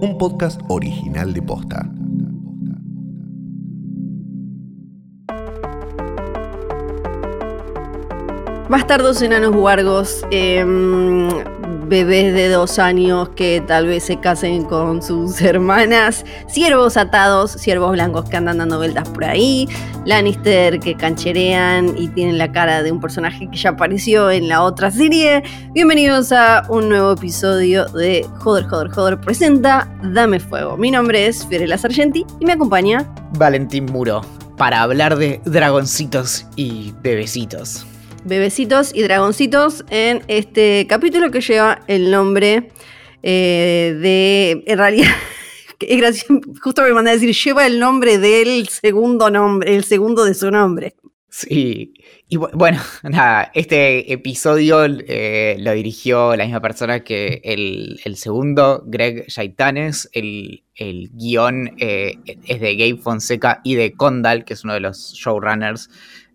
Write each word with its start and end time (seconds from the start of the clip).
un 0.00 0.16
podcast 0.16 0.60
original 0.68 1.32
de 1.32 1.42
Posta. 1.42 1.90
Bastardos 8.68 9.22
enanos 9.22 9.54
huargos, 9.56 10.24
em, 10.30 11.28
bebés 11.88 12.34
de 12.34 12.48
dos 12.48 12.78
años 12.78 13.30
que 13.30 13.62
tal 13.66 13.86
vez 13.86 14.04
se 14.04 14.18
casen 14.18 14.64
con 14.64 15.02
sus 15.02 15.40
hermanas, 15.42 16.24
ciervos 16.46 16.96
atados, 16.96 17.52
ciervos 17.52 17.92
blancos 17.92 18.28
que 18.28 18.36
andan 18.36 18.58
dando 18.58 18.76
vueltas 18.76 19.08
por 19.08 19.24
ahí, 19.24 19.68
Lannister 20.04 20.78
que 20.80 20.94
cancherean 20.94 21.96
y 21.96 22.08
tienen 22.08 22.38
la 22.38 22.52
cara 22.52 22.82
de 22.82 22.92
un 22.92 23.00
personaje 23.00 23.48
que 23.50 23.56
ya 23.56 23.70
apareció 23.70 24.30
en 24.30 24.48
la 24.48 24.62
otra 24.62 24.90
serie. 24.90 25.42
Bienvenidos 25.72 26.32
a 26.32 26.64
un 26.68 26.88
nuevo 26.88 27.12
episodio 27.12 27.86
de 27.86 28.26
Joder, 28.38 28.66
Joder, 28.66 28.90
Joder 28.90 29.20
presenta 29.20 29.88
Dame 30.02 30.40
Fuego. 30.40 30.76
Mi 30.76 30.90
nombre 30.90 31.26
es 31.26 31.46
Fiorella 31.46 31.78
Sargenti 31.78 32.26
y 32.38 32.44
me 32.44 32.52
acompaña 32.52 33.10
Valentín 33.38 33.86
Muro 33.86 34.22
para 34.56 34.82
hablar 34.82 35.16
de 35.16 35.40
dragoncitos 35.44 36.46
y 36.56 36.92
bebecitos 37.02 37.86
bebecitos 38.24 38.94
y 38.94 39.02
dragoncitos 39.02 39.84
en 39.90 40.22
este 40.28 40.86
capítulo 40.88 41.30
que 41.30 41.40
lleva 41.40 41.80
el 41.86 42.10
nombre 42.10 42.70
eh, 43.22 43.96
de. 44.00 44.64
En 44.66 44.78
realidad. 44.78 45.14
justo 46.62 46.82
me 46.82 46.92
mandé 46.92 47.12
a 47.12 47.14
decir, 47.14 47.34
lleva 47.34 47.66
el 47.66 47.78
nombre 47.78 48.18
del 48.18 48.68
segundo 48.68 49.30
nombre, 49.30 49.76
el 49.76 49.84
segundo 49.84 50.24
de 50.24 50.34
su 50.34 50.50
nombre. 50.50 50.96
Sí, 51.30 51.92
y 52.28 52.36
bueno, 52.36 52.80
nada, 53.04 53.50
este 53.54 54.12
episodio 54.12 54.84
eh, 54.84 55.56
lo 55.60 55.72
dirigió 55.72 56.34
la 56.34 56.44
misma 56.44 56.60
persona 56.60 57.04
que 57.04 57.40
el, 57.44 58.16
segundo, 58.16 58.82
Greg 58.86 59.26
Yaitanes. 59.28 60.08
El, 60.12 60.64
el 60.74 61.10
guion 61.12 61.76
eh, 61.78 62.18
es 62.24 62.60
de 62.60 62.76
Gabe 62.76 62.96
Fonseca 62.96 63.60
y 63.62 63.74
de 63.74 63.92
Condal, 63.92 64.44
que 64.44 64.54
es 64.54 64.64
uno 64.64 64.74
de 64.74 64.80
los 64.80 65.12
showrunners 65.14 65.90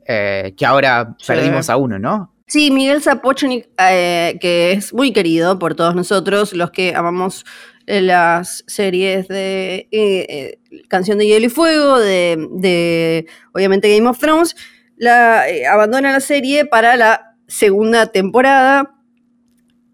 eh, 0.07 0.53
que 0.57 0.65
ahora 0.65 1.15
perdimos 1.25 1.69
a 1.69 1.77
uno, 1.77 1.99
¿no? 1.99 2.33
Sí, 2.47 2.71
Miguel 2.71 3.01
Zapochnik, 3.01 3.69
eh, 3.79 4.37
que 4.39 4.73
es 4.73 4.93
muy 4.93 5.11
querido 5.13 5.57
por 5.57 5.75
todos 5.75 5.95
nosotros, 5.95 6.53
los 6.53 6.71
que 6.71 6.93
amamos 6.95 7.45
eh, 7.87 8.01
las 8.01 8.63
series 8.67 9.27
de 9.27 10.59
Canción 10.87 11.17
de 11.17 11.27
Hielo 11.27 11.45
y 11.45 11.49
Fuego, 11.49 11.99
de, 11.99 13.27
obviamente 13.53 13.95
Game 13.95 14.09
of 14.09 14.19
Thrones, 14.19 14.55
la, 14.97 15.45
abandona 15.71 16.11
la 16.11 16.19
serie 16.19 16.65
para 16.65 16.95
la 16.95 17.35
segunda 17.47 18.07
temporada. 18.07 18.95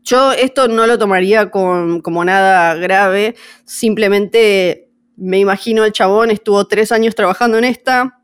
Yo 0.03 0.31
esto 0.31 0.67
no 0.67 0.87
lo 0.87 0.97
tomaría 0.97 1.51
como 1.51 2.25
nada 2.25 2.73
grave, 2.75 3.35
simplemente 3.63 4.89
me 5.19 5.37
imagino 5.39 5.83
el 5.83 5.91
chabón 5.91 6.31
estuvo 6.31 6.65
tres 6.65 6.91
años 6.91 7.13
trabajando 7.13 7.57
en 7.57 7.65
esta, 7.65 8.18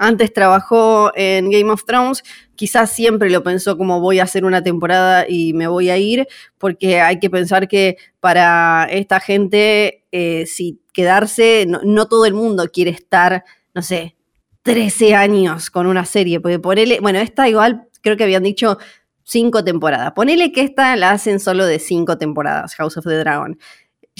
antes 0.00 0.32
trabajó 0.32 1.12
en 1.14 1.50
Game 1.50 1.70
of 1.70 1.84
Thrones, 1.84 2.24
quizás 2.56 2.90
siempre 2.90 3.28
lo 3.28 3.42
pensó 3.42 3.76
como 3.76 4.00
voy 4.00 4.18
a 4.18 4.22
hacer 4.22 4.46
una 4.46 4.62
temporada 4.62 5.26
y 5.28 5.52
me 5.52 5.66
voy 5.66 5.90
a 5.90 5.98
ir, 5.98 6.26
porque 6.56 7.02
hay 7.02 7.18
que 7.18 7.28
pensar 7.28 7.68
que 7.68 7.98
para 8.18 8.88
esta 8.90 9.20
gente, 9.20 10.06
eh, 10.10 10.46
si 10.46 10.80
quedarse, 10.94 11.66
no, 11.66 12.08
todo 12.08 12.24
el 12.24 12.32
mundo 12.32 12.64
quiere 12.72 12.90
estar, 12.92 13.44
no 13.74 13.82
sé, 13.82 14.16
13 14.62 15.14
años 15.14 15.70
con 15.70 15.86
una 15.86 16.06
serie, 16.06 16.40
porque 16.40 16.58
ponele, 16.58 16.98
bueno, 17.00 17.18
esta 17.18 17.46
igual 17.46 17.86
creo 18.00 18.16
que 18.16 18.24
habían 18.24 18.42
dicho 18.42 18.78
cinco 19.22 19.62
temporadas. 19.62 20.12
Ponele 20.12 20.50
que 20.50 20.62
esta 20.62 20.96
la 20.96 21.10
hacen 21.10 21.40
solo 21.40 21.66
de 21.66 21.78
cinco 21.78 22.16
temporadas, 22.16 22.74
House 22.74 22.96
of 22.96 23.04
the 23.04 23.18
Dragon 23.18 23.58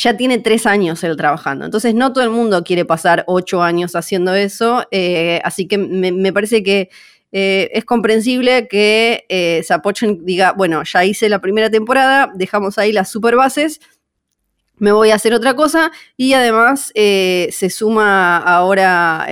ya 0.01 0.17
tiene 0.17 0.39
tres 0.39 0.67
años 0.67 1.03
él 1.05 1.17
trabajando. 1.17 1.65
Entonces 1.65 1.95
no 1.95 2.13
todo 2.13 2.25
el 2.25 2.31
mundo 2.31 2.65
quiere 2.65 2.85
pasar 2.85 3.25
ocho 3.27 3.63
años 3.63 3.95
haciendo 3.95 4.35
eso, 4.35 4.85
eh, 4.91 5.41
así 5.45 5.67
que 5.67 5.79
me, 5.79 6.33
parece 6.33 6.63
que 6.63 6.91
eh, 7.33 7.71
es 7.73 7.85
comprensible 7.85 8.67
que 8.69 9.25
eh, 9.29 9.63
diga, 10.21 10.53
bueno, 10.53 10.83
ya 10.85 11.05
hice 11.05 11.29
la 11.29 11.41
primera 11.41 11.71
temporada, 11.71 12.33
dejamos 12.35 12.79
ahí 12.79 12.93
las 12.93 13.11
super 13.11 13.37
bases, 13.37 13.81
me 14.81 14.93
voy 14.93 15.11
a 15.11 15.15
hacer 15.15 15.33
otra 15.33 15.55
cosa 15.55 15.93
y 16.17 16.33
además 16.33 16.91
eh, 16.95 17.49
se 17.53 17.71
suma 17.71 18.39
ahora 18.39 19.27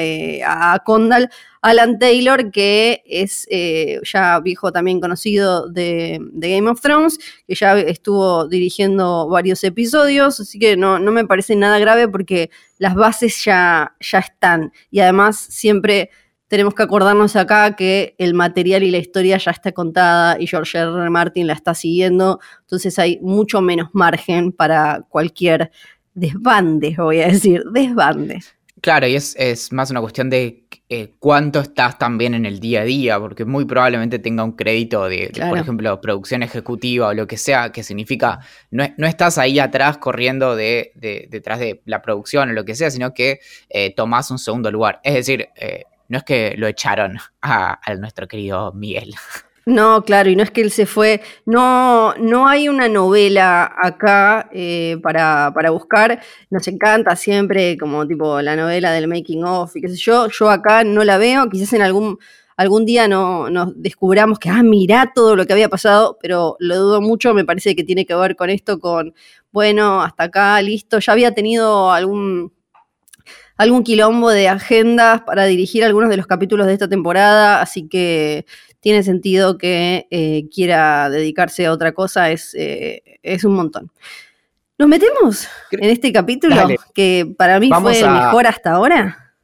a 0.44 0.78
Condal 0.84 1.30
Alan 1.60 1.98
Taylor, 1.98 2.50
que 2.50 3.02
es 3.06 3.46
eh, 3.50 4.00
ya 4.04 4.38
viejo 4.40 4.72
también 4.72 5.00
conocido 5.00 5.68
de, 5.68 6.20
Game 6.34 6.70
of 6.70 6.80
Thrones, 6.80 7.18
que 7.46 7.54
ya 7.54 7.78
estuvo 7.78 8.46
dirigiendo 8.46 9.28
varios 9.28 9.64
episodios, 9.64 10.40
así 10.40 10.58
que 10.58 10.76
no, 10.76 10.98
no 10.98 11.10
me 11.12 11.26
parece 11.26 11.56
nada 11.56 11.78
grave 11.78 12.08
porque 12.08 12.50
las 12.78 12.94
bases 12.94 13.44
ya, 13.44 13.96
ya 14.00 14.20
están. 14.20 14.72
Y 14.90 15.00
además 15.00 15.38
siempre 15.38 16.10
tenemos 16.48 16.74
que 16.74 16.82
acordarnos 16.82 17.36
acá 17.36 17.76
que 17.76 18.14
el 18.18 18.34
material 18.34 18.82
y 18.82 18.90
la 18.90 18.98
historia 18.98 19.36
ya 19.38 19.50
está 19.50 19.72
contada 19.72 20.40
y 20.40 20.46
George 20.46 20.78
R. 20.78 20.90
R. 20.90 21.10
Martin 21.10 21.46
la 21.46 21.52
está 21.52 21.74
siguiendo, 21.74 22.40
entonces 22.60 22.98
hay 22.98 23.18
mucho 23.22 23.60
menos 23.60 23.90
margen 23.92 24.52
para 24.52 25.04
cualquier 25.08 25.70
desbande, 26.14 26.94
voy 26.98 27.20
a 27.20 27.28
decir, 27.28 27.62
desbande. 27.72 28.40
Claro, 28.80 29.06
y 29.06 29.16
es, 29.16 29.34
es 29.38 29.72
más 29.72 29.90
una 29.90 30.00
cuestión 30.00 30.30
de 30.30 30.64
eh, 30.88 31.14
cuánto 31.18 31.60
estás 31.60 31.98
también 31.98 32.32
en 32.34 32.46
el 32.46 32.60
día 32.60 32.82
a 32.82 32.84
día, 32.84 33.18
porque 33.18 33.44
muy 33.44 33.64
probablemente 33.64 34.18
tenga 34.18 34.44
un 34.44 34.52
crédito 34.52 35.08
de, 35.08 35.32
por 35.48 35.58
ejemplo, 35.58 36.00
producción 36.00 36.42
ejecutiva 36.42 37.08
o 37.08 37.14
lo 37.14 37.26
que 37.26 37.36
sea, 37.36 37.72
que 37.72 37.82
significa 37.82 38.38
no, 38.70 38.84
no 38.96 39.06
estás 39.06 39.36
ahí 39.36 39.58
atrás 39.58 39.98
corriendo 39.98 40.54
de, 40.54 40.92
detrás 41.28 41.58
de 41.58 41.82
la 41.84 42.00
producción 42.02 42.50
o 42.50 42.52
lo 42.52 42.64
que 42.64 42.74
sea, 42.74 42.90
sino 42.90 43.12
que 43.12 43.40
eh, 43.68 43.94
tomás 43.94 44.30
un 44.30 44.38
segundo 44.38 44.70
lugar. 44.70 45.00
Es 45.02 45.14
decir, 45.14 45.48
eh, 45.56 45.84
no 46.08 46.18
es 46.18 46.24
que 46.24 46.54
lo 46.56 46.66
echaron 46.66 47.18
a 47.42 47.78
nuestro 47.96 48.26
querido 48.26 48.72
Miguel. 48.72 49.14
No, 49.68 50.02
claro, 50.02 50.30
y 50.30 50.36
no 50.36 50.42
es 50.42 50.50
que 50.50 50.62
él 50.62 50.70
se 50.70 50.86
fue, 50.86 51.20
no, 51.44 52.14
no 52.14 52.48
hay 52.48 52.70
una 52.70 52.88
novela 52.88 53.70
acá 53.76 54.48
eh, 54.50 54.96
para, 55.02 55.52
buscar, 55.70 56.22
nos 56.48 56.66
encanta 56.68 57.14
siempre 57.16 57.76
como 57.76 58.06
tipo 58.08 58.40
la 58.40 58.56
novela 58.56 58.92
del 58.92 59.08
making 59.08 59.44
of 59.44 59.76
y 59.76 59.82
qué 59.82 59.90
sé 59.90 59.96
yo, 59.96 60.28
yo 60.28 60.48
acá 60.48 60.84
no 60.84 61.04
la 61.04 61.18
veo, 61.18 61.50
quizás 61.50 61.74
en 61.74 61.82
algún, 61.82 62.18
algún 62.56 62.86
día 62.86 63.08
no, 63.08 63.50
nos 63.50 63.74
descubramos 63.76 64.38
que, 64.38 64.48
ah, 64.48 64.62
mirá 64.62 65.12
todo 65.14 65.36
lo 65.36 65.46
que 65.46 65.52
había 65.52 65.68
pasado, 65.68 66.16
pero 66.22 66.56
lo 66.60 66.76
dudo 66.78 67.02
mucho, 67.02 67.34
me 67.34 67.44
parece 67.44 67.76
que 67.76 67.84
tiene 67.84 68.06
que 68.06 68.14
ver 68.14 68.36
con 68.36 68.48
esto, 68.48 68.80
con, 68.80 69.12
bueno, 69.52 70.00
hasta 70.00 70.24
acá, 70.24 70.62
listo, 70.62 70.98
ya 70.98 71.12
había 71.12 71.34
tenido 71.34 71.92
algún 71.92 72.54
algún 73.58 73.82
quilombo 73.82 74.30
de 74.30 74.48
agendas 74.48 75.22
para 75.22 75.44
dirigir 75.44 75.84
algunos 75.84 76.08
de 76.08 76.16
los 76.16 76.26
capítulos 76.26 76.66
de 76.66 76.72
esta 76.72 76.88
temporada, 76.88 77.60
así 77.60 77.88
que 77.88 78.46
tiene 78.80 79.02
sentido 79.02 79.58
que 79.58 80.06
eh, 80.10 80.48
quiera 80.54 81.10
dedicarse 81.10 81.66
a 81.66 81.72
otra 81.72 81.92
cosa, 81.92 82.30
es, 82.30 82.54
eh, 82.54 83.18
es 83.22 83.44
un 83.44 83.54
montón. 83.54 83.90
¿Nos 84.78 84.88
metemos 84.88 85.48
en 85.72 85.90
este 85.90 86.12
capítulo 86.12 86.54
que 86.94 87.34
para 87.36 87.58
mí 87.58 87.68
fue 87.80 87.98
el 87.98 88.10
mejor 88.10 88.46
hasta 88.46 88.70
ahora? 88.70 89.34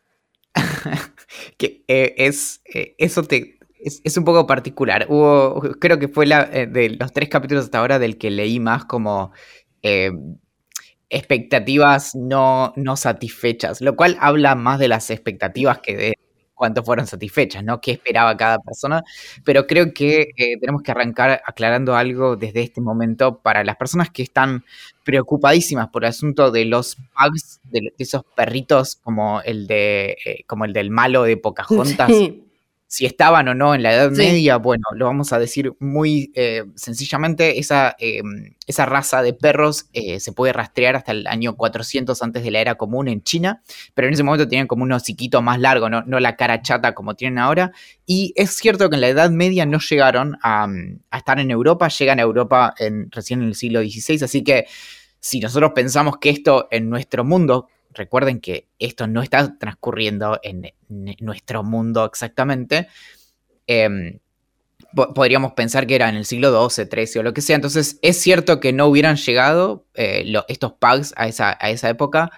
que 1.58 1.84
eh, 1.88 2.14
es, 2.16 2.62
eso 2.98 3.24
te, 3.24 3.58
es, 3.80 4.16
un 4.16 4.24
poco 4.24 4.46
particular. 4.46 5.06
Hubo, 5.08 5.60
creo 5.80 5.98
que 5.98 6.06
fue 6.06 6.26
la, 6.26 6.44
de 6.44 6.90
los 6.90 7.12
tres 7.12 7.28
capítulos 7.28 7.64
hasta 7.64 7.80
ahora 7.80 7.98
del 7.98 8.16
que 8.16 8.30
leí 8.30 8.60
más 8.60 8.84
como 8.84 9.32
expectativas 11.14 12.14
no, 12.14 12.72
no 12.76 12.96
satisfechas, 12.96 13.80
lo 13.80 13.96
cual 13.96 14.16
habla 14.20 14.54
más 14.54 14.78
de 14.78 14.88
las 14.88 15.10
expectativas 15.10 15.78
que 15.78 15.96
de 15.96 16.14
cuánto 16.54 16.82
fueron 16.82 17.06
satisfechas, 17.06 17.62
¿no? 17.64 17.80
¿Qué 17.80 17.92
esperaba 17.92 18.36
cada 18.36 18.58
persona? 18.58 19.02
Pero 19.44 19.66
creo 19.66 19.92
que 19.92 20.28
eh, 20.36 20.58
tenemos 20.60 20.82
que 20.82 20.92
arrancar 20.92 21.42
aclarando 21.46 21.96
algo 21.96 22.36
desde 22.36 22.62
este 22.62 22.80
momento 22.80 23.40
para 23.40 23.64
las 23.64 23.76
personas 23.76 24.10
que 24.10 24.22
están 24.22 24.64
preocupadísimas 25.04 25.88
por 25.88 26.04
el 26.04 26.10
asunto 26.10 26.50
de 26.50 26.64
los 26.64 26.96
bugs, 26.96 27.60
de, 27.64 27.92
esos 27.98 28.22
perritos 28.36 28.96
como 28.96 29.40
el 29.42 29.66
de 29.66 30.16
eh, 30.24 30.44
como 30.46 30.64
el 30.64 30.72
del 30.72 30.90
malo 30.90 31.24
de 31.24 31.36
Pocahontas 31.36 32.10
si 32.94 33.06
estaban 33.06 33.48
o 33.48 33.54
no 33.56 33.74
en 33.74 33.82
la 33.82 33.92
Edad 33.92 34.12
Media, 34.12 34.56
bueno, 34.56 34.84
lo 34.94 35.06
vamos 35.06 35.32
a 35.32 35.40
decir 35.40 35.72
muy 35.80 36.30
eh, 36.36 36.62
sencillamente, 36.76 37.58
esa, 37.58 37.96
eh, 37.98 38.22
esa, 38.68 38.86
raza 38.86 39.20
de 39.20 39.32
perros 39.32 39.86
eh, 39.92 40.20
se 40.20 40.30
puede 40.30 40.52
rastrear 40.52 40.94
hasta 40.94 41.10
el 41.10 41.26
año 41.26 41.56
400 41.56 42.22
antes 42.22 42.44
de 42.44 42.52
la 42.52 42.60
era 42.60 42.76
común 42.76 43.08
en 43.08 43.24
China, 43.24 43.62
pero 43.94 44.06
en 44.06 44.14
ese 44.14 44.22
momento 44.22 44.46
tenían 44.46 44.68
como 44.68 44.84
un 44.84 44.92
hociquito 44.92 45.42
más 45.42 45.58
largo, 45.58 45.90
no, 45.90 46.04
la 46.20 46.36
cara 46.36 46.62
chata 46.62 46.94
como 46.94 47.16
tienen 47.16 47.38
ahora, 47.38 47.72
y 48.06 48.32
es 48.36 48.52
cierto 48.52 48.88
que 48.88 48.94
en 48.94 49.00
la 49.00 49.08
Edad 49.08 49.30
Media 49.30 49.66
no 49.66 49.80
llegaron 49.80 50.38
a, 50.44 50.68
estar 51.12 51.40
en 51.40 51.50
Europa, 51.50 51.88
llegan 51.88 52.20
a 52.20 52.22
Europa 52.22 52.74
en, 52.78 53.10
recién 53.10 53.42
en 53.42 53.48
el 53.48 53.56
siglo 53.56 53.80
XVI, 53.80 54.22
así 54.22 54.44
que 54.44 54.66
si 55.18 55.40
nosotros 55.40 55.72
pensamos 55.74 56.18
que 56.18 56.30
esto 56.30 56.68
en 56.70 56.88
nuestro 56.88 57.24
mundo 57.24 57.66
recuerden 57.94 58.40
que 58.40 58.68
esto 58.78 59.06
no 59.06 59.22
está 59.22 59.56
transcurriendo 59.58 60.38
en, 60.42 60.72
nuestro 60.88 61.62
mundo 61.62 62.04
exactamente. 62.04 62.88
Em, 63.66 64.18
podríamos 65.14 65.52
pensar 65.52 65.86
que 65.86 65.96
era 65.96 66.08
en 66.08 66.16
el 66.16 66.24
siglo 66.24 66.68
XII, 66.68 66.86
XIII 66.86 67.20
o 67.20 67.22
lo 67.22 67.34
que 67.34 67.40
sea. 67.40 67.56
Entonces, 67.56 67.98
es 68.02 68.20
cierto 68.20 68.60
que 68.60 68.72
no 68.72 68.86
hubieran 68.86 69.16
llegado 69.16 69.86
eh, 69.94 70.32
estos 70.48 70.72
pugs 70.74 71.14
a 71.16 71.26
esa, 71.26 71.56
a 71.60 71.70
esa 71.70 71.88
época, 71.88 72.30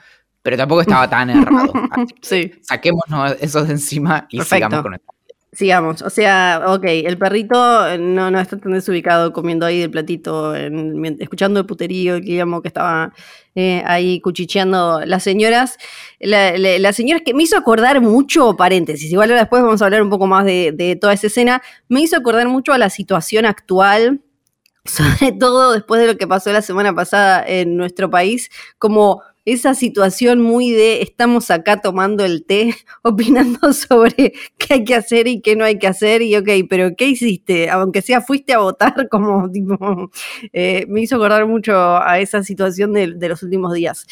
pero 0.43 0.57
tampoco 0.57 0.81
estaba 0.83 1.11
tan 1.11 1.31
errado. 1.31 1.73
sí. 2.23 2.53
Saquémonos 2.63 3.37
eso 3.41 3.65
de 3.65 3.73
encima 3.73 4.27
y 4.31 4.41
sigamos 4.43 4.83
con 4.83 4.95
esto. 4.95 5.16
Sigamos, 5.57 6.03
o 6.03 6.11
sea, 6.11 6.63
ok, 6.67 6.85
el 6.85 7.17
perrito 7.17 7.97
no, 7.99 8.31
no 8.31 8.39
está 8.39 8.59
tan 8.59 8.73
desubicado 8.73 9.33
comiendo 9.33 9.65
ahí 9.65 9.81
del 9.81 9.91
platito, 9.91 10.55
escuchando 10.55 11.61
el 11.61 11.67
puterío, 11.67 12.17
el 12.17 12.23
Guillermo 12.23 12.61
que 12.61 12.69
estaba 12.69 13.15
eh, 13.55 13.83
ahí 13.87 14.21
cuchicheando 14.21 15.01
las 15.07 15.23
señoras. 15.23 15.79
La, 16.21 16.59
la, 16.59 16.93
señora 16.93 17.21
que 17.25 17.33
me 17.33 17.45
hizo 17.45 17.57
acordar 17.57 18.03
mucho, 18.03 18.55
paréntesis, 18.55 19.11
igual 19.11 19.31
después 19.31 19.63
vamos 19.63 19.81
a 19.81 19.87
hablar 19.87 20.03
un 20.03 20.11
poco 20.11 20.27
más 20.27 20.45
de 20.45 20.99
toda 21.01 21.15
esa 21.15 21.29
escena, 21.29 21.63
me 21.89 22.03
hizo 22.03 22.17
acordar 22.17 22.49
mucho 22.49 22.75
a 22.75 22.79
la 22.79 22.91
situación 22.91 23.47
actual 23.47 24.21
sobre 24.87 25.33
todo 25.33 25.73
después 25.73 26.01
de 26.01 26.07
lo 26.07 26.17
que 26.17 26.27
pasó 26.27 26.53
la 26.53 26.63
semana 26.63 26.95
pasada 26.95 27.45
en 27.47 27.77
nuestro 27.77 28.11
país, 28.11 28.51
como 28.79 29.23
esa 29.47 29.75
situación 29.75 30.43
muy 30.43 30.73
de 30.73 31.03
estamos 31.03 31.53
acá 31.53 31.81
tomando 31.81 32.25
el 32.25 32.45
té, 32.45 32.75
opinando 33.03 33.73
sobre 33.73 34.35
qué 34.59 34.75
hay 34.75 34.85
que 34.85 34.95
hacer 34.95 35.29
y 35.29 35.41
qué 35.41 35.57
no 35.57 35.65
hay 35.65 35.79
que 35.79 35.87
hacer, 35.87 36.21
y 36.21 36.37
ok, 36.37 36.49
pero 36.69 36.91
¿qué 36.97 37.07
hiciste? 37.07 37.71
Aunque 37.71 38.03
sea 38.03 38.21
fuiste 38.21 38.53
a 38.53 38.59
votar, 38.59 39.09
como 39.11 39.51
tipo, 39.51 40.11
eh, 40.53 40.85
me 40.89 41.01
hizo 41.01 41.17
acordar 41.17 41.47
mucho 41.47 41.73
a 41.75 42.19
esa 42.19 42.43
situación 42.43 42.93
de, 42.93 43.29
los 43.29 43.43
últimos 43.43 43.73
días. 43.73 44.07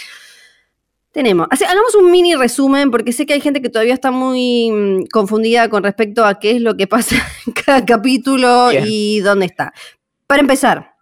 Tenemos, 1.10 1.46
hagamos 1.50 1.94
un 1.94 2.10
mini 2.10 2.34
resumen 2.34 2.90
porque 2.90 3.12
sé 3.12 3.26
que 3.26 3.34
hay 3.34 3.40
gente 3.40 3.62
que 3.62 3.68
todavía 3.68 3.94
está 3.94 4.10
muy 4.10 4.70
mm, 4.70 5.06
confundida 5.12 5.68
con 5.68 5.84
respecto 5.84 6.24
a 6.24 6.40
qué 6.40 6.52
es 6.52 6.60
lo 6.60 6.76
que 6.76 6.86
pasa 6.88 7.16
en 7.46 7.52
cada 7.52 7.84
capítulo 7.84 8.70
y 8.72 9.20
dónde 9.20 9.46
está. 9.46 9.72
Para 10.26 10.40
empezar, 10.40 10.93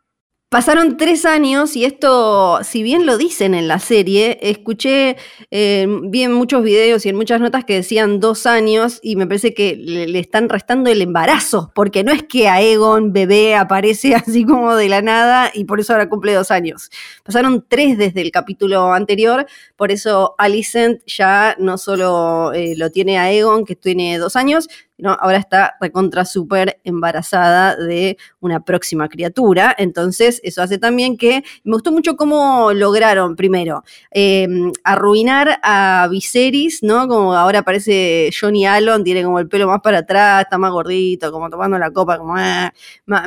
Pasaron 0.52 0.99
tres 0.99 1.25
años 1.25 1.76
y 1.76 1.87
esto, 1.87 2.60
si 2.62 2.82
bien 2.82 3.06
lo 3.06 3.16
dicen 3.16 3.54
en 3.54 3.69
la 3.69 3.78
serie, 3.78 4.38
escuché 4.43 5.16
eh, 5.50 5.87
bien 6.10 6.31
muchos 6.34 6.62
videos 6.62 7.06
y 7.06 7.08
en 7.08 7.16
muchas 7.16 7.40
notas 7.40 7.64
que 7.64 7.76
decían 7.76 8.20
dos 8.20 8.44
años 8.44 9.00
y 9.02 9.16
me 9.16 9.26
parece 9.26 9.54
que 9.54 9.76
le, 9.76 10.19
están 10.19 10.50
restando 10.50 10.90
el 10.90 11.00
embarazo, 11.00 11.72
porque 11.75 12.04
no 12.04 12.12
es 12.12 12.22
que 12.25 12.50
a 12.50 12.60
Egon 12.60 13.14
bebé 13.14 13.54
aparece 13.54 14.14
así 14.14 14.44
como 14.44 14.76
de 14.76 14.90
la 14.90 15.00
nada 15.00 15.50
y 15.54 15.64
por 15.64 15.81
eso 15.81 15.94
ahora 15.94 16.10
cumple 16.10 16.34
dos 16.34 16.50
años. 16.50 16.90
Pasaron 17.25 17.64
tres 17.66 17.96
desde 17.96 18.20
el 18.20 18.31
capítulo 18.31 18.93
anterior, 18.93 19.46
por 19.76 19.90
eso 19.90 20.34
Alicent 20.37 21.00
ya 21.06 21.56
no 21.58 21.78
solo 21.78 22.52
eh, 22.52 22.75
lo 22.76 22.90
tiene 22.90 23.19
a 23.19 23.32
Egon, 23.32 23.64
que 23.64 23.75
tiene 23.75 24.19
dos 24.19 24.37
años, 24.37 24.69
ahora 25.04 25.38
está 25.38 25.74
recontra 25.80 26.24
súper 26.24 26.80
embarazada 26.84 27.76
de 27.76 28.16
una 28.40 28.64
próxima 28.64 29.08
criatura. 29.08 29.74
Entonces, 29.78 30.40
eso 30.44 30.62
hace 30.62 30.78
también 30.78 31.16
que 31.16 31.42
me 31.64 31.72
gustó 31.72 31.92
mucho 31.92 32.16
cómo 32.16 32.72
lograron, 32.72 33.36
primero, 33.36 33.82
em, 34.10 34.72
arruinar 34.84 35.58
a 35.62 36.08
Viserys, 36.10 36.82
¿no? 36.82 37.08
Como 37.08 37.34
ahora 37.34 37.62
parece 37.62 38.30
Johnny 38.38 38.66
Allen, 38.66 39.04
tiene 39.04 39.24
como 39.24 39.38
el 39.38 39.48
pelo 39.48 39.66
más 39.66 39.80
para 39.80 39.98
atrás, 39.98 40.42
está 40.42 40.58
más 40.58 40.72
gordito, 40.72 41.32
como 41.32 41.50
tomando 41.50 41.78
la 41.78 41.90
copa, 41.90 42.18
como 42.18 42.34
ah, 42.36 42.72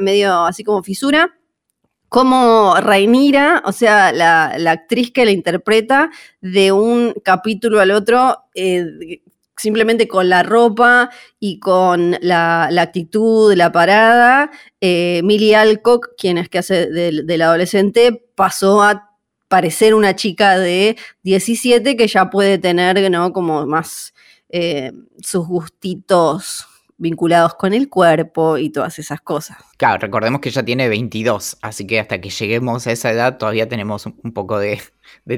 medio 0.02 0.46
así 0.46 0.64
como 0.64 0.84
fisura 0.84 1.34
como 2.16 2.76
Rainira, 2.80 3.62
o 3.66 3.74
sea, 3.74 4.14
la, 4.14 4.52
actriz 4.72 5.12
que 5.12 5.26
la 5.26 5.32
interpreta, 5.32 6.12
de 6.40 6.72
un 6.72 7.14
capítulo 7.24 7.82
al 7.82 7.92
otro, 7.92 8.38
eh, 8.54 9.22
simplemente 9.58 10.08
con 10.08 10.30
la 10.30 10.44
ropa 10.44 11.10
y 11.40 11.60
con 11.60 12.18
la, 12.22 12.66
actitud, 12.66 13.54
la 13.54 13.72
parada, 13.72 14.52
eh, 14.82 15.22
Millie 15.24 15.56
Alcock, 15.56 16.10
quien 16.18 16.38
es 16.38 16.50
que 16.50 16.60
hace 16.60 16.88
del, 16.88 17.42
adolescente, 17.42 18.24
pasó 18.36 18.82
a 18.84 19.12
parecer 19.48 19.94
una 19.94 20.16
chica 20.16 20.58
de 20.58 20.98
17 21.24 21.96
que 21.96 22.08
ya 22.08 22.30
puede 22.30 22.58
tener, 22.58 23.10
¿no? 23.12 23.32
Como 23.32 23.66
más 23.66 24.14
eh, 24.50 24.92
sus 25.22 25.48
gustitos 25.48 26.68
vinculados 26.98 27.56
con 27.56 27.74
el 27.74 27.90
cuerpo 27.90 28.58
y 28.58 28.70
todas 28.70 29.00
esas 29.00 29.22
cosas. 29.22 29.58
Claro, 29.78 30.00
recordemos 30.00 30.42
que 30.42 30.50
ella 30.50 30.64
tiene 30.64 30.88
22, 30.88 31.58
así 31.62 31.86
que 31.86 32.00
hasta 32.00 32.22
que 32.22 32.30
lleguemos 32.30 32.88
a 32.88 32.92
esa 32.92 33.12
edad 33.12 33.38
todavía 33.38 33.68
tenemos 33.68 34.06
un 34.06 34.34
poco 34.34 34.60
de 34.60 34.80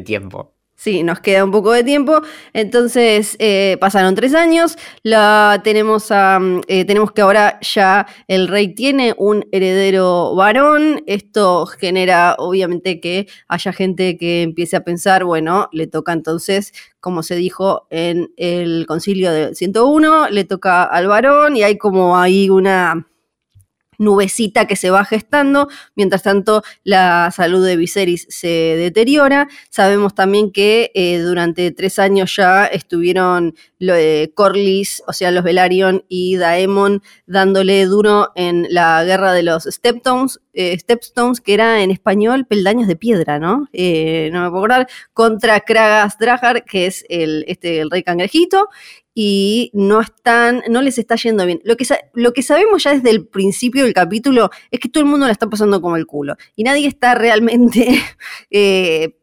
tiempo. 0.06 0.57
Sí, 0.80 1.02
nos 1.02 1.20
queda 1.22 1.44
un 1.44 1.50
poco 1.52 1.72
de 1.72 1.84
tiempo. 1.84 2.22
Entonces, 2.54 3.36
eh, 3.40 3.78
pasaron 3.82 4.14
tres 4.14 4.36
años. 4.36 4.78
La 5.02 5.60
tenemos, 5.64 6.12
a, 6.12 6.40
eh, 6.68 6.86
tenemos 6.86 7.12
que 7.12 7.22
ahora 7.22 7.60
ya 7.62 8.06
el 8.28 8.48
rey 8.48 8.76
tiene 8.76 9.16
un 9.18 9.44
heredero 9.52 10.36
varón. 10.36 11.02
Esto 11.08 11.66
genera, 11.66 12.36
obviamente, 12.38 13.00
que 13.00 13.28
haya 13.48 13.74
gente 13.74 14.18
que 14.20 14.44
empiece 14.44 14.76
a 14.76 14.84
pensar, 14.84 15.24
bueno, 15.24 15.68
le 15.72 15.88
toca 15.88 16.14
entonces, 16.14 16.74
como 17.00 17.24
se 17.24 17.36
dijo 17.36 17.88
en 17.90 18.32
el 18.38 18.86
concilio 18.88 19.32
del 19.32 19.56
101, 19.56 20.30
le 20.30 20.44
toca 20.44 20.84
al 20.84 21.08
varón 21.08 21.58
y 21.58 21.64
hay 21.64 21.80
como 21.80 22.20
ahí 22.20 22.52
una 22.52 23.07
nubecita 23.98 24.66
que 24.66 24.76
se 24.76 24.90
va 24.90 25.06
gestando. 25.06 25.68
Mientras 25.96 26.24
tanto, 26.24 26.64
la 26.84 27.32
salud 27.36 27.66
de 27.66 27.76
Viserys 27.78 28.28
se 28.30 28.48
deteriora. 28.48 29.48
Sabemos 29.70 30.16
también 30.16 30.52
que 30.52 30.92
eh, 30.94 31.20
durante 31.20 31.72
tres 31.72 32.00
años 32.00 32.36
ya 32.36 32.66
estuvieron 32.66 33.56
eh, 33.80 34.32
Corlys, 34.34 35.04
o 35.08 35.14
sea, 35.14 35.32
los 35.32 35.44
Velaryon 35.44 36.06
y 36.08 36.38
Daemon 36.38 37.02
dándole 37.26 37.86
duro 37.86 38.32
en 38.36 38.68
la 38.70 39.04
guerra 39.04 39.34
de 39.34 39.44
los 39.44 39.64
Stepstones, 39.64 40.40
eh, 40.54 40.78
Stepstones 40.80 41.42
que 41.42 41.54
era 41.54 41.82
en 41.82 41.92
español 41.92 42.46
peldaños 42.46 42.88
de 42.88 42.96
piedra, 42.96 43.40
¿no? 43.40 43.58
no 43.58 43.68
me 43.72 44.50
puedo 44.50 44.58
acordar, 44.58 44.88
contra 45.14 45.60
Kragas 45.60 46.18
Dragar, 46.18 46.64
que 46.66 46.88
es 46.88 47.06
el, 47.10 47.46
este, 47.48 47.80
el 47.80 47.92
rey 47.92 48.04
cangrejito, 48.04 48.70
y 49.20 49.72
no 49.74 50.00
están, 50.00 50.62
no 50.70 50.84
les 50.84 51.00
está 51.00 51.16
yendo 51.16 51.44
bien. 51.44 51.60
Lo 51.64 51.76
que, 51.76 51.88
lo 52.14 52.34
que 52.34 52.44
sabemos 52.44 52.84
ya 52.84 52.94
desde 52.94 53.10
el 53.10 53.26
principio 53.26 53.84
del 53.84 53.96
capítulo 53.96 54.52
es 54.70 54.80
que 54.80 54.90
todo 54.90 55.04
el 55.04 55.10
mundo 55.10 55.26
la 55.26 55.32
está 55.32 55.50
pasando 55.50 55.82
como 55.82 55.96
el 55.96 56.06
culo 56.06 56.36
y 56.56 56.64
nadie 56.64 56.88
está 56.88 57.16
realmente 57.16 58.00
eh, 58.52 59.16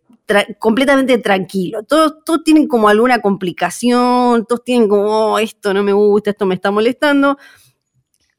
completamente 0.58 1.18
tranquilo. 1.18 1.82
Todos, 1.82 2.24
todos, 2.24 2.44
tienen 2.44 2.66
como 2.66 2.88
alguna 2.88 3.20
complicación, 3.20 4.46
todos 4.46 4.64
tienen 4.64 4.88
como, 4.88 5.34
oh, 5.34 5.38
esto 5.38 5.74
no 5.74 5.82
me 5.82 5.92
gusta, 5.92 6.30
esto 6.30 6.46
me 6.46 6.54
está 6.54 6.70
molestando. 6.70 7.36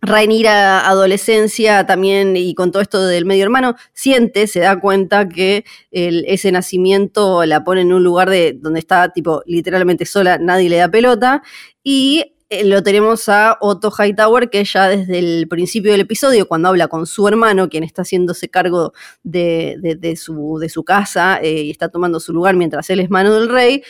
Rainira 0.01 0.87
adolescencia 0.87 1.85
también 1.85 2.37
y 2.37 2.53
con 2.53 2.71
todo 2.71 2.81
esto 2.81 3.05
del 3.07 3.25
medio 3.25 3.43
hermano, 3.43 3.75
siente, 3.93 4.45
se 4.45 4.59
da 4.59 4.79
cuenta 4.79 5.27
que 5.27 5.65
ese 5.91 6.51
nacimiento 6.51 7.43
la 7.45 7.63
pone 7.63 7.81
en 7.81 7.91
un 7.91 8.03
lugar 8.03 8.29
de 8.29 8.53
donde 8.53 8.79
está 8.79 9.11
tipo 9.11 9.41
literalmente 9.47 10.05
sola, 10.05 10.37
nadie 10.37 10.69
le 10.69 10.77
da 10.77 10.89
pelota 10.89 11.41
y 11.83 12.34
lo 12.49 12.83
tenemos 12.83 13.27
a 13.29 13.57
Otto 13.59 13.91
Hightower, 13.91 14.49
que 14.49 14.63
ya 14.63 14.89
desde 14.89 15.19
el 15.19 15.47
principio 15.47 15.91
del 15.91 16.01
episodio, 16.01 16.47
cuando 16.47 16.69
habla 16.69 16.87
con 16.87 17.05
su 17.07 17.27
hermano, 17.27 17.69
quien 17.69 17.83
está 17.83 18.03
haciéndose 18.03 18.49
cargo 18.49 18.93
de, 19.23 20.15
su, 20.17 20.57
de 20.59 20.69
su, 20.69 20.83
casa 20.83 21.39
eh, 21.41 21.63
y 21.63 21.71
está 21.71 21.89
tomando 21.89 22.19
su 22.19 22.33
lugar 22.33 22.55
mientras 22.55 22.89
él 22.89 22.99
es 22.99 23.09
mano 23.09 23.33
del 23.33 23.49
rey, 23.49 23.83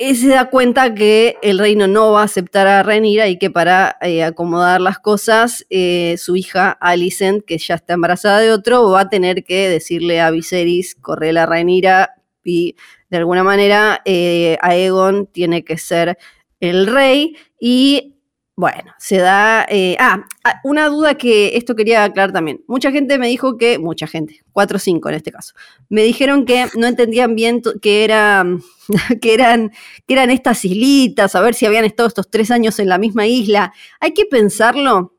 y 0.00 0.14
se 0.14 0.28
da 0.28 0.48
cuenta 0.48 0.94
que 0.94 1.38
el 1.42 1.58
reino 1.58 1.88
no 1.88 2.12
va 2.12 2.20
a 2.20 2.24
aceptar 2.24 2.68
a 2.68 2.84
Renira 2.84 3.26
y 3.26 3.36
que 3.36 3.50
para 3.50 3.96
eh, 4.00 4.22
acomodar 4.22 4.80
las 4.80 5.00
cosas, 5.00 5.66
eh, 5.70 6.14
su 6.18 6.36
hija 6.36 6.70
Alicent, 6.70 7.44
que 7.44 7.58
ya 7.58 7.74
está 7.74 7.94
embarazada 7.94 8.38
de 8.38 8.52
otro, 8.52 8.90
va 8.90 9.00
a 9.00 9.08
tener 9.08 9.42
que 9.42 9.68
decirle 9.68 10.20
a 10.20 10.30
Viserys, 10.30 10.94
corre 10.94 11.32
la 11.32 11.46
Renira 11.46 12.14
y 12.44 12.76
de 13.10 13.16
alguna 13.16 13.42
manera 13.42 14.00
eh, 14.04 14.56
Aegon 14.60 15.26
tiene 15.26 15.64
que 15.64 15.78
ser 15.78 16.16
el 16.60 16.86
rey 16.86 17.36
y 17.60 18.18
bueno, 18.58 18.92
se 18.98 19.18
da... 19.18 19.64
Eh, 19.68 19.94
ah, 20.00 20.26
ah, 20.42 20.60
una 20.64 20.88
duda 20.88 21.14
que 21.14 21.56
esto 21.56 21.76
quería 21.76 22.02
aclarar 22.02 22.32
también. 22.32 22.64
Mucha 22.66 22.90
gente 22.90 23.16
me 23.16 23.28
dijo 23.28 23.56
que, 23.56 23.78
mucha 23.78 24.08
gente, 24.08 24.40
cuatro 24.50 24.78
o 24.78 24.80
cinco 24.80 25.08
en 25.08 25.14
este 25.14 25.30
caso, 25.30 25.54
me 25.88 26.02
dijeron 26.02 26.44
que 26.44 26.66
no 26.74 26.88
entendían 26.88 27.36
bien 27.36 27.62
que, 27.80 28.02
era, 28.02 28.44
que, 29.22 29.32
eran, 29.32 29.70
que 30.08 30.14
eran 30.14 30.30
estas 30.30 30.64
islitas, 30.64 31.36
a 31.36 31.40
ver 31.40 31.54
si 31.54 31.66
habían 31.66 31.84
estado 31.84 32.08
estos 32.08 32.30
tres 32.30 32.50
años 32.50 32.80
en 32.80 32.88
la 32.88 32.98
misma 32.98 33.28
isla. 33.28 33.72
Hay 34.00 34.12
que 34.12 34.24
pensarlo, 34.24 35.14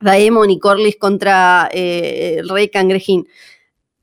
Daemon 0.00 0.50
y 0.50 0.58
Corlys 0.58 0.96
contra 0.96 1.68
eh, 1.70 2.36
el 2.38 2.48
rey 2.48 2.70
Cangrejín 2.70 3.28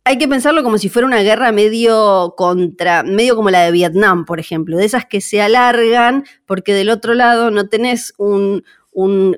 hay 0.08 0.20
que 0.20 0.28
pensarlo 0.28 0.64
como 0.64 0.78
si 0.78 0.88
fuera 0.88 1.08
una 1.08 1.24
guerra 1.24 1.52
medio 1.52 2.36
contra, 2.38 3.02
medio 3.02 3.36
como 3.36 3.50
la 3.50 3.64
de 3.64 3.72
Vietnam, 3.72 4.24
por 4.26 4.40
ejemplo, 4.40 4.78
de 4.78 4.86
esas 4.86 5.08
que 5.08 5.20
se 5.20 5.42
alargan, 5.42 6.26
porque 6.46 6.76
del 6.76 6.92
otro 6.92 7.16
lado 7.16 7.50
no 7.50 7.68
tenés 7.68 8.14
un, 8.18 8.64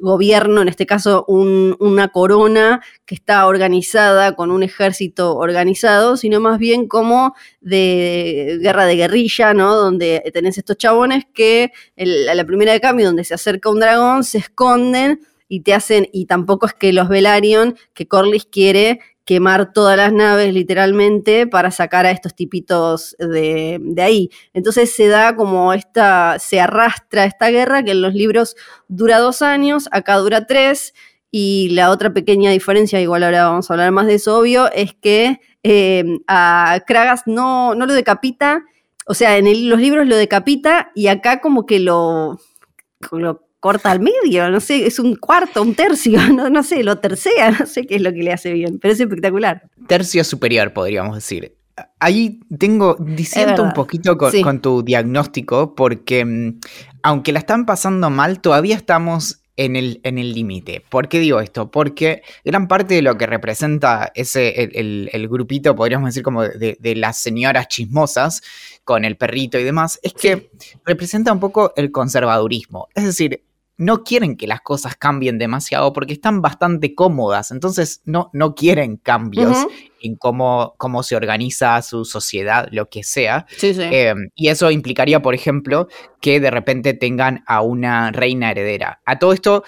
gobierno, 0.01 0.62
en 0.62 0.67
este 0.67 0.86
caso 0.86 1.25
una 1.27 2.09
corona 2.09 2.79
que 3.07 3.15
está 3.15 3.47
organizada 3.47 4.36
con 4.36 4.51
un 4.51 4.62
ejército 4.62 5.36
organizado, 5.36 6.15
sino 6.15 6.39
más 6.39 6.59
bien 6.59 6.88
como 6.88 7.33
de 7.59 8.59
guerra 8.62 8.86
de 8.86 8.97
guerrilla, 8.97 9.55
¿no? 9.55 9.74
Donde 9.74 10.21
tenés 10.31 10.59
estos 10.59 10.77
chabones 10.77 11.24
que 11.33 11.71
a 11.97 12.36
la 12.36 12.45
primera 12.45 12.71
de 12.71 12.79
cambio, 12.79 13.07
donde 13.07 13.24
se 13.24 13.33
acerca 13.33 13.71
un 13.71 13.79
dragón, 13.79 14.24
se 14.24 14.38
esconden 14.38 15.21
y 15.50 15.62
te 15.62 15.74
hacen, 15.74 16.07
y 16.13 16.27
tampoco 16.27 16.67
es 16.67 16.75
que 16.75 16.93
los 16.93 17.09
Velaryon, 17.09 17.77
que 17.95 18.07
Corlys 18.07 18.45
quiere 18.45 19.00
quemar 19.27 19.74
todas 19.74 19.98
las 19.98 20.13
naves 20.13 20.53
literalmente 20.53 21.48
para 21.48 21.69
sacar 21.69 22.05
a 22.05 22.12
estos 22.12 22.34
tipitos 22.34 23.13
de, 23.19 23.77
de, 23.81 24.01
ahí. 24.01 24.29
Entonces 24.53 24.96
se 24.96 25.10
da 25.10 25.36
como 25.36 25.74
esta, 25.74 26.39
se 26.39 26.62
arrastra 26.62 27.25
esta 27.25 27.50
guerra 27.50 27.84
que 27.84 27.91
en 27.91 28.01
los 28.01 28.13
libros 28.13 28.55
dura 28.88 29.19
dos 29.19 29.41
años, 29.41 29.89
acá 29.91 30.15
dura 30.15 30.48
tres, 30.48 30.93
y 31.29 31.69
la 31.72 31.91
otra 31.91 32.13
pequeña 32.13 32.51
diferencia, 32.51 33.01
igual 33.01 33.22
ahora 33.22 33.50
vamos 33.50 33.69
a 33.69 33.74
hablar 33.74 33.91
más 33.91 34.07
de 34.07 34.15
eso, 34.15 34.39
obvio, 34.39 34.72
es 34.72 34.93
que 34.93 35.41
eh, 35.62 36.05
a 36.27 36.79
Kragas 36.88 37.24
no, 37.25 37.75
no 37.75 37.86
lo 37.86 37.93
decapita, 37.93 38.63
o 39.05 39.13
sea, 39.13 39.38
en 39.38 39.69
los 39.69 39.79
libros 39.79 40.07
lo 40.07 40.15
decapita 40.15 40.91
y 40.96 41.07
acá 41.07 41.41
como 41.41 41.65
que 41.65 41.79
lo 41.79 42.39
corta 43.67 43.91
al 43.91 44.00
medio, 44.00 44.50
no 44.50 44.62
sé, 44.62 44.88
es 44.88 44.97
un 44.97 45.17
cuarto, 45.17 45.62
un 45.62 45.75
tercio, 45.75 46.21
no, 46.33 46.50
no 46.50 46.63
sé, 46.63 46.86
lo 46.86 47.00
tercea, 47.00 47.51
no 47.51 47.65
sé 47.65 47.86
qué 47.86 47.95
es 47.97 48.01
lo 48.01 48.13
que 48.13 48.24
le 48.24 48.31
hace 48.31 48.53
bien, 48.53 48.79
pero 48.79 48.93
es 48.93 49.00
espectacular. 49.01 49.63
Tercio 49.88 50.24
superior, 50.24 50.71
podríamos 50.71 51.15
decir. 51.15 51.53
Ahí 52.00 52.39
tengo, 52.57 52.95
diciendo 52.97 53.63
un 53.63 53.74
poquito 53.74 54.17
con, 54.17 54.31
con, 54.41 54.62
tu 54.62 54.83
diagnóstico, 54.83 55.75
porque 55.75 56.24
mm, 56.24 56.59
aunque 57.03 57.33
la 57.33 57.39
están 57.39 57.65
pasando 57.65 58.09
mal, 58.09 58.39
todavía 58.39 58.77
estamos 58.77 59.41
en 59.57 59.75
el 59.75 60.00
en 60.03 60.15
límite. 60.15 60.81
¿Por 60.88 61.09
qué 61.09 61.19
digo 61.19 61.41
esto? 61.41 61.69
Porque 61.69 62.21
gran 62.45 62.69
parte 62.69 62.93
de 62.93 63.01
lo 63.01 63.17
que 63.17 63.25
representa 63.25 64.12
ese, 64.15 64.71
el, 64.74 65.27
grupito, 65.27 65.75
podríamos 65.75 66.07
decir 66.07 66.24
como 66.24 66.43
de, 66.43 66.77
de, 66.79 66.95
las 66.95 67.17
señoras 67.17 67.67
chismosas 67.67 68.41
con 68.86 69.03
el 69.03 69.17
perrito 69.17 69.59
y 69.59 69.63
demás, 69.63 70.00
es 70.03 70.13
que 70.13 70.51
representa 70.86 71.33
un 71.33 71.41
poco 71.41 71.74
el 71.75 71.91
conservadurismo. 71.91 72.88
Es 72.95 73.03
decir, 73.03 73.43
no 73.77 74.03
quieren 74.03 74.38
que 74.38 74.48
las 74.48 74.62
cosas 74.62 74.96
cambien 74.96 75.38
demasiado 75.38 75.93
porque 75.93 76.13
están 76.13 76.41
bastante 76.41 76.96
cómodas, 76.96 77.51
entonces 77.51 78.01
no, 78.05 78.31
no 78.34 78.55
quieren 78.55 78.98
cambios 78.98 79.55
en 80.01 80.15
cómo, 80.15 80.74
cómo, 80.77 81.03
se 81.03 81.15
organiza 81.15 81.79
su 81.84 82.03
sociedad, 82.03 82.67
lo 82.72 82.89
que 82.89 83.03
sea. 83.03 83.46
Em, 83.62 84.29
y 84.34 84.50
eso 84.50 84.72
implicaría, 84.72 85.22
por 85.22 85.36
ejemplo, 85.36 85.88
que 86.19 86.39
de 86.39 86.50
repente 86.50 86.96
tengan 86.96 87.43
a 87.46 87.62
una 87.62 88.12
reina 88.12 88.51
heredera. 88.51 89.00
A 89.05 89.19
todo 89.19 89.31
esto, 89.31 89.63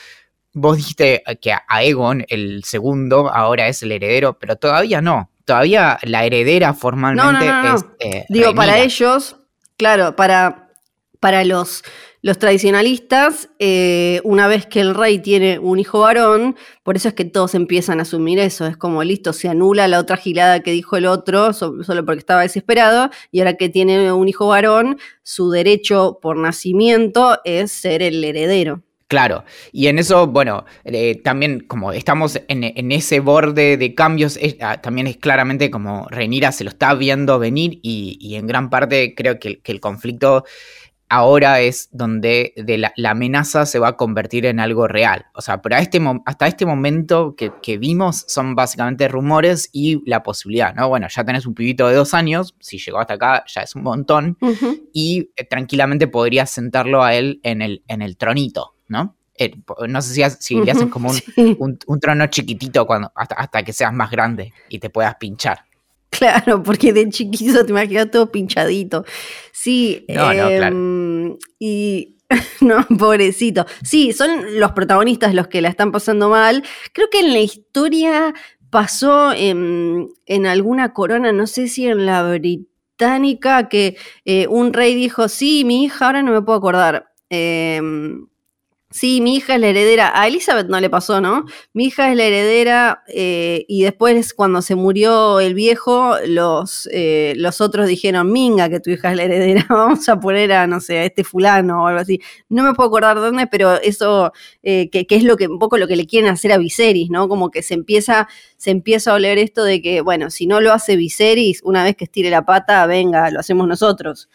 vos 0.53 0.77
dijiste 0.77 1.21
que 1.39 1.51
a 1.51 1.63
Aegon, 1.67 2.25
el 2.29 2.63
segundo, 2.63 3.31
ahora 3.31 3.67
es 3.67 3.83
el 3.83 3.91
heredero, 3.91 4.39
pero 4.39 4.55
todavía 4.55 5.01
no. 5.01 5.29
Todavía 5.45 5.99
la 6.03 6.25
heredera 6.25 6.73
formalmente 6.73 7.45
es... 7.75 7.85
Eh, 7.99 8.25
Digo, 8.29 8.53
para 8.55 8.79
ellos, 8.79 9.37
claro, 9.77 10.15
para, 10.15 10.71
para 11.19 11.43
los 11.43 11.83
los 12.21 12.38
tradicionalistas, 12.38 13.49
eh, 13.59 14.19
una 14.25 14.47
vez 14.47 14.65
que 14.65 14.81
el 14.81 14.93
rey 14.93 15.19
tiene 15.19 15.57
un 15.57 15.79
hijo 15.79 15.99
varón, 15.99 16.57
por 16.83 16.97
eso 16.97 17.07
es 17.07 17.13
que 17.13 17.23
todos 17.23 17.55
empiezan 17.55 17.99
a 17.99 18.01
asumir 18.01 18.39
eso, 18.39 18.67
es 18.67 18.75
como 18.75 19.03
listo, 19.03 19.31
se 19.31 19.47
anula 19.47 19.88
la 19.88 19.99
otra 19.99 20.17
gilada 20.17 20.59
que 20.59 20.71
dijo 20.71 20.97
el 20.97 21.05
otro 21.05 21.53
solo 21.53 22.05
porque 22.05 22.19
estaba 22.19 22.41
desesperado, 22.41 23.09
y 23.31 23.39
ahora 23.39 23.53
que 23.53 23.69
tiene 23.69 24.11
un 24.11 24.27
hijo 24.27 24.47
varón, 24.47 24.99
su 25.23 25.49
derecho 25.49 26.19
por 26.21 26.35
nacimiento 26.38 27.39
es 27.45 27.71
ser 27.71 28.01
el 28.01 28.21
heredero. 28.23 28.83
Claro, 29.07 29.43
y 29.71 29.88
en 29.88 29.97
eso, 29.97 30.27
bueno, 30.27 30.65
eh, 30.83 31.19
también 31.23 31.61
como 31.61 31.93
estamos 31.93 32.39
en, 32.47 32.91
ese 32.91 33.21
borde 33.21 33.75
de 33.75 33.95
cambios, 33.95 34.38
ah, 34.61 34.81
también 34.81 35.07
es 35.07 35.17
claramente 35.17 35.71
como 35.71 36.07
Renira 36.09 36.51
se 36.51 36.63
lo 36.63 36.69
está 36.69 36.93
viendo 36.93 37.39
venir 37.39 37.79
y, 37.81 38.35
en 38.35 38.45
gran 38.45 38.69
parte 38.69 39.15
creo 39.15 39.39
que, 39.39 39.61
que 39.61 39.71
el 39.71 39.79
conflicto 39.79 40.43
ahora 41.09 41.59
es 41.59 41.89
donde 41.91 42.53
de 42.55 42.77
la, 42.77 42.93
amenaza 43.09 43.65
se 43.65 43.79
va 43.79 43.89
a 43.89 43.97
convertir 43.97 44.45
en 44.45 44.59
algo 44.59 44.87
real. 44.87 45.25
O 45.33 45.41
sea, 45.41 45.61
pero 45.61 45.75
este, 45.77 45.99
hasta 46.25 46.47
este 46.47 46.65
momento 46.65 47.35
que, 47.35 47.77
vimos 47.77 48.25
son 48.27 48.55
básicamente 48.55 49.07
rumores 49.07 49.69
y 49.73 50.01
la 50.09 50.23
posibilidad, 50.23 50.73
¿no? 50.75 50.89
Bueno, 50.89 51.07
ya 51.09 51.23
tenés 51.23 51.45
un 51.45 51.53
pibito 51.53 51.87
de 51.87 51.95
dos 51.95 52.13
años, 52.13 52.55
si 52.59 52.77
llegó 52.77 52.99
hasta 52.99 53.15
acá 53.15 53.43
ya 53.47 53.61
es 53.61 53.75
un 53.75 53.83
montón, 53.83 54.37
y 54.93 55.31
eh, 55.35 55.45
tranquilamente 55.45 56.07
podrías 56.07 56.49
sentarlo 56.49 57.03
a 57.03 57.15
él 57.15 57.39
en 57.43 57.61
el, 57.61 57.83
en 57.87 58.01
el 58.01 58.17
tronito, 58.17 58.75
¿no? 58.87 59.15
Eh, 59.35 59.53
no 59.87 60.01
sé 60.01 60.13
si, 60.13 60.35
si 60.39 60.61
le 60.61 60.71
haces 60.71 60.87
como 60.87 61.11
un, 61.59 61.99
trono 61.99 62.27
chiquitito 62.27 62.85
cuando, 62.85 63.11
hasta, 63.15 63.35
hasta 63.35 63.63
que 63.63 63.71
seas 63.71 63.93
más 63.93 64.11
grande 64.11 64.53
y 64.67 64.79
te 64.79 64.89
puedas 64.89 65.15
pinchar. 65.15 65.68
Claro, 66.19 66.63
porque 66.63 66.91
de 66.91 67.07
chiquito 67.09 67.65
te 67.65 67.71
imaginas 67.71 68.09
todo 68.11 68.31
pinchadito. 68.31 69.05
Sí, 69.51 70.05
no, 70.09 70.33
no, 70.33 70.47
claro. 70.47 70.75
Em, 70.75 71.37
y 71.59 72.17
no, 72.61 72.85
pobrecito. 72.97 73.65
Sí, 73.83 74.13
son 74.13 74.59
los 74.59 74.71
protagonistas 74.71 75.33
los 75.33 75.47
que 75.47 75.61
la 75.61 75.69
están 75.69 75.91
pasando 75.91 76.29
mal. 76.29 76.63
Creo 76.93 77.09
que 77.09 77.19
en 77.19 77.33
la 77.33 77.39
historia 77.39 78.33
pasó 78.69 79.33
en, 79.33 80.09
en 80.25 80.45
alguna 80.45 80.93
corona, 80.93 81.31
no 81.31 81.47
sé 81.47 81.67
si 81.67 81.87
en 81.87 82.05
la 82.05 82.23
británica, 82.23 83.67
que 83.69 83.97
eh, 84.25 84.47
un 84.47 84.73
rey 84.73 84.95
dijo, 84.95 85.27
sí, 85.27 85.63
mi 85.65 85.85
hija, 85.85 86.07
ahora 86.07 86.23
no 86.23 86.31
me 86.33 86.41
puedo 86.41 86.57
acordar. 86.57 87.11
Eh, 87.29 87.81
Sí, 88.91 89.22
mi 89.22 89.36
hija 89.36 89.53
es 89.53 89.62
la 89.62 89.67
heredera. 89.67 90.12
A 90.19 90.27
Elizabeth 90.27 90.67
no 90.67 90.79
le 90.79 90.89
pasó, 90.89 91.22
¿no? 91.22 91.46
Mi 91.74 91.86
hija 91.86 92.10
es 92.10 92.17
la 92.17 92.24
heredera 92.24 93.03
eh, 93.08 93.63
y 93.67 93.84
después 93.84 94.34
cuando 94.34 94.63
se 94.63 94.74
murió 94.74 95.39
el 95.39 95.53
viejo, 95.53 96.15
los, 96.25 96.89
eh, 96.91 97.34
los 97.38 97.62
otros 97.62 97.88
dijeron, 97.88 98.31
Minga, 98.31 98.67
que 98.67 98.79
tu 98.79 98.89
hija 98.89 99.12
es 99.12 99.17
la 99.17 99.24
heredera, 99.25 99.63
vamos 99.69 100.10
a 100.10 100.19
poner 100.19 100.51
a, 100.53 100.65
no 100.65 100.79
sé, 100.79 100.98
a 100.98 101.05
este 101.05 101.24
fulano 101.24 101.84
o 101.84 101.88
algo 101.88 102.00
así. 102.00 102.19
No 102.50 102.63
me 102.63 102.74
puedo 102.74 102.89
acordar 102.89 103.17
dónde, 103.17 103.46
pero 103.46 103.79
eso, 103.79 104.34
eh, 104.63 104.89
que, 104.89 105.05
es 105.08 105.24
lo 105.24 105.38
que, 105.38 105.48
un 105.48 105.60
poco 105.60 105.77
lo 105.77 105.88
que 105.88 105.96
le 105.96 106.08
quieren 106.08 106.31
hacer 106.31 106.51
a 106.51 106.58
Viserys, 106.58 107.12
¿no? 107.12 107.29
Como 107.29 107.51
que 107.51 107.62
se 107.62 107.75
empieza, 107.75 108.27
se 108.58 108.72
empieza 108.72 109.12
a 109.12 109.15
oler 109.15 109.38
esto 109.38 109.63
de 109.65 109.84
que, 109.84 110.01
bueno, 110.01 110.31
si 110.31 110.48
no 110.48 110.62
lo 110.62 110.74
hace 110.74 110.96
Viserys, 110.96 111.62
una 111.63 111.84
vez 111.84 111.96
que 111.96 112.05
estire 112.05 112.31
la 112.31 112.43
pata, 112.43 112.88
venga, 112.88 113.29
lo 113.29 113.39
hacemos 113.39 113.67
nosotros. 113.67 114.29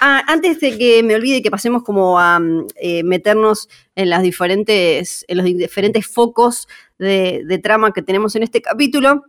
Ah, 0.00 0.22
antes 0.26 0.60
de 0.60 0.76
que 0.76 1.02
me 1.02 1.14
olvide 1.14 1.42
que 1.42 1.50
pasemos 1.50 1.82
como 1.82 2.18
a 2.18 2.38
mm, 2.40 2.66
eh, 2.76 3.02
meternos 3.04 3.68
en 3.94 4.12
en 4.12 5.36
los 5.36 5.44
diferentes 5.44 6.06
focos 6.06 6.68
de, 6.98 7.60
trama 7.62 7.92
que 7.92 8.02
tenemos 8.02 8.34
en 8.34 8.42
este 8.42 8.60
capítulo, 8.60 9.24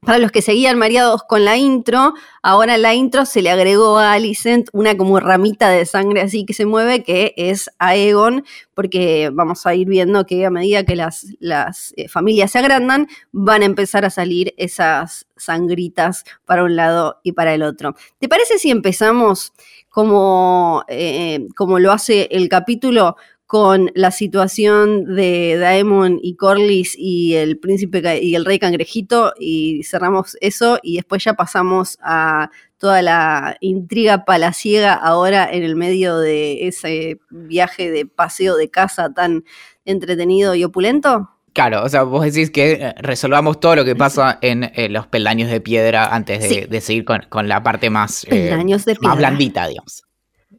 para 0.00 0.18
los 0.18 0.32
que 0.32 0.40
seguían 0.40 0.78
mareados 0.78 1.24
con 1.24 1.44
la 1.44 1.58
intro, 1.58 2.14
ahora 2.42 2.78
la 2.78 2.94
intro 2.94 3.26
se 3.26 3.42
le 3.42 3.50
agregó 3.50 3.98
a 3.98 4.14
Alicent 4.14 4.70
una 4.72 4.96
como 4.96 5.20
ramita 5.20 5.68
de 5.68 5.84
sangre 5.84 6.22
así 6.22 6.46
que 6.46 6.54
se 6.54 6.64
mueve, 6.64 7.02
que 7.02 7.34
es 7.36 7.70
Aegon, 7.78 8.44
porque 8.72 9.30
vamos 9.30 9.66
a 9.66 9.74
ir 9.74 9.88
viendo 9.88 10.24
que 10.24 10.46
a 10.46 10.50
medida 10.50 10.84
que 10.84 10.96
las, 10.96 11.26
las 11.38 11.92
eh, 11.98 12.08
familias 12.08 12.52
se 12.52 12.60
agrandan, 12.60 13.08
van 13.30 13.60
a 13.60 13.66
empezar 13.66 14.06
a 14.06 14.10
salir 14.10 14.54
esas 14.56 15.26
sangritas 15.36 16.24
para 16.46 16.64
un 16.64 16.76
lado 16.76 17.20
y 17.22 17.32
para 17.32 17.52
el 17.52 17.62
otro. 17.62 17.94
¿Te 18.18 18.28
parece 18.28 18.58
si 18.58 18.70
empezamos 18.70 19.52
como, 19.90 20.84
eh, 20.88 21.48
como 21.56 21.78
lo 21.78 21.92
hace 21.92 22.28
el 22.30 22.48
capítulo 22.48 23.16
con 23.50 23.90
la 23.96 24.12
situación 24.12 25.16
de 25.16 25.58
Daemon 25.58 26.20
y 26.22 26.36
Corlys 26.36 26.94
y 26.96 27.34
el 27.34 27.58
príncipe 27.58 28.22
y 28.22 28.36
el 28.36 28.44
rey 28.44 28.60
cangrejito 28.60 29.32
y 29.40 29.82
cerramos 29.82 30.36
eso 30.40 30.78
y 30.84 30.94
después 30.94 31.24
ya 31.24 31.34
pasamos 31.34 31.98
a 32.00 32.50
toda 32.78 33.02
la 33.02 33.56
intriga 33.60 34.24
palaciega 34.24 34.94
ahora 34.94 35.50
en 35.50 35.64
el 35.64 35.74
medio 35.74 36.18
de 36.18 36.68
ese 36.68 37.18
viaje 37.28 37.90
de 37.90 38.06
paseo 38.06 38.56
de 38.56 38.70
casa 38.70 39.12
tan 39.12 39.44
entretenido 39.84 40.54
y 40.54 40.62
opulento? 40.62 41.30
Claro, 41.52 41.82
o 41.82 41.88
sea, 41.88 42.04
vos 42.04 42.24
decís 42.24 42.50
que 42.50 42.72
eh, 42.72 42.94
resolvamos 42.98 43.58
todo 43.58 43.76
lo 43.76 43.84
que 43.84 43.96
pasa 43.96 44.38
en 44.40 44.70
los 44.92 45.06
peldaños 45.08 45.50
de 45.50 45.60
piedra 45.60 46.06
antes 46.06 46.48
de, 46.70 46.80
seguir 46.80 47.04
con, 47.04 47.48
la 47.48 47.62
parte 47.62 47.90
más, 47.90 48.24
eh, 48.30 48.56
más 49.00 49.16
blandita, 49.16 49.66
digamos. 49.66 50.02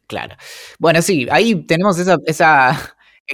Claro. 0.08 0.36
Bueno, 0.78 1.02
sí, 1.02 1.28
ahí 1.32 1.56
tenemos 1.56 1.98
esa, 1.98 2.18
esa 2.26 2.72
eh, 2.72 2.76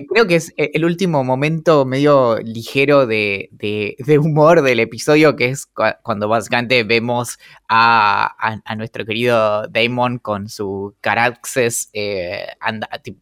creo 0.05 0.27
que 0.27 0.35
es 0.35 0.53
el 0.57 0.85
último 0.85 1.23
momento 1.23 1.85
medio 1.85 2.37
ligero 2.39 3.07
de, 3.07 3.49
humor 4.19 4.61
del 4.61 4.79
episodio, 4.79 5.35
que 5.35 5.49
es 5.49 5.67
cuando 6.03 6.27
básicamente 6.27 6.83
vemos 6.83 7.39
a, 7.69 8.59
nuestro 8.77 9.05
querido 9.05 9.67
Damon 9.67 10.19
con 10.19 10.49
su 10.49 10.95
Caraxes 11.01 11.89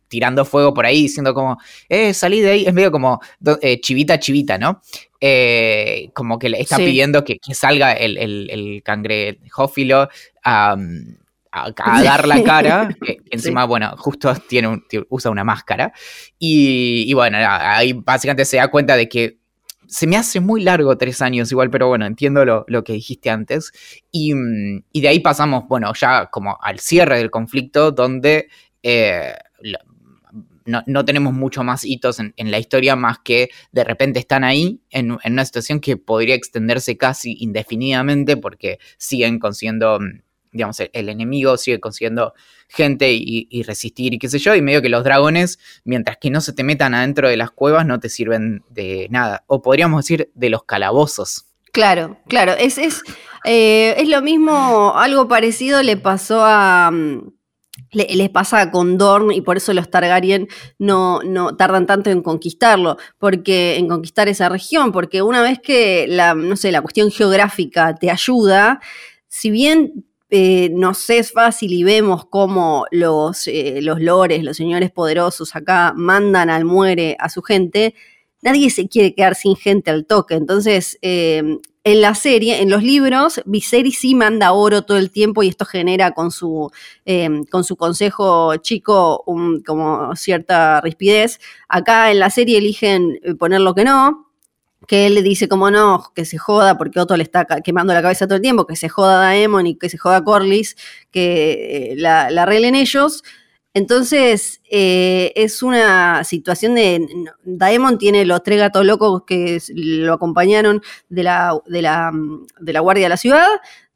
tirando 0.08 0.46
fuego 0.46 0.74
por 0.74 0.86
ahí, 0.86 1.03
diciendo 1.03 1.34
como, 1.34 1.60
eh, 1.89 2.13
salí 2.13 2.41
de 2.41 2.51
ahí, 2.51 2.65
es 2.65 2.74
medio 2.74 2.91
como 2.91 3.20
eh, 3.62 3.79
chivita, 3.82 4.20
chivita, 4.20 4.58
¿no? 4.58 4.82
Eh, 5.20 6.10
como 6.13 6.38
que 6.38 6.50
le 6.50 6.62
está 6.62 6.77
pidiendo 6.77 7.24
que, 7.24 7.39
salga 7.53 7.94
el, 7.94 8.17
el, 8.17 8.82
cangrejófilo 8.84 10.10
a, 11.56 12.04
dar 12.04 12.28
la 12.28 12.44
cara, 12.44 12.90
que 13.02 13.20
encima, 13.32 13.66
bueno, 13.66 13.96
justo 13.98 14.34
tiene 14.48 14.82
usa 15.10 15.32
una 15.32 15.44
máscara, 15.44 15.94
y, 16.38 17.14
bueno, 17.14 17.38
ahí 17.42 17.94
básicamente 17.94 18.46
se 18.46 18.58
da 18.58 18.68
cuenta 18.70 18.96
de 18.96 19.08
que 19.08 19.40
se 19.88 20.08
me 20.08 20.18
hace 20.18 20.40
muy 20.40 20.64
largo 20.64 20.98
tres 20.98 21.22
años 21.22 21.52
igual, 21.52 21.70
pero 21.70 21.88
bueno, 21.88 22.06
entiendo 22.06 22.44
lo, 22.44 22.84
que 22.84 22.94
dijiste 22.94 23.30
antes. 23.30 23.72
Y, 24.12 24.34
y, 24.92 25.02
de 25.02 25.08
ahí 25.08 25.20
pasamos, 25.20 25.68
bueno, 25.68 25.94
ya 25.94 26.26
como 26.28 26.58
al 26.60 26.80
cierre 26.80 27.20
del 27.20 27.30
conflicto, 27.30 27.92
donde 27.92 28.48
eh, 28.82 29.36
no, 30.66 31.06
tenemos 31.06 31.34
mucho 31.34 31.64
más 31.64 31.86
hitos 31.86 32.20
en, 32.20 32.34
la 32.38 32.60
historia 32.60 32.96
más 32.96 33.20
que 33.20 33.50
de 33.72 33.84
repente 33.84 34.20
están 34.20 34.44
ahí 34.44 34.82
en, 34.90 35.12
una 35.12 35.46
situación 35.46 35.80
que 35.80 35.98
podría 35.98 36.36
extenderse 36.36 36.98
casi 36.98 37.38
indefinidamente 37.40 38.36
porque 38.36 38.80
siguen 38.98 39.40
consiguiendo, 39.40 40.00
digamos, 40.56 40.80
el, 40.80 41.10
enemigo 41.10 41.58
sigue 41.58 41.82
consiguiendo 41.82 42.34
gente 42.70 43.12
y, 43.12 43.64
resistir 43.64 44.14
y 44.14 44.20
qué 44.20 44.30
sé 44.30 44.40
yo, 44.40 44.56
y 44.56 44.62
medio 44.62 44.82
que 44.82 44.88
los 44.88 45.04
dragones, 45.04 45.60
mientras 45.84 46.18
que 46.18 46.30
no 46.30 46.40
se 46.40 46.54
te 46.54 46.64
metan 46.64 46.94
adentro 46.94 47.28
de 47.28 47.36
las 47.36 47.52
cuevas, 47.52 47.86
no 47.86 48.00
te 48.00 48.08
sirven 48.08 48.64
de 48.70 49.08
nada. 49.12 49.44
O 49.48 49.62
podríamos 49.62 50.06
decir 50.06 50.32
de 50.34 50.50
los 50.50 50.64
calabozos. 50.64 51.46
Claro, 51.74 52.18
claro, 52.30 52.54
es, 52.54 52.78
es, 52.78 53.02
eh, 53.44 53.96
es 53.98 54.08
lo 54.08 54.22
mismo, 54.22 54.94
algo 54.96 55.28
parecido 55.28 55.84
le 55.84 55.98
pasó 55.98 56.42
a... 56.44 56.90
Mm, 56.92 57.34
les 57.92 58.30
pasa 58.30 58.72
con 58.72 58.98
Dorn 58.98 59.32
y 59.32 59.42
por 59.42 59.58
eso 59.58 59.74
los 59.74 59.90
Targaryen 59.90 60.48
no, 60.80 61.22
no 61.24 61.56
tardan 61.56 61.86
tanto 61.86 62.10
en 62.10 62.22
conquistarlo, 62.22 62.98
porque 63.20 63.78
en 63.78 63.88
conquistar 63.88 64.28
esa 64.28 64.50
región, 64.50 64.92
porque 64.92 65.22
una 65.22 65.42
vez 65.42 65.60
que 65.60 66.06
la, 66.08 66.34
no 66.34 66.58
sé, 66.58 66.72
la 66.72 66.82
cuestión 66.82 67.10
geográfica 67.12 67.96
te 67.96 68.12
ayuda, 68.12 68.82
si 69.28 69.50
bien 69.50 70.06
eh, 70.29 70.70
nos 70.72 71.10
es 71.10 71.32
fácil 71.32 71.74
y 71.74 71.84
vemos 71.84 72.25
cómo 72.25 72.86
los, 72.91 73.48
eh, 73.48 73.79
los 73.82 74.01
lores, 74.01 74.44
los 74.44 74.58
señores 74.58 74.91
poderosos 74.91 75.55
acá 75.55 75.94
mandan 75.96 76.50
al 76.50 76.65
muere 76.65 77.15
a 77.20 77.29
su 77.29 77.41
gente, 77.41 77.96
nadie 78.41 78.70
se 78.70 78.88
quiere 78.88 79.13
quedar 79.13 79.36
sin 79.36 79.55
gente 79.55 79.91
al 79.91 80.05
toque. 80.05 80.36
Entonces, 80.36 80.98
eh, 81.01 81.60
en 81.86 82.01
la 82.01 82.15
serie, 82.15 82.63
en 82.63 82.72
los 82.72 82.82
libros, 82.82 83.41
Viserys 83.46 84.00
sí 84.00 84.15
manda 84.15 84.53
oro 84.53 84.82
todo 84.82 84.98
el 84.98 85.12
tiempo 85.12 85.44
y 85.44 85.50
esto 85.50 85.65
genera 85.65 86.12
con 86.12 86.32
su, 86.32 86.72
em, 87.05 87.46
con 87.46 87.63
su 87.63 87.75
consejo 87.75 88.55
chico 88.58 89.24
como 89.65 90.15
cierta 90.15 90.82
rispidez. 90.82 91.39
Acá 91.70 92.10
en 92.12 92.17
la 92.20 92.32
serie 92.32 92.58
eligen 92.58 93.20
eh, 93.22 93.36
poner 93.36 93.62
lo 93.62 93.75
que 93.75 93.84
no, 93.84 94.25
que 94.88 95.08
él 95.08 95.15
le 95.15 95.22
dice 95.22 95.48
como 95.48 95.72
no, 95.72 96.12
que 96.15 96.25
se 96.25 96.38
joda 96.38 96.77
porque 96.77 97.00
Otto 97.00 97.18
le 97.18 97.24
está 97.24 97.46
quemando 97.63 97.94
la 97.94 98.01
cabeza 98.01 98.27
todo 98.27 98.38
el 98.38 98.42
tiempo, 98.42 98.65
que 98.68 98.75
se 98.75 98.89
joda 98.89 99.18
Daemon 99.20 99.68
y 99.68 99.75
que 99.77 99.89
se 99.89 99.98
joda 99.98 100.24
Corlys, 100.24 100.75
que 101.12 101.92
eh, 101.92 101.96
la, 101.98 102.30
la 102.30 102.44
arreglen 102.44 102.75
ellos. 102.75 103.24
Entonces, 103.75 104.62
eh, 104.72 105.34
es 105.36 105.62
una 105.62 106.24
situación 106.24 106.75
de. 106.75 107.06
Daemon 107.44 107.98
tiene 107.98 108.24
los 108.24 108.42
tres 108.42 108.58
gatos 108.58 108.86
locos 108.86 109.24
que 109.27 109.62
lo 109.75 110.13
acompañaron 110.13 110.82
de 111.10 111.24
la, 111.24 111.60
de 111.65 111.82
la, 111.82 112.12
de 112.62 112.74
la 112.74 112.80
Guardia 112.80 113.04
de 113.06 113.10
la 113.10 113.18
Ciudad, 113.18 113.48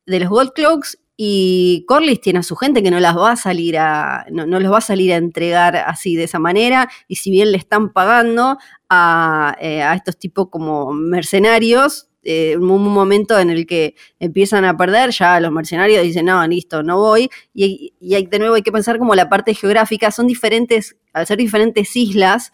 de 0.06 0.20
los 0.20 0.28
Gold 0.28 0.52
Cloaks, 0.52 0.99
y 1.22 1.84
Corlys 1.86 2.22
tiene 2.22 2.40
a 2.40 2.44
su 2.44 2.56
gente 2.56 2.82
que 2.82 2.92
no 2.92 3.02
las 3.02 3.18
va 3.18 3.34
a 3.34 3.36
salir 3.36 3.78
a. 3.78 4.26
No, 4.32 4.46
los 4.46 4.72
va 4.72 4.78
a 4.78 4.82
salir 4.82 5.12
a 5.12 5.18
entregar 5.18 5.76
así 5.76 6.16
de 6.16 6.24
esa 6.24 6.40
manera. 6.40 6.90
Y 7.10 7.18
si 7.18 7.30
bien 7.30 7.52
le 7.52 7.58
están 7.58 7.92
pagando 7.92 8.58
a, 8.88 9.54
eh, 9.60 9.82
a 9.82 9.96
estos 9.96 10.18
tipos 10.18 10.48
como 10.50 10.94
mercenarios, 10.94 12.08
eh, 12.24 12.56
un 12.56 12.84
momento 12.84 13.38
en 13.38 13.50
el 13.50 13.66
que 13.68 13.96
empiezan 14.18 14.64
a 14.64 14.78
perder, 14.78 15.10
ya 15.10 15.42
los 15.42 15.52
mercenarios 15.52 16.04
dicen, 16.04 16.28
no, 16.28 16.48
listo, 16.48 16.84
no 16.84 17.00
voy, 17.00 17.30
y 17.54 17.92
de 18.00 18.40
nuevo 18.40 18.56
hay 18.56 18.62
que 18.62 18.72
pensar 18.72 18.98
como 18.98 19.14
la 19.14 19.28
parte 19.28 19.54
geográfica, 19.54 20.12
son 20.12 20.26
diferentes, 20.26 20.96
al 21.12 21.28
ser 21.28 21.38
diferentes 21.38 21.98
islas, 21.98 22.54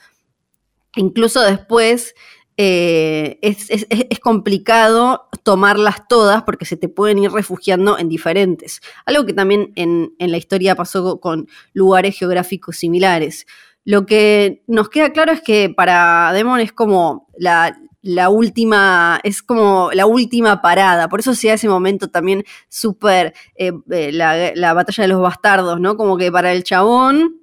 incluso 0.95 1.39
después 1.41 2.15
eh, 2.57 3.39
es, 3.41 4.19
complicado 4.19 5.27
tomarlas 5.43 6.07
todas 6.07 6.43
porque 6.43 6.65
se 6.65 6.77
te 6.77 6.89
pueden 6.89 7.19
ir 7.19 7.31
refugiando 7.31 7.97
en 7.97 8.09
diferentes. 8.09 8.81
Algo 9.05 9.25
que 9.25 9.33
también 9.33 9.71
en, 9.75 10.13
en, 10.19 10.31
la 10.31 10.37
historia 10.37 10.75
pasó 10.75 11.19
con 11.19 11.47
lugares 11.73 12.17
geográficos 12.17 12.77
similares. 12.77 13.45
Lo 13.83 14.05
que 14.05 14.63
nos 14.67 14.89
queda 14.89 15.11
claro 15.11 15.31
es 15.31 15.41
que 15.41 15.69
para 15.69 16.31
Demon 16.33 16.59
es 16.59 16.71
como 16.71 17.27
la, 17.37 17.77
la 18.05 18.29
última, 18.29 19.19
es 19.23 19.41
como 19.41 19.89
la 19.93 20.05
última 20.05 20.61
parada. 20.61 21.09
Por 21.09 21.19
eso 21.19 21.33
se 21.33 21.51
ese 21.51 21.67
momento 21.67 22.07
también 22.07 22.43
súper 22.69 23.33
eh, 23.55 23.71
eh, 23.89 24.11
la, 24.11 24.73
batalla 24.73 25.03
de 25.03 25.07
los 25.07 25.21
bastardos, 25.21 25.79
¿no? 25.79 25.97
Como 25.97 26.15
que 26.15 26.31
para 26.31 26.53
el 26.53 26.63
chabón 26.63 27.41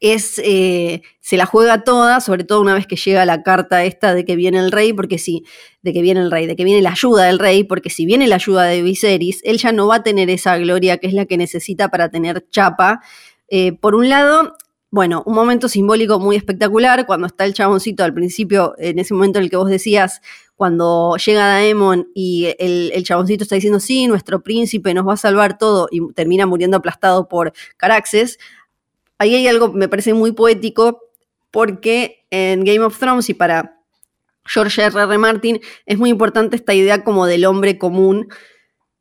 es, 0.00 0.40
eh, 0.44 1.02
se 1.20 1.36
la 1.36 1.46
juega 1.46 1.84
toda, 1.84 2.20
sobre 2.20 2.44
todo 2.44 2.60
una 2.60 2.74
vez 2.74 2.86
que 2.86 2.96
llega 2.96 3.24
la 3.24 3.42
carta 3.42 3.84
esta 3.84 4.14
de 4.14 4.24
que 4.24 4.36
viene 4.36 4.58
el 4.58 4.72
rey, 4.72 4.92
porque 4.92 5.18
sí, 5.18 5.44
de 5.82 5.92
que 5.92 6.02
viene 6.02 6.20
el 6.20 6.30
rey, 6.30 6.46
de 6.46 6.56
que 6.56 6.64
viene 6.64 6.82
la 6.82 6.90
ayuda 6.90 7.24
del 7.24 7.38
rey, 7.38 7.64
porque 7.64 7.90
si 7.90 8.06
viene 8.06 8.26
la 8.26 8.36
ayuda 8.36 8.64
de 8.64 8.82
Viserys, 8.82 9.40
él 9.44 9.58
ya 9.58 9.72
no 9.72 9.86
va 9.86 9.96
a 9.96 10.02
tener 10.02 10.30
esa 10.30 10.56
gloria 10.58 10.98
que 10.98 11.06
es 11.06 11.14
la 11.14 11.26
que 11.26 11.36
necesita 11.36 11.88
para 11.88 12.10
tener 12.10 12.46
chapa. 12.50 13.00
por 13.80 13.94
un 13.94 14.08
lado, 14.08 14.56
bueno, 14.90 15.22
un 15.26 15.34
momento 15.34 15.68
simbólico 15.68 16.18
muy 16.18 16.36
espectacular 16.36 17.06
cuando 17.06 17.26
está 17.26 17.44
el 17.44 17.54
chaboncito 17.54 18.04
al 18.04 18.14
principio, 18.14 18.74
en 18.78 18.98
ese 18.98 19.14
momento 19.14 19.38
en 19.38 19.44
el 19.44 19.50
que 19.50 19.56
vos 19.56 19.68
decías, 19.68 20.20
cuando 20.56 21.16
llega 21.24 21.46
Daemon 21.46 22.08
y 22.14 22.54
el, 22.58 22.90
el, 22.92 23.04
chaboncito 23.04 23.44
está 23.44 23.54
diciendo, 23.54 23.80
sí, 23.80 24.06
nuestro 24.06 24.42
príncipe 24.42 24.92
nos 24.94 25.06
va 25.06 25.12
a 25.12 25.16
salvar 25.16 25.56
todo 25.56 25.88
y 25.90 26.00
termina 26.14 26.46
muriendo 26.46 26.78
aplastado 26.78 27.28
por 27.28 27.52
Caraxes. 27.76 28.38
Ahí 29.18 29.34
hay 29.34 29.46
algo 29.48 29.72
me 29.72 29.88
parece 29.88 30.14
muy 30.14 30.32
poético 30.32 31.00
porque 31.50 32.26
en 32.30 32.64
Game 32.64 32.80
of 32.80 32.98
Thrones 32.98 33.28
y 33.30 33.34
para 33.34 33.80
George 34.44 34.82
R. 34.82 35.00
R. 35.00 35.18
Martin 35.18 35.60
es 35.86 35.98
muy 35.98 36.10
importante 36.10 36.56
esta 36.56 36.74
idea 36.74 37.04
como 37.04 37.26
del 37.26 37.44
hombre 37.44 37.78
común 37.78 38.28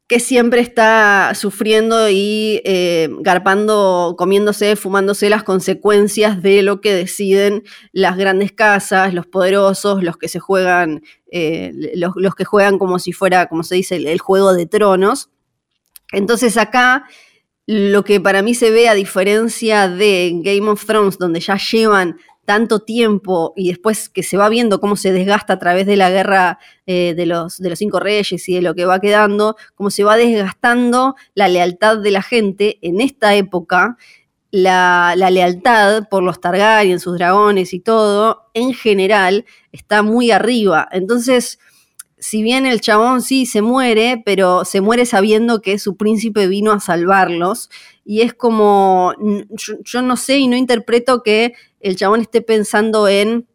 que 0.08 0.21
siempre 0.21 0.62
está 0.62 1.34
sufriendo 1.36 2.10
y 2.10 2.62
eh, 2.63 3.10
garpando, 3.19 4.15
comiéndose, 4.17 4.77
fumándose 4.77 5.30
las 5.30 5.43
consecuencias 5.43 6.41
de 6.41 6.62
lo 6.62 6.80
que 6.80 6.93
deciden 6.93 7.63
las 7.91 8.15
grandes 8.15 8.53
casas, 8.53 9.13
los 9.13 9.27
poderosos, 9.27 10.03
los 10.03 10.15
que 10.15 10.30
se 10.30 10.39
juegan, 10.39 11.03
eh, 11.30 11.73
los, 11.95 12.36
que 12.36 12.45
juegan 12.45 12.80
como 12.80 12.99
si 12.99 13.12
fuera, 13.12 13.47
como 13.47 13.63
se 13.63 13.75
dice, 13.75 13.97
el, 13.97 14.19
juego 14.19 14.53
de 14.53 14.65
tronos. 14.65 15.30
Entonces 16.13 16.56
acá 16.56 17.06
lo 17.67 18.06
que 18.06 18.21
para 18.21 18.41
mí 18.41 18.56
se 18.56 18.71
ve 18.71 18.88
a 18.88 18.93
diferencia 18.93 19.89
de 19.89 20.32
Game 20.36 20.69
of 20.69 20.86
Thrones, 20.86 21.17
donde 21.17 21.41
ya 21.41 21.58
llevan 21.58 22.17
tanto 22.45 22.80
tiempo 22.80 23.51
y 23.58 23.67
después 23.67 24.08
que 24.08 24.23
se 24.23 24.38
va 24.38 24.47
viendo 24.47 24.80
cómo 24.80 24.95
se 24.95 25.12
desgasta 25.12 25.53
a 25.53 25.60
través 25.60 25.86
de 25.86 25.97
la 25.97 26.10
guerra 26.10 26.60
eh, 26.86 27.13
de, 27.13 27.25
los, 27.25 27.58
de 27.58 27.69
los 27.69 27.77
cinco 27.77 27.99
reyes 27.99 28.47
y 28.47 28.56
de 28.56 28.62
lo 28.62 28.73
que 28.73 28.86
va 28.86 29.01
quedando, 29.01 29.58
cómo 29.75 29.89
se 29.91 30.06
va 30.06 30.15
desgastando 30.15 31.15
la 31.36 31.49
lealtad 31.49 31.97
de 31.97 32.12
la 32.12 32.21
gente 32.21 32.80
en 32.82 33.01
esta 33.01 33.36
época, 33.36 33.97
la, 34.49 35.13
la 35.17 35.30
lealtad 35.30 36.08
por 36.10 36.23
los 36.23 36.39
Targaryen, 36.39 37.01
sus 37.01 37.17
dragones 37.17 37.73
y 37.73 37.82
todo, 37.82 38.49
en 38.53 38.73
general, 38.73 39.43
está 39.73 40.01
muy 40.01 40.32
arriba. 40.32 40.88
Entonces, 40.93 41.60
si 42.19 42.41
bien 42.41 42.65
el 42.65 42.82
chabón 42.82 43.21
sí 43.21 43.45
se 43.45 43.62
muere, 43.62 44.21
pero 44.25 44.65
se 44.65 44.82
muere 44.82 45.06
sabiendo 45.06 45.62
que 45.62 45.77
su 45.80 45.95
príncipe 45.97 46.47
vino 46.47 46.71
a 46.71 46.80
salvarlos. 46.80 47.69
Y 48.03 48.21
es 48.21 48.34
como, 48.34 49.13
yo, 49.49 50.01
no 50.01 50.17
sé 50.17 50.38
y 50.38 50.47
no 50.47 50.56
interpreto 50.56 51.21
que 51.21 51.53
el 51.80 51.95
chabón 51.95 52.21
esté 52.21 52.41
pensando 52.41 53.08
en 53.08 53.47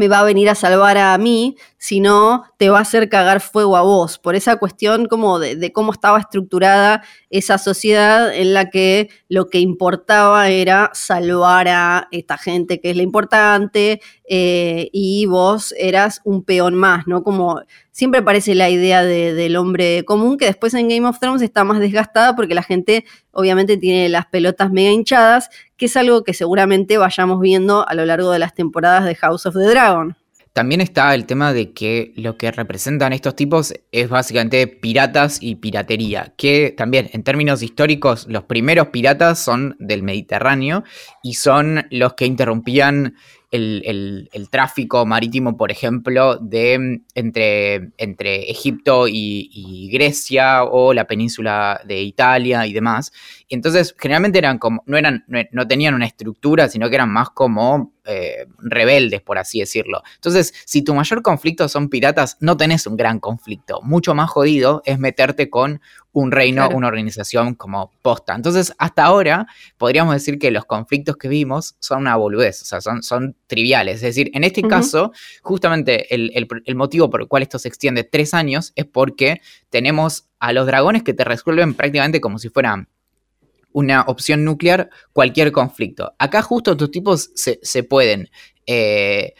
me 0.00 0.08
va 0.08 0.20
a 0.20 0.24
venir 0.24 0.48
a 0.48 0.54
salvar 0.54 0.96
a 0.96 1.18
mí, 1.18 1.56
sino 1.76 2.44
te 2.56 2.70
va 2.70 2.78
a 2.78 2.80
hacer 2.80 3.10
cagar 3.10 3.42
fuego 3.42 3.76
a 3.76 3.82
vos, 3.82 4.18
por 4.18 4.34
esa 4.34 4.56
cuestión 4.56 5.04
como 5.04 5.38
de, 5.38 5.72
cómo 5.72 5.92
estaba 5.92 6.18
estructurada 6.18 7.02
esa 7.28 7.58
sociedad 7.58 8.34
en 8.34 8.54
la 8.54 8.70
que 8.70 9.10
lo 9.28 9.50
que 9.50 9.58
importaba 9.58 10.48
era 10.48 10.90
salvar 10.94 11.68
a 11.68 12.08
esta 12.12 12.38
gente 12.38 12.80
que 12.80 12.92
es 12.92 12.96
la 12.96 13.02
importante 13.02 14.00
eh, 14.26 14.88
y 14.90 15.26
vos 15.26 15.74
eras 15.76 16.22
un 16.24 16.44
peón 16.44 16.76
más, 16.76 17.06
¿no? 17.06 17.22
Como 17.22 17.60
siempre 17.92 18.22
parece 18.22 18.54
la 18.54 18.70
idea 18.70 19.04
del 19.04 19.56
hombre 19.56 20.06
común, 20.06 20.38
que 20.38 20.46
después 20.46 20.72
en 20.72 20.88
Game 20.88 21.06
of 21.06 21.18
Thrones 21.18 21.42
está 21.42 21.64
más 21.64 21.78
desgastada 21.78 22.34
porque 22.34 22.54
la 22.54 22.62
gente 22.62 23.04
obviamente 23.32 23.76
tiene 23.76 24.08
las 24.08 24.24
pelotas 24.26 24.70
mega 24.70 24.90
hinchadas, 24.90 25.50
que 25.80 25.86
es 25.86 25.96
algo 25.96 26.24
que 26.24 26.34
seguramente 26.34 26.98
vayamos 26.98 27.40
viendo 27.40 27.88
a 27.88 27.94
lo 27.94 28.04
largo 28.04 28.30
de 28.30 28.38
las 28.38 28.52
temporadas 28.52 29.06
de 29.06 29.14
House 29.14 29.46
of 29.46 29.54
the 29.54 29.64
Dragon. 29.64 30.14
También 30.52 30.82
está 30.82 31.14
el 31.14 31.24
tema 31.24 31.54
de 31.54 31.72
que 31.72 32.12
lo 32.16 32.36
que 32.36 32.50
representan 32.50 33.14
estos 33.14 33.34
tipos 33.34 33.72
es 33.90 34.10
básicamente 34.10 34.66
piratas 34.66 35.38
y 35.40 35.54
piratería, 35.54 36.34
que 36.36 36.74
también 36.76 37.08
en 37.14 37.22
términos 37.22 37.62
históricos 37.62 38.26
los 38.28 38.44
primeros 38.44 38.88
piratas 38.88 39.38
son 39.38 39.74
del 39.78 40.02
Mediterráneo 40.02 40.84
y 41.22 41.34
son 41.34 41.86
los 41.90 42.12
que 42.12 42.26
interrumpían 42.26 43.14
el, 43.50 44.48
tráfico 44.50 45.04
marítimo, 45.06 45.56
por 45.56 45.70
ejemplo, 45.70 46.36
de 46.36 47.00
entre, 47.14 47.90
entre 47.98 48.50
Egipto 48.50 49.06
y, 49.08 49.88
Grecia 49.92 50.64
o 50.64 50.92
la 50.92 51.06
península 51.06 51.80
de 51.84 52.02
Italia 52.02 52.66
y 52.66 52.72
demás. 52.72 53.12
Y 53.48 53.54
entonces, 53.54 53.94
generalmente 53.98 54.38
eran 54.38 54.58
como, 54.58 54.82
no 54.86 54.96
eran, 54.96 55.24
no 55.52 55.66
tenían 55.66 55.94
una 55.94 56.06
estructura, 56.06 56.68
sino 56.68 56.88
que 56.88 56.94
eran 56.94 57.10
más 57.10 57.30
como 57.30 57.92
eh, 58.06 58.46
rebeldes, 58.58 59.20
por 59.20 59.38
así 59.38 59.60
decirlo. 59.60 60.02
Entonces, 60.16 60.54
si 60.64 60.82
tu 60.82 60.94
mayor 60.94 61.22
conflicto 61.22 61.68
son 61.68 61.88
piratas, 61.88 62.36
no 62.40 62.56
tenés 62.56 62.86
un 62.86 62.96
gran 62.96 63.20
conflicto. 63.20 63.82
Mucho 63.82 64.14
más 64.14 64.30
jodido 64.30 64.82
es 64.84 64.98
meterte 64.98 65.50
con 65.50 65.80
un 66.12 66.32
reino, 66.32 66.68
una 66.70 66.88
organización 66.88 67.54
como 67.54 67.92
posta. 68.02 68.34
Entonces, 68.34 68.72
hasta 68.78 69.04
ahora 69.04 69.46
podríamos 69.78 70.14
decir 70.14 70.38
que 70.38 70.50
los 70.50 70.64
conflictos 70.64 71.16
que 71.16 71.28
vimos 71.28 71.76
son 71.78 72.00
una 72.00 72.16
boludez, 72.16 72.62
o 72.62 72.64
sea, 72.64 72.80
son, 72.80 73.02
son 73.02 73.36
triviales. 73.46 73.96
Es 73.96 74.02
decir, 74.02 74.30
en 74.34 74.44
este 74.44 74.62
caso, 74.62 75.12
justamente 75.42 76.12
el, 76.14 76.32
el 76.64 76.74
motivo 76.74 77.10
por 77.10 77.20
el 77.20 77.28
cual 77.28 77.42
esto 77.42 77.58
se 77.58 77.68
extiende 77.68 78.04
tres 78.04 78.34
años 78.34 78.72
es 78.74 78.86
porque 78.86 79.40
tenemos 79.68 80.26
a 80.40 80.52
los 80.52 80.66
dragones 80.66 81.02
que 81.02 81.14
te 81.14 81.24
resuelven 81.24 81.74
prácticamente 81.74 82.20
como 82.20 82.38
si 82.38 82.48
fueran 82.48 82.88
una 83.72 84.02
opción 84.02 84.44
nuclear 84.44 84.90
cualquier 85.12 85.52
conflicto. 85.52 86.14
Acá 86.18 86.42
justo 86.42 86.72
estos 86.72 86.90
tipos 86.90 87.30
se, 87.34 87.82
pueden, 87.84 88.30
eh, 88.66 89.34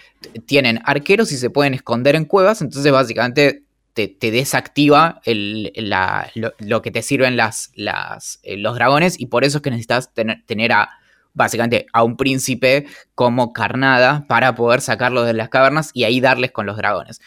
tienen 0.46 0.80
arqueros 0.85 1.33
y 1.33 1.37
se 1.37 1.50
pueden 1.50 1.74
esconder 1.74 2.16
en 2.16 2.24
cuevas, 2.24 2.62
entonces 2.62 2.92
básicamente 2.92 3.64
te, 3.94 4.31
desactiva 4.31 5.20
lo, 5.24 6.83
que 6.83 6.90
te 6.90 7.03
sirven 7.03 7.37
las, 7.37 7.72
eh, 7.74 8.57
los 8.57 8.74
dragones 8.74 9.20
y 9.20 9.26
por 9.26 9.44
eso 9.44 9.59
es 9.59 9.62
que 9.62 9.70
necesitas 9.70 10.12
tener, 10.14 10.72
a 10.72 10.90
básicamente 11.33 11.87
a 11.92 12.03
un 12.03 12.16
príncipe 12.16 12.87
como 13.14 13.53
carnada 13.53 14.24
para 14.29 14.55
poder 14.55 14.81
sacarlos 14.81 15.26
de 15.26 15.35
las 15.35 15.48
cavernas 15.48 15.90
y 15.94 16.05
ahí 16.05 16.20
darles 16.20 16.53
con 16.53 16.66
los 16.66 16.76
dragones. 16.76 17.20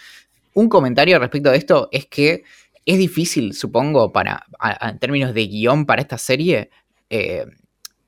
Un 0.53 0.69
comentario 0.69 1.19
respecto 1.19 1.51
de 1.51 1.57
esto 1.57 1.89
es 1.91 2.05
que 2.05 2.43
es 2.85 2.97
difícil, 2.97 3.53
supongo, 3.53 4.11
para, 4.11 4.45
en 4.81 4.99
términos 4.99 5.33
de 5.33 5.47
guion 5.47 5.85
para 5.85 6.01
esta 6.01 6.17
serie, 6.17 6.69
eh, 7.09 7.45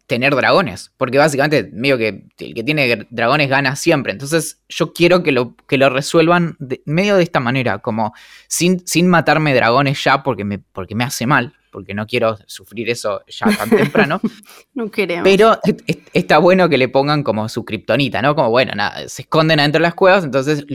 tener 0.07 0.35
dragones. 0.35 0.91
Porque 0.97 1.17
básicamente, 1.17 1.69
medio 1.73 1.97
que 1.97 2.27
el 2.37 2.53
que 2.53 2.63
tiene 2.63 3.07
dragones 3.09 3.49
gana 3.49 3.75
siempre. 3.75 4.11
Entonces, 4.11 4.61
yo 4.69 4.93
quiero 4.93 5.23
que 5.23 5.31
lo, 5.31 5.55
que 5.67 5.77
lo 5.77 5.89
resuelvan 5.89 6.57
medio 6.85 7.15
de 7.15 7.23
esta 7.23 7.39
manera, 7.39 7.79
como 7.79 8.13
sin, 8.47 8.85
sin 8.87 9.07
matarme 9.07 9.53
dragones 9.53 10.03
ya 10.03 10.23
porque 10.23 10.43
me, 10.43 10.59
porque 10.59 10.95
me 10.95 11.03
hace 11.03 11.25
mal 11.27 11.53
porque 11.75 11.93
no 11.93 12.07
quiero 12.07 12.37
sufrir 12.45 12.89
eso 12.89 13.21
ya 13.27 13.47
tan 13.53 13.69
temprano. 13.69 14.21
no 14.75 14.89
queremos. 14.89 15.25
Pero 15.25 15.59
está 16.13 16.37
bueno 16.37 16.69
que 16.69 16.77
le 16.77 16.87
pongan 16.87 17.21
como 17.21 17.49
su 17.49 17.65
kriptonita, 17.65 18.21
¿no? 18.21 18.33
Como, 18.33 18.49
bueno, 18.49 18.71
nada, 18.73 19.09
se 19.09 19.23
esconden 19.23 19.59
adentro 19.59 19.79
de 19.79 19.83
las 19.83 19.93
cuevas, 19.93 20.23
entonces 20.23 20.65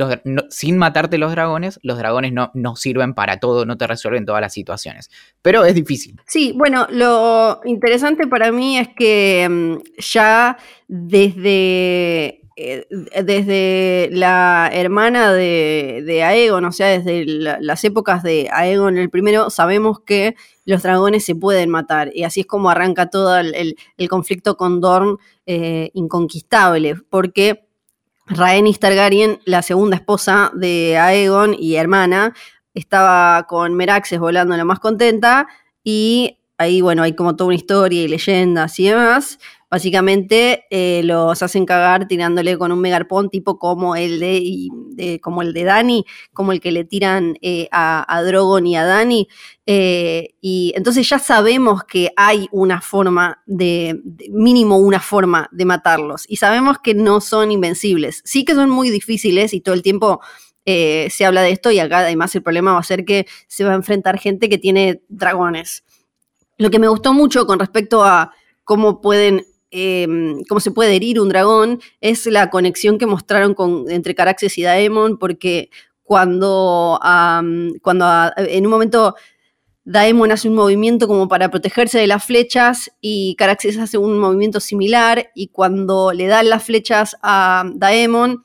sin 0.50 0.76
matarte 0.76 1.16
los 1.16 1.30
dragones, 1.30 1.80
los 1.82 1.96
dragones 1.96 2.34
no, 2.34 2.50
no 2.52 2.76
sirven 2.76 3.14
para 3.14 3.38
todo, 3.38 3.64
no 3.64 3.78
te 3.78 3.86
resuelven 3.86 4.26
todas 4.26 4.42
las 4.42 4.52
situaciones. 4.52 5.10
Pero 5.40 5.64
es 5.64 5.74
difícil. 5.74 6.20
Sí, 6.26 6.52
bueno, 6.54 6.86
lo 6.90 7.62
interesante 7.64 8.26
para 8.26 8.52
mí 8.52 8.76
es 8.76 8.88
que 8.94 9.48
mm, 9.50 10.00
ya 10.02 10.58
desde 10.86 12.39
eh, 12.62 12.86
desde 13.24 14.10
la 14.12 14.68
hermana 14.70 15.32
de, 15.32 16.22
Aegon, 16.22 16.66
o 16.66 16.72
sea, 16.72 16.88
desde 16.88 17.24
las 17.24 17.84
épocas 17.84 18.22
de 18.22 18.50
Aegon 18.52 18.98
el 18.98 19.08
primero, 19.08 19.48
sabemos 19.48 20.00
que 20.00 20.36
los 20.66 20.82
dragones 20.82 21.24
se 21.24 21.34
pueden 21.34 21.70
matar. 21.70 22.10
Y 22.14 22.24
así 22.24 22.40
es 22.40 22.46
como 22.46 22.68
arranca 22.68 23.08
todo 23.08 23.38
el, 23.38 23.76
conflicto 24.10 24.58
con 24.58 24.82
Dorn 24.82 25.16
eh, 25.46 25.90
inconquistable, 25.94 26.96
porque 27.08 27.66
Rhaenys 28.26 28.78
Targaryen, 28.78 29.40
la 29.46 29.62
segunda 29.62 29.96
esposa 29.96 30.52
de 30.54 30.98
Aegon 30.98 31.56
y 31.58 31.76
hermana, 31.76 32.34
estaba 32.74 33.46
con 33.46 33.74
Meraxes 33.74 34.20
volando 34.20 34.54
la 34.54 34.66
más 34.66 34.80
contenta 34.80 35.48
y 35.82 36.36
ahí, 36.58 36.82
bueno, 36.82 37.04
hay 37.04 37.14
como 37.14 37.36
toda 37.36 37.48
una 37.48 37.56
historia 37.56 38.02
y 38.02 38.08
leyendas 38.08 38.78
y 38.78 38.88
demás. 38.88 39.38
Básicamente 39.70 40.64
eh, 40.70 41.02
los 41.04 41.40
hacen 41.44 41.64
cagar 41.64 42.08
tirándole 42.08 42.58
con 42.58 42.72
un 42.72 42.80
megarpón 42.80 43.30
tipo 43.30 43.56
como 43.56 43.94
el 43.94 44.18
de, 44.18 45.20
como 45.22 45.42
el 45.42 45.52
de 45.52 45.62
Dani, 45.62 46.04
como 46.32 46.50
el 46.50 46.60
que 46.60 46.72
le 46.72 46.84
tiran 46.84 47.38
eh, 47.40 47.68
a, 47.70 48.20
Drogon 48.26 48.66
y 48.66 48.76
a 48.76 48.84
Dani. 48.84 49.28
Eh, 49.66 50.34
y 50.40 50.72
entonces 50.74 51.08
ya 51.08 51.20
sabemos 51.20 51.84
que 51.84 52.10
hay 52.16 52.48
una 52.50 52.80
forma 52.80 53.44
de, 53.46 54.00
mínimo 54.30 54.76
una 54.76 54.98
forma 54.98 55.48
de 55.52 55.64
matarlos. 55.64 56.24
Y 56.26 56.36
sabemos 56.36 56.78
que 56.82 56.94
no 56.94 57.20
son 57.20 57.52
invencibles. 57.52 58.22
Sí 58.24 58.44
que 58.44 58.56
son 58.56 58.70
muy 58.70 58.90
difíciles 58.90 59.54
y 59.54 59.60
todo 59.60 59.76
el 59.76 59.82
tiempo 59.82 60.20
se 60.66 61.24
habla 61.24 61.42
de 61.42 61.50
esto 61.50 61.72
y 61.72 61.80
acá 61.80 61.98
además 61.98 62.32
el 62.36 62.44
problema 62.44 62.74
va 62.74 62.78
a 62.78 62.84
ser 62.84 63.04
que 63.04 63.26
se 63.48 63.64
va 63.64 63.72
a 63.72 63.74
enfrentar 63.74 64.20
gente 64.20 64.48
que 64.48 64.56
tiene 64.56 65.02
dragones. 65.08 65.82
Lo 66.58 66.70
que 66.70 66.78
me 66.78 66.86
gustó 66.86 67.12
mucho 67.12 67.44
con 67.44 67.58
respecto 67.58 68.04
a 68.04 68.32
cómo 68.62 69.00
pueden 69.00 69.44
Em, 69.72 70.42
cómo 70.48 70.58
se 70.60 70.72
puede 70.72 70.96
herir 70.96 71.20
un 71.20 71.28
dragón, 71.28 71.80
es 72.00 72.26
la 72.26 72.50
conexión 72.50 72.98
que 72.98 73.06
mostraron 73.06 73.54
entre 73.88 74.16
Caraxes 74.16 74.58
y 74.58 74.62
Daemon, 74.62 75.16
porque 75.16 75.70
cuando, 76.02 76.98
cuando 77.82 78.06
en 78.36 78.66
un 78.66 78.70
momento 78.70 79.14
Daemon 79.84 80.32
hace 80.32 80.48
un 80.48 80.56
movimiento 80.56 81.06
como 81.06 81.28
para 81.28 81.50
protegerse 81.50 81.98
de 82.00 82.08
las 82.08 82.24
flechas 82.24 82.90
y 83.00 83.36
Caraxes 83.36 83.78
hace 83.78 83.96
un 83.96 84.18
movimiento 84.18 84.58
similar 84.58 85.30
y 85.36 85.48
cuando 85.48 86.12
le 86.12 86.26
dan 86.26 86.48
las 86.48 86.64
flechas 86.64 87.16
a 87.22 87.64
Daemon, 87.74 88.44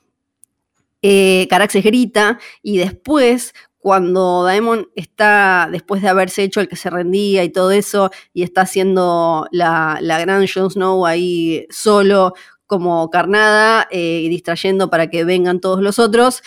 eh, 1.02 1.46
Caraxes 1.50 1.84
grita 1.84 2.38
y 2.62 2.78
después 2.78 3.52
cuando 3.86 4.42
Daemon 4.42 4.88
está, 4.96 5.68
después 5.70 6.02
de 6.02 6.08
haberse 6.08 6.42
hecho 6.42 6.60
el 6.60 6.66
que 6.66 6.74
se 6.74 6.90
rendía 6.90 7.44
y 7.44 7.50
todo 7.50 7.70
eso, 7.70 8.10
y 8.34 8.42
está 8.42 8.62
haciendo 8.62 9.46
la, 9.52 10.00
gran 10.02 10.44
Jon 10.48 10.72
Snow 10.72 11.06
ahí 11.06 11.68
solo 11.70 12.34
como 12.66 13.08
carnada 13.10 13.86
eh, 13.92 14.22
y 14.24 14.28
distrayendo 14.28 14.90
para 14.90 15.08
que 15.08 15.22
vengan 15.22 15.60
todos 15.60 15.82
los 15.82 16.00
otros, 16.00 16.42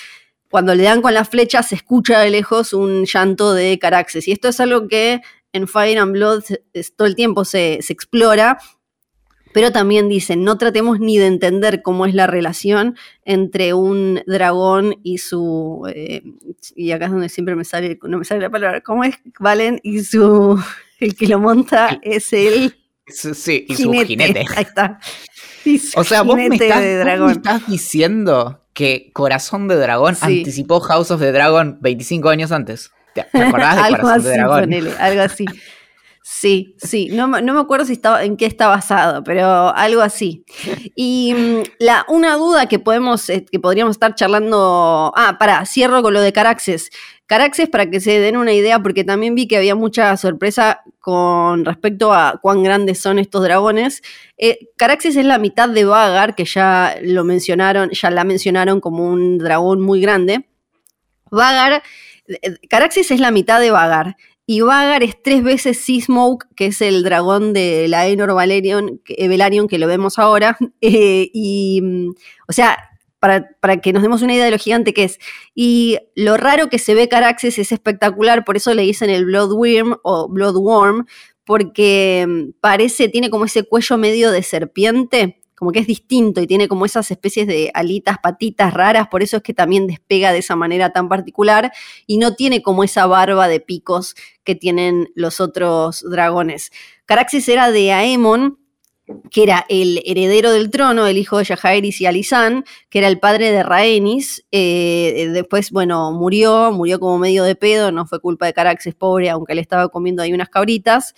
cuando 0.51 0.75
le 0.75 0.83
dan 0.83 1.01
con 1.01 1.13
la 1.13 1.23
flecha 1.23 1.63
se 1.63 1.75
escucha 1.75 2.19
de 2.19 2.29
lejos 2.29 2.73
un 2.73 3.05
llanto 3.05 3.53
de 3.53 3.79
Caraxes. 3.79 4.27
Y 4.27 4.33
esto 4.33 4.49
es 4.49 4.59
algo 4.59 4.89
que 4.89 5.21
en 5.53 5.69
Fire 5.69 5.97
and 5.97 6.11
Blood 6.11 6.43
todo 6.97 7.07
el 7.07 7.15
tiempo 7.15 7.45
se, 7.45 7.79
se 7.81 7.93
explora 7.93 8.59
pero 9.53 9.71
también 9.71 10.09
dicen, 10.09 10.43
no 10.43 10.57
tratemos 10.57 10.99
ni 10.99 11.17
de 11.17 11.27
entender 11.27 11.81
cómo 11.81 12.05
es 12.05 12.13
la 12.13 12.27
relación 12.27 12.95
entre 13.25 13.73
un 13.73 14.21
dragón 14.27 14.97
y 15.03 15.17
su, 15.19 15.89
eh, 15.93 16.23
y 16.75 16.91
acá 16.91 17.05
es 17.05 17.11
donde 17.11 17.29
siempre 17.29 17.55
me 17.55 17.65
sale, 17.65 17.99
no 18.03 18.19
me 18.19 18.25
sale 18.25 18.41
la 18.41 18.49
palabra, 18.49 18.81
¿cómo 18.81 19.03
es 19.03 19.15
Valen 19.39 19.79
y 19.83 20.03
su, 20.03 20.61
el 20.99 21.15
que 21.15 21.27
lo 21.27 21.39
monta 21.39 21.99
es 22.01 22.31
el... 22.33 22.75
Sí, 23.07 23.65
y 23.67 23.75
su 23.75 23.91
jinete. 23.91 24.45
Ahí 24.55 24.63
está. 24.63 24.99
o 25.95 26.03
sea, 26.03 26.21
vos 26.21 26.35
me, 26.35 26.45
estás, 26.55 27.67
diciendo 27.67 28.63
que 28.73 29.09
Corazón 29.13 29.67
de 29.67 29.77
Dragón 29.77 30.15
anticipó 30.21 30.79
House 30.79 31.09
of 31.09 31.19
the 31.19 31.31
Dragon 31.31 31.79
25 31.81 32.29
años 32.29 32.51
antes. 32.51 32.91
¿Te, 33.15 33.21
acordás 33.21 33.77
de 33.77 33.97
Corazón 33.97 34.23
de 34.23 34.29
Dragón? 34.29 34.73
algo 34.99 35.21
así. 35.23 35.45
Sí, 36.31 36.75
sí, 36.77 37.09
no, 37.11 37.25
no, 37.27 37.53
me 37.55 37.59
acuerdo 37.59 37.85
si 37.85 37.93
estaba, 37.93 38.23
en 38.23 38.37
qué 38.37 38.45
está 38.45 38.67
basado, 38.67 39.23
pero 39.23 39.75
algo 39.75 40.01
así. 40.03 40.45
Y 40.95 41.33
mm, 41.33 41.63
la, 41.79 42.05
una 42.07 42.35
duda 42.35 42.67
que 42.67 42.77
podemos, 42.77 43.27
eh, 43.31 43.45
que 43.51 43.59
podríamos 43.59 43.95
estar 43.95 44.13
charlando. 44.13 45.11
Ah, 45.15 45.37
para, 45.39 45.65
cierro 45.65 46.03
con 46.03 46.13
lo 46.13 46.21
de 46.21 46.31
Caraxes. 46.31 46.91
Caraxes, 47.25 47.67
para 47.67 47.89
que 47.89 47.99
se 47.99 48.19
den 48.19 48.37
una 48.37 48.53
idea, 48.53 48.79
porque 48.79 49.03
también 49.03 49.33
vi 49.33 49.47
que 49.47 49.57
había 49.57 49.73
mucha 49.73 50.15
sorpresa 50.17 50.81
con 50.99 51.65
respecto 51.65 52.13
a 52.13 52.37
cuán 52.39 52.61
grandes 52.61 52.99
son 52.99 53.17
estos 53.17 53.41
dragones. 53.41 54.03
Eh, 54.37 54.69
Caraxes 54.77 55.15
es 55.15 55.25
la 55.25 55.39
mitad 55.39 55.67
de 55.67 55.83
Vagar, 55.83 56.35
que 56.35 56.45
ya 56.45 56.95
lo 57.01 57.23
mencionaron, 57.23 57.89
ya 57.89 58.11
la 58.11 58.23
mencionaron 58.23 58.81
como 58.81 59.03
un 59.09 59.39
dragón 59.39 59.81
muy 59.81 59.99
grande. 59.99 60.47
Vagar, 61.31 61.81
eh, 62.27 62.55
Caraxes 62.69 63.09
es 63.09 63.19
la 63.19 63.31
mitad 63.31 63.59
de 63.59 63.71
Vagar. 63.71 64.15
Y 64.51 64.61
Vagar 64.61 65.03
es 65.03 65.21
tres 65.21 65.43
veces 65.43 65.77
Seasmoke, 65.77 66.47
que 66.55 66.65
es 66.65 66.81
el 66.81 67.03
dragón 67.03 67.53
de 67.53 67.87
la 67.87 68.07
Enor 68.07 68.33
Valerion, 68.33 68.99
Velaryon, 69.07 69.67
que 69.67 69.77
lo 69.77 69.85
vemos 69.85 70.17
ahora. 70.17 70.57
Eh, 70.81 71.29
y, 71.33 71.81
mm, 71.83 72.15
o 72.47 72.51
sea, 72.51 72.79
para, 73.19 73.45
que 73.79 73.93
nos 73.93 74.01
demos 74.01 74.23
una 74.23 74.33
idea 74.33 74.45
de 74.45 74.49
lo 74.49 74.57
gigante 74.57 74.91
que 74.91 75.03
es. 75.03 75.19
Y 75.53 75.99
lo 76.15 76.35
raro 76.35 76.67
que 76.67 76.79
se 76.79 76.95
ve 76.95 77.07
Caraxes 77.07 77.59
es 77.59 77.71
espectacular, 77.71 78.43
por 78.43 78.57
eso 78.57 78.73
le 78.73 78.81
dicen 78.81 79.11
el 79.11 79.25
Bloodworm 79.25 79.97
o 80.01 80.27
Bloodworm, 80.27 81.05
porque 81.43 82.25
mm, 82.27 82.59
parece, 82.59 83.07
tiene 83.07 83.29
como 83.29 83.45
ese 83.45 83.61
cuello 83.61 83.99
medio 83.99 84.31
de 84.31 84.41
serpiente 84.41 85.38
como 85.59 85.73
que 85.73 85.79
es 85.79 85.87
distinto 85.87 86.39
y 86.39 86.47
tiene 86.47 86.69
como 86.69 86.85
esas 86.85 87.11
especies 87.11 87.45
de 87.45 87.69
alitas, 87.73 88.17
patitas 88.23 88.73
raras, 88.73 89.09
por 89.09 89.21
eso 89.21 89.37
es 89.37 89.43
que 89.43 89.53
también 89.53 89.87
despega 89.87 90.31
de 90.31 90.39
esa 90.39 90.55
manera 90.55 90.91
tan 90.91 91.09
particular 91.09 91.73
y 92.07 92.17
no 92.17 92.33
tiene 92.33 92.61
como 92.61 92.85
esa 92.85 93.05
barba 93.07 93.49
de 93.49 93.59
picos 93.59 94.15
que 94.45 94.55
tienen 94.55 95.09
los 95.15 95.41
otros 95.41 96.05
dragones. 96.09 96.71
Caraxes 97.05 97.49
era 97.49 97.71
de 97.71 97.91
Aemon, 97.91 98.57
que 99.31 99.43
era 99.43 99.65
el 99.67 100.01
heredero 100.05 100.51
del 100.51 100.69
trono, 100.69 101.07
el 101.07 101.17
hijo 101.17 101.39
de 101.39 101.43
Yajaeris 101.43 101.99
y 101.99 102.05
Alizán, 102.05 102.63
que 102.89 102.99
era 102.99 103.09
el 103.09 103.19
padre 103.19 103.51
de 103.51 103.63
Rhaenys. 103.63 104.45
Eh, 104.51 105.29
después, 105.33 105.71
bueno, 105.71 106.13
murió, 106.13 106.71
murió 106.71 106.99
como 106.99 107.17
medio 107.17 107.43
de 107.43 107.55
pedo, 107.55 107.91
no 107.91 108.05
fue 108.05 108.21
culpa 108.21 108.45
de 108.45 108.53
Caraxes, 108.53 108.95
pobre, 108.95 109.29
aunque 109.29 109.55
le 109.55 109.61
estaba 109.61 109.89
comiendo 109.89 110.23
ahí 110.23 110.31
unas 110.31 110.49
cabritas. 110.49 111.15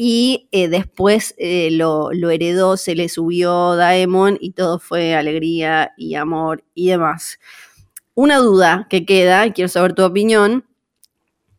Y 0.00 0.48
eh, 0.52 0.68
después 0.68 1.34
eh, 1.38 1.70
lo, 1.72 2.10
lo, 2.12 2.30
heredó, 2.30 2.76
se 2.76 2.94
le 2.94 3.08
subió 3.08 3.74
Daemon 3.74 4.38
y 4.40 4.52
todo 4.52 4.78
fue 4.78 5.16
alegría 5.16 5.92
y 5.96 6.14
amor 6.14 6.62
y 6.72 6.86
demás. 6.86 7.40
Una 8.14 8.36
duda 8.36 8.86
que 8.88 9.04
queda, 9.04 9.44
y 9.44 9.50
quiero 9.50 9.68
saber 9.68 9.94
tu 9.94 10.04
opinión, 10.04 10.64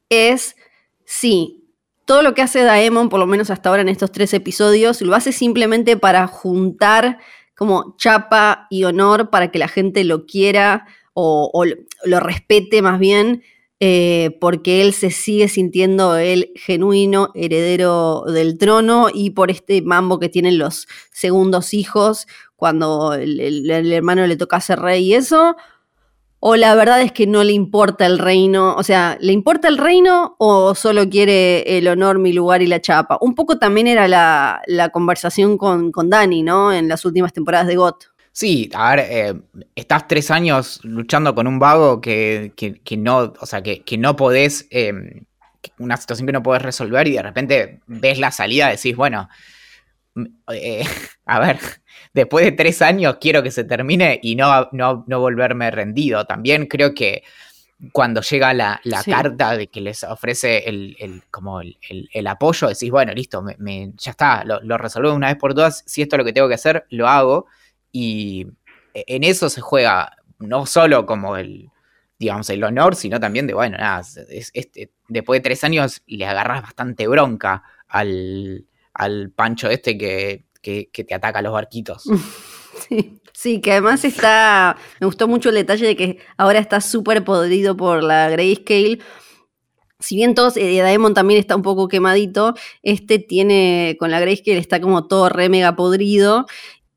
es 0.07 0.55
si 1.03 1.65
todo 2.05 2.21
lo 2.21 2.33
que 2.33 2.41
hace 2.41 2.63
Daemon, 2.63 3.09
por 3.09 3.19
lo 3.19 3.27
menos 3.27 3.49
hasta 3.49 3.67
ahora 3.67 3.81
en 3.81 3.89
estos 3.89 4.13
tres 4.13 4.33
episodios, 4.33 5.01
lo 5.01 5.15
hace 5.15 5.33
simplemente 5.33 5.97
para 5.97 6.25
juntar 6.25 7.19
como 7.57 7.97
chapa 7.97 8.67
y 8.69 8.85
honor 8.85 9.31
para 9.31 9.51
que 9.51 9.59
la 9.59 9.67
gente 9.67 10.05
lo 10.05 10.25
quiera 10.25 10.87
o, 11.13 11.65
lo 12.05 12.19
respete 12.21 12.81
más 12.81 12.99
bien, 12.99 13.43
eh, 13.81 14.37
porque 14.41 14.81
él 14.81 14.93
se 14.93 15.09
sigue 15.09 15.47
sintiendo 15.47 16.17
el 16.17 16.51
genuino 16.55 17.31
heredero 17.33 18.23
del 18.27 18.57
trono 18.57 19.07
y 19.13 19.29
por 19.29 19.51
este 19.51 19.81
mambo 19.81 20.19
que 20.19 20.27
tienen 20.27 20.57
los 20.57 20.87
segundos 21.11 21.73
hijos 21.73 22.27
cuando 22.57 23.13
el, 23.13 23.69
hermano 23.69 24.27
le 24.27 24.35
toca 24.35 24.59
ser 24.59 24.79
rey 24.79 25.05
y 25.05 25.13
eso, 25.13 25.55
o 26.41 26.57
la 26.57 26.75
verdad 26.75 27.01
es 27.01 27.13
que 27.13 27.25
no 27.25 27.45
le 27.45 27.53
importa 27.53 28.05
el 28.05 28.19
reino, 28.19 28.75
o 28.75 28.83
sea, 28.83 29.17
¿le 29.21 29.31
importa 29.31 29.69
el 29.69 29.77
reino 29.77 30.35
o 30.39 30.75
solo 30.75 31.07
quiere 31.09 31.77
el 31.77 31.87
honor, 31.87 32.19
mi 32.19 32.33
lugar 32.33 32.61
y 32.61 32.67
la 32.67 32.81
chapa? 32.81 33.17
Un 33.21 33.33
poco 33.33 33.59
también 33.59 33.87
era 33.87 34.09
la, 34.09 34.89
conversación 34.91 35.57
con, 35.57 35.93
con 35.93 36.09
Dani, 36.09 36.43
¿no? 36.43 36.73
En 36.73 36.89
las 36.89 37.05
últimas 37.05 37.31
temporadas 37.31 37.67
de 37.67 37.77
GOT. 37.77 38.08
Sí, 38.31 38.69
a 38.73 38.95
ver, 38.95 39.05
eh, 39.09 39.41
estás 39.75 40.07
tres 40.07 40.31
años 40.31 40.79
luchando 40.83 41.33
con 41.35 41.47
un 41.47 41.59
vago 41.59 41.99
que, 41.99 42.53
no, 42.97 43.33
o 43.39 43.45
sea, 43.45 43.61
que, 43.61 43.97
no 43.97 44.15
podés, 44.15 44.67
em, 44.69 45.25
una 45.77 45.97
situación 45.97 46.27
que 46.27 46.33
no 46.33 46.43
podés 46.43 46.61
resolver 46.61 47.07
y 47.07 47.13
de 47.13 47.21
repente 47.21 47.79
ves 47.87 48.19
la 48.19 48.31
salida 48.31 48.69
y 48.69 48.75
decís, 48.77 48.95
bueno, 48.95 49.29
eh, 50.53 50.83
a 51.25 51.39
ver, 51.39 51.59
después 52.13 52.45
de 52.45 52.51
tres 52.51 52.81
años 52.81 53.17
quiero 53.19 53.43
que 53.43 53.51
se 53.51 53.63
termine 53.63 54.19
y 54.21 54.35
no, 54.35 54.69
no, 54.71 55.03
volverme 55.19 55.71
rendido. 55.71 56.25
También 56.25 56.67
creo 56.67 56.93
que 56.93 57.23
cuando 57.91 58.21
llega 58.21 58.53
la, 58.53 58.79
carta 59.05 59.55
de 59.57 59.67
que 59.67 59.81
les 59.81 60.03
ofrece 60.03 60.69
el, 60.69 61.23
como 61.31 61.61
el, 61.61 62.27
apoyo, 62.27 62.67
decís, 62.67 62.91
bueno, 62.91 63.13
listo, 63.13 63.41
me, 63.41 63.91
ya 63.97 64.11
está, 64.11 64.43
lo, 64.43 64.61
lo 64.61 64.77
resolvemos 64.77 65.15
una 65.15 65.27
vez 65.27 65.37
por 65.37 65.53
todas, 65.53 65.83
si 65.85 66.01
esto 66.01 66.15
es 66.15 66.19
lo 66.19 66.25
que 66.25 66.33
tengo 66.33 66.47
que 66.47 66.55
hacer, 66.55 66.85
lo 66.89 67.07
hago. 67.07 67.47
Y 67.91 68.47
e, 68.93 69.03
en 69.07 69.23
eso 69.23 69.49
se 69.49 69.61
juega 69.61 70.17
no 70.39 70.65
solo 70.65 71.05
como 71.05 71.37
el, 71.37 71.69
digamos, 72.19 72.49
el 72.49 72.63
honor, 72.63 72.95
sino 72.95 73.19
también 73.19 73.47
de, 73.47 73.53
bueno, 73.53 73.77
nada, 73.77 74.03
este, 74.53 74.91
después 75.07 75.39
de 75.39 75.43
tres 75.43 75.63
años 75.63 76.01
le 76.05 76.25
agarras 76.25 76.61
bastante 76.61 77.07
bronca 77.07 77.63
al, 77.87 78.65
pancho 79.35 79.69
este 79.69 79.97
que, 79.97 80.45
te 80.61 81.13
ataca 81.13 81.39
a 81.39 81.41
los 81.41 81.53
barquitos. 81.53 82.03
Sí. 83.33 83.59
que 83.61 83.73
además 83.73 84.05
está, 84.05 84.77
me 84.99 85.05
gustó 85.05 85.27
mucho 85.27 85.49
el 85.49 85.55
detalle 85.55 85.85
de 85.85 85.95
que 85.97 86.19
ahora 86.37 86.59
está 86.59 86.79
súper 86.79 87.23
podrido 87.25 87.75
por 87.75 88.03
la 88.03 88.29
Grayscale. 88.29 88.99
Si 89.99 90.15
bien 90.15 90.33
todos, 90.33 90.55
eh, 90.55 90.77
Daemon 90.77 91.13
también 91.13 91.39
está 91.39 91.57
un 91.57 91.61
poco 91.61 91.89
quemadito, 91.89 92.53
este 92.81 93.19
tiene, 93.19 93.97
con 93.99 94.11
la 94.11 94.19
Grayscale 94.21 94.57
está 94.57 94.79
como 94.79 95.07
todo 95.07 95.27
re 95.27 95.49
mega 95.49 95.75
podrido 95.75 96.47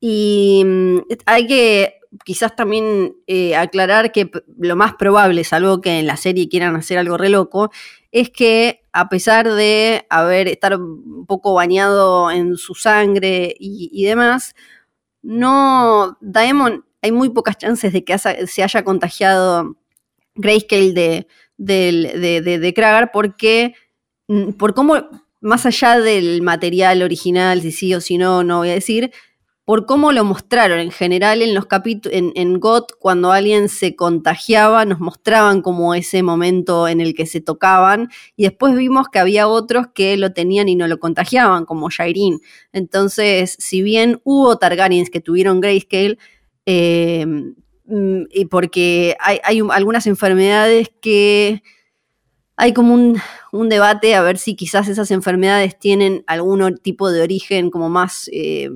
y 0.05 0.63
mm, 0.65 0.97
hay 1.25 1.47
que 1.47 2.01
quizás 2.25 2.57
también 2.57 3.15
eh, 3.25 3.55
aclarar 3.55 4.11
que 4.11 4.29
lo 4.59 4.75
más 4.75 4.95
probable, 4.95 5.45
salvo 5.45 5.79
que 5.79 5.99
en 5.99 6.07
la 6.07 6.17
serie 6.17 6.49
quieran 6.49 6.75
hacer 6.75 6.97
algo 6.97 7.15
re 7.15 7.29
loco, 7.29 7.71
es 8.11 8.29
que 8.29 8.81
a 8.91 9.07
pesar 9.07 9.49
de 9.49 10.05
haber 10.09 10.49
estar 10.49 10.77
un 10.77 11.25
poco 11.25 11.53
bañado 11.53 12.29
en 12.31 12.57
su 12.57 12.75
sangre 12.75 13.55
y, 13.57 14.03
demás, 14.03 14.55
no, 15.21 16.17
Daemon, 16.19 16.83
hay 17.01 17.13
muy 17.13 17.29
pocas 17.29 17.57
chances 17.57 17.93
de 17.93 18.03
que 18.03 18.17
se 18.17 18.61
haya 18.61 18.83
contagiado 18.83 19.77
Grayscale 20.35 20.91
de, 20.91 21.27
de, 21.55 22.41
de, 22.43 22.59
de 22.59 22.73
Kragar 22.73 23.11
porque 23.13 23.73
mm, 24.27 24.51
por 24.51 24.73
cómo, 24.73 24.97
más 25.39 25.65
allá 25.65 25.97
del 26.01 26.41
material 26.41 27.03
original, 27.03 27.61
si 27.61 27.71
sí 27.71 27.95
o 27.95 28.01
si 28.01 28.17
no, 28.17 28.43
no 28.43 28.57
voy 28.57 28.71
a 28.71 28.73
decir, 28.73 29.13
por 29.65 29.85
cómo 29.85 30.11
lo 30.11 30.23
mostraron. 30.25 30.79
En 30.79 30.91
general, 30.91 31.41
en 31.41 31.53
los 31.53 31.65
capítulos, 31.65 32.17
en, 32.17 32.59
GOT, 32.59 32.93
cuando 32.99 33.31
alguien 33.31 33.69
se 33.69 33.95
contagiaba, 33.95 34.85
nos 34.85 34.99
mostraban 34.99 35.61
como 35.61 35.95
ese 35.95 36.21
momento 36.23 36.87
en 36.87 36.99
el 36.99 37.13
que 37.13 37.25
se 37.25 37.41
tocaban, 37.41 38.09
y 38.35 38.43
después 38.43 38.75
vimos 38.75 39.07
que 39.09 39.19
había 39.19 39.47
otros 39.47 39.87
que 39.93 40.17
lo 40.17 40.33
tenían 40.33 40.67
y 40.69 40.75
no 40.75 40.87
lo 40.87 40.99
contagiaban, 40.99 41.65
como 41.65 41.89
Shireen. 41.89 42.39
Entonces, 42.73 43.55
si 43.59 43.81
bien 43.81 44.19
hubo 44.23 44.57
Targaryens 44.57 45.09
que 45.09 45.21
tuvieron 45.21 45.61
Grayscale, 45.61 46.17
eh, 46.65 47.25
mm, 47.85 48.23
y 48.31 48.45
porque 48.45 49.15
hay, 49.19 49.39
algunas 49.71 50.07
enfermedades 50.07 50.89
que 51.01 51.63
hay 52.55 52.73
como 52.73 52.93
un, 52.93 53.19
un, 53.51 53.69
debate 53.69 54.15
a 54.15 54.21
ver 54.21 54.37
si 54.37 54.55
quizás 54.55 54.87
esas 54.87 55.11
enfermedades 55.11 55.77
tienen 55.79 56.23
algún 56.27 56.77
tipo 56.77 57.11
de 57.11 57.21
origen 57.21 57.71
como 57.71 57.89
más 57.89 58.29
eh, 58.31 58.69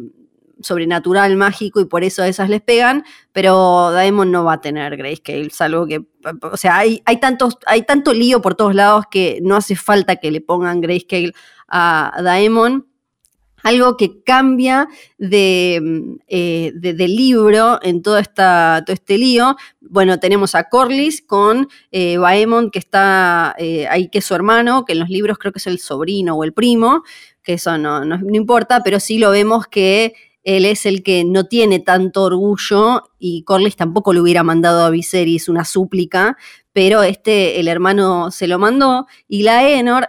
sobrenatural, 0.61 1.35
mágico, 1.35 1.79
y 1.79 1.85
por 1.85 2.03
eso 2.03 2.23
a 2.23 2.27
esas 2.27 2.49
les 2.49 2.61
pegan, 2.61 3.03
pero 3.31 3.91
Daemon 3.91 4.31
no 4.31 4.43
va 4.43 4.53
a 4.53 4.61
tener 4.61 4.97
Grayscale, 4.97 5.49
salvo 5.49 5.85
que, 5.85 6.01
o 6.41 6.57
sea, 6.57 6.77
hay, 6.77 7.01
hay, 7.05 7.19
tantos, 7.19 7.57
hay 7.65 7.83
tanto 7.83 8.13
lío 8.13 8.41
por 8.41 8.55
todos 8.55 8.75
lados 8.75 9.05
que 9.09 9.39
no 9.41 9.55
hace 9.55 9.75
falta 9.75 10.17
que 10.17 10.31
le 10.31 10.41
pongan 10.41 10.81
Grayscale 10.81 11.33
a 11.67 12.19
Daemon. 12.21 12.87
Algo 13.63 13.97
que 13.97 14.23
cambia 14.23 14.87
de, 15.17 15.81
eh, 16.27 16.71
del 16.73 17.15
libro 17.15 17.79
en 17.81 18.01
todo, 18.01 18.17
esta, 18.17 18.83
todo 18.85 18.93
este 18.93 19.17
lío. 19.17 19.57
Bueno, 19.81 20.19
tenemos 20.19 20.55
a 20.55 20.69
Corlys 20.69 21.21
con 21.21 21.67
eh, 21.91 22.17
Baemon, 22.17 22.69
que 22.71 22.79
está 22.79 23.55
eh, 23.57 23.87
ahí, 23.89 24.09
que 24.09 24.19
es 24.19 24.25
su 24.25 24.35
hermano, 24.35 24.85
que 24.85 24.93
en 24.93 24.99
los 24.99 25.09
libros 25.09 25.37
creo 25.37 25.51
que 25.51 25.59
es 25.59 25.67
el 25.67 25.79
sobrino 25.79 26.35
o 26.35 26.43
el 26.43 26.53
primo, 26.53 27.03
que 27.43 27.53
eso 27.53 27.77
no, 27.77 28.05
no, 28.05 28.17
no 28.19 28.35
importa, 28.35 28.83
pero 28.83 28.99
sí 28.99 29.17
lo 29.17 29.31
vemos 29.31 29.67
que 29.67 30.13
él 30.47 30.63
es 30.63 30.85
el 30.85 31.03
que 31.03 31.25
no 31.25 31.43
tiene 31.43 31.79
tanto 31.79 32.23
orgullo 32.23 33.03
y 33.19 33.43
Corlys 33.43 33.75
tampoco 33.75 34.13
le 34.13 34.21
hubiera 34.21 34.43
mandado 34.43 34.85
a 34.85 34.89
Viserys 34.89 35.49
una 35.49 35.65
súplica, 35.65 36.37
pero 36.71 37.03
este, 37.03 37.59
el 37.59 37.67
hermano 37.67 38.31
se 38.31 38.47
lo 38.47 38.57
mandó 38.57 39.07
y 39.27 39.43
la 39.43 39.69
Enor 39.69 40.07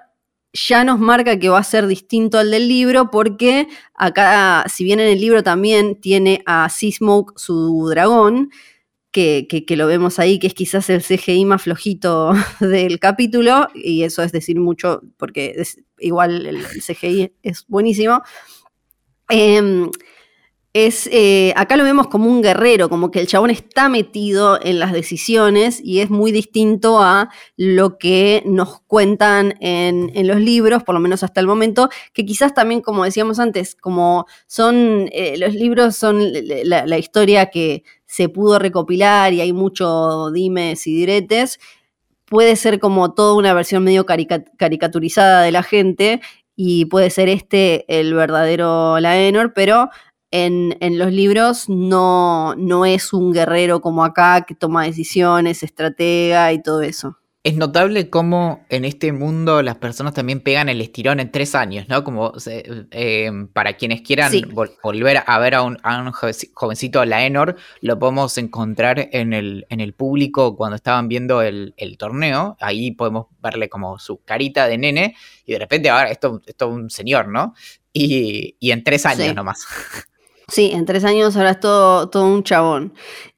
ya 0.52 0.84
nos 0.84 1.00
marca 1.00 1.40
que 1.40 1.48
va 1.48 1.58
a 1.58 1.64
ser 1.64 1.88
distinto 1.88 2.38
al 2.38 2.52
del 2.52 2.68
libro 2.68 3.10
porque 3.10 3.66
acá, 3.94 4.64
si 4.68 4.84
bien 4.84 5.00
en 5.00 5.08
el 5.08 5.20
libro 5.20 5.42
también 5.42 6.00
tiene 6.00 6.40
a 6.46 6.68
Seasmoke, 6.68 7.36
su 7.36 7.88
dragón, 7.90 8.50
que, 9.10 9.64
lo 9.70 9.88
vemos 9.88 10.20
ahí, 10.20 10.38
que 10.38 10.46
es 10.46 10.54
quizás 10.54 10.88
el 10.88 11.02
CGI 11.02 11.46
más 11.46 11.62
flojito 11.62 12.32
del 12.60 13.00
capítulo, 13.00 13.66
y 13.74 14.04
eso 14.04 14.22
es 14.22 14.30
decir 14.30 14.60
mucho 14.60 15.02
porque 15.16 15.60
igual 15.98 16.46
el, 16.46 16.64
CGI 16.64 17.32
es 17.42 17.64
buenísimo. 17.66 18.22
Em, 19.28 19.90
es, 20.74 21.08
eh, 21.12 21.52
acá 21.56 21.76
lo 21.76 21.84
vemos 21.84 22.08
como 22.08 22.30
un 22.30 22.42
guerrero, 22.42 22.88
como 22.88 23.10
que 23.10 23.20
el 23.20 23.26
chabón 23.26 23.50
está 23.50 23.88
metido 23.88 24.58
en 24.62 24.78
las 24.78 24.92
decisiones 24.92 25.80
y 25.82 26.00
es 26.00 26.10
muy 26.10 26.30
distinto 26.30 27.00
a 27.00 27.30
lo 27.56 27.98
que 27.98 28.42
nos 28.44 28.80
cuentan 28.82 29.54
en, 29.60 30.10
los 30.26 30.40
libros, 30.40 30.82
por 30.82 30.94
lo 30.94 31.00
menos 31.00 31.22
hasta 31.22 31.40
el 31.40 31.46
momento, 31.46 31.88
que 32.12 32.26
quizás 32.26 32.52
también, 32.52 32.82
como 32.82 33.04
decíamos 33.04 33.38
antes, 33.38 33.74
como 33.74 34.26
son, 34.46 35.08
eh, 35.12 35.36
los 35.38 35.54
libros 35.54 35.96
son 35.96 36.22
la, 36.32 36.98
historia 36.98 37.46
que 37.46 37.84
se 38.04 38.28
pudo 38.28 38.58
recopilar 38.58 39.32
y 39.32 39.40
hay 39.40 39.52
mucho 39.52 40.30
dimes 40.30 40.86
y 40.86 40.94
diretes, 40.94 41.58
puede 42.26 42.56
ser 42.56 42.78
como 42.78 43.14
toda 43.14 43.34
una 43.34 43.54
versión 43.54 43.84
medio 43.84 44.04
caricaturizada 44.04 45.42
de 45.42 45.52
la 45.52 45.62
gente 45.62 46.20
y 46.60 46.86
puede 46.86 47.10
ser 47.10 47.28
este 47.28 47.84
el 48.00 48.14
verdadero 48.14 48.98
Laenor, 48.98 49.54
pero 49.54 49.90
en, 50.30 50.98
los 50.98 51.12
libros 51.12 51.68
no, 51.68 52.54
no 52.56 52.84
es 52.84 53.12
un 53.12 53.32
guerrero 53.32 53.80
como 53.80 54.04
acá 54.04 54.44
que 54.46 54.54
toma 54.54 54.84
decisiones, 54.84 55.62
estratega 55.62 56.52
y 56.52 56.62
todo 56.62 56.82
eso. 56.82 57.18
Es 57.44 57.56
notable 57.56 58.10
cómo 58.10 58.66
en 58.68 58.84
este 58.84 59.12
mundo 59.12 59.62
las 59.62 59.76
personas 59.76 60.12
también 60.12 60.40
pegan 60.40 60.68
el 60.68 60.80
estirón 60.80 61.20
en 61.20 61.30
tres 61.30 61.54
años, 61.54 61.88
¿no? 61.88 62.02
Como 62.02 62.32
eh, 62.46 63.30
para 63.54 63.74
quienes 63.76 64.02
quieran 64.02 64.32
volver 64.82 65.22
a 65.24 65.38
ver 65.38 65.54
a 65.54 65.62
un, 65.62 65.78
a 65.82 66.02
un, 66.02 66.12
jovencito 66.12 67.04
Laenor, 67.04 67.56
lo 67.80 67.98
podemos 67.98 68.36
encontrar 68.36 69.08
en 69.12 69.32
el, 69.32 69.66
en 69.70 69.80
el 69.80 69.94
público 69.94 70.56
cuando 70.56 70.76
estaban 70.76 71.08
viendo 71.08 71.40
el, 71.40 71.74
torneo. 71.96 72.56
Ahí 72.60 72.90
podemos 72.90 73.28
verle 73.40 73.68
como 73.68 73.98
su 73.98 74.22
carita 74.24 74.66
de 74.66 74.76
nene 74.76 75.16
y 75.46 75.52
de 75.52 75.58
repente 75.60 75.88
ahora 75.88 76.10
esto, 76.10 76.42
esto 76.44 76.68
es 76.68 76.74
un 76.74 76.90
señor, 76.90 77.28
¿no? 77.28 77.54
Y, 77.92 78.56
en 78.60 78.84
tres 78.84 79.06
años 79.06 79.34
nomás. 79.34 79.64
Sí, 80.48 80.70
en 80.72 80.86
tres 80.86 81.04
años 81.04 81.36
ahora 81.36 81.50
es 81.50 81.60
todo, 81.60 82.08
todo 82.08 82.26
un 82.26 82.42
chabón. 82.42 82.94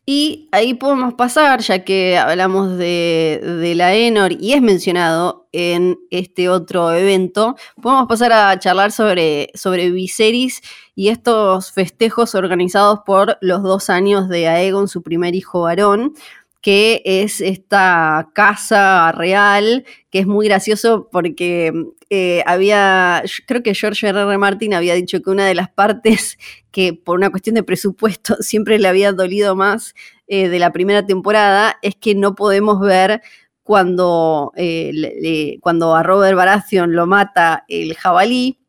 Y 0.06 0.48
ahí 0.52 0.74
podemos 0.74 1.14
pasar, 1.14 1.60
ya 1.60 1.84
que 1.84 2.16
hablamos 2.18 2.78
de, 2.78 3.40
de, 3.60 3.74
la 3.74 3.94
Enor 3.94 4.32
y 4.32 4.52
es 4.54 4.62
mencionado 4.62 5.48
en 5.52 5.98
este 6.10 6.48
otro 6.48 6.92
evento, 6.92 7.56
podemos 7.80 8.06
pasar 8.08 8.32
a 8.32 8.58
charlar 8.58 8.92
sobre, 8.92 9.50
sobre 9.54 9.90
Viserys 9.90 10.62
y 10.94 11.08
estos 11.08 11.72
festejos 11.72 12.34
organizados 12.34 13.00
por 13.04 13.38
los 13.40 13.62
dos 13.62 13.90
años 13.90 14.28
de 14.28 14.48
Aegon, 14.48 14.88
su 14.88 15.02
primer 15.02 15.34
hijo 15.34 15.62
varón, 15.62 16.14
que 16.60 17.02
es 17.04 17.40
esta 17.40 18.30
casa 18.34 19.12
real, 19.12 19.84
que 20.10 20.20
es 20.20 20.26
muy 20.26 20.46
gracioso 20.46 21.08
porque 21.10 21.72
eh, 22.10 22.42
había, 22.46 23.22
creo 23.46 23.62
que 23.62 23.74
George 23.74 24.08
R. 24.08 24.20
R. 24.20 24.38
Martin 24.38 24.74
había 24.74 24.94
dicho 24.94 25.22
que 25.22 25.30
una 25.30 25.46
de 25.46 25.54
las 25.54 25.70
partes 25.70 26.38
que 26.70 26.92
por 26.92 27.16
una 27.16 27.30
cuestión 27.30 27.54
de 27.54 27.62
presupuesto 27.62 28.36
siempre 28.40 28.78
le 28.78 28.88
había 28.88 29.12
dolido 29.12 29.56
más 29.56 29.94
eh, 30.26 30.48
de 30.48 30.58
la 30.58 30.72
primera 30.72 31.06
temporada 31.06 31.78
es 31.82 31.94
que 31.96 32.14
no 32.14 32.34
podemos 32.34 32.80
ver 32.80 33.22
cuando, 33.62 34.52
eh, 34.56 35.58
cuando 35.60 35.94
a 35.94 36.02
Robert 36.02 36.36
Baratheon 36.36 36.92
lo 36.92 37.06
mata 37.06 37.64
el 37.68 37.94
jabalí, 37.94 38.59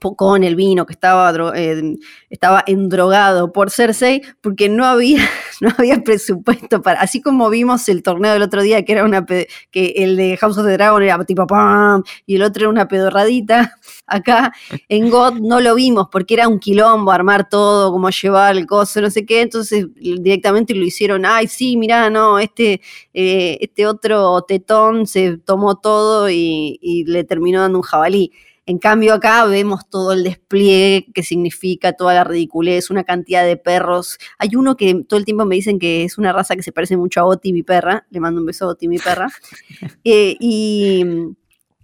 con 0.00 0.44
el 0.44 0.56
vino 0.56 0.86
que 0.86 0.92
estaba, 0.94 1.32
eh, 1.54 1.96
estaba 2.30 2.64
endrogado 2.66 3.52
por 3.52 3.70
Cersei, 3.70 4.22
porque 4.40 4.68
no 4.68 4.86
había, 4.86 5.20
no 5.60 5.70
había 5.76 6.02
presupuesto 6.02 6.80
para, 6.82 7.00
así 7.00 7.20
como 7.20 7.50
vimos 7.50 7.88
el 7.88 8.02
torneo 8.02 8.32
del 8.32 8.42
otro 8.42 8.62
día, 8.62 8.84
que 8.84 8.92
era 8.92 9.04
una 9.04 9.24
que 9.26 9.94
el 9.96 10.16
de 10.16 10.36
House 10.38 10.56
of 10.58 10.66
the 10.66 10.72
Dragon 10.72 11.02
era 11.02 11.22
tipo 11.24 11.46
¡pam! 11.46 12.02
y 12.26 12.36
el 12.36 12.42
otro 12.42 12.62
era 12.62 12.70
una 12.70 12.88
pedorradita, 12.88 13.76
acá 14.06 14.52
en 14.88 15.10
God 15.10 15.34
no 15.34 15.60
lo 15.60 15.74
vimos 15.74 16.08
porque 16.10 16.34
era 16.34 16.48
un 16.48 16.58
quilombo 16.58 17.12
armar 17.12 17.48
todo, 17.48 17.92
como 17.92 18.08
llevar 18.10 18.56
el 18.56 18.66
coso, 18.66 19.00
no 19.00 19.10
sé 19.10 19.26
qué, 19.26 19.42
entonces 19.42 19.86
directamente 19.94 20.74
lo 20.74 20.84
hicieron, 20.84 21.26
ay 21.26 21.46
sí, 21.46 21.76
mirá, 21.76 22.08
no, 22.10 22.38
este, 22.38 22.80
eh, 23.12 23.58
este 23.60 23.86
otro 23.86 24.42
tetón 24.42 25.06
se 25.06 25.36
tomó 25.38 25.76
todo 25.76 26.30
y, 26.30 26.78
y 26.80 27.04
le 27.04 27.24
terminó 27.24 27.60
dando 27.60 27.78
un 27.78 27.82
jabalí. 27.82 28.32
En 28.70 28.78
cambio 28.78 29.14
acá 29.14 29.44
vemos 29.46 29.90
todo 29.90 30.12
el 30.12 30.22
despliegue 30.22 31.10
que 31.12 31.24
significa 31.24 31.92
toda 31.92 32.14
la 32.14 32.22
ridiculez, 32.22 32.88
una 32.88 33.02
cantidad 33.02 33.44
de 33.44 33.56
perros. 33.56 34.16
Hay 34.38 34.50
uno 34.54 34.76
que 34.76 35.02
todo 35.08 35.18
el 35.18 35.24
tiempo 35.24 35.44
me 35.44 35.56
dicen 35.56 35.80
que 35.80 36.04
es 36.04 36.18
una 36.18 36.32
raza 36.32 36.54
que 36.54 36.62
se 36.62 36.70
parece 36.70 36.96
mucho 36.96 37.18
a 37.18 37.24
Oti, 37.24 37.52
mi 37.52 37.64
perra. 37.64 38.06
Le 38.10 38.20
mando 38.20 38.38
un 38.38 38.46
beso 38.46 38.66
a 38.66 38.68
Oti, 38.68 38.86
mi 38.86 38.98
perra. 38.98 39.28
Eh, 40.04 40.36
y, 40.38 41.04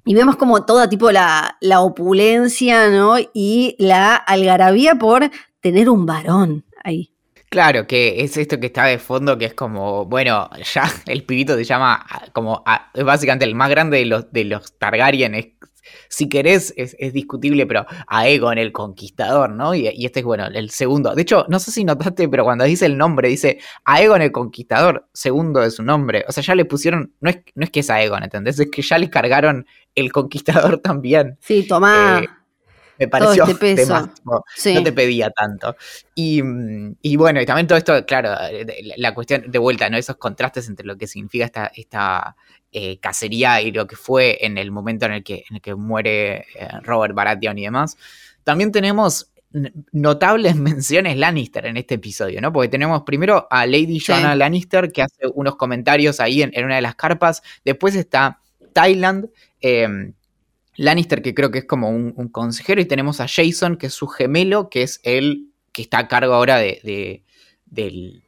vemos 0.05 0.37
como 0.37 0.65
toda 0.65 0.89
tipo 0.89 1.11
la, 1.11 1.57
la 1.61 1.81
opulencia, 1.81 2.89
¿no? 2.89 3.17
Y 3.35 3.75
la 3.81 4.15
algarabía 4.15 4.95
por 4.95 5.29
tener 5.61 5.91
un 5.91 6.07
varón 6.07 6.65
ahí. 6.85 7.11
Claro, 7.49 7.89
que 7.89 8.23
es 8.23 8.37
esto 8.37 8.61
que 8.61 8.67
está 8.67 8.85
de 8.85 8.99
fondo, 8.99 9.37
que 9.39 9.47
es 9.47 9.55
como, 9.55 10.07
bueno, 10.07 10.49
ya 10.73 10.85
el 11.07 11.25
pibito 11.25 11.57
se 11.57 11.65
llama 11.65 12.07
como, 12.33 12.63
básicamente 13.05 13.45
el 13.45 13.57
más 13.57 13.71
grande 13.71 13.99
de 13.99 14.07
los, 14.07 14.33
de 14.33 14.45
los 14.45 14.79
Targaryen, 14.79 15.35
es 15.35 15.47
si 16.09 16.29
querés, 16.29 16.73
es, 16.77 16.97
discutible, 17.13 17.67
pero 17.67 17.87
Aegon 18.07 18.59
el 18.59 18.73
Conquistador, 18.73 19.51
¿no? 19.51 19.75
Y, 19.75 19.87
este 20.05 20.21
es, 20.21 20.27
bueno, 20.27 20.47
el 20.47 20.71
segundo. 20.71 21.15
De 21.15 21.23
hecho, 21.23 21.47
no 21.49 21.59
sé 21.59 21.71
si 21.71 21.85
notaste, 21.85 22.29
pero 22.29 22.45
cuando 22.45 22.65
dice 22.65 22.87
el 22.87 22.97
nombre, 22.97 23.29
dice 23.29 23.59
Aegon 23.85 24.23
el 24.23 24.33
Conquistador, 24.33 25.09
segundo 25.13 25.61
de 25.61 25.71
su 25.71 25.83
nombre. 25.83 26.25
O 26.29 26.33
sea, 26.33 26.43
ya 26.43 26.55
le 26.55 26.65
pusieron, 26.65 27.13
no 27.21 27.31
es, 27.31 27.41
no 27.55 27.65
es 27.65 27.71
que 27.71 27.81
es 27.81 27.91
Aegon, 27.91 28.23
¿entendés? 28.23 28.59
Es 28.59 28.71
que 28.71 28.83
ya 28.83 28.99
le 28.99 29.11
cargaron 29.11 29.67
el 29.95 30.13
Conquistador 30.13 30.79
también. 30.83 31.39
Sí, 31.41 31.67
tomá. 31.67 32.21
Eh, 32.23 32.29
me 32.99 33.09
pareció 33.09 33.45
este 33.45 33.87
No 33.87 34.83
te 34.83 34.93
pedía 34.93 35.31
tanto. 35.31 35.77
Y, 36.15 36.41
bueno, 37.17 37.41
y 37.41 37.47
también 37.47 37.67
todo 37.67 37.79
esto, 37.79 38.05
claro, 38.07 38.31
la 38.97 39.15
cuestión 39.15 39.51
de 39.51 39.59
vuelta, 39.59 39.89
¿no? 39.91 39.97
Esos 39.97 40.17
contrastes 40.17 40.69
entre 40.69 40.87
lo 40.87 40.97
que 40.97 41.07
significa 41.07 41.45
esta, 41.45 41.71
esta 41.75 42.37
eh, 42.73 42.99
cacería 42.99 43.63
y 43.63 43.73
lo 43.73 43.87
que 43.87 43.97
fue 43.97 44.45
en 44.45 44.59
el 44.59 44.71
momento 44.71 45.07
en 45.07 45.13
el 45.13 45.25
que, 45.25 45.45
en 45.49 45.57
el 45.57 45.63
que 45.63 45.75
muere 45.75 46.47
eh, 46.55 46.69
Robert 46.83 47.15
Baratheon 47.15 47.59
y 47.59 47.65
demás. 47.65 47.97
También 48.45 48.73
tenemos 48.73 49.33
notables 49.93 50.57
menciones 50.57 51.17
Lannister 51.17 51.67
en 51.67 51.77
este 51.77 51.95
episodio, 51.95 52.41
¿no? 52.41 52.53
Porque 52.53 52.69
tenemos 52.69 53.03
primero 53.03 53.47
a 53.51 53.67
Lady 53.67 54.01
Joanna 54.05 54.35
Lannister 54.35 54.93
que 54.93 55.03
hace 55.03 55.27
unos 55.35 55.57
comentarios 55.57 56.21
ahí 56.21 56.43
en, 56.43 56.53
una 56.65 56.77
de 56.77 56.83
las 56.83 56.97
carpas. 56.97 57.43
Después 57.65 57.95
está 57.95 58.41
Thailand. 58.73 59.31
Em, 59.61 60.13
Lannister, 60.77 61.23
que 61.23 61.35
creo 61.35 61.51
que 61.51 61.61
es 61.61 61.65
como 61.65 61.89
un, 61.89 62.29
consejero, 62.29 62.83
y 62.83 62.85
tenemos 62.85 63.21
a 63.21 63.27
Jason, 63.27 63.77
que 63.77 63.87
es 63.87 63.95
su 63.95 64.09
gemelo, 64.09 64.69
que 64.69 64.83
es 64.83 65.01
el 65.05 65.51
que 65.73 65.81
está 65.81 65.99
a 66.01 66.09
cargo 66.09 66.35
ahora 66.35 66.59
de, 66.59 67.23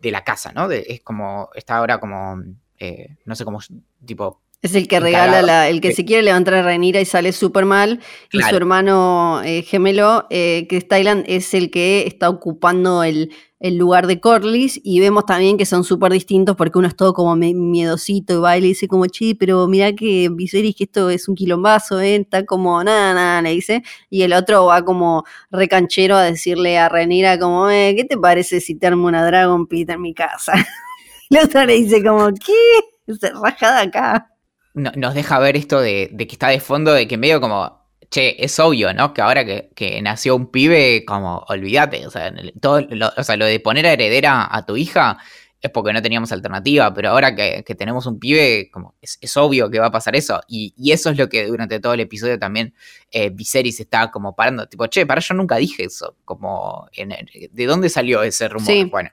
la 0.01 0.25
casa, 0.25 0.53
¿no? 0.53 0.71
es 0.71 1.03
como, 1.03 1.51
está 1.55 1.77
ahora 1.77 2.01
como 2.01 2.43
eh, 2.79 3.17
no 3.25 3.35
sé 3.35 3.45
cómo, 3.45 3.59
tipo... 4.05 4.41
Es 4.61 4.75
el 4.75 4.89
que 4.89 4.99
regala, 4.99 5.41
la, 5.41 5.69
el 5.69 5.81
que 5.81 5.93
se 5.93 6.05
quiere 6.05 6.25
levantar 6.25 6.55
a 6.55 6.63
Rhaenyra 6.63 7.01
y 7.01 7.05
sale 7.05 7.31
súper 7.31 7.65
mal. 7.65 8.01
Y 8.33 8.43
su 8.43 8.57
hermano 8.57 9.41
eh, 9.45 9.63
gemelo, 9.63 10.27
eh, 10.31 10.67
que 10.69 10.79
es 10.79 10.89
Thailand, 10.89 11.25
es 11.29 11.55
el 11.55 11.71
que 11.71 12.09
está 12.09 12.29
ocupando 12.29 13.05
el, 13.05 13.31
lugar 13.61 14.09
de 14.09 14.19
Corlys. 14.19 14.81
Y 14.83 14.99
vemos 14.99 15.27
también 15.27 15.59
que 15.59 15.65
son 15.65 15.85
súper 15.85 16.11
distintos 16.11 16.57
porque 16.57 16.77
uno 16.77 16.89
es 16.89 16.97
todo 16.97 17.13
como 17.13 17.37
miedosito 17.37 18.35
y 18.35 18.37
va 18.39 18.59
y 18.59 18.63
le 18.63 18.67
dice 18.67 18.89
como, 18.89 19.07
chi, 19.07 19.35
pero 19.35 19.69
mira 19.69 19.93
que 19.93 20.29
Viserys 20.29 20.75
que 20.75 20.85
esto 20.85 21.09
es 21.09 21.29
un 21.29 21.37
quilombazo, 21.37 22.01
¿eh? 22.01 22.17
Está 22.17 22.45
como, 22.45 22.83
nada, 22.83 23.15
nada, 23.15 23.43
le 23.43 23.51
dice. 23.51 23.85
Y 24.11 24.23
el 24.23 24.33
otro 24.33 24.67
va 24.67 24.85
como 24.85 25.23
recanchero 25.53 26.17
a 26.17 26.25
decirle 26.25 26.79
a 26.79 26.89
Rhaenyra 26.89 27.39
como, 27.39 27.71
eh, 27.71 27.95
¿qué 27.97 28.05
te 28.05 28.17
parece 28.19 28.61
si 28.61 28.75
te 28.75 28.89
armo 28.89 29.07
una 29.07 29.25
Dragon 29.25 29.69
Pit 29.69 29.89
en 29.91 30.03
mi 30.03 30.15
casa? 30.15 30.53
La 31.31 31.45
otra 31.45 31.67
le 31.67 31.75
dice 31.75 32.03
como, 32.03 32.29
¿qué? 32.35 33.15
Se 33.15 33.31
rajada 33.31 33.83
acá. 33.83 34.35
nos 34.75 35.15
deja 35.15 35.39
ver 35.39 35.57
esto 35.57 35.81
de, 35.81 36.15
que 36.17 36.33
está 36.33 36.49
de 36.49 36.61
fondo, 36.61 36.93
de 36.93 37.07
que 37.07 37.19
medio 37.19 37.41
como, 37.41 37.87
che, 38.11 38.43
es 38.43 38.59
obvio, 38.59 38.93
¿no? 38.95 39.13
Que 39.13 39.23
ahora 39.23 39.45
que, 39.45 40.01
nació 40.03 40.37
un 40.37 40.51
pibe, 40.51 41.05
como, 41.07 41.45
olvídate, 41.49 42.07
o 42.07 42.11
sea, 42.11 42.33
todo 42.61 42.81
lo, 42.81 43.11
o 43.17 43.23
sea, 43.23 43.37
lo 43.37 43.47
de 43.47 43.61
poner 43.61 43.87
a 43.87 43.93
heredera 43.93 44.49
a 44.51 44.65
tu 44.65 44.77
hija 44.77 45.19
es 45.61 45.71
porque 45.71 45.93
no 45.93 46.01
teníamos 46.01 46.31
alternativa, 46.31 46.95
pero 46.95 47.11
ahora 47.11 47.35
que, 47.35 47.63
tenemos 47.77 48.07
un 48.07 48.19
pibe, 48.19 48.71
como 48.71 48.95
es, 49.01 49.37
obvio 49.37 49.71
que 49.71 49.81
va 49.81 49.87
a 49.87 49.91
pasar 49.91 50.15
eso. 50.17 50.41
Y, 50.47 50.73
eso 50.93 51.11
es 51.11 51.19
lo 51.19 51.29
que 51.29 51.47
durante 51.47 51.81
todo 51.81 51.95
el 51.95 52.01
episodio 52.01 52.39
también 52.39 52.75
eh, 53.11 53.31
Viserys 53.31 53.81
está 53.81 54.11
como 54.11 54.35
parando, 54.37 54.67
tipo, 54.67 54.87
che, 54.87 55.05
para 55.05 55.21
yo 55.21 55.35
nunca 55.35 55.57
dije 55.57 55.85
eso, 55.85 56.17
como, 56.25 56.89
¿de 56.95 57.67
dónde 57.67 57.89
salió 57.89 58.23
ese 58.23 58.49
rumor? 58.49 58.91
Bueno. 58.91 59.11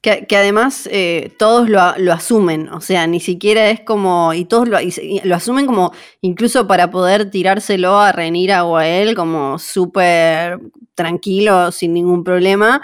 Que, 0.00 0.26
además 0.36 0.88
eh, 0.92 1.34
todos 1.38 1.68
lo, 1.68 1.80
asumen, 2.12 2.68
o 2.68 2.80
sea, 2.80 3.06
ni 3.08 3.18
siquiera 3.18 3.68
es 3.68 3.80
como, 3.80 4.32
y 4.32 4.44
todos 4.44 4.68
lo, 4.68 4.78
asumen 5.34 5.66
como, 5.66 5.92
incluso 6.20 6.68
para 6.68 6.90
poder 6.90 7.30
tirárselo 7.30 7.98
a 7.98 8.12
Renira 8.12 8.64
o 8.64 8.76
a 8.76 8.86
él, 8.86 9.16
como 9.16 9.58
súper 9.58 10.60
tranquilo, 10.94 11.72
sin 11.72 11.94
ningún 11.94 12.22
problema. 12.22 12.80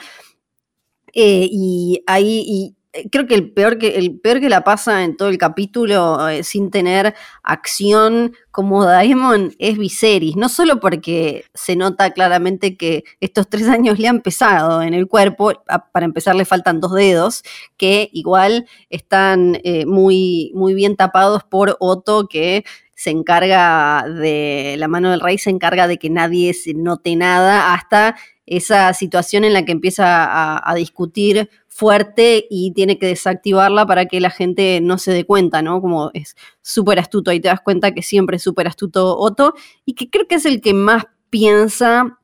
Eh, 1.12 1.48
y 1.50 2.03
ahí, 2.07 2.74
creo 3.11 3.26
que 3.26 3.35
el 3.35 3.50
peor 3.52 3.78
que, 3.78 3.96
el 3.96 4.18
peor 4.20 4.40
que 4.40 4.48
la 4.48 4.62
pasa 4.62 5.04
en 5.04 5.16
todo 5.16 5.28
el 5.28 5.38
capítulo 5.38 6.28
eh, 6.28 6.44
sin 6.44 6.70
tener 6.70 7.14
acción 7.42 8.35
como 8.50 8.85
Daemon 8.85 9.54
es 9.59 9.76
Viserys, 9.78 10.37
no 10.37 10.48
solo 10.48 10.78
porque 10.78 11.44
se 11.54 11.74
nota 11.76 12.11
claramente 12.11 12.76
que 12.76 13.04
estos 13.20 13.48
tres 13.48 13.68
años 13.68 13.98
le 13.98 14.09
han 14.09 14.20
pesado 14.20 14.83
en 14.83 14.94
el 14.94 15.09
cuerpo, 15.09 15.52
para 15.92 16.07
empezar 16.07 16.37
le 16.37 16.44
faltan 16.44 16.80
dos 16.80 16.94
dedos, 16.94 17.42
que 17.76 18.11
igual 18.12 18.66
están 18.90 19.61
eh, 19.64 19.87
muy, 19.87 20.52
muy 20.54 20.74
bien 20.74 20.96
tapados 20.96 21.42
por 21.42 21.76
Otto, 21.80 22.28
que 22.28 22.64
se 22.94 23.11
encarga 23.11 24.04
de, 24.09 24.76
la 24.78 24.87
mano 24.87 25.11
del 25.11 25.20
rey 25.20 25.37
se 25.37 25.50
encarga 25.50 25.88
de 25.88 25.98
que 25.98 26.11
nadie 26.11 26.54
se 26.54 26.74
note 26.74 27.16
nada 27.16 27.74
hasta 27.74 28.14
esa 28.46 28.92
situación 28.92 29.44
en 29.44 29.52
la 29.52 29.64
que 29.64 29.72
empieza 29.72 30.68
a, 30.70 30.74
discutir 30.74 31.50
fuerte 31.74 32.46
y 32.48 32.70
tiene 32.70 33.00
que 33.00 33.06
desactivarla 33.08 33.84
para 33.84 34.06
que 34.06 34.20
la 34.20 34.30
gente 34.30 34.78
no 34.80 34.96
se 34.96 35.10
dé 35.10 35.26
cuenta, 35.26 35.60
¿no? 35.60 35.80
Como 35.80 36.12
es 36.14 36.37
súper 36.62 37.00
astuto, 37.00 37.32
ahí 37.32 37.40
te 37.40 37.48
das 37.48 37.62
cuenta 37.62 37.92
que 37.92 38.00
siempre 38.00 38.37
es 38.37 38.44
súper 38.44 38.68
astuto 38.68 39.18
Otto 39.18 39.54
y 39.84 39.94
que 39.94 40.08
creo 40.08 40.28
que 40.28 40.37
es 40.37 40.46
el 40.46 40.60
que 40.60 40.72
más 40.72 41.06
piensa 41.30 42.20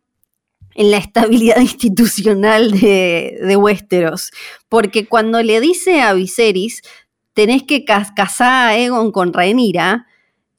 en 0.76 0.92
la 0.92 0.98
estabilidad 0.98 1.56
institucional 1.60 2.70
de, 2.70 3.56
Westeros, 3.58 4.30
porque 4.68 5.08
cuando 5.08 5.42
le 5.42 5.60
dice 5.60 6.00
a 6.00 6.12
Viserys, 6.12 6.82
tenés 7.32 7.64
que 7.64 7.84
casar 7.84 8.68
a 8.68 8.78
Egon 8.78 9.10
con 9.10 9.32
Rhaenyra, 9.32 10.06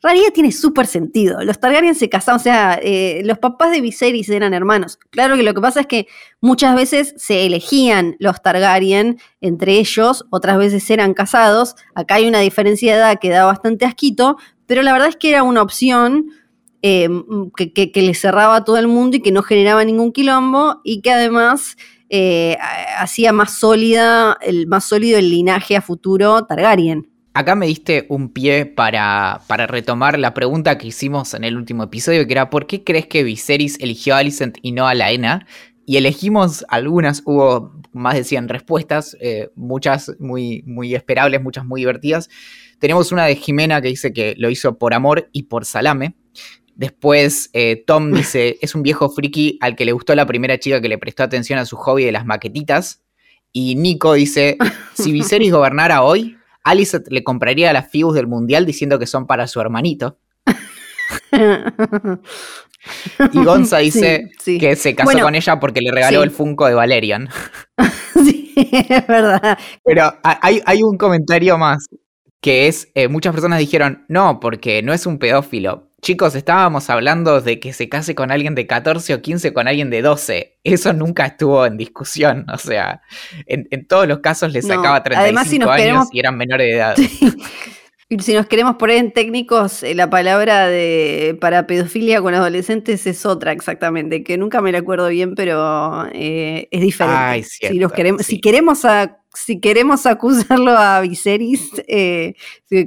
realidad 0.10 0.30
tiene 0.34 0.52
súper 0.52 0.88
sentido. 0.88 1.42
Los 1.44 1.60
Targaryen 1.60 1.96
se 1.96 2.10
casaban, 2.10 2.40
o 2.40 2.44
sea, 2.44 2.80
eh, 2.82 3.22
los 3.24 3.38
papás 3.38 3.72
de 3.72 3.82
Viserys 3.82 4.30
eran 4.30 4.54
hermanos. 4.54 4.98
Claro 5.10 5.36
que 5.36 5.44
lo 5.44 5.54
que 5.54 5.62
pasa 5.62 5.82
es 5.82 5.88
que 5.88 6.08
muchas 6.40 6.76
veces 6.76 7.14
se 7.18 7.46
elegían 7.46 8.16
los 8.20 8.42
Targaryen 8.42 9.20
entre 9.42 9.78
ellos, 9.78 10.26
otras 10.32 10.58
veces 10.58 10.90
eran 10.90 11.14
casados. 11.14 11.76
Acá 11.94 12.16
hay 12.16 12.28
una 12.28 12.40
diferencia 12.40 12.94
de 12.94 13.00
edad 13.00 13.20
que 13.20 13.30
da 13.30 13.46
bastante 13.46 13.86
asquito, 13.86 14.38
pero 14.66 14.82
la 14.82 14.94
verdad 14.94 15.10
es 15.10 15.18
que 15.18 15.30
era 15.30 15.44
una 15.44 15.62
opción 15.62 16.32
eh, 16.82 17.08
que, 17.56 17.92
le 17.94 18.14
cerraba 18.16 18.56
a 18.56 18.64
todo 18.64 18.78
el 18.78 18.88
mundo 18.88 19.18
y 19.18 19.22
que 19.22 19.32
no 19.32 19.44
generaba 19.44 19.84
ningún 19.86 20.12
quilombo 20.12 20.82
y 20.84 21.02
que 21.02 21.12
además 21.12 21.78
eh, 22.10 22.58
hacía 22.98 23.34
más 23.34 23.54
sólida, 23.60 24.36
el 24.42 24.66
más 24.66 24.86
sólido 24.86 25.20
el 25.20 25.30
linaje 25.30 25.76
a 25.76 25.82
futuro 25.82 26.46
Targaryen. 26.46 27.08
Acá 27.34 27.56
me 27.56 27.66
diste 27.66 28.08
un 28.10 28.30
pie 28.30 28.66
para, 28.66 29.42
para, 29.48 29.66
retomar 29.66 30.20
la 30.20 30.34
pregunta 30.34 30.78
que 30.78 30.88
hicimos 30.88 31.34
en 31.34 31.46
el 31.46 31.56
último 31.56 31.84
episodio, 31.84 32.28
que 32.28 32.34
era 32.34 32.50
¿por 32.50 32.68
qué 32.68 32.84
crees 32.84 33.08
que 33.08 33.24
Viserys 33.24 33.80
eligió 33.80 34.16
a 34.16 34.18
Alicent 34.18 34.58
y 34.62 34.74
no 34.74 34.86
a 34.86 34.94
Laena? 34.94 35.48
Y 35.86 35.96
elegimos 35.96 36.66
algunas, 36.68 37.24
hubo 37.26 37.74
más 37.94 38.16
de 38.16 38.26
100 38.26 38.50
respuestas, 38.50 39.16
eh, 39.22 39.50
muchas 39.56 40.12
muy, 40.20 40.62
muy 40.66 40.94
esperables, 40.94 41.42
muchas 41.42 41.66
muy 41.66 41.82
divertidas. 41.82 42.30
Tenemos 42.80 43.14
una 43.14 43.26
de 43.26 43.38
Jimena 43.38 43.82
que 43.82 43.88
dice 43.88 44.12
que 44.12 44.36
lo 44.38 44.50
hizo 44.50 44.78
por 44.78 44.94
amor 44.94 45.30
y 45.32 45.44
por 45.44 45.64
salame. 45.64 46.16
Después 46.76 47.50
eh, 47.54 47.82
Tom 47.88 48.12
dice, 48.14 48.58
es 48.62 48.76
un 48.76 48.84
viejo 48.84 49.10
friki 49.10 49.58
al 49.62 49.78
que 49.78 49.86
le 49.86 49.94
gustó 49.94 50.16
la 50.16 50.26
primera 50.26 50.60
chica 50.60 50.82
que 50.82 50.90
le 50.90 50.98
prestó 50.98 51.24
atención 51.24 51.60
a 51.60 51.66
su 51.66 51.78
hobby 51.78 52.04
de 52.04 52.12
las 52.12 52.26
maquetitas. 52.26 53.04
Y 53.54 53.76
Nico 53.76 54.14
dice, 54.14 54.58
si 54.96 55.14
Viserys 55.14 55.52
gobernara 55.52 56.04
hoy, 56.04 56.38
Alice 56.64 57.02
le 57.10 57.24
compraría 57.24 57.74
las 57.74 57.90
figuras 57.90 58.16
del 58.16 58.28
mundial 58.28 58.66
diciendo 58.66 59.00
que 59.00 59.08
son 59.08 59.28
para 59.28 59.48
su 59.48 59.60
hermanito. 59.60 60.20
y 63.32 63.44
Gonza 63.44 63.78
dice 63.80 64.30
que 64.46 64.76
se 64.76 64.96
casó 64.96 65.20
con 65.20 65.36
ella 65.36 65.60
porque 65.60 65.82
le 65.82 65.92
regaló 65.92 66.24
el 66.24 66.32
Funko 66.32 66.68
de 66.68 66.74
Valerian. 66.74 67.30
sí, 68.14 68.54
es 68.72 69.08
verdad. 69.08 69.58
Pero 69.84 70.14
hay, 70.24 70.62
hay 70.66 70.84
un 70.84 70.98
comentario 70.98 71.58
más 71.58 71.88
que 72.42 72.68
es, 72.68 72.92
eh, 72.96 73.08
muchas 73.08 73.34
personas 73.34 73.60
dijeron, 73.60 74.04
no, 74.10 74.40
porque 74.40 74.82
no 74.82 74.94
es 74.94 75.06
un 75.06 75.20
pedófilo. 75.20 75.91
Chicos, 76.02 76.34
estábamos 76.34 76.90
hablando 76.90 77.42
de 77.42 77.60
que 77.60 77.74
se 77.74 77.88
case 77.88 78.16
con 78.16 78.32
alguien 78.32 78.56
de 78.56 78.66
14 78.66 79.14
o 79.14 79.22
15 79.22 79.54
con 79.54 79.68
alguien 79.68 79.92
de 79.92 80.02
12. 80.02 80.58
Eso 80.64 80.94
nunca 80.94 81.28
estuvo 81.28 81.64
en 81.64 81.78
discusión. 81.78 82.46
O 82.52 82.58
sea, 82.58 83.04
en, 83.46 83.86
todos 83.86 84.08
los 84.08 84.20
casos 84.20 84.52
le 84.52 84.64
sacaba 84.64 85.04
35 85.04 85.70
años 85.70 86.08
y 86.12 86.20
eran 86.20 86.38
menores 86.38 86.68
de 86.68 86.74
edad. 86.74 86.96
Si 88.20 88.34
nos 88.34 88.46
queremos 88.46 88.76
poner 88.76 88.98
en 88.98 89.14
técnicos, 89.14 89.84
eh, 89.84 89.96
la 89.96 90.10
palabra 90.10 90.68
de 90.68 91.38
para 91.40 91.66
pedofilia 91.66 92.22
con 92.22 92.34
adolescentes 92.34 93.08
es 93.08 93.26
otra 93.26 93.54
exactamente, 93.54 94.22
que 94.22 94.38
nunca 94.38 94.62
me 94.62 94.74
la 94.74 94.80
acuerdo 94.80 95.08
bien, 95.08 95.34
pero 95.34 96.06
eh, 96.12 96.68
es 96.72 96.82
diferente. 96.82 97.44
si, 97.44 97.80
nos 97.80 97.94
queremos, 97.94 98.26
si, 98.26 98.42
queremos 98.42 98.84
si 99.34 99.60
queremos 99.60 100.06
acusarlo 100.06 100.72
a 100.72 101.02
Viserys 101.02 101.72
eh, 101.88 102.36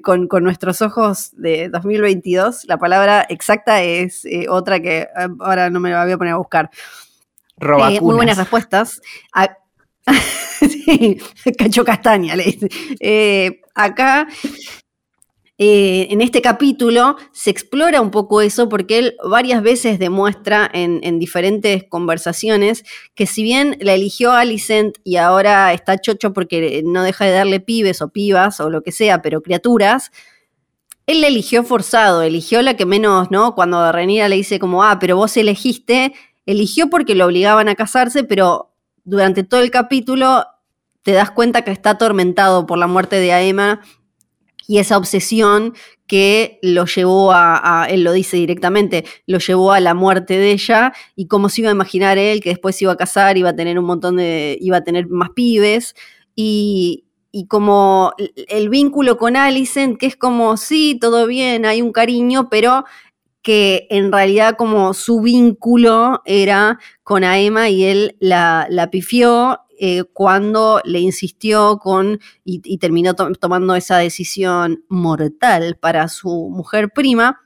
con, 0.03 0.29
nuestros 0.43 0.83
ojos 0.83 1.31
de 1.37 1.69
2022, 1.69 2.65
la 2.67 2.79
palabra 2.79 3.27
exacta 3.29 3.83
es 3.83 4.27
otra 4.49 4.81
que 4.81 5.09
ahora 5.41 5.71
no 5.71 5.81
me 5.81 5.91
la 5.91 6.05
voy 6.05 6.13
a 6.13 6.19
poner 6.19 6.35
a 6.35 6.39
buscar. 6.39 6.71
muy 8.01 8.15
buenas 8.15 8.39
respuestas. 8.39 9.01
Sí, 10.61 11.19
cacho 11.59 11.85
castaña, 11.85 12.37
le 12.37 12.45
dice. 12.45 13.61
acá 13.75 14.27
eh, 15.57 16.09
en 16.11 16.21
este 16.21 16.43
capítulo 16.43 17.17
se 17.31 17.51
explora 17.51 18.01
un 18.01 18.11
poco 18.11 18.41
eso 18.41 18.69
porque 18.69 18.99
él 18.99 19.17
varias 19.23 19.63
veces 19.63 20.01
demuestra 20.01 20.69
en, 20.73 21.21
diferentes 21.21 21.85
conversaciones 21.85 22.85
que 23.15 23.27
si 23.27 23.45
bien 23.45 23.77
la 23.81 23.95
eligió 23.95 24.33
Alicent 24.33 24.97
y 25.05 25.15
ahora 25.15 25.73
está 25.73 25.97
chocho 25.99 26.33
porque 26.33 26.83
no 26.85 27.05
deja 27.05 27.27
de 27.27 27.31
darle 27.31 27.61
pibes 27.61 28.03
o 28.03 28.09
pibas 28.09 28.59
o 28.59 28.69
lo 28.69 28.83
que 28.83 28.91
sea, 28.91 29.23
pero 29.23 29.43
criaturas, 29.43 30.11
él 31.07 31.21
la 31.21 31.29
eligió 31.29 31.63
forzado, 31.63 32.23
eligió 32.23 32.61
la 32.61 32.77
que 32.77 32.87
menos, 32.87 33.31
¿no? 33.31 33.55
Cuando 33.55 33.93
Renira 33.93 34.29
le 34.29 34.37
dice 34.37 34.59
como, 34.59 34.83
ah, 34.83 34.99
pero 34.99 35.17
vos 35.17 35.37
elegiste, 35.37 36.15
eligió 36.47 36.91
porque 36.91 37.15
lo 37.15 37.27
obligaban 37.27 37.69
a 37.69 37.77
casarse, 37.77 38.25
pero 38.25 38.73
durante 39.05 39.45
todo 39.45 39.61
el 39.61 39.71
capítulo 39.71 40.47
te 41.03 41.13
das 41.13 41.31
cuenta 41.31 41.63
que 41.63 41.71
está 41.71 41.91
atormentado 41.91 42.67
por 42.67 42.79
la 42.79 42.89
muerte 42.89 43.21
de 43.21 43.33
Aema 43.33 43.83
y 44.67 44.79
esa 44.79 44.97
obsesión 44.97 45.75
que 46.07 46.59
lo 46.63 46.85
llevó 46.87 47.33
a, 47.33 47.87
él 47.89 48.05
lo 48.05 48.13
dice 48.13 48.37
directamente, 48.37 49.05
lo 49.27 49.39
llevó 49.39 49.73
a 49.73 49.81
la 49.81 49.95
muerte 49.95 50.37
de 50.37 50.53
ella 50.53 50.93
y 51.17 51.27
cómo 51.27 51.49
se 51.49 51.63
iba 51.63 51.71
a 51.71 51.75
imaginar 51.75 52.19
él 52.19 52.41
que 52.41 52.51
después 52.51 52.77
se 52.77 52.85
iba 52.85 52.93
a 52.93 52.97
casar, 52.97 53.39
iba 53.39 53.51
a 53.51 53.57
tener 53.57 53.79
un 53.79 53.87
montón 53.87 54.17
de, 54.17 54.59
iba 54.61 54.79
a 54.79 54.85
tener 54.85 55.09
más 55.09 55.31
pibes 55.31 55.95
y, 56.37 57.05
y 57.33 57.47
como 57.47 58.13
el 58.49 58.69
vínculo 58.69 59.17
con 59.17 59.37
Alicent, 59.37 59.99
que 59.99 60.07
es 60.07 60.17
como, 60.17 60.57
sí, 60.57 60.99
todo 61.01 61.27
bien, 61.27 61.65
hay 61.65 61.81
un 61.81 61.93
cariño, 61.93 62.49
pero 62.51 62.85
que 63.43 63.87
en 63.91 64.11
realidad 64.11 64.57
como 64.57 64.95
su 64.95 65.21
vínculo 65.21 66.23
era 66.25 66.79
con 67.03 67.25
Aema 67.25 67.69
y 67.69 67.85
él 67.85 68.17
la, 68.19 68.67
la 68.71 68.91
pifió 68.91 69.61
eh, 69.79 70.05
cuando 70.13 70.81
le 70.85 71.01
insistió 71.01 71.79
con 71.79 72.21
y, 72.45 72.79
terminó 72.79 73.15
tomando 73.15 73.75
esa 73.75 73.99
decisión 73.99 74.85
mortal 74.89 75.77
para 75.81 76.09
su 76.09 76.49
mujer 76.51 76.91
prima, 76.95 77.41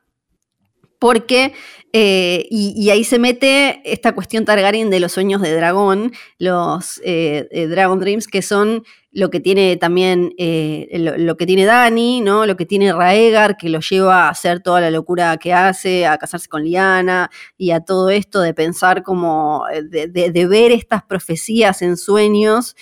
porque, 0.98 1.54
eh, 1.92 2.46
y, 2.50 2.90
ahí 2.90 3.04
se 3.04 3.18
mete 3.18 3.80
esta 3.84 4.14
cuestión 4.14 4.44
Targaryen 4.44 4.90
de 4.90 5.00
los 5.00 5.12
sueños 5.12 5.40
de 5.40 5.54
dragón, 5.54 6.12
los 6.38 7.00
eh, 7.04 7.66
Dragon 7.70 8.00
Dreams, 8.00 8.26
que 8.26 8.42
son 8.42 8.84
lo 9.18 9.30
que 9.30 9.40
tiene 9.40 9.76
también, 9.76 10.32
eh, 10.38 10.86
lo, 11.18 11.36
que 11.36 11.44
tiene 11.44 11.64
Dani, 11.64 12.20
¿no? 12.20 12.46
Lo 12.46 12.56
que 12.56 12.66
tiene 12.66 12.92
Raegar, 12.92 13.56
que 13.56 13.68
lo 13.68 13.80
lleva 13.80 14.26
a 14.26 14.28
hacer 14.28 14.60
toda 14.60 14.80
la 14.80 14.92
locura 14.92 15.36
que 15.38 15.52
hace, 15.52 16.06
a 16.06 16.18
casarse 16.18 16.48
con 16.48 16.62
Liana 16.62 17.28
y 17.56 17.72
a 17.72 17.80
todo 17.80 18.10
esto 18.10 18.40
de 18.40 18.54
pensar 18.54 19.02
como, 19.02 19.64
eh, 19.72 19.82
de, 19.82 20.46
ver 20.46 20.70
estas 20.70 21.02
profecías 21.02 21.82
en 21.82 21.96
sueños 21.96 22.76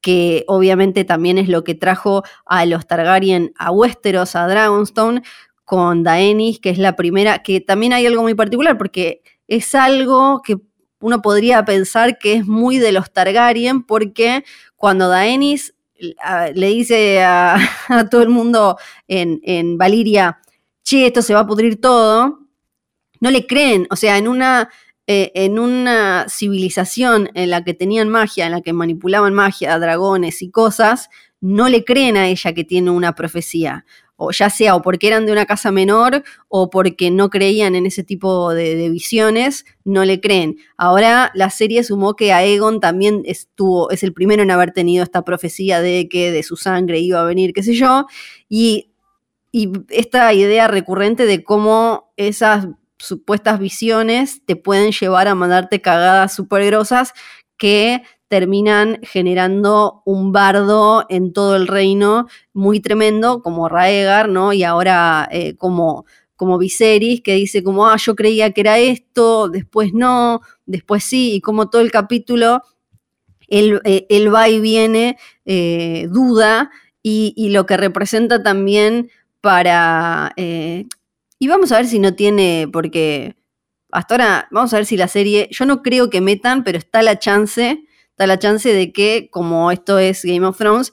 que 0.00 0.44
obviamente 0.46 1.04
también 1.04 1.38
es 1.38 1.48
lo 1.48 1.64
que 1.64 1.74
trajo 1.74 2.22
a 2.46 2.64
los 2.66 2.86
Targaryen 2.86 3.52
a 3.58 3.72
Westeros, 3.72 4.36
a 4.36 4.46
Dragonstone, 4.46 5.22
con 5.64 6.04
Daenis, 6.04 6.60
que 6.60 6.70
es 6.70 6.78
la 6.78 6.94
primera, 6.94 7.42
que 7.42 7.60
también 7.60 7.94
hay 7.94 8.06
algo 8.06 8.22
muy 8.22 8.34
particular, 8.34 8.78
porque 8.78 9.22
es 9.48 9.74
algo 9.74 10.40
que 10.44 10.58
uno 11.04 11.20
podría 11.20 11.66
pensar 11.66 12.16
que 12.16 12.32
es 12.32 12.46
muy 12.46 12.78
de 12.78 12.90
los 12.90 13.12
Targaryen, 13.12 13.82
porque 13.82 14.42
cuando 14.74 15.10
Daenis 15.10 15.74
le 16.54 16.68
dice 16.68 17.22
a, 17.22 17.58
todo 18.10 18.22
el 18.22 18.30
mundo 18.30 18.78
en, 19.06 19.38
en 19.44 19.76
Valiria, 19.76 20.40
che, 20.82 21.06
esto 21.06 21.20
se 21.20 21.34
va 21.34 21.40
a 21.40 21.46
pudrir 21.46 21.78
todo, 21.78 22.38
no 23.20 23.30
le 23.30 23.46
creen, 23.46 23.86
o 23.90 23.96
sea, 23.96 24.16
en 24.16 24.28
una, 24.28 24.70
eh, 25.06 25.30
en 25.34 25.58
una 25.58 26.24
civilización 26.30 27.28
en 27.34 27.50
la 27.50 27.62
que 27.64 27.74
tenían 27.74 28.08
magia, 28.08 28.46
en 28.46 28.52
la 28.52 28.62
que 28.62 28.72
manipulaban 28.72 29.34
magia, 29.34 29.78
dragones 29.78 30.40
y 30.40 30.50
cosas, 30.50 31.10
no 31.42 31.68
le 31.68 31.84
creen 31.84 32.16
a 32.16 32.28
ella 32.28 32.54
que 32.54 32.64
tiene 32.64 32.90
una 32.90 33.14
profecía 33.14 33.84
o 34.16 34.30
ya 34.30 34.50
sea 34.50 34.76
o 34.76 34.82
porque 34.82 35.08
eran 35.08 35.26
de 35.26 35.32
una 35.32 35.46
casa 35.46 35.72
menor 35.72 36.22
o 36.48 36.70
porque 36.70 37.10
no 37.10 37.30
creían 37.30 37.74
en 37.74 37.86
ese 37.86 38.04
tipo 38.04 38.52
de, 38.52 38.88
visiones, 38.90 39.64
no 39.84 40.04
le 40.04 40.20
creen. 40.20 40.56
Ahora 40.76 41.30
la 41.34 41.50
serie 41.50 41.84
sumó 41.84 42.14
que 42.14 42.32
Aegon 42.32 42.80
también 42.80 43.22
estuvo, 43.24 43.90
es 43.90 44.02
el 44.02 44.12
primero 44.12 44.42
en 44.42 44.50
haber 44.50 44.72
tenido 44.72 45.02
esta 45.02 45.22
profecía 45.22 45.80
de 45.80 46.08
que 46.08 46.30
de 46.30 46.42
su 46.42 46.56
sangre 46.56 47.00
iba 47.00 47.20
a 47.20 47.24
venir, 47.24 47.52
qué 47.52 47.62
sé 47.62 47.74
yo, 47.74 48.06
y, 48.48 48.92
y 49.50 49.70
esta 49.90 50.32
idea 50.32 50.68
recurrente 50.68 51.26
de 51.26 51.42
cómo 51.42 52.12
esas 52.16 52.68
supuestas 52.98 53.58
visiones 53.58 54.44
te 54.46 54.56
pueden 54.56 54.92
llevar 54.92 55.28
a 55.28 55.34
mandarte 55.34 55.80
cagadas 55.80 56.34
súper 56.34 56.64
grosas 56.66 57.12
que 57.56 58.02
terminan 58.34 58.98
generando 59.04 60.02
un 60.04 60.32
bardo 60.32 61.06
en 61.08 61.32
todo 61.32 61.54
el 61.54 61.68
reino 61.68 62.26
muy 62.52 62.80
tremendo, 62.80 63.42
como 63.42 63.68
Raegar, 63.68 64.28
¿no? 64.28 64.52
Y 64.52 64.64
ahora 64.64 65.28
eh, 65.30 65.54
como, 65.56 66.04
como 66.34 66.58
Viserys, 66.58 67.20
que 67.20 67.36
dice 67.36 67.62
como, 67.62 67.86
ah, 67.86 67.96
yo 67.96 68.16
creía 68.16 68.50
que 68.50 68.62
era 68.62 68.80
esto, 68.80 69.48
después 69.48 69.92
no, 69.94 70.40
después 70.66 71.04
sí, 71.04 71.34
y 71.36 71.40
como 71.40 71.70
todo 71.70 71.80
el 71.80 71.92
capítulo, 71.92 72.62
él, 73.46 73.80
eh, 73.84 74.28
va 74.28 74.48
y 74.48 74.58
viene, 74.58 75.16
eh, 75.44 76.08
duda, 76.10 76.72
y, 77.04 77.50
lo 77.50 77.66
que 77.66 77.76
representa 77.76 78.42
también 78.42 79.10
para... 79.42 80.32
y 80.36 81.46
vamos 81.46 81.70
a 81.70 81.76
ver 81.76 81.86
si 81.86 82.00
no 82.00 82.16
tiene, 82.16 82.68
porque 82.72 83.36
hasta 83.92 84.14
ahora, 84.14 84.48
vamos 84.50 84.74
a 84.74 84.78
ver 84.78 84.86
si 84.86 84.96
la 84.96 85.06
serie, 85.06 85.48
yo 85.52 85.66
no 85.66 85.82
creo 85.82 86.10
que 86.10 86.20
metan, 86.20 86.64
pero 86.64 86.78
está 86.78 87.00
la 87.00 87.20
chance 87.20 87.86
está 88.14 88.28
la 88.28 88.38
chance 88.38 88.72
de 88.72 88.92
que, 88.92 89.28
como 89.30 89.72
esto 89.72 89.98
es 89.98 90.24
Game 90.24 90.46
of 90.46 90.56
Thrones, 90.56 90.92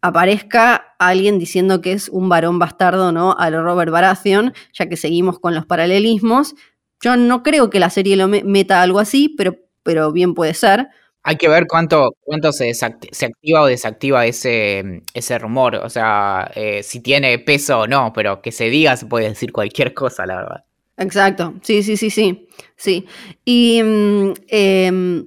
aparezca 0.00 0.96
alguien 0.98 1.38
diciendo 1.38 1.80
que 1.80 1.92
es 1.92 2.08
un 2.08 2.28
varón 2.28 2.58
bastardo, 2.58 3.12
¿no? 3.12 3.36
A 3.38 3.50
lo 3.50 3.62
Robert 3.62 3.92
Baratheon, 3.92 4.52
ya 4.72 4.88
que 4.88 4.96
seguimos 4.96 5.38
con 5.38 5.54
los 5.54 5.64
paralelismos. 5.64 6.56
Yo 7.00 7.16
no 7.16 7.44
creo 7.44 7.70
que 7.70 7.78
la 7.78 7.88
serie 7.88 8.16
lo 8.16 8.26
meta 8.26 8.82
algo 8.82 8.98
así, 8.98 9.32
pero, 9.36 9.58
pero 9.84 10.10
bien 10.10 10.34
puede 10.34 10.54
ser. 10.54 10.88
Hay 11.22 11.36
que 11.36 11.48
ver 11.48 11.66
cuánto, 11.68 12.16
cuánto 12.22 12.50
se, 12.50 12.74
se 12.74 12.86
activa 13.26 13.62
o 13.62 13.66
desactiva 13.66 14.26
ese, 14.26 15.02
ese 15.14 15.38
rumor. 15.38 15.76
O 15.76 15.88
sea, 15.88 16.50
eh, 16.56 16.82
si 16.82 16.98
tiene 17.00 17.38
peso 17.38 17.80
o 17.80 17.86
no, 17.86 18.12
pero 18.12 18.42
que 18.42 18.50
se 18.50 18.70
diga 18.70 18.96
se 18.96 19.06
puede 19.06 19.28
decir 19.28 19.52
cualquier 19.52 19.94
cosa, 19.94 20.26
la 20.26 20.36
verdad. 20.36 20.64
Exacto, 20.96 21.54
sí, 21.62 21.82
sí, 21.84 21.96
sí, 21.96 22.10
sí. 22.10 22.48
sí. 22.76 23.06
Y 23.44 23.82
mm, 23.82 24.32
em, 24.48 25.26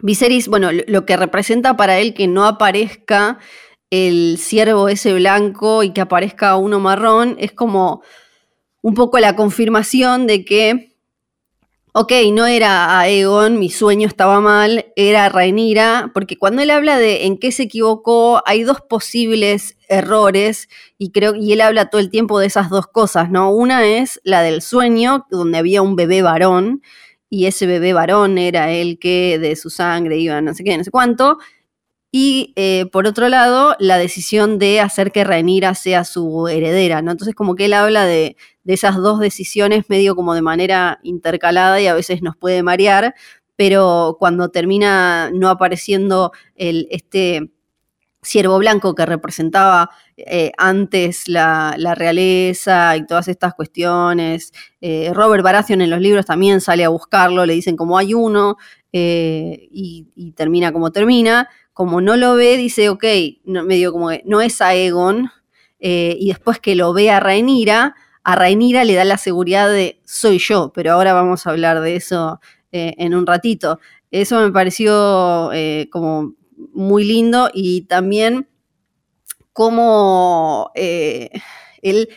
Viserys, 0.00 0.46
bueno, 0.46 0.70
lo 0.72 1.04
que 1.04 1.16
representa 1.16 1.76
para 1.76 1.98
él 1.98 2.14
que 2.14 2.28
no 2.28 2.46
aparezca 2.46 3.38
el 3.90 4.38
ciervo 4.38 4.88
ese 4.88 5.12
blanco 5.14 5.82
y 5.82 5.92
que 5.92 6.00
aparezca 6.00 6.56
uno 6.56 6.78
marrón, 6.78 7.36
es 7.38 7.52
como 7.52 8.02
un 8.80 8.94
poco 8.94 9.18
la 9.18 9.34
confirmación 9.34 10.28
de 10.28 10.44
que, 10.44 10.96
ok, 11.92 12.12
no 12.32 12.46
era 12.46 13.00
Aegon, 13.00 13.58
mi 13.58 13.70
sueño 13.70 14.06
estaba 14.06 14.40
mal, 14.40 14.86
era 14.94 15.28
Rhaenyra, 15.30 16.12
porque 16.14 16.36
cuando 16.36 16.62
él 16.62 16.70
habla 16.70 16.96
de 16.96 17.24
en 17.26 17.36
qué 17.36 17.50
se 17.50 17.64
equivocó, 17.64 18.40
hay 18.46 18.62
dos 18.62 18.80
posibles 18.82 19.76
errores 19.88 20.68
y 20.96 21.10
creo 21.10 21.34
y 21.34 21.52
él 21.54 21.60
habla 21.60 21.90
todo 21.90 22.00
el 22.00 22.10
tiempo 22.10 22.38
de 22.38 22.46
esas 22.46 22.70
dos 22.70 22.86
cosas, 22.86 23.30
¿no? 23.30 23.50
Una 23.50 23.84
es 23.84 24.20
la 24.22 24.42
del 24.42 24.62
sueño, 24.62 25.26
donde 25.30 25.58
había 25.58 25.82
un 25.82 25.96
bebé 25.96 26.22
varón 26.22 26.82
y 27.30 27.46
ese 27.46 27.66
bebé 27.66 27.92
varón 27.92 28.38
era 28.38 28.70
el 28.72 28.98
que 28.98 29.38
de 29.38 29.56
su 29.56 29.70
sangre 29.70 30.18
iba 30.18 30.40
no 30.40 30.54
sé 30.54 30.64
qué, 30.64 30.76
no 30.76 30.84
sé 30.84 30.90
cuánto. 30.90 31.38
Y 32.10 32.54
eh, 32.56 32.86
por 32.90 33.06
otro 33.06 33.28
lado, 33.28 33.76
la 33.78 33.98
decisión 33.98 34.58
de 34.58 34.80
hacer 34.80 35.12
que 35.12 35.24
Rhaenyra 35.24 35.74
sea 35.74 36.04
su 36.04 36.48
heredera, 36.48 37.02
¿no? 37.02 37.10
Entonces, 37.10 37.34
como 37.34 37.54
que 37.54 37.66
él 37.66 37.74
habla 37.74 38.06
de, 38.06 38.36
de 38.64 38.74
esas 38.74 38.96
dos 38.96 39.20
decisiones 39.20 39.90
medio 39.90 40.16
como 40.16 40.34
de 40.34 40.40
manera 40.40 41.00
intercalada 41.02 41.80
y 41.82 41.86
a 41.86 41.94
veces 41.94 42.22
nos 42.22 42.34
puede 42.36 42.62
marear, 42.62 43.14
pero 43.56 44.16
cuando 44.18 44.50
termina 44.50 45.30
no 45.34 45.50
apareciendo 45.50 46.32
el, 46.54 46.88
este 46.90 47.50
ciervo 48.28 48.58
blanco 48.58 48.94
que 48.94 49.06
representaba 49.06 49.90
eh, 50.16 50.52
antes 50.58 51.28
la, 51.28 51.74
realeza 51.96 52.96
y 52.96 53.06
todas 53.06 53.28
estas 53.28 53.54
cuestiones. 53.54 54.52
Eh, 54.80 55.10
Robert 55.14 55.42
Baratheon 55.42 55.80
en 55.80 55.90
los 55.90 56.00
libros 56.00 56.26
también 56.26 56.60
sale 56.60 56.84
a 56.84 56.90
buscarlo, 56.90 57.46
le 57.46 57.54
dicen 57.54 57.76
como 57.76 57.96
hay 57.96 58.12
uno 58.14 58.58
eh, 58.92 59.68
y, 59.70 60.32
termina 60.36 60.72
como 60.72 60.92
termina. 60.92 61.48
Como 61.72 62.00
no 62.00 62.16
lo 62.16 62.34
ve, 62.34 62.56
dice, 62.56 62.88
ok, 62.88 63.04
no, 63.44 63.62
medio 63.64 63.92
como 63.92 64.08
que 64.10 64.22
no 64.26 64.40
es 64.40 64.60
Aegon, 64.60 65.30
y 65.78 66.26
después 66.26 66.58
que 66.58 66.74
lo 66.74 66.92
ve 66.92 67.08
a 67.10 67.20
Rhaenyra, 67.20 67.94
a 68.24 68.34
Rhaenyra 68.34 68.82
le 68.82 68.94
da 68.94 69.04
la 69.04 69.16
seguridad 69.16 69.70
de 69.70 70.00
soy 70.04 70.38
yo, 70.40 70.72
pero 70.74 70.92
ahora 70.92 71.12
vamos 71.12 71.46
a 71.46 71.50
hablar 71.50 71.80
de 71.80 71.94
eso 71.94 72.40
en 72.72 73.14
un 73.14 73.24
ratito. 73.26 73.78
Eso 74.10 74.40
me 74.40 74.50
pareció 74.50 75.52
como 75.92 76.34
muy 76.72 77.04
lindo 77.04 77.50
y 77.52 77.82
también 77.82 78.48
cómo 79.52 80.70
eh, 80.74 81.30
él 81.82 82.08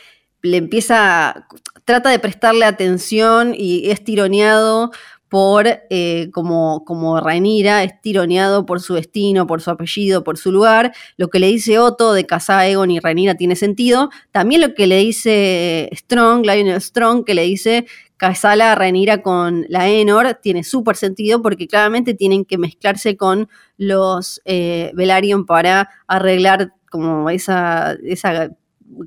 le 0.41 0.57
empieza, 0.57 1.47
trata 1.85 2.09
de 2.09 2.19
prestarle 2.19 2.65
atención 2.65 3.53
y 3.55 3.89
es 3.89 4.03
tironeado 4.03 4.91
por, 5.31 5.65
eh, 5.65 6.29
como, 6.33 6.83
como 6.83 7.17
es 7.25 8.01
tironeado 8.01 8.65
por 8.65 8.81
su 8.81 8.95
destino, 8.95 9.47
por 9.47 9.61
su 9.61 9.71
apellido, 9.71 10.25
por 10.25 10.37
su 10.37 10.51
lugar. 10.51 10.93
Lo 11.15 11.29
que 11.29 11.39
le 11.39 11.47
dice 11.47 11.79
Otto 11.79 12.11
de 12.11 12.25
casar 12.25 12.65
Egon 12.65 12.91
y 12.91 12.99
Rhaenyra 12.99 13.35
tiene 13.35 13.55
sentido. 13.55 14.09
También 14.31 14.59
lo 14.59 14.73
que 14.73 14.87
le 14.87 14.97
dice 14.97 15.89
Strong, 15.93 16.45
Lionel 16.45 16.81
Strong, 16.81 17.23
que 17.23 17.33
le 17.33 17.43
dice 17.43 17.85
Casala 18.21 18.75
Rhaenyra 18.75 19.23
con 19.23 19.65
la 19.67 19.89
Enor, 19.89 20.37
tiene 20.43 20.63
súper 20.63 20.95
sentido 20.95 21.41
porque 21.41 21.65
claramente 21.65 22.13
tienen 22.13 22.45
que 22.45 22.59
mezclarse 22.59 23.17
con 23.17 23.49
los 23.77 24.43
eh, 24.45 24.93
para 25.47 25.89
arreglar 26.05 26.71
como 26.91 27.31
esa, 27.31 27.93
esa 28.03 28.51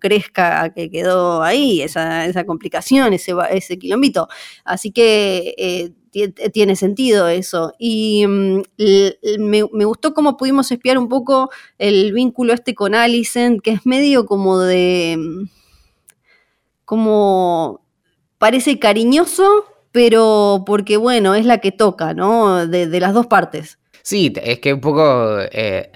crezca 0.01 0.75
que 0.75 0.91
quedó 0.91 1.45
ahí, 1.45 1.81
esa, 1.81 2.27
esa 2.27 2.45
complicación, 2.45 3.13
ese, 3.13 3.35
ese 3.53 3.79
quilombito. 3.79 4.27
Así 4.65 4.91
que 4.91 5.55
eh, 5.59 5.93
tiene 6.53 6.75
sentido 6.75 7.29
eso. 7.29 7.73
Y 7.79 8.27
mm, 8.27 8.63
me, 9.39 9.63
gustó 9.85 10.13
cómo 10.13 10.37
pudimos 10.37 10.73
espiar 10.73 10.99
un 10.99 11.09
poco 11.09 11.51
el 11.79 12.13
vínculo 12.13 12.53
este 12.53 12.75
con 12.75 12.97
Alicent, 12.97 13.61
que 13.63 13.71
es 13.71 13.87
medio 13.87 14.27
como 14.27 14.59
de. 14.59 15.15
Mm, 15.17 15.45
como. 16.85 17.84
Parece 18.45 18.79
cariñoso, 18.79 19.65
pero 19.91 20.65
porque, 20.67 20.99
bueno, 20.99 21.35
es 21.35 21.47
la 21.47 21.63
que 21.63 21.73
toca, 21.73 22.13
¿no? 22.13 22.67
De, 22.67 23.01
las 23.01 23.15
dos 23.15 23.27
partes. 23.27 23.79
Sí, 24.03 24.35
es 24.37 24.59
que 24.59 24.75
un 24.75 24.83
poco. 24.83 25.39
Eh, 25.51 25.91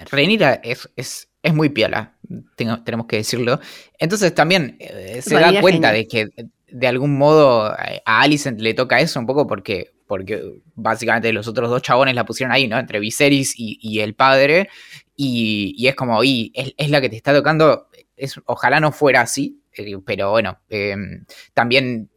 es, 0.63 0.89
es, 0.95 1.29
es, 1.43 1.53
muy 1.53 1.69
piola, 1.69 2.15
tenemos 2.55 3.05
que 3.05 3.17
decirlo. 3.17 3.59
Entonces 3.99 4.33
también 4.33 4.77
eh, 4.79 5.21
se 5.21 5.35
da 5.35 5.61
cuenta 5.61 5.91
de 5.91 6.07
que 6.07 6.29
de 6.71 6.87
algún 6.87 7.19
modo 7.19 7.65
a 7.65 8.21
Alicent 8.21 8.59
le 8.59 8.73
toca 8.73 8.99
eso 8.99 9.19
un 9.19 9.27
poco 9.27 9.45
porque 9.45 9.91
porque 10.07 10.59
básicamente 10.73 11.31
los 11.31 11.47
otros 11.47 11.69
dos 11.69 11.83
chabones 11.83 12.15
la 12.15 12.25
pusieron 12.25 12.51
ahí, 12.51 12.67
¿no? 12.67 12.79
Entre 12.79 12.99
Viserys 12.99 13.53
y, 13.55 13.99
el 13.99 14.15
padre, 14.15 14.69
y, 15.15 15.87
es 15.87 15.93
como, 15.93 16.23
y 16.23 16.51
es, 16.55 16.89
la 16.89 16.99
que 16.99 17.09
te 17.09 17.15
está 17.15 17.31
tocando, 17.31 17.89
es, 18.17 18.41
ojalá 18.45 18.79
no 18.79 18.91
fuera 18.91 19.21
así, 19.21 19.61
eh, 19.73 19.97
pero 20.05 20.31
bueno, 20.31 20.59
em, 20.69 21.25
también 21.53 22.09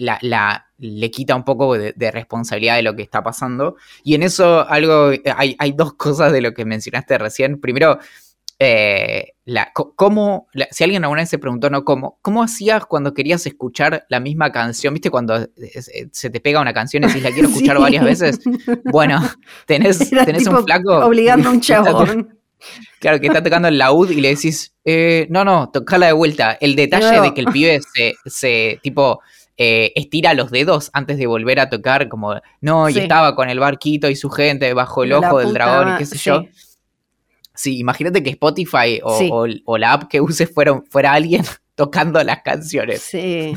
la, 0.00 0.66
le 0.78 1.10
quita 1.10 1.36
un 1.36 1.44
poco 1.44 1.76
de, 1.76 2.10
responsabilidad 2.10 2.76
de 2.76 2.82
lo 2.82 2.96
que 2.96 3.02
está 3.02 3.22
pasando, 3.22 3.76
y 4.02 4.14
en 4.14 4.22
eso 4.22 4.68
algo, 4.68 5.12
hay, 5.36 5.56
hay 5.58 5.72
dos 5.72 5.94
cosas 5.94 6.32
de 6.32 6.40
lo 6.40 6.54
que 6.54 6.64
mencionaste 6.64 7.18
recién, 7.18 7.60
primero, 7.60 7.98
eh, 8.62 9.32
la, 9.46 9.72
cómo, 9.72 10.46
si 10.70 10.84
alguien 10.84 11.02
alguna 11.02 11.22
vez 11.22 11.30
se 11.30 11.38
preguntó, 11.38 11.70
¿no? 11.70 11.82
¿Cómo, 11.82 12.18
¿Cómo 12.20 12.42
hacías 12.42 12.84
cuando 12.84 13.14
querías 13.14 13.46
escuchar 13.46 14.04
la 14.10 14.20
misma 14.20 14.52
canción? 14.52 14.92
¿Viste 14.92 15.08
cuando 15.08 15.34
eh, 15.34 15.48
eh, 15.56 16.08
se 16.12 16.28
te 16.28 16.40
pega 16.40 16.60
una 16.60 16.74
canción 16.74 17.02
y 17.02 17.06
decís, 17.06 17.22
la 17.22 17.32
quiero 17.32 17.48
escuchar 17.52 17.78
varias 17.78 18.04
veces? 18.04 18.40
Bueno, 18.84 19.18
tenés, 19.66 20.10
tenés 20.10 20.46
un 20.46 20.62
flaco. 20.62 20.98
Obligando 20.98 21.48
a 21.48 21.52
un 21.52 21.60
chabón. 21.62 22.38
Claro, 23.00 23.18
que 23.18 23.28
está 23.28 23.42
tocando 23.42 23.68
el 23.68 23.78
laúd 23.78 24.10
y 24.10 24.20
le 24.20 24.28
decís, 24.28 24.74
no, 25.30 25.42
no, 25.42 25.70
tocala 25.70 26.06
de 26.06 26.12
vuelta. 26.12 26.58
El 26.60 26.76
detalle 26.76 27.22
de 27.22 27.32
que 27.32 27.40
el 27.40 27.46
pibe 27.46 27.80
se, 27.94 28.16
se 28.26 28.78
tipo, 28.82 29.20
estira 29.60 30.32
los 30.34 30.50
dedos 30.50 30.90
antes 30.94 31.18
de 31.18 31.26
volver 31.26 31.60
a 31.60 31.68
tocar, 31.68 32.08
como, 32.08 32.40
no, 32.60 32.88
y 32.88 32.98
estaba 32.98 33.34
con 33.34 33.50
el 33.50 33.60
barquito 33.60 34.08
y 34.08 34.16
su 34.16 34.30
gente 34.30 34.72
bajo 34.72 35.04
el 35.04 35.12
ojo 35.12 35.38
del 35.38 35.52
dragón 35.52 35.94
y 35.94 35.98
qué 35.98 36.06
sé 36.06 36.18
yo. 36.18 36.44
Sí, 37.54 37.78
imagínate 37.78 38.22
que 38.22 38.30
Spotify 38.30 39.00
o, 39.02 39.76
la 39.76 39.92
app 39.92 40.08
que 40.08 40.22
uses 40.22 40.50
fuera, 40.50 40.80
fuera 40.88 41.12
alguien 41.12 41.44
tocando 41.74 42.22
las 42.24 42.42
canciones. 42.42 43.02
Sí. 43.02 43.54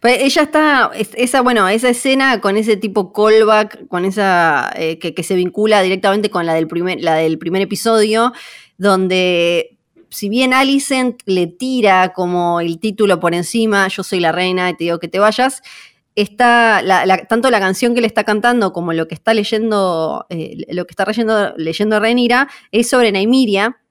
Pues 0.00 0.20
ella 0.20 0.42
está, 0.42 0.90
esa, 0.94 1.42
bueno, 1.42 1.68
esa 1.68 1.88
escena 1.88 2.40
con 2.40 2.56
ese 2.56 2.76
tipo 2.76 3.12
callback, 3.12 3.86
con 3.88 4.04
esa 4.04 4.72
eh, 4.76 4.98
que, 4.98 5.22
se 5.22 5.34
vincula 5.34 5.80
directamente 5.82 6.28
con 6.28 6.44
la 6.44 6.54
del 6.54 6.66
primer, 6.66 7.00
la 7.00 7.14
del 7.14 7.38
primer 7.38 7.62
episodio, 7.62 8.32
donde 8.78 9.71
si 10.12 10.28
bien 10.28 10.52
Alicent 10.52 11.20
le 11.26 11.46
tira 11.46 12.12
como 12.12 12.60
el 12.60 12.78
título 12.78 13.18
por 13.18 13.34
encima, 13.34 13.88
yo 13.88 14.02
soy 14.02 14.20
la 14.20 14.30
reina 14.30 14.70
y 14.70 14.76
te 14.76 14.84
digo 14.84 14.98
que 14.98 15.08
te 15.08 15.18
vayas, 15.18 15.62
está 16.14 16.82
tanto 17.28 17.50
la 17.50 17.60
canción 17.60 17.94
que 17.94 18.00
le 18.02 18.06
está 18.06 18.24
cantando 18.24 18.72
como 18.72 18.92
lo 18.92 19.08
que 19.08 19.14
está 19.14 19.34
leyendo, 19.34 20.26
eh, 20.28 20.64
lo 20.68 20.84
que 20.84 20.92
está 20.92 21.04
leyendo, 21.06 21.54
leyendo 21.56 21.98
Renira 22.00 22.48
es 22.70 22.88
sobre 22.90 23.12
Naimiria, 23.12 23.81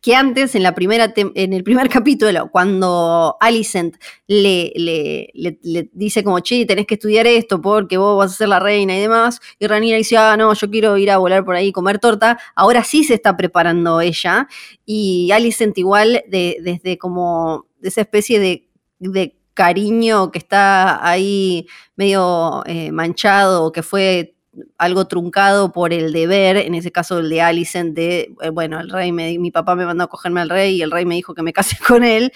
que 0.00 0.14
antes, 0.14 0.54
en, 0.54 0.62
la 0.62 0.74
primera 0.74 1.12
en 1.16 1.52
el 1.52 1.62
primer 1.62 1.88
capítulo, 1.90 2.50
cuando 2.50 3.36
Alicent 3.40 3.96
le, 4.26 4.72
le, 4.74 5.90
dice 5.92 6.24
como, 6.24 6.40
che, 6.40 6.64
tenés 6.66 6.86
que 6.86 6.94
estudiar 6.94 7.26
esto 7.26 7.60
porque 7.60 7.98
vos 7.98 8.16
vas 8.16 8.32
a 8.32 8.36
ser 8.36 8.48
la 8.48 8.60
reina 8.60 8.96
y 8.96 9.00
demás, 9.00 9.40
y 9.58 9.66
Ranira 9.66 9.96
dice, 9.96 10.16
ah, 10.16 10.36
no, 10.36 10.54
yo 10.54 10.70
quiero 10.70 10.96
ir 10.96 11.10
a 11.10 11.18
volar 11.18 11.44
por 11.44 11.54
ahí 11.54 11.68
y 11.68 11.72
comer 11.72 11.98
torta, 11.98 12.38
ahora 12.54 12.84
sí 12.84 13.04
se 13.04 13.14
está 13.14 13.36
preparando 13.36 14.00
ella, 14.00 14.48
y 14.86 15.30
Alicent 15.32 15.76
igual 15.78 16.22
de, 16.28 16.58
desde 16.62 16.98
como, 16.98 17.66
de 17.78 17.88
esa 17.88 18.00
especie 18.00 18.40
de, 18.40 18.68
de 18.98 19.36
cariño 19.54 20.30
que 20.30 20.38
está 20.38 21.06
ahí 21.06 21.66
medio 21.96 22.62
eh, 22.64 22.92
manchado, 22.92 23.72
que 23.72 23.82
fue 23.82 24.34
algo 24.78 25.06
truncado 25.06 25.72
por 25.72 25.92
el 25.92 26.12
deber, 26.12 26.56
en 26.56 26.74
ese 26.74 26.90
caso 26.90 27.18
el 27.20 27.30
de 27.30 27.42
Alicent, 27.42 27.94
de, 27.94 28.34
eh, 28.42 28.50
bueno, 28.50 28.80
el 28.80 28.90
rey, 28.90 29.12
me, 29.12 29.38
mi 29.38 29.50
papá 29.50 29.74
me 29.76 29.86
mandó 29.86 30.04
a 30.04 30.08
cogerme 30.08 30.40
al 30.40 30.50
rey 30.50 30.76
y 30.76 30.82
el 30.82 30.90
rey 30.90 31.04
me 31.04 31.14
dijo 31.14 31.34
que 31.34 31.42
me 31.42 31.52
case 31.54 31.76
con 31.86 32.04
él. 32.04 32.32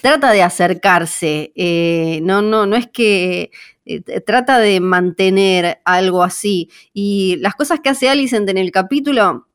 trata 0.00 0.32
de 0.32 0.42
acercarse, 0.42 1.52
eh, 1.56 2.20
no, 2.22 2.42
no, 2.42 2.66
no 2.66 2.76
es 2.76 2.86
que 2.88 3.50
trata 4.26 4.58
de 4.58 4.80
mantener 4.80 5.80
algo 5.84 6.22
así. 6.22 6.70
Y 6.92 7.36
las 7.40 7.54
cosas 7.54 7.80
que 7.80 7.88
hace 7.88 8.08
Alicent 8.08 8.48
en 8.48 8.58
el 8.58 8.70
capítulo 8.70 9.48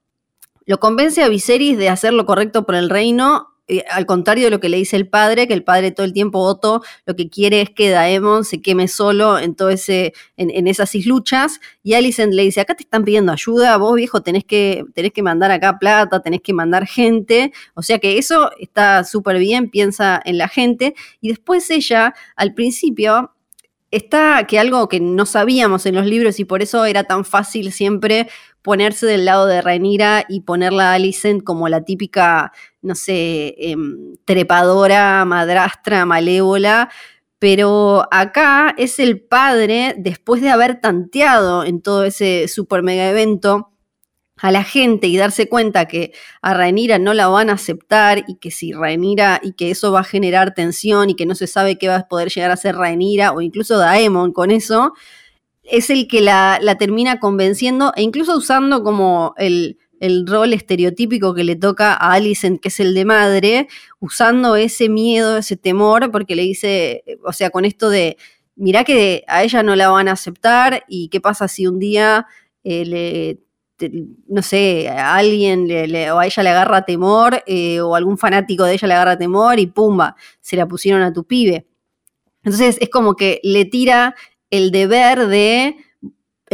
lo 0.65 0.79
convence 0.79 1.23
a 1.23 1.29
Viserys 1.29 1.77
de 1.77 1.89
hacer 1.89 2.13
lo 2.13 2.25
correcto 2.25 2.65
por 2.65 2.75
el 2.75 2.89
reino 2.89 3.52
eh, 3.67 3.85
al 3.89 4.05
contrario 4.05 4.45
de 4.45 4.49
lo 4.49 4.59
que 4.59 4.67
le 4.67 4.77
dice 4.77 4.97
el 4.97 5.07
padre, 5.07 5.47
que 5.47 5.53
el 5.53 5.63
padre 5.63 5.91
todo 5.91 6.05
el 6.05 6.11
tiempo, 6.11 6.39
Otto, 6.39 6.81
lo 7.05 7.15
que 7.15 7.29
quiere 7.29 7.61
es 7.61 7.69
que 7.69 7.89
Daemon 7.89 8.43
se 8.43 8.61
queme 8.61 8.89
solo 8.89 9.39
en 9.39 9.55
todo 9.55 9.69
ese, 9.69 10.13
en, 10.35 10.67
esas 10.67 10.93
isluchas, 10.95 11.61
y 11.81 11.93
Alicent 11.93 12.33
le 12.33 12.43
dice, 12.43 12.59
acá 12.59 12.75
te 12.75 12.83
están 12.83 13.05
pidiendo 13.05 13.31
ayuda, 13.31 13.77
vos 13.77 13.95
viejo 13.95 14.21
tenés 14.21 14.43
que, 14.43 14.83
tenés 14.93 15.13
que 15.13 15.23
mandar 15.23 15.51
acá 15.51 15.79
plata, 15.79 16.21
tenés 16.21 16.41
que 16.41 16.53
mandar 16.53 16.85
gente, 16.87 17.53
o 17.73 17.81
sea 17.81 17.99
que 17.99 18.17
eso 18.17 18.51
está 18.59 19.05
súper 19.05 19.39
bien, 19.39 19.69
piensa 19.69 20.21
en 20.25 20.37
la 20.37 20.49
gente, 20.49 20.93
y 21.21 21.29
después 21.29 21.69
ella, 21.69 22.13
al 22.35 22.53
principio, 22.53 23.31
está 23.91 24.45
que 24.47 24.59
algo 24.59 24.89
que 24.89 24.99
no 24.99 25.25
sabíamos 25.25 25.85
en 25.85 25.95
los 25.95 26.07
libros 26.07 26.39
y 26.39 26.45
por 26.45 26.63
eso 26.63 26.83
era 26.83 27.03
tan 27.03 27.23
fácil 27.23 27.71
siempre 27.71 28.27
ponerse 28.63 29.05
del 29.05 29.25
lado 29.25 29.45
de 29.45 29.61
Rhaenyra 29.61 30.25
y 30.27 30.41
ponerla 30.41 30.91
a 30.91 30.93
Alicent 30.95 31.43
como 31.43 31.69
la 31.69 31.83
típica, 31.83 32.53
no 32.83 32.95
sé, 32.95 33.55
em, 33.57 34.15
trepadora, 34.25 35.25
madrastra, 35.25 36.05
malévola, 36.05 36.89
pero 37.39 38.07
acá 38.11 38.73
es 38.77 38.99
el 38.99 39.21
padre, 39.21 39.95
después 39.97 40.41
de 40.41 40.49
haber 40.49 40.79
tanteado 40.79 41.65
en 41.65 41.81
todo 41.81 42.05
ese 42.05 42.47
super 42.47 42.83
mega 42.83 43.09
evento, 43.09 43.73
a 44.37 44.51
la 44.51 44.63
gente 44.63 45.07
y 45.07 45.17
darse 45.17 45.47
cuenta 45.47 45.85
que 45.85 46.11
a 46.41 46.53
Rhaenyra 46.53 46.99
no 46.99 47.13
la 47.13 47.27
van 47.27 47.49
a 47.49 47.53
aceptar 47.53 48.25
y 48.27 48.35
que 48.35 48.51
si 48.51 48.73
Rhaenyra 48.73 49.39
y 49.41 49.53
que 49.53 49.71
eso 49.71 49.91
va 49.91 50.01
a 50.01 50.03
generar 50.03 50.53
tensión 50.53 51.09
y 51.09 51.15
que 51.15 51.25
no 51.25 51.35
se 51.35 51.47
sabe 51.47 51.77
qué 51.77 51.87
va 51.87 51.95
a 51.97 52.07
poder 52.07 52.29
llegar 52.29 52.51
a 52.51 52.57
ser 52.57 52.75
Rhaenyra 52.75 53.31
o 53.31 53.41
incluso 53.41 53.77
Daemon 53.77 54.33
con 54.33 54.51
eso, 54.51 54.93
es 55.63 55.89
el 55.89 56.07
que 56.07 56.21
la, 56.21 56.59
termina 56.77 57.19
convenciendo 57.19 57.93
e 57.95 58.01
incluso 58.01 58.35
usando 58.37 58.83
como 58.83 59.33
el, 59.37 59.77
el, 60.05 60.27
rol 60.27 60.53
estereotípico 60.53 61.33
que 61.33 61.43
le 61.43 61.55
toca 61.55 61.93
a 61.93 62.13
Alicent, 62.13 62.61
que 62.61 62.69
es 62.69 62.79
el 62.79 62.93
de 62.93 63.05
madre, 63.05 63.67
usando 63.99 64.55
ese 64.55 64.89
miedo, 64.89 65.37
ese 65.37 65.57
temor, 65.57 66.11
porque 66.11 66.35
le 66.35 66.43
dice, 66.43 67.03
o 67.23 67.33
sea, 67.33 67.49
con 67.49 67.65
esto 67.65 67.89
de, 67.89 68.17
mirá 68.55 68.83
que 68.83 69.23
a 69.27 69.43
ella 69.43 69.63
no 69.63 69.75
la 69.75 69.89
van 69.89 70.07
a 70.07 70.13
aceptar 70.13 70.83
y 70.87 71.09
qué 71.09 71.21
pasa 71.21 71.47
si 71.47 71.67
un 71.67 71.79
día 71.79 72.27
eh, 72.63 72.85
le 72.85 73.39
no 74.27 74.41
sé, 74.41 74.89
a 74.89 75.15
alguien 75.15 75.67
o 76.11 76.19
a 76.19 76.25
ella 76.25 76.43
le 76.43 76.49
agarra 76.49 76.85
temor 76.85 77.43
eh, 77.45 77.81
o 77.81 77.95
algún 77.95 78.17
fanático 78.17 78.63
de 78.63 78.73
ella 78.73 78.87
le 78.87 78.93
agarra 78.93 79.17
temor 79.17 79.59
y 79.59 79.67
pumba, 79.67 80.15
se 80.41 80.55
la 80.55 80.67
pusieron 80.67 81.01
a 81.01 81.13
tu 81.13 81.25
pibe. 81.25 81.67
Entonces 82.43 82.77
es 82.79 82.89
como 82.89 83.15
que 83.15 83.39
le 83.43 83.65
tira 83.65 84.15
el 84.49 84.71
deber 84.71 85.27
de 85.27 85.75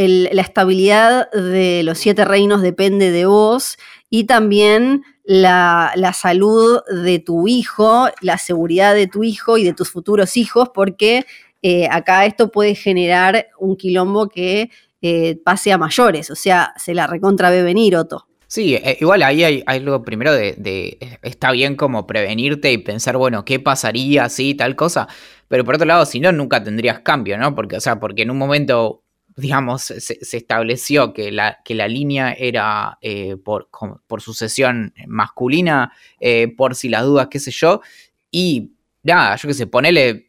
la 0.08 0.42
estabilidad 0.42 1.30
de 1.32 1.84
los 1.84 1.98
siete 1.98 2.24
reinos 2.24 2.62
depende 2.62 3.12
de 3.12 3.26
vos 3.26 3.78
y 4.10 4.24
también 4.26 5.04
la, 5.24 6.12
salud 6.14 6.80
de 7.04 7.20
tu 7.20 7.48
hijo, 7.48 8.10
la 8.22 8.38
seguridad 8.38 8.96
de 8.96 9.08
tu 9.08 9.24
hijo 9.24 9.58
y 9.58 9.64
de 9.64 9.74
tus 9.74 9.90
futuros 9.92 10.38
hijos, 10.38 10.70
porque 10.74 11.26
eh, 11.62 11.88
acá 11.92 12.26
esto 12.26 12.52
puede 12.52 12.76
generar 12.76 13.48
un 13.60 13.76
quilombo 13.76 14.30
que 14.30 14.72
eh, 15.02 15.38
pase 15.44 15.72
a 15.72 15.78
mayores, 15.78 16.32
o 16.32 16.36
sea, 16.36 16.74
se 16.78 16.94
la 16.94 17.08
recontra 17.08 17.50
ve 17.50 17.62
venir, 17.62 17.96
Otto. 17.96 18.26
Sí, 18.48 18.74
eh, 18.74 18.98
igual 19.00 19.22
ahí 19.22 19.44
hay, 19.44 19.64
algo 19.68 20.04
primero 20.04 20.34
de, 20.34 20.98
está 21.22 21.52
bien 21.52 21.76
como 21.76 22.08
prevenirte 22.08 22.72
y 22.72 22.80
pensar, 22.80 23.16
bueno, 23.16 23.46
¿qué 23.46 23.60
pasaría 23.60 24.28
si 24.30 24.56
tal 24.56 24.76
cosa? 24.76 25.08
Pero 25.48 25.64
por 25.64 25.76
otro 25.76 25.86
lado, 25.86 26.04
si 26.08 26.20
no, 26.20 26.32
nunca 26.32 26.64
tendrías 26.64 27.02
cambio, 27.02 27.38
¿no? 27.38 27.54
Porque, 27.54 27.78
o 27.78 27.80
sea, 27.80 28.00
porque 28.00 28.24
en 28.24 28.32
un 28.32 28.40
momento, 28.40 29.04
digamos, 29.40 29.84
se, 29.84 30.20
estableció 30.38 31.14
que 31.14 31.32
la, 31.32 31.60
que 31.64 31.76
la 31.76 31.88
línea 31.88 32.34
era 32.34 32.98
eh, 33.02 33.38
por, 33.38 33.68
sucesión 34.20 34.94
masculina, 35.08 35.94
por 36.58 36.76
si 36.76 36.90
las 36.90 37.04
dudas, 37.04 37.28
qué 37.30 37.40
sé 37.40 37.52
yo, 37.52 37.82
y 38.32 38.72
nada, 39.04 39.36
yo 39.36 39.48
qué 39.48 39.54
sé, 39.54 39.68
ponele, 39.68 40.26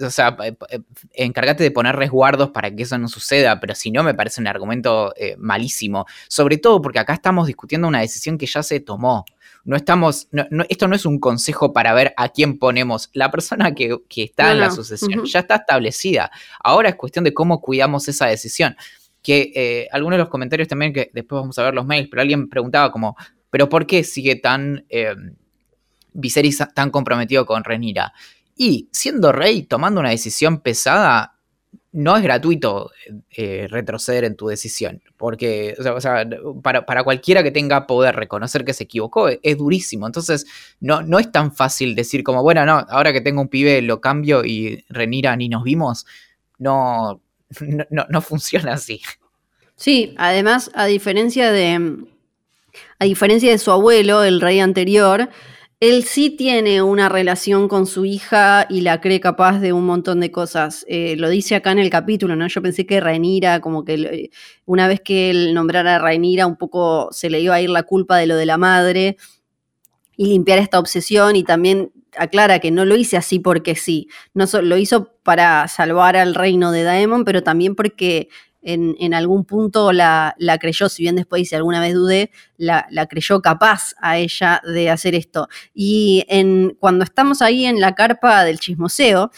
o 0.00 0.10
sea, 0.10 0.36
encárgate 1.12 1.62
de 1.62 1.70
poner 1.70 1.96
resguardos 1.96 2.50
para 2.50 2.74
que 2.74 2.82
eso 2.82 2.98
no 2.98 3.08
suceda, 3.08 3.60
pero 3.60 3.74
si 3.74 3.90
no, 3.90 4.02
me 4.02 4.14
parece 4.14 4.40
un 4.40 4.46
argumento 4.46 5.14
eh, 5.16 5.36
malísimo. 5.38 6.06
Sobre 6.28 6.58
todo 6.58 6.80
porque 6.82 6.98
acá 6.98 7.14
estamos 7.14 7.46
discutiendo 7.46 7.88
una 7.88 8.00
decisión 8.00 8.38
que 8.38 8.46
ya 8.46 8.62
se 8.62 8.80
tomó. 8.80 9.24
No 9.66 9.76
estamos, 9.76 10.28
esto 10.68 10.86
no 10.86 10.94
es 10.94 11.04
un 11.04 11.18
consejo 11.18 11.72
para 11.72 11.92
ver 11.92 12.14
a 12.16 12.28
quién 12.28 12.58
ponemos. 12.58 13.10
La 13.12 13.32
persona 13.32 13.74
que, 13.74 13.98
está 14.14 14.52
en 14.52 14.60
la 14.60 14.70
sucesión 14.70 15.24
ya 15.24 15.40
está 15.40 15.56
establecida. 15.56 16.30
Ahora 16.62 16.88
es 16.88 16.94
cuestión 16.94 17.24
de 17.24 17.34
cómo 17.34 17.60
cuidamos 17.60 18.06
esa 18.06 18.26
decisión. 18.26 18.76
Que 19.22 19.52
eh, 19.56 19.88
algunos 19.90 20.18
de 20.18 20.22
los 20.22 20.28
comentarios 20.28 20.68
también, 20.68 20.92
que 20.92 21.10
después 21.12 21.40
vamos 21.40 21.58
a 21.58 21.64
ver 21.64 21.74
los 21.74 21.84
mails, 21.84 22.08
pero 22.08 22.22
alguien 22.22 22.48
preguntaba 22.48 22.92
como, 22.92 23.16
¿pero 23.50 23.68
por 23.68 23.86
qué 23.86 24.04
sigue 24.04 24.36
tan... 24.36 24.86
Eh, 24.88 25.14
Viserys 26.12 26.62
tan 26.72 26.90
comprometido 26.90 27.44
con 27.44 27.62
Renira. 27.62 28.14
Y 28.56 28.88
siendo 28.92 29.32
rey, 29.32 29.64
tomando 29.64 30.00
una 30.00 30.10
decisión 30.10 30.60
pesada, 30.60 31.35
no 31.96 32.14
es 32.14 32.22
gratuito 32.22 32.90
eh, 33.30 33.68
retroceder 33.70 34.24
en 34.24 34.36
tu 34.36 34.48
decisión. 34.48 35.00
Porque, 35.16 35.74
para, 36.62 37.04
cualquiera 37.04 37.42
que 37.42 37.50
tenga 37.50 37.86
poder 37.86 38.14
reconocer 38.14 38.66
que 38.66 38.74
se 38.74 38.84
equivocó, 38.84 39.28
es, 39.28 39.56
durísimo. 39.56 40.06
Entonces, 40.06 40.46
no, 40.78 41.18
es 41.18 41.32
tan 41.32 41.54
fácil 41.54 41.94
decir 41.94 42.22
como, 42.22 42.42
bueno, 42.42 42.66
no, 42.66 42.84
ahora 42.90 43.14
que 43.14 43.22
tengo 43.22 43.40
un 43.40 43.48
pibe 43.48 43.80
lo 43.80 44.02
cambio 44.02 44.44
y 44.44 44.84
Renira 44.90 45.34
ni 45.36 45.48
nos 45.48 45.64
vimos. 45.64 46.04
No, 46.58 47.22
no, 47.88 48.06
no 48.10 48.20
funciona 48.20 48.74
así. 48.74 49.00
Sí, 49.74 50.14
además, 50.18 50.70
a 50.74 50.84
diferencia 50.84 51.50
de. 51.50 52.04
A 52.98 53.04
diferencia 53.06 53.50
de 53.50 53.58
su 53.58 53.70
abuelo, 53.70 54.22
el 54.22 54.42
rey 54.42 54.60
anterior, 54.60 55.30
él 55.80 56.04
sí 56.04 56.30
tiene 56.30 56.80
una 56.80 57.10
relación 57.10 57.68
con 57.68 57.86
su 57.86 58.06
hija 58.06 58.66
y 58.70 58.80
la 58.80 59.00
cree 59.02 59.20
capaz 59.20 59.60
de 59.60 59.74
un 59.74 59.84
montón 59.84 60.20
de 60.20 60.30
cosas. 60.30 60.86
Eh, 60.88 61.16
lo 61.18 61.28
dice 61.28 61.54
acá 61.54 61.70
en 61.72 61.78
el 61.78 61.90
capítulo, 61.90 62.34
¿no? 62.34 62.46
Yo 62.48 62.62
pensé 62.62 62.86
que 62.86 62.98
Rainira, 62.98 63.60
como 63.60 63.84
que 63.84 64.30
una 64.64 64.88
vez 64.88 65.00
que 65.02 65.28
él 65.30 65.52
nombrara 65.52 65.96
a 65.96 65.98
Rainira, 65.98 66.46
un 66.46 66.56
poco 66.56 67.08
se 67.12 67.28
le 67.28 67.40
iba 67.40 67.54
a 67.54 67.60
ir 67.60 67.68
la 67.68 67.82
culpa 67.82 68.16
de 68.16 68.26
lo 68.26 68.36
de 68.36 68.46
la 68.46 68.56
madre 68.56 69.18
y 70.16 70.28
limpiar 70.28 70.58
esta 70.58 70.78
obsesión 70.78 71.36
y 71.36 71.44
también 71.44 71.92
aclara 72.16 72.58
que 72.58 72.70
no 72.70 72.86
lo 72.86 72.96
hice 72.96 73.18
así 73.18 73.38
porque 73.38 73.74
sí, 73.74 74.08
no 74.32 74.46
lo 74.62 74.78
hizo 74.78 75.12
para 75.22 75.68
salvar 75.68 76.16
al 76.16 76.34
reino 76.34 76.72
de 76.72 76.84
Daemon, 76.84 77.26
pero 77.26 77.42
también 77.42 77.74
porque 77.74 78.30
en, 78.66 79.14
algún 79.14 79.44
punto 79.44 79.92
la, 79.92 80.34
creyó, 80.60 80.88
si 80.88 81.04
bien 81.04 81.16
después 81.16 81.40
dice 81.40 81.56
alguna 81.56 81.80
vez 81.80 81.94
dudé, 81.94 82.30
la, 82.56 82.84
creyó 83.08 83.40
capaz 83.40 83.94
a 84.00 84.18
ella 84.18 84.60
de 84.64 84.90
hacer 84.90 85.14
esto. 85.14 85.48
Y 85.72 86.26
cuando 86.80 87.04
estamos 87.04 87.42
ahí 87.42 87.64
en 87.64 87.80
la 87.80 87.94
carpa 87.94 88.44
del 88.44 88.58
chismoseo, 88.58 89.30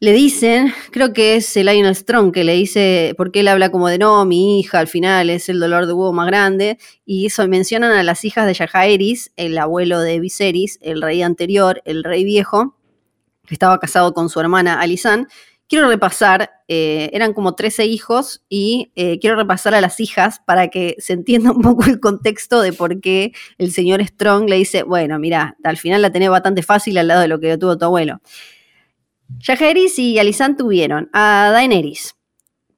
le 0.00 0.12
dicen, 0.12 0.74
creo 0.90 1.14
que 1.14 1.36
es 1.36 1.56
el 1.56 1.66
Lionel 1.66 1.96
Strong 1.96 2.32
que 2.32 2.44
le 2.44 2.52
dice, 2.52 3.14
porque 3.16 3.40
él 3.40 3.48
habla 3.48 3.70
como 3.70 3.88
de 3.88 3.96
no, 3.96 4.26
mi 4.26 4.60
hija 4.60 4.78
al 4.78 4.88
final 4.88 5.30
es 5.30 5.48
el 5.48 5.58
dolor 5.58 5.86
de 5.86 5.94
huevo 5.94 6.12
más 6.12 6.26
grande, 6.26 6.76
y 7.06 7.24
eso 7.24 7.48
mencionan 7.48 7.92
a 7.92 8.02
las 8.02 8.24
hijas 8.26 8.46
de 8.46 8.52
Yajaeris, 8.52 9.32
el 9.36 9.56
abuelo 9.56 10.00
de 10.00 10.20
Viserys, 10.20 10.78
el 10.82 11.00
rey 11.00 11.22
anterior, 11.22 11.80
el 11.86 12.04
rey 12.04 12.24
viejo, 12.24 12.76
que 13.46 13.54
estaba 13.54 13.78
casado 13.78 14.12
con 14.12 14.28
su 14.28 14.40
hermana 14.40 14.80
Alisan, 14.80 15.28
quiero 15.68 15.88
repasar, 15.88 16.50
eh, 16.68 17.10
eran 17.12 17.32
como 17.32 17.54
13 17.54 17.86
hijos 17.86 18.44
y 18.48 18.92
eh, 18.96 19.18
quiero 19.18 19.36
repasar 19.36 19.74
a 19.74 19.80
las 19.80 20.00
hijas 20.00 20.40
para 20.44 20.68
que 20.68 20.96
se 20.98 21.12
entienda 21.12 21.52
un 21.52 21.62
poco 21.62 21.84
el 21.84 22.00
contexto 22.00 22.60
de 22.60 22.72
por 22.72 23.00
qué 23.00 23.32
el 23.58 23.72
señor 23.72 24.04
Strong 24.04 24.48
le 24.48 24.56
dice, 24.56 24.82
bueno, 24.82 25.18
mira, 25.18 25.56
al 25.64 25.76
final 25.76 26.02
la 26.02 26.10
tenés 26.10 26.30
bastante 26.30 26.62
fácil 26.62 26.98
al 26.98 27.08
lado 27.08 27.20
de 27.20 27.28
lo 27.28 27.40
que 27.40 27.58
tuvo 27.58 27.78
tu 27.78 27.84
abuelo. 27.84 28.20
Yajeris 29.38 29.98
y 29.98 30.18
Alisán 30.18 30.56
tuvieron 30.56 31.08
a 31.12 31.50
Daenerys, 31.52 32.14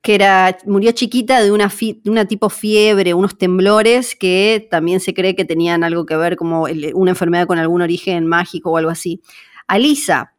que 0.00 0.14
era, 0.14 0.56
murió 0.64 0.92
chiquita 0.92 1.42
de 1.42 1.50
una, 1.50 1.66
de 1.68 2.10
una 2.10 2.26
tipo 2.26 2.48
fiebre, 2.48 3.14
unos 3.14 3.36
temblores 3.36 4.14
que 4.14 4.66
también 4.70 5.00
se 5.00 5.12
cree 5.12 5.34
que 5.34 5.44
tenían 5.44 5.82
algo 5.82 6.06
que 6.06 6.16
ver 6.16 6.36
como 6.36 6.66
una 6.94 7.10
enfermedad 7.10 7.46
con 7.46 7.58
algún 7.58 7.82
origen 7.82 8.26
mágico 8.26 8.70
o 8.70 8.76
algo 8.76 8.90
así. 8.90 9.20
Alisa, 9.66 10.35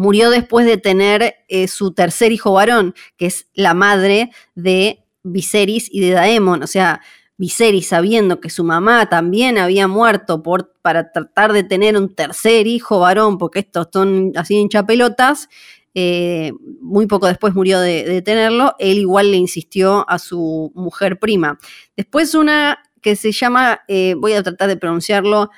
murió 0.00 0.30
después 0.30 0.64
de 0.64 0.78
tener 0.78 1.34
eh, 1.48 1.68
su 1.68 1.92
tercer 1.92 2.32
hijo 2.32 2.54
varón, 2.54 2.94
que 3.18 3.26
es 3.26 3.48
la 3.52 3.74
madre 3.74 4.30
de 4.54 5.04
Viserys 5.22 5.92
y 5.92 6.00
de 6.00 6.12
Daemon. 6.12 6.62
O 6.62 6.66
sea, 6.66 7.02
Viserys 7.36 7.88
sabiendo 7.88 8.40
que 8.40 8.48
su 8.48 8.64
mamá 8.64 9.10
también 9.10 9.58
había 9.58 9.88
muerto 9.88 10.42
por, 10.42 10.72
para 10.80 11.12
tratar 11.12 11.52
de 11.52 11.64
tener 11.64 11.98
un 11.98 12.14
tercer 12.14 12.66
hijo 12.66 13.00
varón, 13.00 13.36
porque 13.36 13.58
estos 13.58 13.88
son 13.92 14.32
así 14.36 14.56
hinchapelotas, 14.56 15.50
eh, 15.92 16.52
muy 16.80 17.06
poco 17.06 17.26
después 17.26 17.54
murió 17.54 17.78
de, 17.78 18.22
tenerlo, 18.22 18.76
él 18.78 18.96
igual 18.96 19.30
le 19.30 19.36
insistió 19.36 20.08
a 20.08 20.18
su 20.18 20.72
mujer 20.74 21.18
prima. 21.18 21.58
Después 21.94 22.34
una 22.34 22.78
que 23.02 23.16
se 23.16 23.32
llama, 23.32 23.82
eh, 23.86 24.14
voy 24.16 24.32
a 24.32 24.42
tratar 24.42 24.68
de 24.68 24.78
pronunciarlo, 24.78 25.50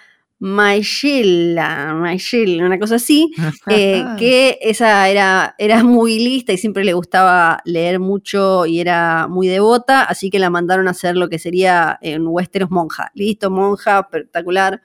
Maishilla, 0.42 1.94
una 1.94 2.78
cosa 2.80 2.96
así, 2.96 3.30
eh, 3.68 4.04
que 4.18 4.58
esa 4.60 5.08
era, 5.08 5.54
era 5.56 5.84
muy 5.84 6.18
lista 6.18 6.52
y 6.52 6.58
siempre 6.58 6.84
le 6.84 6.94
gustaba 6.94 7.60
leer 7.64 8.00
mucho 8.00 8.66
y 8.66 8.80
era 8.80 9.28
muy 9.28 9.46
devota, 9.46 10.02
así 10.02 10.30
que 10.30 10.40
la 10.40 10.50
mandaron 10.50 10.88
a 10.88 10.90
hacer 10.90 11.16
lo 11.16 11.28
que 11.28 11.38
sería 11.38 11.96
en 12.02 12.26
Westeros 12.26 12.72
monja. 12.72 13.12
Listo, 13.14 13.52
monja, 13.52 14.00
espectacular. 14.00 14.82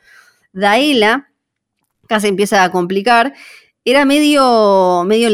Daela, 0.54 1.32
casi 2.08 2.28
empieza 2.28 2.64
a 2.64 2.72
complicar, 2.72 3.34
era 3.84 4.06
medio, 4.06 5.06
medio 5.08 5.30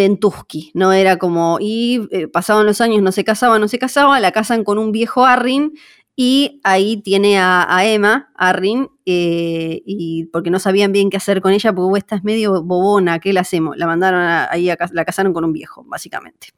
¿no? 0.74 0.94
Era 0.94 1.18
como, 1.18 1.58
y 1.60 2.08
eh, 2.12 2.30
pasaban 2.30 2.66
los 2.66 2.80
años, 2.80 3.02
no 3.02 3.12
se 3.12 3.26
casaba, 3.26 3.60
no 3.60 3.68
se 3.68 3.78
casaba, 3.78 4.22
la 4.22 4.32
casan 4.32 4.64
con 4.64 4.78
un 4.78 4.94
viejo 4.94 5.26
Arrin 5.26 5.74
Y 6.16 6.62
ahí 6.64 6.98
tiene 6.98 7.40
a, 7.40 7.82
Emma, 7.86 8.32
a 8.36 8.54
Rin, 8.54 8.90
eh, 9.06 9.82
y 9.86 10.26
porque 10.26 10.52
no 10.52 10.60
sabían 10.60 10.92
bien 10.92 11.10
qué 11.10 11.18
hacer 11.18 11.42
con 11.42 11.54
ella, 11.54 11.74
porque 11.74 11.98
esta 11.98 12.16
es 12.16 12.24
medio 12.24 12.62
bobona, 12.64 13.20
¿qué 13.20 13.34
le 13.34 13.40
hacemos? 13.40 13.78
La 13.78 13.88
mandaron 13.88 14.22
ahí, 14.22 14.70
a, 14.70 14.78
la 14.92 15.06
casaron 15.06 15.34
con 15.34 15.44
un 15.44 15.54
viejo, 15.54 15.84
básicamente. 15.86 16.50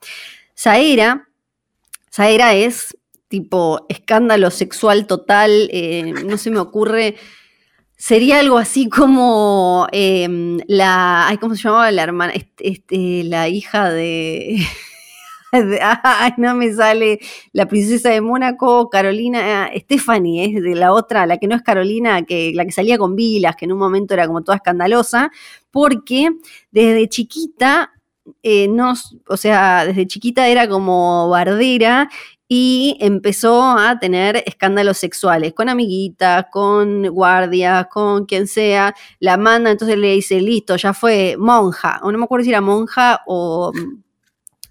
Saera, 0.54 1.30
Saera 2.10 2.54
es 2.54 2.98
tipo 3.30 3.86
escándalo 3.88 4.52
sexual 4.52 5.08
total, 5.08 5.70
eh, 5.72 6.14
no 6.26 6.38
se 6.38 6.52
me 6.52 6.60
ocurre 6.60 7.16
Sería 7.98 8.40
algo 8.40 8.58
así 8.58 8.90
como 8.90 9.88
em, 9.92 10.60
la. 10.68 11.36
¿Cómo 11.40 11.56
se 11.56 11.64
llamaba 11.64 11.92
la 11.92 12.04
hermana? 12.04 12.34
Este, 12.34 12.70
este 12.70 13.24
la 13.24 13.48
hija 13.48 13.90
de. 13.90 14.58
no 16.38 16.56
me 16.56 16.74
sale. 16.74 17.20
La 17.54 17.68
princesa 17.68 18.10
de 18.10 18.22
Mónaco, 18.22 18.90
Carolina. 18.90 19.70
Stephanie, 19.76 20.46
es 20.46 20.64
de 20.64 20.76
la 20.76 20.94
otra, 20.94 21.26
la 21.26 21.38
que 21.38 21.48
no 21.48 21.56
es 21.56 21.62
Carolina, 21.62 22.24
que, 22.24 22.52
la 22.54 22.66
que 22.66 22.72
salía 22.72 22.98
con 22.98 23.16
Vilas, 23.16 23.56
que 23.56 23.66
en 23.66 23.72
un 23.72 23.80
momento 23.80 24.14
era 24.14 24.28
como 24.28 24.44
toda 24.44 24.58
escandalosa, 24.58 25.32
porque 25.72 26.30
desde 26.72 27.08
chiquita 27.10 27.92
eh, 28.42 28.68
no, 28.68 28.94
o 29.28 29.38
sea, 29.38 29.86
desde 29.86 30.08
chiquita 30.08 30.48
era 30.48 30.68
como 30.68 31.30
bardera 31.30 32.10
y 32.48 32.98
empezó 33.00 33.64
a 33.64 34.00
tener 34.00 34.44
escándalos 34.46 34.98
sexuales 34.98 35.54
con 35.54 35.70
amiguitas, 35.70 36.46
con 36.52 37.04
guardias, 37.08 37.88
con 37.92 38.26
quien 38.26 38.48
sea. 38.48 38.96
La 39.20 39.38
manda, 39.38 39.72
entonces 39.72 39.98
le 39.98 40.14
dice, 40.14 40.40
listo, 40.42 40.76
ya 40.76 40.94
fue 40.94 41.36
monja. 41.40 42.00
O 42.04 42.12
no 42.12 42.18
me 42.18 42.26
acuerdo 42.26 42.44
si 42.44 42.50
era 42.52 42.62
monja 42.62 43.22
o... 43.26 43.72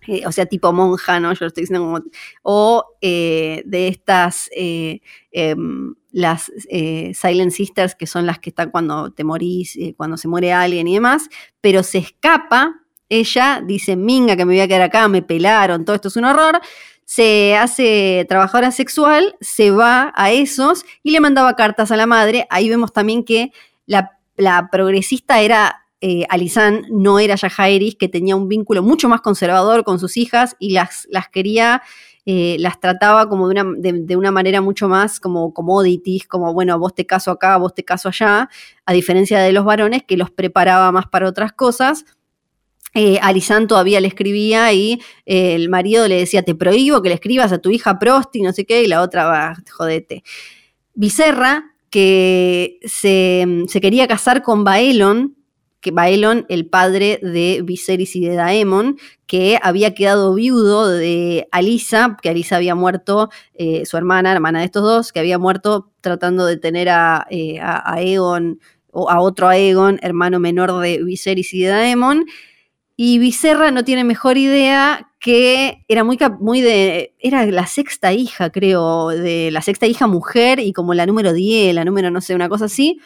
Eh, 0.07 0.23
o 0.27 0.33
sea, 0.33 0.47
tipo 0.47 0.73
monja, 0.73 1.21
¿no? 1.21 1.33
Yo 1.33 1.39
lo 1.41 1.47
estoy 1.49 1.63
diciendo. 1.63 2.03
O 2.43 2.85
eh, 3.01 3.63
de 3.67 3.89
estas, 3.89 4.51
eh, 4.55 5.01
em, 5.33 5.95
las 6.13 6.53
Silent 6.69 7.53
Sisters, 7.53 7.95
que 7.95 8.07
son 8.07 8.27
las 8.27 8.39
que 8.39 8.51
están 8.51 8.71
cuando 8.71 9.11
te 9.11 9.25
morís, 9.25 9.77
cuando 9.97 10.17
se 10.17 10.29
muere 10.29 10.53
alguien 10.53 10.87
y 10.87 10.95
demás, 10.95 11.29
pero 11.61 11.83
se 11.83 11.99
escapa, 11.99 12.81
ella 13.09 13.61
dice, 13.65 13.97
minga, 13.97 14.37
que 14.37 14.45
me 14.45 14.55
voy 14.55 14.61
a 14.61 14.69
quedar 14.69 14.83
acá, 14.83 15.09
me 15.09 15.23
pelaron, 15.23 15.85
todo 15.85 15.97
esto 15.97 16.09
es 16.09 16.17
un 16.17 16.25
horror 16.25 16.61
se 17.05 17.57
hace 17.57 18.25
trabajadora 18.29 18.71
sexual, 18.71 19.37
se 19.41 19.71
va 19.71 20.13
a 20.17 20.33
esos 20.33 20.85
y 21.03 21.11
le 21.11 21.21
mandaba 21.21 21.55
cartas 21.55 21.91
a 21.91 21.97
la 21.97 22.07
madre. 22.07 22.47
Ahí 22.51 22.69
vemos 22.69 22.93
también 22.93 23.25
que 23.25 23.53
la, 23.87 24.11
progresista 24.71 25.41
era 25.41 25.84
eh, 26.05 26.27
no 26.91 27.19
era 27.19 27.35
Yajaeris, 27.35 27.97
que 27.97 28.09
tenía 28.09 28.37
un 28.37 28.49
vínculo 28.49 28.83
mucho 28.83 29.09
más 29.09 29.21
conservador 29.21 29.85
con 29.85 29.99
sus 29.99 30.17
hijas 30.17 30.57
y 30.59 30.71
las, 30.71 31.07
las 31.11 31.29
quería, 31.29 31.83
eh, 32.27 32.57
las 32.59 32.81
trataba 32.81 33.29
como 33.29 33.49
de 33.49 33.61
una, 33.61 33.73
de 33.79 34.17
una, 34.17 34.31
manera 34.31 34.61
mucho 34.61 34.89
más 34.89 35.21
como 35.21 35.55
commodities, 35.55 36.27
como 36.27 36.53
bueno, 36.53 36.79
vos 36.79 36.95
te 36.95 37.07
caso 37.07 37.31
acá, 37.31 37.57
vos 37.57 37.75
te 37.75 37.85
caso 37.85 38.09
allá, 38.09 38.49
a 38.85 38.93
diferencia 38.93 39.41
de 39.41 39.53
los 39.53 39.65
varones 39.65 40.03
que 40.03 40.17
los 40.17 40.31
preparaba 40.31 40.93
más 40.93 41.07
para 41.07 41.29
otras 41.29 41.53
cosas 41.53 42.05
eh, 42.95 43.21
todavía 43.69 44.01
le 44.01 44.09
escribía 44.09 44.73
y 44.73 45.01
eh, 45.27 45.55
el 45.55 45.69
marido 45.69 46.07
le 46.07 46.17
decía, 46.17 46.43
te 46.43 46.55
prohíbo 46.55 47.03
que 47.03 47.09
le 47.09 47.17
escribas 47.17 47.53
a 47.53 47.59
tu 47.59 47.71
hija 47.71 47.99
Prosti, 47.99 48.41
no 48.41 48.53
sé 48.53 48.65
qué, 48.65 48.83
y 48.83 48.87
la 48.87 49.03
otra 49.03 49.25
va, 49.25 49.55
jodete. 49.71 50.23
Vicerra, 50.95 51.73
que 51.91 52.79
se, 52.85 53.67
quería 53.81 54.07
casar 54.09 54.43
con 54.43 54.65
Baelon, 54.65 55.37
que 55.85 55.91
Baelon, 55.91 56.47
el 56.49 56.65
padre 56.65 57.21
de 57.23 57.61
Viserys 57.63 58.17
y 58.17 58.27
de 58.27 58.37
Daemon, 58.37 58.97
que 59.27 59.59
había 59.63 59.95
quedado 59.95 60.33
viudo 60.33 60.89
de 60.89 61.47
Alisa, 61.53 62.17
que 62.23 62.31
Alisa 62.31 62.57
había 62.57 62.75
muerto, 62.75 63.29
eh, 63.53 63.85
su 63.85 63.99
hermana, 63.99 64.33
hermana 64.33 64.61
de 64.61 64.65
estos 64.65 64.83
dos, 64.83 65.13
que 65.13 65.21
había 65.21 65.39
muerto 65.39 65.91
tratando 66.01 66.47
de 66.47 66.57
tener 66.57 66.89
a, 66.89 67.27
eh, 67.29 67.61
a 67.61 67.97
Aegon, 67.97 68.61
o 68.93 69.11
a 69.11 69.21
otro 69.21 69.47
Aegon, 69.47 69.99
hermano 70.01 70.41
menor 70.41 70.81
de 70.81 71.05
Viserys 71.05 71.53
y 71.53 71.61
de 71.61 71.69
Daemon, 71.69 72.25
y 72.97 73.19
Vicerra 73.19 73.71
no 73.71 73.85
tiene 73.85 74.05
mejor 74.05 74.39
idea 74.39 75.11
que 75.21 75.85
era 75.89 76.03
muy, 76.03 76.19
muy 76.41 76.61
de. 76.63 77.15
Era 77.19 77.45
la 77.45 77.67
sexta 77.67 78.13
hija, 78.13 78.51
creo, 78.51 79.09
de 79.09 79.51
la 79.51 79.61
sexta 79.61 79.87
hija 79.87 80.07
mujer 80.07 80.61
y 80.61 80.73
como 80.73 80.95
la 80.95 81.05
número 81.05 81.33
10, 81.35 81.75
la 81.75 81.85
número 81.85 82.11
no 82.11 82.21
sé, 82.21 82.35
una 82.35 82.49
cosa 82.49 82.67
así. 82.67 83.01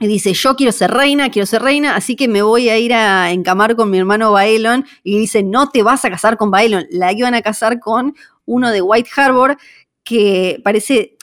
Y 0.00 0.06
dice: 0.06 0.32
Yo 0.32 0.56
quiero 0.56 0.72
ser 0.72 0.90
reina, 0.90 1.30
quiero 1.30 1.46
ser 1.46 1.62
reina, 1.62 1.94
así 1.94 2.16
que 2.16 2.26
me 2.26 2.42
voy 2.42 2.70
a 2.70 2.78
ir 2.78 2.94
a 2.94 3.30
encamar 3.30 3.76
con 3.76 3.90
mi 3.90 3.98
hermano 3.98 4.32
Baelon. 4.32 4.84
Y 5.04 5.18
dice: 5.18 5.42
No 5.42 5.68
te 5.68 5.82
vas 5.82 6.04
a 6.04 6.10
casar 6.10 6.36
con 6.36 6.50
Baelon. 6.50 6.86
La 6.90 7.12
iban 7.12 7.34
a 7.34 7.42
casar 7.42 7.78
con 7.78 8.14
uno 8.46 8.70
de 8.72 8.80
White 8.82 9.10
Harbor, 9.14 9.56
que 10.02 10.60
parece. 10.64 11.16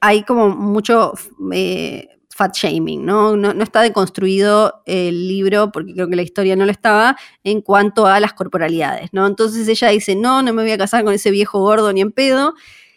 Hay 0.00 0.24
como 0.24 0.50
mucho. 0.50 1.14
Eh, 1.52 2.08
fat 2.36 2.54
shaming, 2.54 3.04
¿no? 3.04 3.34
¿no? 3.36 3.50
está 3.62 3.80
deconstruido 3.80 4.82
el 4.84 5.26
libro, 5.26 5.72
porque 5.72 5.94
creo 5.94 6.08
que 6.08 6.16
la 6.16 6.22
historia 6.22 6.54
no 6.54 6.66
lo 6.66 6.70
estaba, 6.70 7.16
en 7.42 7.62
cuanto 7.62 8.06
a 8.06 8.20
las 8.20 8.34
corporalidades, 8.34 9.08
¿no? 9.12 9.26
Entonces 9.26 9.66
ella 9.66 9.88
dice, 9.88 10.14
no, 10.14 10.42
no 10.42 10.52
me 10.52 10.62
voy 10.62 10.72
a 10.72 10.78
casar 10.78 11.02
con 11.02 11.14
ese 11.14 11.30
viejo 11.30 11.60
gordo 11.60 11.92
ni 11.92 12.02
en 12.02 12.12
pedo, 12.12 12.54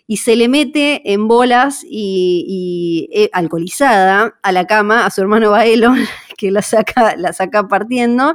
y 0.10 0.18
se 0.18 0.36
le 0.36 0.48
mete 0.48 1.14
en 1.14 1.28
bolas 1.28 1.86
y, 1.88 3.30
alcoholizada 3.32 4.40
a 4.42 4.52
la 4.52 4.66
cama 4.66 5.06
a 5.06 5.12
su 5.12 5.22
hermano 5.22 5.52
Baelo, 5.52 5.94
que 6.38 6.50
la 6.50 6.64
saca, 6.64 7.16
la 7.16 7.32
saca 7.32 7.68
partiendo, 7.68 8.34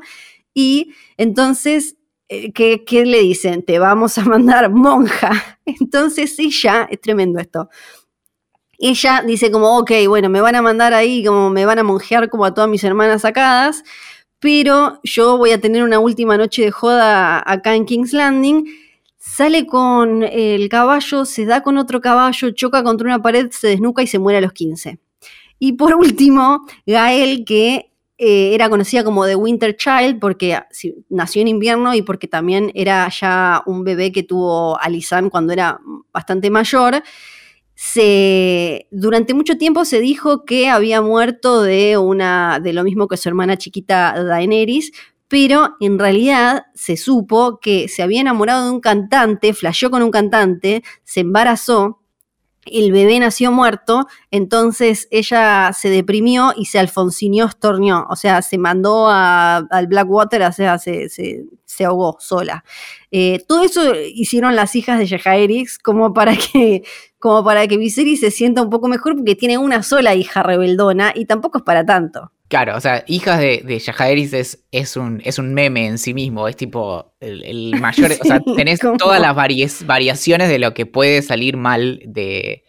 y 0.55 0.95
entonces 1.17 1.97
eh, 2.29 2.53
¿Qué, 2.53 2.85
¿qué, 2.87 3.05
le 3.05 3.19
dicen? 3.19 3.63
Te 3.65 3.79
vamos 3.79 4.17
a 4.17 4.25
mandar 4.25 4.71
monja. 4.71 5.59
Entonces 5.67 6.39
ella, 6.39 6.89
es 6.91 6.99
tremendo 7.03 7.39
esto, 7.39 7.69
ella 8.79 9.23
dice 9.27 9.51
como, 9.51 9.77
ok, 9.79 9.91
bueno, 10.09 10.31
me 10.31 10.41
van 10.41 10.55
a 10.55 10.63
mandar 10.63 10.95
ahí, 10.95 11.25
como 11.25 11.51
me 11.51 11.67
van 11.67 11.81
a 11.81 11.83
monjear 11.83 12.31
como 12.31 12.45
a 12.45 12.55
todas 12.55 12.71
mis 12.71 12.85
hermanas 12.85 13.23
sacadas, 13.23 13.83
pero 14.39 15.01
yo 15.03 15.37
voy 15.39 15.51
a 15.51 15.61
tener 15.61 15.83
una 15.83 15.99
última 15.99 16.37
noche 16.37 16.63
de 16.63 16.71
joda 16.71 17.43
acá 17.45 17.75
en 17.75 17.85
King's 17.85 18.13
Landing. 18.13 18.65
Sale 19.27 19.67
con 19.67 20.23
el 20.23 20.69
caballo, 20.69 21.25
se 21.25 21.47
da 21.47 21.63
con 21.63 21.79
otro 21.79 22.01
caballo, 22.01 22.51
choca 22.51 22.85
contra 22.85 23.07
una 23.07 23.23
pared, 23.23 23.51
se 23.51 23.69
desnuca 23.69 24.03
y 24.03 24.07
se 24.07 24.19
muere 24.19 24.39
a 24.39 24.43
los 24.43 24.53
15. 24.53 24.99
Y 25.59 25.73
por 25.73 25.95
último, 25.97 26.67
Gael, 26.87 27.45
que 27.47 27.91
eh, 28.19 28.55
era 28.55 28.69
conocida 28.69 29.03
como 29.03 29.27
The 29.27 29.35
Winter 29.35 29.77
Child 29.77 30.21
porque 30.21 30.61
nació 31.09 31.41
en 31.43 31.49
invierno 31.49 31.95
y 31.95 32.03
porque 32.03 32.29
también 32.29 32.71
era 32.75 33.09
ya 33.09 33.63
un 33.67 33.83
bebé 33.83 34.13
que 34.13 34.23
tuvo 34.23 34.79
Alisan 34.79 35.31
cuando 35.31 35.53
era 35.55 35.81
bastante 36.13 36.51
mayor 36.51 37.03
se, 37.75 38.87
durante 38.91 39.35
mucho 39.35 39.59
tiempo 39.59 39.85
se 39.85 40.01
dijo 40.01 40.45
que 40.45 40.69
había 40.69 41.03
muerto 41.03 41.63
de, 41.63 41.99
una, 41.99 42.61
de 42.61 42.73
lo 42.73 42.85
mismo 42.85 43.09
que 43.09 43.17
su 43.17 43.29
hermana 43.29 43.57
chiquita 43.57 44.23
Daenerys, 44.23 44.93
pero 45.29 45.77
en 45.81 45.99
realidad 45.99 46.67
se 46.75 46.97
supo 46.97 47.59
que 47.61 47.89
se 47.89 48.03
había 48.03 48.21
enamorado 48.21 48.67
de 48.67 48.73
un 48.73 48.81
cantante, 48.81 49.55
flasheó 49.55 49.91
con 49.91 50.03
un 50.03 50.11
cantante, 50.11 50.83
se 51.05 51.21
embarazó, 51.21 52.01
el 52.67 52.93
bebé 52.93 53.19
nació 53.21 53.53
muerto, 53.53 54.07
entonces 54.31 55.09
ella 55.11 55.73
se 55.73 55.91
deprimió 55.91 56.53
y 56.57 56.67
se 56.67 56.79
alfonsineó, 56.79 57.47
estornió, 57.47 58.07
o 58.09 58.17
sea, 58.17 58.43
se 58.43 58.59
mandó 58.59 59.09
al 59.09 59.87
Blackwater, 59.87 60.43
o 60.43 60.53
sea, 60.53 60.79
se, 60.79 61.09
se, 61.09 61.85
ahogó 61.85 62.17
sola. 62.21 62.65
Eh, 63.11 63.45
todo 63.47 63.65
eso 63.65 63.95
hicieron 64.15 64.57
las 64.57 64.77
hijas 64.77 64.99
de 64.99 65.07
Jaehaerys 65.07 65.79
como 65.79 66.15
para 66.15 66.35
que 66.53 66.83
como 67.19 67.43
para 67.43 67.67
que 67.67 67.79
Viserys 67.79 68.21
se 68.21 68.31
sienta 68.31 68.63
un 68.63 68.71
poco 68.71 68.87
mejor 68.87 69.17
porque 69.17 69.35
tiene 69.35 69.57
una 69.57 69.83
sola 69.83 70.15
hija 70.15 70.43
rebeldona 70.43 71.13
y 71.15 71.25
tampoco 71.25 71.59
es 71.59 71.65
para 71.65 71.85
tanto. 71.85 72.33
Claro, 72.55 72.77
o 72.77 72.81
sea, 72.81 73.03
hijas 73.09 73.41
de, 73.41 73.63
de 73.65 74.39
es, 74.39 74.65
es, 74.71 74.97
un, 74.97 75.21
es 75.25 75.41
un 75.41 75.55
meme 75.55 75.89
en 75.89 75.99
sí 75.99 76.15
mismo, 76.15 76.47
es 76.47 76.55
tipo 76.55 77.17
el, 77.19 77.75
mayor, 77.81 78.13
o 78.13 78.25
sea, 78.25 78.41
tenés 78.55 78.79
todas 78.79 79.21
las 79.21 79.35
variaciones 79.35 80.49
de 80.49 80.61
lo 80.61 80.73
que 80.73 80.87
puede 80.87 81.23
salir 81.23 81.57
mal 81.57 82.01
de, 82.07 82.63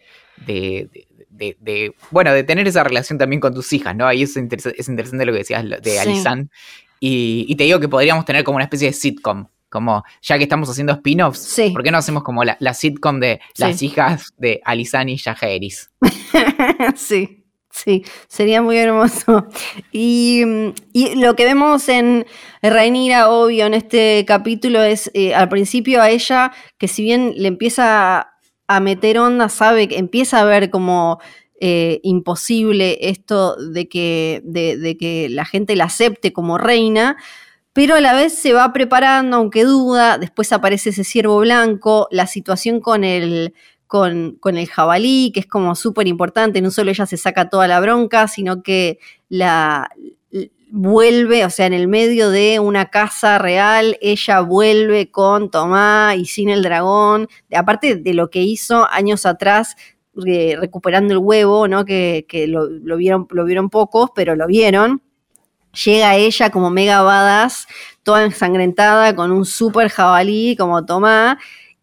de, 0.44 1.94
bueno, 2.10 2.32
de 2.32 2.42
tener 2.42 2.66
esa 2.66 2.82
relación 2.82 3.16
también 3.16 3.38
con 3.38 3.54
tus 3.54 3.72
hijas, 3.72 3.94
¿no? 3.94 4.08
Ahí 4.08 4.24
es, 4.24 4.36
es 4.36 4.88
interesante 4.88 5.24
lo 5.24 5.30
que 5.30 5.38
decías 5.38 5.64
de 5.80 6.00
Alisan. 6.00 6.50
Y, 6.98 7.46
y, 7.48 7.54
te 7.54 7.62
digo 7.62 7.78
que 7.78 7.88
podríamos 7.88 8.24
tener 8.24 8.42
como 8.42 8.56
una 8.56 8.64
especie 8.64 8.88
de 8.88 8.92
sitcom, 8.92 9.46
como, 9.68 10.02
ya 10.20 10.36
que 10.36 10.42
estamos 10.42 10.68
haciendo 10.68 10.94
spin-offs, 10.94 11.60
¿por 11.72 11.84
qué 11.84 11.92
no 11.92 11.98
hacemos 11.98 12.24
como 12.24 12.42
la, 12.42 12.74
sitcom 12.74 13.20
de 13.20 13.40
las 13.56 13.80
hijas 13.82 14.34
de 14.36 14.60
Alisani 14.64 15.12
y 15.12 15.16
Yajeris? 15.16 15.92
sí. 16.96 17.45
Sí, 17.76 18.04
sería 18.26 18.62
muy 18.62 18.78
hermoso. 18.78 19.46
Y, 19.92 20.42
lo 21.16 21.36
que 21.36 21.44
vemos 21.44 21.88
en 21.90 22.26
Rhaenyra, 22.62 23.28
obvio, 23.30 23.66
en 23.66 23.74
este 23.74 24.24
capítulo 24.26 24.82
es 24.82 25.10
eh, 25.14 25.34
al 25.34 25.48
principio 25.50 26.00
a 26.00 26.08
ella, 26.08 26.52
que 26.78 26.88
si 26.88 27.02
bien 27.02 27.34
le 27.36 27.48
empieza 27.48 28.32
a 28.66 28.80
meter 28.80 29.18
onda, 29.18 29.50
sabe 29.50 29.88
que 29.88 29.98
empieza 29.98 30.40
a 30.40 30.44
ver 30.44 30.70
como 30.70 31.18
eh, 31.60 32.00
imposible 32.02 32.98
esto 33.02 33.56
de 33.56 33.88
que, 33.88 34.40
de 34.44 34.96
que 34.98 35.28
la 35.30 35.44
gente 35.44 35.76
la 35.76 35.84
acepte 35.84 36.32
como 36.32 36.56
reina, 36.58 37.16
pero 37.74 37.96
a 37.96 38.00
la 38.00 38.14
vez 38.14 38.32
se 38.32 38.54
va 38.54 38.72
preparando, 38.72 39.36
aunque 39.36 39.64
duda, 39.64 40.16
después 40.16 40.50
aparece 40.52 40.90
ese 40.90 41.04
ciervo 41.04 41.40
blanco, 41.40 42.08
la 42.10 42.26
situación 42.26 42.80
con 42.80 43.04
el, 43.04 43.52
con, 43.86 44.36
con 44.40 44.56
el 44.56 44.68
jabalí, 44.68 45.30
que 45.32 45.40
es 45.40 45.46
como 45.46 45.74
súper 45.74 46.06
importante, 46.08 46.60
no 46.60 46.70
solo 46.70 46.90
ella 46.90 47.06
se 47.06 47.16
saca 47.16 47.48
toda 47.48 47.68
la 47.68 47.80
bronca, 47.80 48.28
sino 48.28 48.62
que 48.62 48.98
la 49.28 49.90
vuelve, 50.70 51.44
o 51.44 51.50
sea, 51.50 51.66
en 51.66 51.72
el 51.72 51.88
medio 51.88 52.30
de 52.30 52.60
una 52.60 52.90
casa 52.90 53.38
real, 53.38 53.96
ella 54.00 54.40
vuelve 54.40 55.10
con 55.10 55.50
Tomás 55.50 56.16
y 56.16 56.26
sin 56.26 56.48
el 56.48 56.62
dragón, 56.62 57.28
aparte 57.54 57.96
de 57.96 58.14
lo 58.14 58.30
que 58.30 58.42
hizo 58.42 58.86
años 58.90 59.26
atrás 59.26 59.76
eh, 60.26 60.56
recuperando 60.58 61.14
el 61.14 61.18
huevo, 61.18 61.68
¿no? 61.68 61.84
Que, 61.84 62.24
lo, 62.48 62.96
vieron, 62.96 63.26
lo 63.30 63.44
vieron 63.44 63.70
pocos, 63.70 64.10
pero 64.14 64.34
lo 64.34 64.46
vieron. 64.46 65.02
Llega 65.84 66.16
ella 66.16 66.50
como 66.50 66.70
mega 66.70 67.02
badass, 67.02 67.66
toda 68.02 68.24
ensangrentada, 68.24 69.14
con 69.14 69.30
un 69.30 69.44
super 69.44 69.88
jabalí 69.88 70.56
como 70.56 70.86
Tomás, 70.86 71.36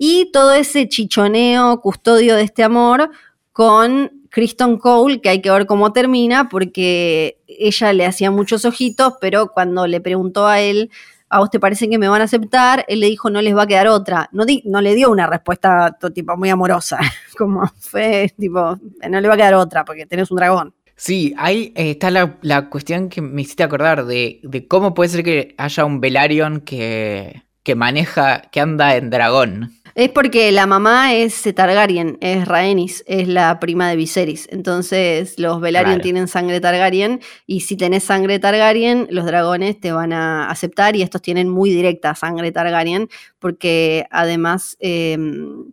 y 0.05 0.29
todo 0.33 0.51
ese 0.51 0.89
chichoneo, 0.89 1.79
custodio 1.79 2.35
de 2.35 2.43
este 2.43 2.61
amor, 2.61 3.09
con 3.53 4.11
Kristen 4.29 4.77
Cole, 4.77 5.21
que 5.21 5.29
hay 5.29 5.41
que 5.41 5.49
ver 5.49 5.65
cómo 5.65 5.93
termina, 5.93 6.49
porque 6.49 7.37
ella 7.47 7.93
le 7.93 8.05
hacía 8.05 8.29
muchos 8.29 8.65
ojitos, 8.65 9.13
pero 9.21 9.53
cuando 9.53 9.87
le 9.87 10.01
preguntó 10.01 10.45
a 10.45 10.59
él, 10.59 10.91
¿a 11.29 11.39
vos 11.39 11.49
te 11.49 11.57
parece 11.57 11.89
que 11.89 11.97
me 11.97 12.09
van 12.09 12.19
a 12.19 12.25
aceptar? 12.25 12.83
Él 12.89 12.99
le 12.99 13.07
dijo, 13.07 13.29
no 13.29 13.41
les 13.41 13.55
va 13.55 13.61
a 13.61 13.67
quedar 13.67 13.87
otra. 13.87 14.27
No, 14.33 14.43
no 14.65 14.81
le 14.81 14.93
dio 14.93 15.09
una 15.09 15.25
respuesta 15.25 15.97
tipo 16.13 16.35
muy 16.35 16.49
amorosa, 16.49 16.99
como 17.37 17.71
fue 17.79 18.33
tipo, 18.37 18.77
no 19.09 19.21
le 19.21 19.27
va 19.29 19.35
a 19.35 19.37
quedar 19.37 19.53
otra 19.53 19.85
porque 19.85 20.05
tenés 20.05 20.29
un 20.31 20.35
dragón. 20.35 20.73
Sí, 20.97 21.33
ahí 21.37 21.71
eh, 21.77 21.91
está 21.91 22.11
la, 22.11 22.69
cuestión 22.69 23.07
que 23.07 23.21
me 23.21 23.43
hiciste 23.43 23.63
acordar 23.63 24.05
de, 24.05 24.41
de, 24.43 24.67
cómo 24.67 24.93
puede 24.93 25.11
ser 25.11 25.23
que 25.23 25.55
haya 25.57 25.85
un 25.85 26.01
Velaryon 26.01 26.59
que, 26.59 27.43
que 27.63 27.75
maneja, 27.75 28.41
que 28.51 28.59
anda 28.59 28.97
en 28.97 29.09
dragón. 29.09 29.71
Es 29.95 30.09
porque 30.09 30.51
la 30.51 30.65
mamá 30.65 31.13
es 31.13 31.43
Targaryen, 31.53 32.17
es 32.19 32.47
Rhaenys, 32.47 33.03
es 33.05 33.27
la 33.27 33.59
prima 33.59 33.89
de 33.89 33.95
Viserys. 33.95 34.47
Entonces 34.49 35.37
los 35.37 35.61
Velaryon 35.61 36.01
tienen 36.01 36.27
sangre 36.27 36.59
Targaryen 36.59 37.21
y 37.45 37.61
si 37.61 37.77
tenés 37.77 38.03
sangre 38.03 38.39
Targaryen, 38.39 39.07
los 39.11 39.25
dragones 39.25 39.79
te 39.79 39.91
van 39.91 40.11
a 40.11 40.49
aceptar 40.49 40.95
y 40.95 41.03
estos 41.03 41.21
tienen 41.21 41.47
muy 41.47 41.69
directa 41.69 42.15
sangre 42.15 42.51
Targaryen 42.51 43.07
porque 43.37 44.07
además, 44.09 44.77
em, 44.79 45.71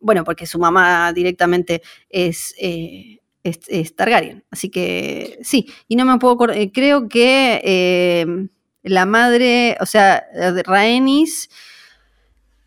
bueno, 0.00 0.24
porque 0.24 0.46
su 0.46 0.58
mamá 0.58 1.12
directamente 1.12 1.82
es... 2.08 2.54
Eh, 2.58 3.18
es, 3.44 3.96
Targaryen. 3.96 4.44
Así 4.52 4.70
que 4.70 5.40
sí, 5.42 5.66
y 5.88 5.96
no 5.96 6.04
me 6.04 6.16
puedo 6.18 6.48
eh, 6.52 6.70
creo 6.72 7.08
que 7.08 8.20
em, 8.22 8.50
la 8.84 9.04
madre, 9.04 9.76
o 9.80 9.86
sea, 9.86 10.24
Rhaenys 10.64 11.48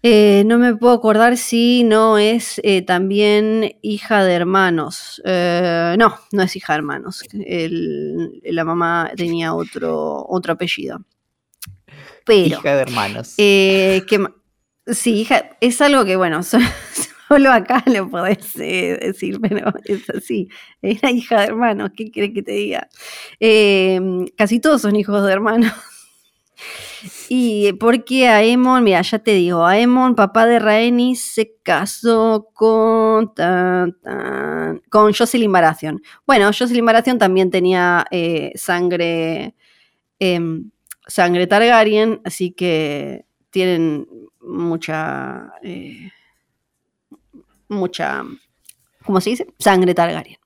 eh, 0.08 0.44
no 0.46 0.60
me 0.60 0.76
puedo 0.76 0.94
acordar 0.94 1.36
si 1.36 1.84
no 1.84 2.20
es 2.20 2.62
eh, 2.64 2.84
también 2.84 3.80
hija 3.82 4.24
de 4.24 4.34
hermanos. 4.34 5.20
Eh, 5.26 5.96
no, 5.98 6.20
no 6.32 6.44
es 6.44 6.56
hija 6.56 6.74
de 6.74 6.78
hermanos. 6.78 7.24
la 8.44 8.64
mamá 8.64 9.12
tenía 9.18 9.56
otro, 9.56 10.24
otro 10.30 10.54
apellido. 10.54 11.04
Pero, 12.24 12.60
hija 12.60 12.76
de 12.76 12.82
hermanos. 12.84 13.30
sí, 13.30 15.22
hija, 15.22 15.58
es 15.60 15.82
algo 15.82 16.06
que, 16.06 16.16
bueno, 16.18 16.44
solo 17.28 17.52
acá 17.52 17.84
lo 17.88 18.08
podés 18.08 18.54
decir, 18.54 19.40
pero 19.42 19.74
es 19.86 20.08
así. 20.12 20.50
Era 20.84 21.10
hija 21.10 21.40
de 21.40 21.48
hermanos, 21.48 21.90
¿qué 21.98 22.12
querés 22.12 22.32
que 22.32 22.44
te 22.44 22.52
diga? 22.52 22.90
casi 24.38 24.60
todos 24.60 24.84
son 24.84 24.96
hijos 24.98 25.26
de 25.26 25.34
hermanos. 25.34 25.74
Y 27.30 27.74
porque 27.74 28.28
Aemon, 28.28 28.84
mira, 28.84 29.02
ya 29.02 29.20
te 29.20 29.32
digo, 29.32 29.66
Aemon, 29.66 30.16
papá 30.16 30.46
de 30.46 30.60
Rhaenys, 30.60 31.22
se 31.22 31.56
casó 31.64 32.50
con, 32.54 33.34
con 34.90 35.14
Jocelyn 35.14 35.52
Baratheon. 35.52 36.02
Bueno, 36.28 36.48
Jocelyn 36.48 36.86
Baratheon 36.86 37.18
también 37.18 37.50
tenía 37.50 38.06
eh, 38.12 38.52
sangre, 38.56 39.56
em, 40.20 40.70
sangre 41.08 41.48
Targaryen, 41.48 42.22
así 42.24 42.52
que 42.52 43.26
tienen 43.50 44.08
mucha, 44.42 45.54
eh, 45.64 46.12
mucha, 47.70 48.24
¿cómo 49.04 49.20
se 49.20 49.32
dice? 49.32 49.48
Sangre 49.58 49.96
Targaryen. 49.96 50.38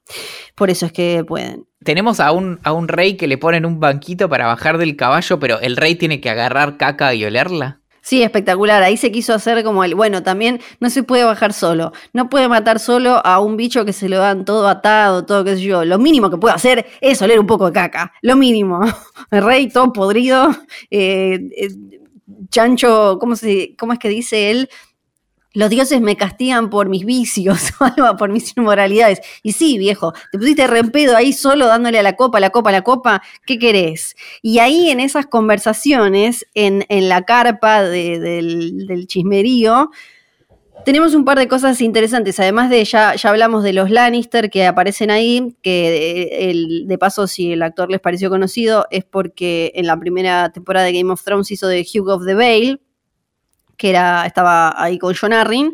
Por 0.55 0.69
eso 0.69 0.85
es 0.85 0.93
que 0.93 1.23
pueden. 1.27 1.68
Tenemos 1.83 2.19
a 2.19 2.31
un, 2.31 2.59
a 2.63 2.73
un 2.73 2.87
rey 2.87 3.15
que 3.15 3.27
le 3.27 3.37
ponen 3.37 3.65
un 3.65 3.79
banquito 3.79 4.27
para 4.27 4.47
bajar 4.47 4.77
del 4.77 4.95
caballo, 4.95 5.39
pero 5.39 5.59
el 5.61 5.77
rey 5.77 5.95
tiene 5.95 6.19
que 6.19 6.29
agarrar 6.29 6.77
caca 6.77 7.13
y 7.13 7.23
olerla. 7.23 7.79
Sí, 8.01 8.23
espectacular. 8.23 8.81
Ahí 8.81 8.97
se 8.97 9.11
quiso 9.11 9.33
hacer 9.33 9.63
como 9.63 9.83
el. 9.83 9.93
Bueno, 9.93 10.23
también 10.23 10.59
no 10.79 10.89
se 10.89 11.03
puede 11.03 11.23
bajar 11.23 11.53
solo. 11.53 11.91
No 12.13 12.29
puede 12.29 12.47
matar 12.47 12.79
solo 12.79 13.25
a 13.25 13.39
un 13.39 13.55
bicho 13.57 13.85
que 13.85 13.93
se 13.93 14.09
lo 14.09 14.17
dan 14.17 14.45
todo 14.45 14.67
atado, 14.67 15.25
todo 15.25 15.43
qué 15.43 15.55
sé 15.55 15.61
yo. 15.61 15.85
Lo 15.85 15.99
mínimo 15.99 16.29
que 16.29 16.37
puede 16.37 16.55
hacer 16.55 16.85
es 17.01 17.21
oler 17.21 17.39
un 17.39 17.47
poco 17.47 17.67
de 17.67 17.73
caca. 17.73 18.13
Lo 18.21 18.35
mínimo. 18.35 18.81
El 19.31 19.43
rey 19.43 19.69
todo 19.69 19.93
podrido. 19.93 20.49
Eh, 20.89 21.39
eh, 21.55 21.69
chancho, 22.49 23.17
¿cómo, 23.19 23.35
se, 23.35 23.75
¿cómo 23.77 23.93
es 23.93 23.99
que 23.99 24.09
dice 24.09 24.51
él? 24.51 24.69
Los 25.53 25.69
dioses 25.69 25.99
me 26.01 26.15
castigan 26.15 26.69
por 26.69 26.89
mis 26.89 27.05
vicios 27.05 27.71
o 27.79 28.17
por 28.17 28.29
mis 28.29 28.55
inmoralidades. 28.55 29.19
Y 29.43 29.53
sí, 29.53 29.77
viejo, 29.77 30.13
te 30.31 30.37
pusiste 30.37 30.67
rempedo 30.67 31.15
ahí 31.15 31.33
solo 31.33 31.65
dándole 31.65 31.99
a 31.99 32.03
la 32.03 32.15
copa, 32.15 32.39
la 32.39 32.51
copa, 32.51 32.71
la 32.71 32.83
copa, 32.83 33.21
¿qué 33.45 33.57
querés? 33.57 34.15
Y 34.41 34.59
ahí 34.59 34.89
en 34.89 34.99
esas 34.99 35.25
conversaciones, 35.25 36.45
en, 36.53 36.85
la 36.89 37.23
carpa 37.23 37.81
del, 37.81 39.05
chismerío, 39.07 39.89
tenemos 40.85 41.13
un 41.13 41.25
par 41.25 41.39
de 41.39 41.47
cosas 41.47 41.81
interesantes. 41.81 42.39
Además 42.39 42.69
de, 42.69 42.83
ya, 42.85 43.15
ya 43.15 43.29
hablamos 43.29 43.63
de 43.63 43.73
los 43.73 43.89
Lannister 43.89 44.49
que 44.49 44.65
aparecen 44.65 45.11
ahí, 45.11 45.55
que 45.61 46.21
eh, 46.21 46.49
el, 46.51 46.87
de 46.87 46.97
paso, 46.97 47.27
si 47.27 47.53
el 47.53 47.63
actor 47.63 47.89
les 47.89 47.99
pareció 47.99 48.29
conocido, 48.29 48.85
es 48.91 49.03
porque 49.03 49.71
en 49.75 49.87
la 49.87 49.99
primera 49.99 50.51
temporada 50.51 50.85
de 50.85 50.93
Game 50.93 51.11
of 51.11 51.23
Thrones 51.23 51.51
hizo 51.51 51.67
de 51.67 51.81
Hugh 51.81 52.09
of 52.09 52.25
the 52.25 52.35
Vale, 52.35 52.79
que 53.79 53.89
era, 53.89 54.27
estaba 54.27 54.75
ahí 54.79 54.99
con 54.99 55.15
John 55.19 55.33
Arryn. 55.33 55.73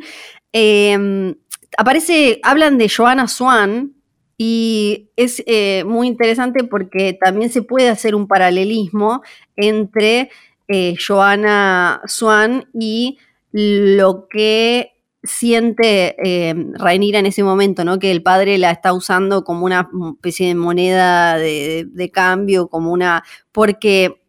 Em, 0.53 1.36
aparece, 1.78 2.39
hablan 2.43 2.78
de 2.78 2.88
Joanna 2.88 3.28
Swan, 3.28 3.95
y 4.38 5.12
es 5.16 5.41
eh, 5.47 5.84
muy 5.86 6.08
interesante 6.08 6.64
porque 6.66 7.14
también 7.14 7.49
se 7.49 7.62
puede 7.62 7.89
hacer 7.89 8.16
un 8.16 8.28
paralelismo 8.28 9.22
entre 9.56 10.30
eh, 10.68 10.95
Joanna 10.95 12.01
Swan 12.06 12.68
y 12.74 13.18
lo 13.51 14.28
que 14.28 14.91
siente 15.24 16.16
eh, 16.22 16.49
en 16.49 17.26
ese 17.26 17.43
momento, 17.43 17.86
¿no? 17.86 17.97
Que 17.97 18.12
el 18.12 18.22
padre 18.22 18.58
la 18.58 18.72
está 18.72 18.93
usando 18.93 19.43
como 19.43 19.66
una 19.66 19.89
especie 20.16 20.47
de 20.47 20.56
moneda 20.56 21.38
de, 21.38 21.88
de 21.89 22.12
cambio, 22.12 22.68
como 22.68 22.91
una. 22.91 23.24
porque 23.51 24.22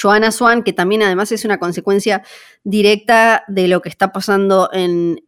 Joanna 0.00 0.30
Swan, 0.30 0.62
que 0.62 0.72
también 0.72 1.02
además 1.02 1.32
es 1.32 1.44
una 1.44 1.58
consecuencia 1.58 2.22
directa 2.64 3.44
de 3.48 3.68
lo 3.68 3.80
que 3.80 3.88
está 3.88 4.12
pasando 4.12 4.68
en, 4.72 5.20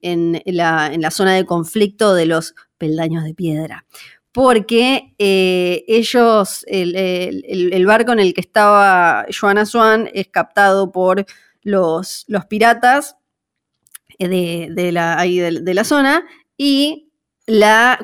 la, 0.45 1.11
zona 1.11 1.35
de 1.35 1.47
conflicto 1.47 2.14
de 2.14 2.27
los 2.27 2.55
peldaños 2.77 3.25
de 3.25 3.35
piedra. 3.35 3.87
Porque 4.33 5.14
eh, 5.19 5.85
ellos, 5.89 6.64
el, 6.69 7.87
barco 7.87 8.12
en 8.12 8.21
el 8.21 8.35
que 8.35 8.43
estaba 8.43 9.27
Joanna 9.29 9.64
Swan 9.64 10.11
es 10.12 10.29
captado 10.29 10.93
por 10.93 11.25
los, 11.62 12.27
piratas 12.49 13.16
eh, 14.19 14.29
de, 14.71 14.93
la, 14.93 15.85
zona 15.85 16.27
y 16.57 17.11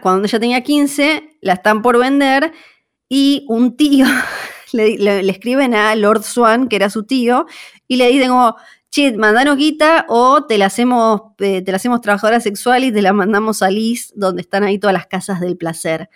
cuando 0.01 0.27
ella 0.27 0.41
tenía 0.41 0.63
15 0.63 1.39
la 1.43 1.53
están 1.55 1.83
por 1.83 1.99
vender 1.99 2.53
y 3.09 3.45
un 3.49 3.77
tío 3.77 4.07
le, 4.75 5.29
escriben 5.31 5.75
a 5.75 5.95
Lord 5.95 6.23
Swan, 6.23 6.69
que 6.69 6.77
era 6.77 6.91
su 6.91 7.05
tío, 7.05 7.47
y 7.89 7.97
le 7.97 8.09
dicen 8.09 8.29
como, 8.29 8.57
che, 8.91 9.13
mandanos 9.17 9.57
guita 9.57 10.07
o 10.09 10.45
te 10.45 10.59
la 10.59 10.67
hacemos, 10.67 11.23
eh, 11.39 11.63
te 11.63 11.71
la 11.73 11.77
hacemos 11.77 12.01
trabajadora 12.01 12.41
sexual 12.41 12.85
y 12.85 12.93
te 12.93 13.03
la 13.03 13.13
mandamos 13.13 13.63
a 13.63 13.71
Liz, 13.71 14.13
donde 14.15 14.43
están 14.43 14.65
ahí 14.65 14.79
todas 14.79 14.95
las 14.95 15.07
casas 15.07 15.41
del 15.41 15.57
placer. 15.57 16.11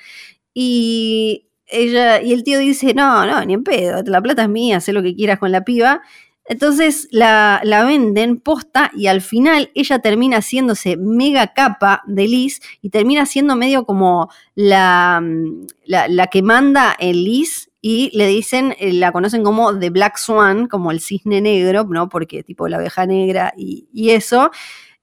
Y 0.55 1.49
ella, 1.67 2.21
y 2.23 2.33
el 2.33 2.45
tío 2.45 2.59
dice, 2.59 2.95
no, 2.95 3.27
no, 3.27 3.45
ni 3.45 3.55
en 3.55 3.65
pedo, 3.65 4.03
la 4.05 4.23
plata 4.23 4.43
es 4.43 4.49
mía, 4.49 4.79
haz 4.79 4.89
lo 4.89 5.03
que 5.03 5.15
quieras 5.15 5.39
con 5.39 5.53
la 5.53 5.65
piba. 5.65 6.03
Entonces 6.49 7.09
la, 7.11 7.61
venden 7.87 8.41
posta 8.41 8.91
y 8.97 9.07
al 9.07 9.21
final 9.21 9.71
ella 9.75 9.99
termina 9.99 10.39
haciéndose 10.39 10.97
mega 10.97 11.49
capa 11.49 12.03
de 12.07 12.27
Liz 12.27 12.61
y 12.81 12.89
termina 12.89 13.27
siendo 13.27 13.55
medio 13.55 13.85
como 13.85 14.31
la, 14.55 15.23
la, 15.85 16.09
la 16.09 16.27
que 16.29 16.43
manda 16.43 16.97
en 16.99 17.23
Liz 17.23 17.68
y 17.81 18.11
le 18.17 18.27
dicen, 18.27 18.75
eh, 18.79 18.93
la 18.93 19.13
conocen 19.13 19.45
como 19.45 19.79
The 19.79 19.91
Black 19.91 20.19
Swan, 20.19 20.67
como 20.67 20.91
el 20.91 21.01
cisne 21.01 21.41
negro, 21.41 21.85
¿no? 21.85 22.09
Porque 22.09 22.43
tipo 22.43 22.69
la 22.69 22.77
abeja 22.77 23.07
negra 23.07 23.53
y, 23.57 24.11
eso, 24.11 24.51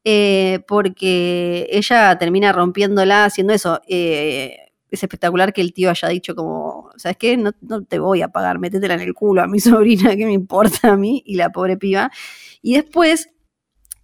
eh, 0.03 0.59
porque 0.67 1.67
ella 1.71 2.17
termina 2.17 2.51
rompiéndola 2.51 3.25
haciendo 3.25 3.53
eso. 3.53 3.81
Eh, 3.87 4.57
es 4.91 5.03
espectacular 5.03 5.53
que 5.53 5.61
el 5.61 5.73
tío 5.73 5.89
haya 5.89 6.09
dicho 6.09 6.35
como, 6.35 6.89
¿sabes 6.97 7.17
qué? 7.17 7.37
No, 7.37 7.51
no, 7.61 7.83
te 7.83 7.99
voy 7.99 8.21
a 8.21 8.29
pagar, 8.29 8.59
métetela 8.59 8.95
en 8.95 9.01
el 9.01 9.13
culo 9.13 9.41
a 9.41 9.47
mi 9.47 9.59
sobrina, 9.61 10.15
¿qué 10.15 10.25
me 10.25 10.33
importa 10.33 10.91
a 10.93 10.97
mí? 10.97 11.23
Y 11.25 11.35
la 11.35 11.51
pobre 11.51 11.77
piba. 11.77 12.11
Y 12.61 12.75
después 12.75 13.29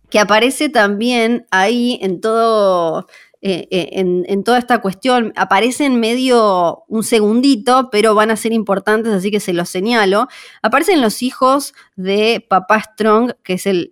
que 0.10 0.20
aparece 0.20 0.70
también 0.70 1.46
ahí 1.52 1.98
en 2.02 2.22
todo, 2.22 3.08
eh, 3.44 3.68
eh, 3.72 3.90
en, 3.94 4.44
toda 4.44 4.60
esta 4.60 4.82
cuestión. 4.82 5.34
Aparecen 5.36 6.00
medio 6.00 6.84
un 6.88 7.04
segundito, 7.04 7.90
pero 7.92 8.14
van 8.14 8.30
a 8.30 8.36
ser 8.36 8.54
importantes, 8.54 9.12
así 9.14 9.32
que 9.32 9.40
se 9.40 9.54
los 9.54 9.68
señalo. 9.68 10.28
Aparecen 10.62 11.02
los 11.02 11.24
hijos 11.24 11.74
de 11.96 12.46
Papá 12.48 12.82
Strong, 12.82 13.34
que 13.44 13.54
es 13.54 13.66
el, 13.66 13.92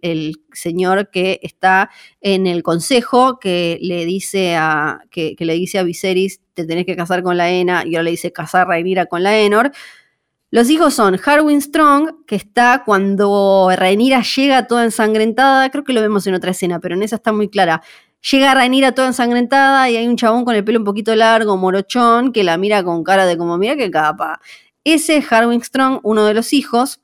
señor 0.53 1.09
que 1.09 1.39
está 1.41 1.89
en 2.21 2.45
el 2.45 2.61
consejo, 2.61 3.39
que 3.39 3.79
le 3.81 4.05
dice 4.05 4.55
a, 4.55 5.01
que, 5.09 5.35
le 5.39 5.53
dice 5.53 5.79
a 5.79 5.83
Viserys, 5.83 6.41
te 6.53 6.65
tenés 6.65 6.85
que 6.85 6.95
casar 6.95 7.23
con 7.23 7.37
la 7.37 7.49
Ena, 7.49 7.83
y 7.85 7.95
ahora 7.95 8.03
le 8.03 8.11
dice 8.11 8.31
casar 8.31 8.67
Rhaenyra 8.67 9.07
con 9.07 9.23
la 9.23 9.39
Enor. 9.39 9.71
Los 10.51 10.69
hijos 10.69 10.95
son 10.95 11.19
Harwin 11.23 11.61
Strong, 11.61 12.25
que 12.25 12.35
está 12.35 12.83
cuando 12.85 13.69
Rhaenyra 13.75 14.21
llega 14.21 14.67
toda 14.67 14.83
ensangrentada, 14.83 15.69
creo 15.69 15.83
que 15.83 15.93
lo 15.93 16.01
vemos 16.01 16.25
en 16.27 16.33
otra 16.33 16.51
escena, 16.51 16.79
pero 16.79 16.95
en 16.95 17.03
esa 17.03 17.15
está 17.15 17.31
muy 17.31 17.49
clara. 17.49 17.81
Llega 18.21 18.53
Rhaenyra 18.53 18.93
toda 18.93 19.07
ensangrentada 19.07 19.89
y 19.89 19.95
hay 19.95 20.07
un 20.07 20.17
chabón 20.17 20.43
con 20.43 20.55
el 20.55 20.63
pelo 20.63 20.79
un 20.79 20.85
poquito 20.85 21.15
largo, 21.15 21.55
morochón, 21.55 22.33
que 22.33 22.43
la 22.43 22.57
mira 22.57 22.83
con 22.83 23.03
cara 23.03 23.25
de 23.25 23.37
como, 23.37 23.57
mira 23.57 23.77
qué 23.77 23.89
capa. 23.89 24.41
Ese 24.83 25.17
es 25.17 25.31
Harwin 25.31 25.63
Strong, 25.63 25.99
uno 26.03 26.25
de 26.25 26.33
los 26.33 26.51
hijos, 26.51 26.99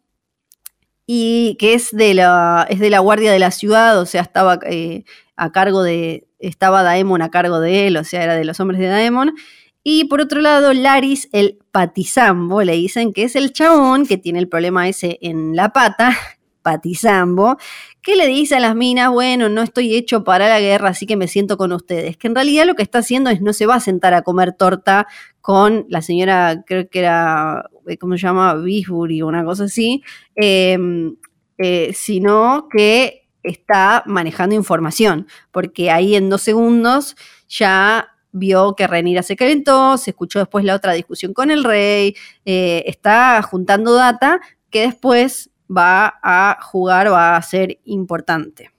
y 1.08 1.56
que 1.60 1.74
es 1.74 1.92
de 1.92 2.14
la, 2.14 2.66
es 2.70 2.80
de 2.80 2.90
la 2.90 3.00
guardia 3.00 3.32
de 3.32 3.40
la 3.40 3.52
ciudad, 3.52 4.00
o 4.00 4.06
sea, 4.06 4.22
estaba 4.22 4.60
eh, 4.66 5.04
a 5.36 5.52
cargo 5.52 5.84
de, 5.84 6.28
estaba 6.40 6.84
Daemon 6.84 7.22
a 7.22 7.32
cargo 7.32 7.60
de 7.60 7.88
él, 7.88 7.98
o 7.98 8.04
sea, 8.04 8.24
era 8.24 8.36
de 8.36 8.46
los 8.46 8.60
hombres 8.60 8.80
de 8.80 8.88
Daemon. 8.88 9.36
Y 9.84 10.06
por 10.06 10.20
otro 10.20 10.42
lado, 10.42 10.74
Laris, 10.74 11.30
el 11.32 11.60
patizambo, 11.72 12.64
le 12.64 12.74
dicen 12.74 13.14
que 13.14 13.24
es 13.24 13.36
el 13.36 13.54
chabón 13.54 14.08
que 14.08 14.18
tiene 14.18 14.40
el 14.40 14.50
problema 14.50 14.90
ese 14.90 15.20
en 15.22 15.56
la 15.56 15.70
pata, 15.70 16.18
patizambo, 16.66 17.58
que 18.02 18.16
le 18.16 18.26
dice 18.26 18.56
a 18.56 18.60
las 18.60 18.76
minas, 18.76 19.12
bueno, 19.12 19.50
no 19.50 19.62
estoy 19.62 19.96
hecho 19.96 20.24
para 20.24 20.50
la 20.50 20.60
guerra, 20.60 20.90
así 20.90 21.06
que 21.06 21.16
me 21.16 21.28
siento 21.28 21.58
con 21.58 21.72
ustedes. 21.72 22.18
Que 22.18 22.28
en 22.28 22.34
realidad 22.34 22.66
lo 22.66 22.74
que 22.74 22.82
está 22.82 23.00
haciendo 23.00 23.30
es 23.30 23.40
no 23.40 23.54
se 23.54 23.68
va 23.68 23.76
a 23.76 23.80
sentar 23.80 24.16
a 24.16 24.24
comer 24.24 24.54
torta 24.54 25.06
con 25.42 25.86
la 25.90 26.02
señora, 26.02 26.64
creo 26.66 26.90
que 26.90 27.00
era, 27.00 27.70
eh, 27.88 27.98
¿cómo 27.98 28.18
se 28.18 28.24
llama? 28.24 28.56
Bisbury, 28.56 29.22
una 29.22 29.46
cosa 29.46 29.66
así, 29.66 30.02
em, 30.36 31.16
eh, 31.60 31.92
sino 31.94 32.68
que 32.72 33.28
está 33.44 34.02
manejando 34.08 34.56
información, 34.56 35.28
porque 35.52 35.92
ahí 35.92 36.16
en 36.16 36.32
dos 36.32 36.42
segundos 36.42 37.16
ya 37.48 38.10
vio 38.32 38.76
que 38.76 38.88
Renira 38.88 39.22
se 39.22 39.36
calentó, 39.36 39.98
se 39.98 40.10
escuchó 40.12 40.40
después 40.40 40.66
la 40.66 40.74
otra 40.74 40.94
discusión 40.94 41.32
con 41.32 41.52
el 41.52 41.64
rey, 41.64 42.16
eh, 42.44 42.84
está 42.88 43.40
juntando 43.44 43.94
data 43.94 44.42
que 44.72 44.82
después 44.82 45.52
va 45.70 46.20
a 46.22 46.58
jugar, 46.62 47.12
va 47.12 47.36
a 47.36 47.42
ser 47.42 47.80
importante. 47.86 48.72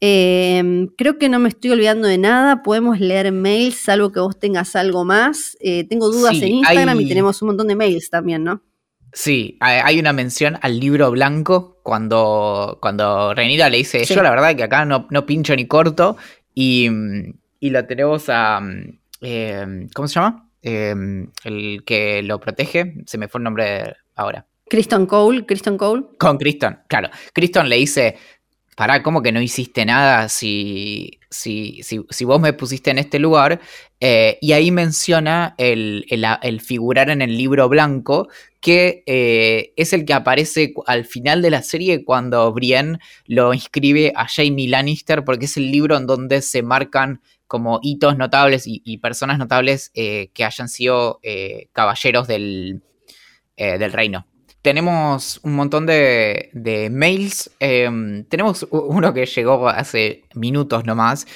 Em, 0.00 0.88
creo 0.96 1.18
que 1.18 1.28
no 1.28 1.38
me 1.38 1.48
estoy 1.48 1.70
olvidando 1.70 2.08
de 2.08 2.18
nada. 2.18 2.62
Podemos 2.62 3.00
leer 3.00 3.30
mails, 3.32 3.76
salvo 3.76 4.12
que 4.12 4.20
vos 4.20 4.38
tengas 4.38 4.74
algo 4.76 5.04
más. 5.04 5.56
Eh, 5.60 5.84
tengo 5.88 6.10
dudas 6.10 6.40
en 6.42 6.54
Instagram 6.54 7.00
y 7.00 7.08
tenemos 7.08 7.40
un 7.42 7.48
montón 7.48 7.68
de 7.68 7.76
mails 7.76 8.10
también, 8.10 8.44
¿no? 8.44 8.62
Sí, 9.12 9.56
hay 9.60 10.00
una 10.00 10.12
mención 10.12 10.58
al 10.60 10.80
libro 10.80 11.12
blanco 11.12 11.78
cuando, 11.84 12.78
cuando 12.82 13.32
Renira 13.32 13.70
le 13.70 13.76
dice, 13.76 14.04
yo 14.04 14.22
la 14.24 14.30
verdad 14.30 14.56
que 14.56 14.64
acá 14.64 14.84
no, 14.84 15.06
no 15.08 15.24
pincho 15.24 15.54
ni 15.54 15.68
corto 15.68 16.16
y, 16.52 16.88
y 17.60 17.70
lo 17.70 17.86
tenemos 17.86 18.28
a... 18.28 18.60
Em, 19.20 19.88
¿Cómo 19.94 20.08
se 20.08 20.14
llama? 20.14 20.50
Em, 20.62 21.30
el 21.44 21.84
que 21.84 22.22
lo 22.22 22.40
protege, 22.40 22.94
se 23.06 23.18
me 23.18 23.28
fue 23.28 23.38
el 23.38 23.44
nombre 23.44 23.94
ahora. 24.16 24.46
Kristen 24.68 25.06
Cole, 25.06 25.44
Kristen 25.46 25.76
Cole. 25.76 26.04
Con 26.18 26.38
Kristen, 26.38 26.78
claro. 26.88 27.10
Kristen 27.32 27.68
le 27.68 27.76
dice, 27.76 28.16
pará, 28.76 29.02
¿cómo 29.02 29.22
que 29.22 29.32
no 29.32 29.40
hiciste 29.40 29.84
nada 29.84 30.28
si, 30.28 31.18
si, 31.30 31.80
si, 31.82 32.24
vos 32.24 32.40
me 32.40 32.52
pusiste 32.52 32.90
en 32.90 32.98
este 32.98 33.18
lugar? 33.18 33.60
Eh, 34.00 34.38
y 34.40 34.52
ahí 34.52 34.70
menciona 34.70 35.54
el, 35.58 36.04
figurar 36.64 37.10
en 37.10 37.22
el 37.22 37.36
libro 37.36 37.68
blanco, 37.68 38.28
que 38.60 39.02
eh, 39.06 39.72
es 39.76 39.92
el 39.92 40.04
que 40.04 40.14
aparece 40.14 40.74
al 40.86 41.04
final 41.04 41.42
de 41.42 41.50
la 41.50 41.62
serie 41.62 42.04
cuando 42.04 42.52
Brienne 42.52 42.98
lo 43.26 43.54
inscribe 43.54 44.12
a 44.16 44.26
Jamie 44.26 44.68
Lannister, 44.68 45.24
porque 45.24 45.44
es 45.44 45.56
el 45.56 45.70
libro 45.70 45.96
en 45.96 46.06
donde 46.06 46.42
se 46.42 46.62
marcan 46.62 47.20
como 47.46 47.78
hitos 47.82 48.16
notables 48.16 48.64
y, 48.66 48.98
personas 48.98 49.38
notables 49.38 49.92
eh, 49.94 50.30
que 50.32 50.44
hayan 50.44 50.68
sido 50.68 51.20
caballeros 51.72 52.26
del, 52.26 52.82
del, 53.56 53.92
reino. 53.92 54.26
Tenemos 54.64 55.40
un 55.42 55.56
montón 55.56 55.84
de, 55.84 56.88
mails. 56.90 57.50
Em, 57.60 58.24
tenemos 58.24 58.66
uno 58.70 59.12
que 59.12 59.26
llegó 59.26 59.68
hace 59.68 60.24
minutos 60.34 60.86
nomás 60.86 61.26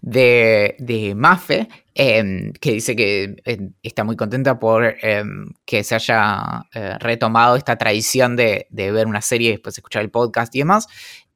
de, 0.00 0.74
de 0.78 1.14
Mafe, 1.14 1.68
em, 1.94 2.50
que 2.54 2.72
dice 2.72 2.96
que 2.96 3.36
está 3.82 4.04
muy 4.04 4.16
contenta 4.16 4.58
por 4.58 4.96
em, 5.02 5.50
que 5.66 5.84
se 5.84 5.96
haya 5.96 6.64
retomado 6.98 7.56
esta 7.56 7.76
tradición 7.76 8.36
de, 8.36 8.66
ver 8.70 9.06
una 9.06 9.20
serie 9.20 9.48
y 9.50 9.52
después 9.52 9.76
escuchar 9.76 10.00
el 10.00 10.10
podcast 10.10 10.54
y 10.54 10.60
demás. 10.60 10.86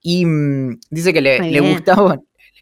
Y 0.00 0.24
mm, 0.24 0.80
dice 0.88 1.12
que 1.12 1.20
le, 1.20 1.38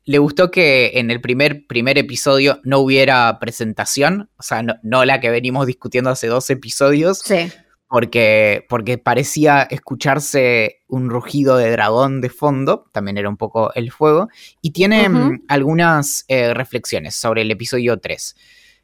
le 0.05 0.19
gustó 0.19 0.51
que 0.51 0.91
en 0.95 1.13
el 1.13 1.21
primer, 1.21 1.69
primer 1.69 1.97
episodio 1.97 2.59
no 2.65 2.81
hubiera 2.81 3.39
presentación, 3.39 4.31
o 4.37 4.43
sea, 4.43 4.65
no, 4.83 5.05
la 5.05 5.21
que 5.21 5.31
venimos 5.31 5.69
discutiendo 5.69 6.11
hace 6.11 6.27
dos 6.27 6.51
episodios. 6.51 7.21
Sí. 7.21 7.53
Porque, 7.91 8.65
porque 8.69 8.99
parecía 8.99 9.63
escucharse 9.63 10.79
un 10.87 11.11
rugido 11.11 11.57
de 11.57 11.73
dragón 11.73 12.21
de 12.21 12.31
fondo, 12.31 12.87
también 12.93 13.19
era 13.19 13.29
un 13.29 13.37
poco 13.37 13.75
el 13.75 13.91
fuego, 13.91 14.29
y 14.63 14.71
tiene 14.71 15.09
mm, 15.09 15.43
algunas 15.49 16.25
eh, 16.29 16.55
reflexiones 16.55 17.17
sobre 17.17 17.43
el 17.43 17.51
episodio 17.51 17.99
3. 17.99 18.37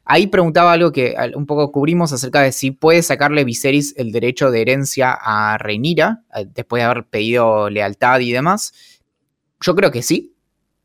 Ahí 0.09 0.27
preguntaba 0.27 0.71
algo 0.71 0.93
que 0.93 1.15
un 1.35 1.45
poco 1.45 1.69
cubrimos 1.71 2.13
acerca 2.13 2.41
de 2.41 2.53
si 2.53 2.71
puede 2.71 3.01
sacarle 3.01 3.43
Viserys 3.43 3.93
el 3.97 4.13
derecho 4.13 4.51
de 4.51 4.61
herencia 4.61 5.17
a 5.19 5.57
Reinira, 5.57 6.23
eh, 6.33 6.45
después 6.53 6.81
de 6.81 6.85
haber 6.85 7.05
pedido 7.05 7.69
lealtad 7.69 8.19
y 8.19 8.31
demás. 8.31 8.73
Yo 9.61 9.75
creo 9.75 9.91
que 9.91 10.01
sí, 10.01 10.35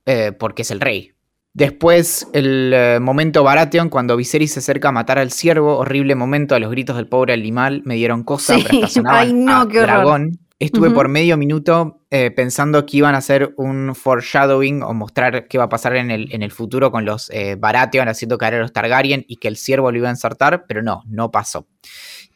eh, 0.06 0.32
porque 0.32 0.62
es 0.62 0.70
el 0.72 0.80
rey. 0.80 1.12
Después, 1.54 2.28
el 2.32 2.72
eh, 2.74 2.98
momento 2.98 3.44
Baratheon, 3.44 3.90
cuando 3.90 4.16
Viserys 4.16 4.52
se 4.52 4.60
acerca 4.60 4.88
a 4.88 4.92
matar 4.92 5.18
al 5.18 5.30
ciervo, 5.30 5.76
horrible 5.76 6.14
momento, 6.14 6.54
a 6.54 6.58
los 6.58 6.70
gritos 6.70 6.96
del 6.96 7.08
pobre 7.08 7.34
animal 7.34 7.82
me 7.84 7.94
dieron 7.94 8.22
cosa, 8.24 8.56
sí. 8.58 8.64
Ay, 9.04 9.34
no, 9.34 9.68
qué 9.68 9.80
dragón. 9.80 10.38
Estuve 10.58 10.90
por 10.92 11.08
medio 11.08 11.36
minuto 11.36 12.02
eh, 12.10 12.30
pensando 12.30 12.86
que 12.86 12.98
iban 12.98 13.16
a 13.16 13.18
hacer 13.18 13.52
un 13.56 13.96
foreshadowing 13.96 14.84
o 14.84 14.94
mostrar 14.94 15.48
qué 15.48 15.58
va 15.58 15.64
a 15.64 15.68
pasar 15.68 15.96
en 15.96 16.12
el, 16.12 16.32
en 16.32 16.44
el 16.44 16.52
futuro 16.52 16.92
con 16.92 17.04
los 17.04 17.32
Baratheon 17.58 18.06
haciendo 18.06 18.38
caer 18.38 18.54
a 18.54 18.58
los 18.60 18.72
Targaryen 18.72 19.24
y 19.26 19.38
que 19.38 19.48
el 19.48 19.56
ciervo 19.56 19.90
lo 19.90 19.98
iba 19.98 20.06
a 20.06 20.12
ensartar, 20.12 20.64
pero 20.68 20.80
no, 20.80 21.02
no 21.08 21.32
pasó. 21.32 21.66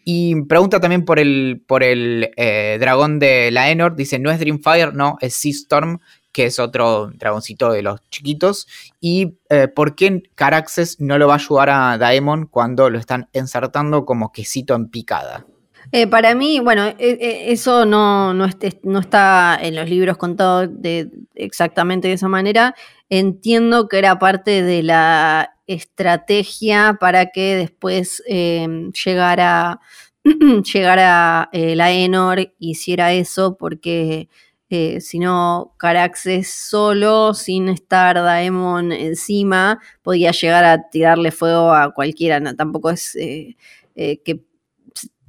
Y 0.04 0.42
pregunta 0.42 0.80
también 0.80 1.04
por 1.04 1.20
el, 1.20 1.62
por 1.68 1.84
el 1.84 2.32
dragón 2.80 3.20
de 3.20 3.52
la 3.52 3.70
Enor. 3.70 3.94
Dice, 3.94 4.18
no 4.18 4.32
es 4.32 4.40
Dreamfire, 4.40 4.92
no, 4.92 5.18
es 5.20 5.34
Sea 5.34 5.52
Storm 5.52 6.00
que 6.36 6.44
es 6.44 6.58
otro 6.58 7.10
dragoncito 7.14 7.72
de 7.72 7.80
los 7.80 8.06
chiquitos, 8.10 8.66
y 9.00 9.38
eh, 9.48 9.68
por 9.68 9.94
qué 9.94 10.22
Caraxes 10.34 11.00
no 11.00 11.16
lo 11.16 11.28
va 11.28 11.32
a 11.32 11.38
ayudar 11.38 11.70
a 11.70 11.96
Daemon 11.96 12.44
cuando 12.44 12.90
lo 12.90 12.98
están 12.98 13.30
ensartando 13.32 14.04
como 14.04 14.32
quesito 14.32 14.74
en 14.74 14.90
picada. 14.90 15.46
Eh, 15.92 16.06
para 16.06 16.34
mí, 16.34 16.60
bueno, 16.60 16.88
e, 16.98 17.50
eso 17.50 17.86
no, 17.86 18.34
no, 18.34 18.50
no, 18.82 19.00
está 19.00 19.58
en 19.62 19.76
los 19.76 19.88
libros 19.88 20.18
contado 20.18 20.66
de, 20.66 21.08
exactamente 21.34 22.08
de 22.08 22.14
esa 22.14 22.28
manera. 22.28 22.74
Entiendo 23.08 23.88
que 23.88 23.96
era 23.96 24.18
parte 24.18 24.62
de 24.62 24.82
la 24.82 25.54
estrategia 25.66 26.98
para 27.00 27.30
que 27.30 27.56
después 27.56 28.22
em, 28.26 28.92
llegara, 28.92 29.80
llegara 30.70 31.48
eh, 31.50 31.74
la 31.76 31.92
Enor 31.92 32.52
hiciera 32.58 33.14
eso, 33.14 33.56
porque 33.56 34.28
eh, 34.68 35.00
sino 35.00 35.74
Caraxes 35.76 36.52
solo, 36.52 37.34
sin 37.34 37.68
estar 37.68 38.16
Daemon 38.16 38.90
encima, 38.90 39.78
podía 40.02 40.32
llegar 40.32 40.64
a 40.64 40.90
tirarle 40.90 41.30
fuego 41.30 41.72
a 41.72 41.94
cualquiera. 41.94 42.40
tampoco 42.56 42.90
es 42.90 43.14
eh, 43.14 43.56
eh, 43.94 44.20
que 44.24 44.44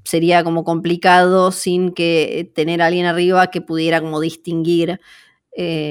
sería 0.03 0.43
como 0.43 0.63
complicado 0.63 1.51
sin 1.51 1.91
que 1.91 2.51
tener 2.55 2.81
a 2.81 2.87
alguien 2.87 3.05
arriba 3.05 3.51
que 3.51 3.61
pudiera 3.61 4.01
como 4.01 4.19
distinguir 4.21 4.99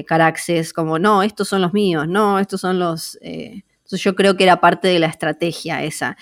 Caraxes 0.06 0.72
como, 0.72 0.98
no, 1.00 1.24
estos 1.24 1.48
son 1.48 1.60
los 1.60 1.72
míos, 1.72 2.06
no, 2.08 2.38
estos 2.38 2.60
son 2.60 2.78
los... 2.78 3.18
Entonces 3.20 4.00
yo 4.00 4.14
creo 4.14 4.36
que 4.36 4.44
era 4.44 4.60
parte 4.60 4.88
de 4.88 4.98
la 5.00 5.06
estrategia 5.06 5.82
esa. 5.82 6.16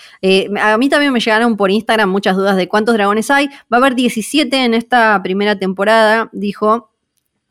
a 0.61 0.79
mí 0.79 0.89
también 0.89 1.13
me 1.13 1.21
llegaron 1.21 1.57
por 1.57 1.71
Instagram 1.71 2.11
muchas 2.11 2.37
dudas 2.37 2.57
de 2.57 2.69
cuántos 2.69 2.95
dragones 2.95 3.31
hay. 3.31 3.49
Va 3.73 3.77
a 3.77 3.77
haber 3.77 3.95
17 3.95 4.65
en 4.65 4.75
esta 4.75 5.23
primera 5.23 5.59
temporada, 5.59 6.31
dijo 6.33 6.94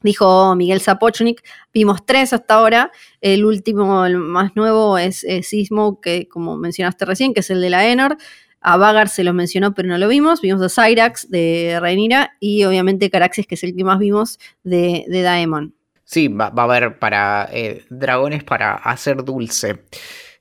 dijo 0.04 0.56
Miguel 0.56 0.82
Zapochnik. 0.82 1.44
Vimos 1.74 2.06
tres 2.06 2.34
hasta 2.34 2.56
ahora. 2.56 2.92
El 3.22 3.46
último, 3.46 4.06
el 4.06 4.18
más 4.18 4.56
nuevo, 4.56 4.98
es, 4.98 5.26
Sismo, 5.42 6.00
que 6.00 6.28
como 6.28 6.58
mencionaste 6.58 7.06
recién, 7.06 7.34
que 7.34 7.40
es 7.40 7.50
el 7.50 7.62
de 7.62 7.70
la 7.70 7.88
Enor. 7.88 8.18
A 8.66 8.78
Vagar 8.78 9.10
se 9.10 9.26
lo 9.26 9.34
mencionó, 9.34 9.74
pero 9.74 9.90
no 9.90 9.98
lo 9.98 10.08
vimos. 10.08 10.42
Vimos 10.42 10.62
a 10.62 10.70
Cyrax 10.70 11.30
de 11.30 11.78
Rhaenyra 11.82 12.38
y 12.40 12.64
obviamente 12.64 13.10
Caraxes, 13.10 13.46
que 13.46 13.56
es 13.56 13.64
el 13.64 13.76
que 13.76 13.84
más 13.84 14.00
vimos 14.00 14.40
de, 14.64 15.06
Daemon. 15.10 15.76
Sí, 16.06 16.30
va, 16.30 16.54
a 16.56 16.64
haber 16.64 16.98
para 16.98 17.50
eh, 17.52 17.84
dragones 17.90 18.44
para 18.46 18.76
hacer 18.76 19.24
dulce. 19.24 19.84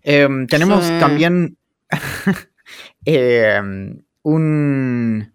Em, 0.02 0.46
tenemos 0.46 0.86
también 1.00 1.56
em, 3.04 4.02
un... 4.22 5.32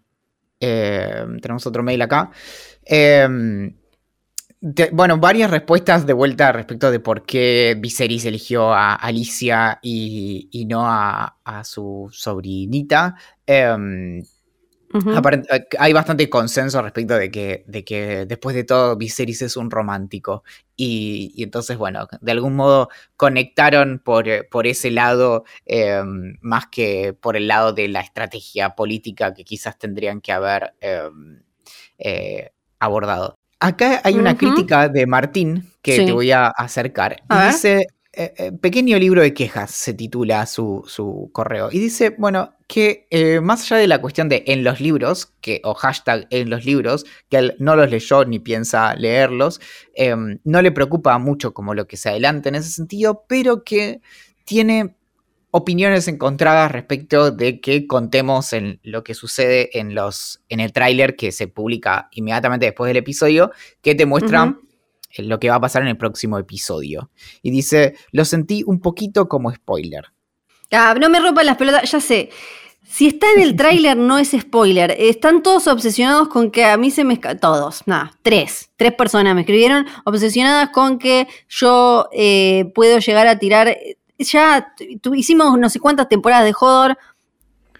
Em, 0.60 1.40
tenemos 1.40 1.66
otro 1.66 1.82
mail 1.82 2.00
acá. 2.02 2.30
Bueno, 4.92 5.18
varias 5.18 5.50
respuestas 5.50 6.06
de 6.06 6.12
vuelta 6.12 6.52
respecto 6.52 6.90
de 6.90 7.00
por 7.00 7.24
qué 7.24 7.76
Viserys 7.78 8.24
eligió 8.24 8.72
a 8.72 8.94
Alicia 8.94 9.78
y, 9.82 10.66
no 10.68 10.82
a, 10.86 11.34
su 11.64 12.08
sobrinita. 12.12 13.16
Eh, 13.46 14.22
hay 15.78 15.92
bastante 15.92 16.30
consenso 16.30 16.80
respecto 16.80 17.14
de 17.14 17.30
que, 17.30 17.64
de 17.66 17.84
que 17.84 18.26
después 18.26 18.56
de 18.56 18.64
todo 18.64 18.96
Viserys 18.96 19.42
es 19.42 19.56
un 19.56 19.70
romántico 19.70 20.44
y, 20.76 21.34
entonces, 21.42 21.76
bueno, 21.76 22.06
de 22.20 22.32
algún 22.32 22.56
modo 22.56 22.88
conectaron 23.16 24.00
por, 24.04 24.28
eh, 24.28 24.44
por 24.44 24.66
ese 24.66 24.90
lado 24.90 25.44
em, 25.66 26.38
más 26.40 26.68
que 26.68 27.12
por 27.12 27.36
el 27.36 27.48
lado 27.48 27.72
de 27.72 27.88
la 27.88 28.00
estrategia 28.00 28.70
política 28.74 29.34
que 29.34 29.44
quizás 29.44 29.78
tendrían 29.78 30.20
que 30.20 30.32
haber 30.32 30.74
em, 30.80 31.42
eh, 31.98 32.50
abordado. 32.78 33.37
Acá 33.60 34.00
hay 34.04 34.14
una 34.14 34.36
crítica 34.36 34.88
de 34.88 35.06
Martín 35.06 35.70
que 35.82 36.04
te 36.04 36.12
voy 36.12 36.30
a 36.30 36.46
acercar. 36.48 37.16
dice, 37.46 37.88
eh, 38.12 38.34
eh, 38.36 38.52
pequeño 38.52 38.98
libro 38.98 39.22
de 39.22 39.32
quejas 39.32 39.70
se 39.70 39.94
titula 39.94 40.44
su, 40.46 41.30
correo. 41.32 41.68
Y 41.70 41.78
dice, 41.78 42.14
bueno, 42.18 42.54
que 42.66 43.06
eh, 43.10 43.40
más 43.40 43.62
allá 43.62 43.76
de 43.80 43.86
la 43.86 44.00
cuestión 44.00 44.28
de 44.28 44.44
en 44.46 44.64
los 44.64 44.80
libros, 44.80 45.34
que, 45.40 45.60
o 45.62 45.74
hashtag 45.74 46.26
en 46.30 46.50
los 46.50 46.64
libros, 46.64 47.04
que 47.28 47.38
él 47.38 47.56
no 47.58 47.76
los 47.76 47.90
leyó 47.90 48.24
ni 48.24 48.38
piensa 48.38 48.94
leerlos, 48.94 49.60
em, 49.94 50.38
no 50.44 50.62
le 50.62 50.72
preocupa 50.72 51.16
mucho 51.18 51.54
como 51.54 51.74
lo 51.74 51.86
que 51.86 51.96
se 51.96 52.08
adelanta 52.08 52.48
en 52.48 52.56
ese 52.56 52.70
sentido, 52.70 53.24
pero 53.28 53.62
que 53.62 54.00
tiene 54.44 54.96
opiniones 55.50 56.08
encontradas 56.08 56.70
respecto 56.70 57.30
de 57.30 57.60
que 57.60 57.86
contemos 57.86 58.52
en 58.52 58.80
lo 58.82 59.02
que 59.02 59.14
sucede 59.14 59.78
en 59.78 59.94
los 59.94 60.42
en 60.48 60.60
el 60.60 60.72
tráiler 60.72 61.16
que 61.16 61.32
se 61.32 61.48
publica 61.48 62.08
inmediatamente 62.12 62.66
después 62.66 62.88
del 62.88 62.98
episodio 62.98 63.50
que 63.80 63.94
te 63.94 64.06
muestra 64.06 64.56
lo 65.16 65.40
que 65.40 65.48
va 65.48 65.56
a 65.56 65.60
pasar 65.60 65.82
en 65.82 65.88
el 65.88 65.96
próximo 65.96 66.38
episodio. 66.38 67.10
Y 67.42 67.50
dice, 67.50 67.96
lo 68.12 68.24
sentí 68.24 68.62
un 68.66 68.80
poquito 68.80 69.28
como 69.28 69.52
spoiler. 69.52 70.06
Ah, 70.70 70.94
no 71.00 71.08
me 71.08 71.20
rompan 71.20 71.46
las 71.46 71.56
pelotas, 71.56 71.90
ya 71.90 72.00
sé. 72.00 72.30
Si 72.86 73.06
está 73.06 73.26
en 73.32 73.40
el 73.40 73.56
tráiler 73.56 73.96
no 73.96 74.18
es 74.18 74.30
spoiler. 74.38 74.94
Están 74.98 75.42
todos 75.42 75.66
obsesionados 75.66 76.28
con 76.28 76.50
que 76.50 76.64
a 76.64 76.76
mí 76.76 76.90
se 76.90 77.04
me... 77.04 77.16
Todos, 77.16 77.82
nada, 77.86 78.12
tres. 78.22 78.70
Tres 78.76 78.92
personas 78.94 79.34
me 79.34 79.42
escribieron 79.42 79.86
obsesionadas 80.04 80.70
con 80.70 80.98
que 80.98 81.26
yo 81.48 82.08
eh, 82.12 82.70
puedo 82.74 82.98
llegar 82.98 83.26
a 83.26 83.38
tirar... 83.38 83.76
Ya 84.18 84.74
hicimos 85.14 85.58
no 85.58 85.70
sé 85.70 85.80
cuántas 85.80 86.08
temporadas 86.08 86.44
de 86.44 86.54
Hodor 86.58 86.98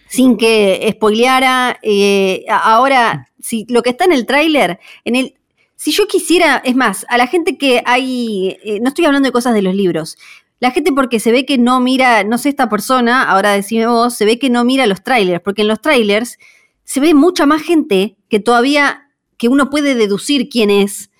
sin 0.08 0.36
que 0.36 0.88
spoileara. 0.92 1.78
Eh, 1.82 2.44
ahora, 2.48 3.28
si 3.40 3.66
lo 3.68 3.82
que 3.82 3.90
está 3.90 4.04
en 4.04 4.12
el 4.12 4.26
tráiler, 4.26 4.78
en 5.04 5.16
el 5.16 5.34
si 5.78 5.92
yo 5.92 6.08
quisiera, 6.08 6.60
es 6.64 6.74
más, 6.74 7.06
a 7.08 7.16
la 7.16 7.28
gente 7.28 7.56
que 7.56 7.82
hay, 7.86 8.58
eh, 8.64 8.80
no 8.80 8.88
estoy 8.88 9.04
hablando 9.04 9.28
de 9.28 9.32
cosas 9.32 9.54
de 9.54 9.62
los 9.62 9.76
libros, 9.76 10.18
la 10.58 10.72
gente 10.72 10.90
porque 10.92 11.20
se 11.20 11.30
ve 11.30 11.46
que 11.46 11.56
no 11.56 11.78
mira, 11.78 12.24
no 12.24 12.36
sé 12.36 12.48
esta 12.48 12.68
persona, 12.68 13.22
ahora 13.30 13.52
decime 13.52 13.86
vos, 13.86 14.14
se 14.14 14.24
ve 14.24 14.40
que 14.40 14.50
no 14.50 14.64
mira 14.64 14.88
los 14.88 15.04
trailers, 15.04 15.40
porque 15.40 15.62
en 15.62 15.68
los 15.68 15.80
trailers 15.80 16.36
se 16.82 16.98
ve 16.98 17.14
mucha 17.14 17.46
más 17.46 17.62
gente 17.62 18.16
que 18.28 18.40
todavía, 18.40 19.08
que 19.36 19.46
uno 19.46 19.70
puede 19.70 19.94
deducir 19.94 20.48
quién 20.48 20.70
es, 20.70 21.12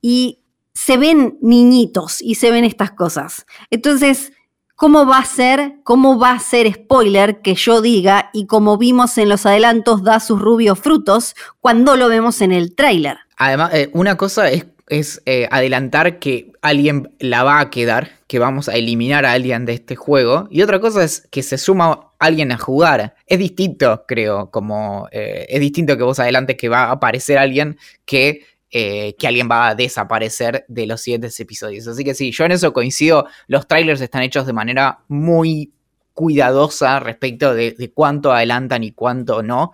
y 0.00 0.40
se 0.74 0.96
ven 0.96 1.38
niñitos 1.40 2.20
y 2.20 2.34
se 2.34 2.50
ven 2.50 2.64
estas 2.64 2.90
cosas. 2.90 3.46
Entonces, 3.70 4.32
¿cómo 4.82 5.06
va 5.06 5.18
a 5.18 5.24
ser, 5.24 5.74
cómo 5.84 6.18
va 6.18 6.32
a 6.32 6.40
ser 6.40 6.72
spoiler 6.74 7.40
que 7.40 7.54
yo 7.54 7.80
diga 7.80 8.30
y 8.32 8.46
como 8.46 8.78
vimos 8.78 9.16
en 9.16 9.28
los 9.28 9.46
adelantos 9.46 10.02
da 10.02 10.18
sus 10.18 10.40
rubios 10.40 10.76
frutos 10.76 11.36
cuando 11.60 11.94
lo 11.94 12.08
vemos 12.08 12.40
en 12.40 12.50
el 12.50 12.74
tráiler? 12.74 13.18
Además, 13.36 13.72
eh, 13.74 13.90
una 13.92 14.16
cosa 14.16 14.50
es, 14.50 15.22
eh, 15.24 15.46
adelantar 15.52 16.18
que 16.18 16.50
alguien 16.62 17.14
la 17.20 17.44
va 17.44 17.60
a 17.60 17.70
quedar, 17.70 18.10
que 18.26 18.40
vamos 18.40 18.68
a 18.68 18.74
eliminar 18.74 19.24
a 19.24 19.30
alguien 19.30 19.66
de 19.66 19.74
este 19.74 19.94
juego. 19.94 20.48
Y 20.50 20.62
otra 20.62 20.80
cosa 20.80 21.04
es 21.04 21.28
que 21.30 21.44
se 21.44 21.58
suma 21.58 22.10
alguien 22.18 22.50
a 22.50 22.58
jugar. 22.58 23.14
Es 23.28 23.38
distinto, 23.38 24.04
creo, 24.08 24.50
como 24.50 25.06
eh, 25.12 25.46
es 25.48 25.60
distinto 25.60 25.96
que 25.96 26.02
vos 26.02 26.18
adelantes 26.18 26.56
que 26.56 26.68
va 26.68 26.86
a 26.86 26.90
aparecer 26.90 27.38
alguien 27.38 27.78
que, 28.04 28.44
que 28.72 29.26
alguien 29.26 29.48
va 29.50 29.68
a 29.68 29.74
desaparecer 29.74 30.64
de 30.66 30.86
los 30.86 31.02
siguientes 31.02 31.38
episodios. 31.38 31.86
Así 31.86 32.04
que 32.04 32.14
sí, 32.14 32.32
yo 32.32 32.44
en 32.46 32.52
eso 32.52 32.72
coincido. 32.72 33.26
Los 33.46 33.68
trailers 33.68 34.00
están 34.00 34.22
hechos 34.22 34.46
de 34.46 34.54
manera 34.54 35.00
muy 35.08 35.72
cuidadosa 36.14 36.98
respecto 36.98 37.54
de, 37.54 37.72
de 37.72 37.90
cuánto 37.92 38.32
adelantan 38.32 38.82
y 38.82 38.92
cuánto 38.92 39.42
no 39.42 39.72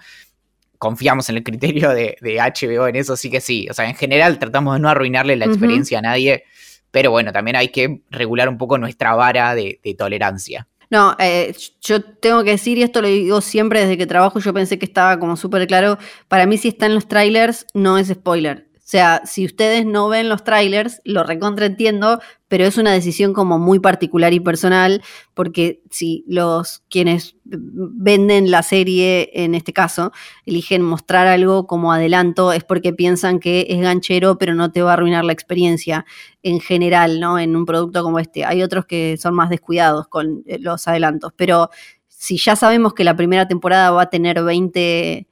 confiamos 0.78 1.28
en 1.28 1.36
el 1.36 1.42
criterio 1.42 1.90
de, 1.90 2.16
HBO 2.22 2.86
en 2.86 2.96
eso, 2.96 3.16
sí 3.16 3.30
que 3.30 3.40
sí. 3.40 3.68
O 3.70 3.74
sea, 3.74 3.86
en 3.88 3.94
general 3.94 4.38
tratamos 4.38 4.74
de 4.74 4.80
no 4.80 4.88
arruinarle 4.88 5.36
la 5.36 5.44
experiencia 5.44 5.98
a 5.98 6.02
nadie, 6.02 6.44
pero 6.90 7.10
bueno, 7.10 7.32
también 7.32 7.56
hay 7.56 7.68
que 7.68 8.02
regular 8.10 8.48
un 8.48 8.56
poco 8.56 8.78
nuestra 8.78 9.14
vara 9.14 9.54
de, 9.54 9.80
tolerancia. 9.98 10.68
No, 10.90 11.14
eh, 11.18 11.54
yo 11.82 12.02
tengo 12.02 12.42
que 12.44 12.52
decir, 12.52 12.78
y 12.78 12.82
esto 12.82 13.02
lo 13.02 13.08
digo 13.08 13.42
siempre 13.42 13.80
desde 13.80 13.98
que 13.98 14.06
trabajo, 14.06 14.38
yo 14.38 14.54
pensé 14.54 14.78
que 14.78 14.86
estaba 14.86 15.18
como 15.18 15.36
súper 15.36 15.66
claro, 15.66 15.98
para 16.28 16.46
mí 16.46 16.56
si 16.56 16.68
está 16.68 16.86
en 16.86 16.94
los 16.94 17.08
trailers 17.08 17.66
no 17.74 17.98
es 17.98 18.08
spoiler. 18.08 18.67
O 18.88 18.90
sea, 18.90 19.20
si 19.26 19.44
ustedes 19.44 19.84
no 19.84 20.08
ven 20.08 20.30
los 20.30 20.44
trailers, 20.44 21.02
lo 21.04 21.22
recontraentiendo, 21.22 22.20
pero 22.48 22.64
es 22.64 22.78
una 22.78 22.90
decisión 22.90 23.34
como 23.34 23.58
muy 23.58 23.80
particular 23.80 24.32
y 24.32 24.40
personal, 24.40 25.02
porque 25.34 25.82
si 25.90 26.24
los 26.26 26.82
quienes 26.88 27.36
venden 27.44 28.50
la 28.50 28.62
serie, 28.62 29.28
en 29.34 29.54
este 29.54 29.74
caso, 29.74 30.10
eligen 30.46 30.80
mostrar 30.80 31.26
algo 31.26 31.66
como 31.66 31.92
adelanto, 31.92 32.50
es 32.50 32.64
porque 32.64 32.94
piensan 32.94 33.40
que 33.40 33.66
es 33.68 33.78
ganchero, 33.78 34.38
pero 34.38 34.54
no 34.54 34.72
te 34.72 34.80
va 34.80 34.92
a 34.92 34.94
arruinar 34.94 35.26
la 35.26 35.34
experiencia 35.34 36.06
en 36.42 36.58
general, 36.58 37.20
¿no? 37.20 37.38
En 37.38 37.56
un 37.56 37.66
producto 37.66 38.02
como 38.02 38.18
este. 38.18 38.46
Hay 38.46 38.62
otros 38.62 38.86
que 38.86 39.18
son 39.18 39.34
más 39.34 39.50
descuidados 39.50 40.08
con 40.08 40.44
eh, 40.46 40.58
los 40.60 40.88
adelantos, 40.88 41.34
pero 41.36 41.68
si 42.06 42.38
ya 42.38 42.56
sabemos 42.56 42.94
que 42.94 43.04
la 43.04 43.16
primera 43.16 43.46
temporada 43.46 43.90
va 43.90 44.04
a 44.04 44.10
tener 44.10 44.42
20 44.42 45.27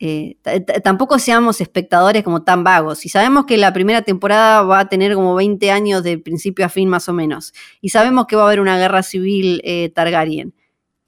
eh, 0.00 0.36
tampoco 0.84 1.18
seamos 1.18 1.60
espectadores 1.60 2.22
como 2.22 2.42
tan 2.42 2.62
vagos. 2.62 3.00
Si 3.00 3.08
sabemos 3.08 3.46
que 3.46 3.56
la 3.56 3.72
primera 3.72 4.02
temporada 4.02 4.62
va 4.62 4.80
a 4.80 4.88
tener 4.88 5.14
como 5.14 5.34
20 5.34 5.70
años 5.70 6.04
de 6.04 6.18
principio 6.18 6.64
a 6.64 6.68
fin 6.68 6.88
más 6.88 7.08
o 7.08 7.12
menos, 7.12 7.52
y 7.80 7.88
sabemos 7.88 8.26
que 8.26 8.36
va 8.36 8.42
a 8.42 8.46
haber 8.46 8.60
una 8.60 8.78
guerra 8.78 9.02
civil 9.02 9.60
eh, 9.64 9.90
Targaryen, 9.94 10.54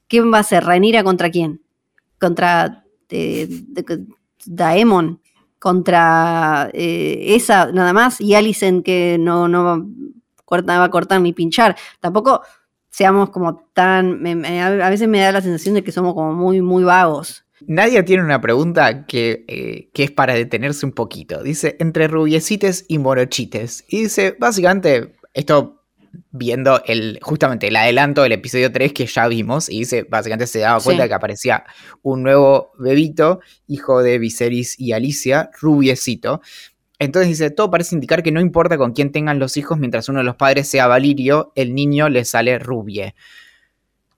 ¿quién 0.09 0.33
va 0.33 0.39
a 0.41 0.43
ser? 0.43 0.65
¿Rainira 0.65 1.05
contra 1.05 1.31
quién? 1.31 1.63
¿Contra 2.19 2.85
eh, 3.11 3.49
Daemon? 4.45 5.21
¿Contra 5.59 6.71
esa 6.73 7.71
nada 7.71 7.93
más? 7.93 8.19
Y 8.21 8.35
Alicent 8.35 8.83
que 8.83 9.19
no, 9.21 9.47
no 9.47 9.63
va 9.65 10.85
a 10.85 10.91
cortar 10.91 11.21
ni 11.21 11.35
pinchar. 11.35 11.77
Tampoco 12.01 12.41
seamos 12.89 13.29
como 13.29 13.69
tan... 13.73 14.27
a 14.27 14.91
veces 14.91 15.07
me 15.07 15.21
da 15.21 15.33
la 15.33 15.43
sensación 15.43 15.75
de 15.75 15.85
que 15.85 15.93
somos 15.93 16.15
como 16.15 16.33
muy, 16.33 16.63
muy 16.63 16.83
vagos. 16.83 17.45
Nadia 17.67 18.05
tiene 18.05 18.23
una 18.23 18.41
pregunta 18.41 19.07
que, 19.07 19.45
eh, 19.49 19.91
que, 19.93 20.05
es 20.05 20.11
para 20.11 20.35
detenerse 20.35 20.87
un 20.87 20.93
poquito. 20.93 21.43
Dice, 21.43 21.77
entre 21.79 22.09
rubiecites 22.09 22.85
y 22.89 22.99
morochites. 22.99 23.85
Y 23.89 24.03
dice, 24.03 24.37
básicamente, 24.39 25.15
esto 25.35 25.81
viendo 26.33 26.83
el, 26.87 27.19
justamente 27.23 27.69
el 27.69 27.77
adelanto 27.77 28.23
del 28.23 28.33
episodio 28.33 28.71
3 28.73 28.93
que 28.93 29.07
ya 29.07 29.29
vimos, 29.29 29.69
y 29.69 29.81
dice, 29.81 30.07
básicamente 30.09 30.47
se 30.47 30.61
daba 30.61 30.83
cuenta 30.83 31.09
que 31.09 31.15
aparecía 31.15 31.65
un 32.03 32.23
nuevo 32.23 32.73
bebito, 32.79 33.41
hijo 33.67 34.03
de 34.03 34.19
Viserys 34.19 34.79
y 34.79 34.93
Alicia, 34.93 35.51
rubiecito. 35.61 36.41
Entonces 36.99 37.31
dice, 37.31 37.51
todo 37.51 37.71
parece 37.71 37.95
indicar 37.95 38.23
que 38.23 38.33
no 38.33 38.41
importa 38.41 38.77
con 38.77 38.93
quién 38.93 39.13
tengan 39.13 39.39
los 39.39 39.57
hijos, 39.57 39.79
mientras 39.79 40.09
uno 40.09 40.19
de 40.19 40.25
los 40.25 40.37
padres 40.37 40.69
sea 40.69 40.87
Valirio, 40.87 41.53
el 41.55 41.75
niño 41.75 42.09
le 42.09 42.25
sale 42.25 42.59
rubie. 42.59 43.15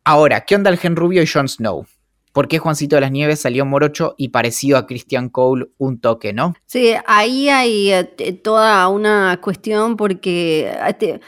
Ahora, 0.05 0.41
¿qué 0.43 0.57
onda 0.57 0.71
el 0.71 0.79
gen 0.79 0.97
rubio 0.97 1.23
y 1.23 1.27
Jon 1.27 1.49
Snow? 1.49 1.87
Por 2.33 2.49
qué 2.49 2.59
Juancito 2.59 2.97
de 2.97 3.03
las 3.03 3.13
Nieves 3.13 3.41
salió 3.41 3.65
morocho 3.65 4.15
y 4.17 4.29
parecido 4.29 4.79
a 4.79 4.87
Christian 4.87 5.29
Cole 5.29 5.67
un 5.79 6.01
toque, 6.01 6.33
¿no? 6.33 6.55
Sí, 6.67 6.95
ahí 7.07 7.49
hay 7.49 7.93
eh, 7.93 8.41
toda 8.43 8.89
una 8.89 9.39
cuestión 9.41 9.97
porque 9.97 10.73
este, 10.89 11.21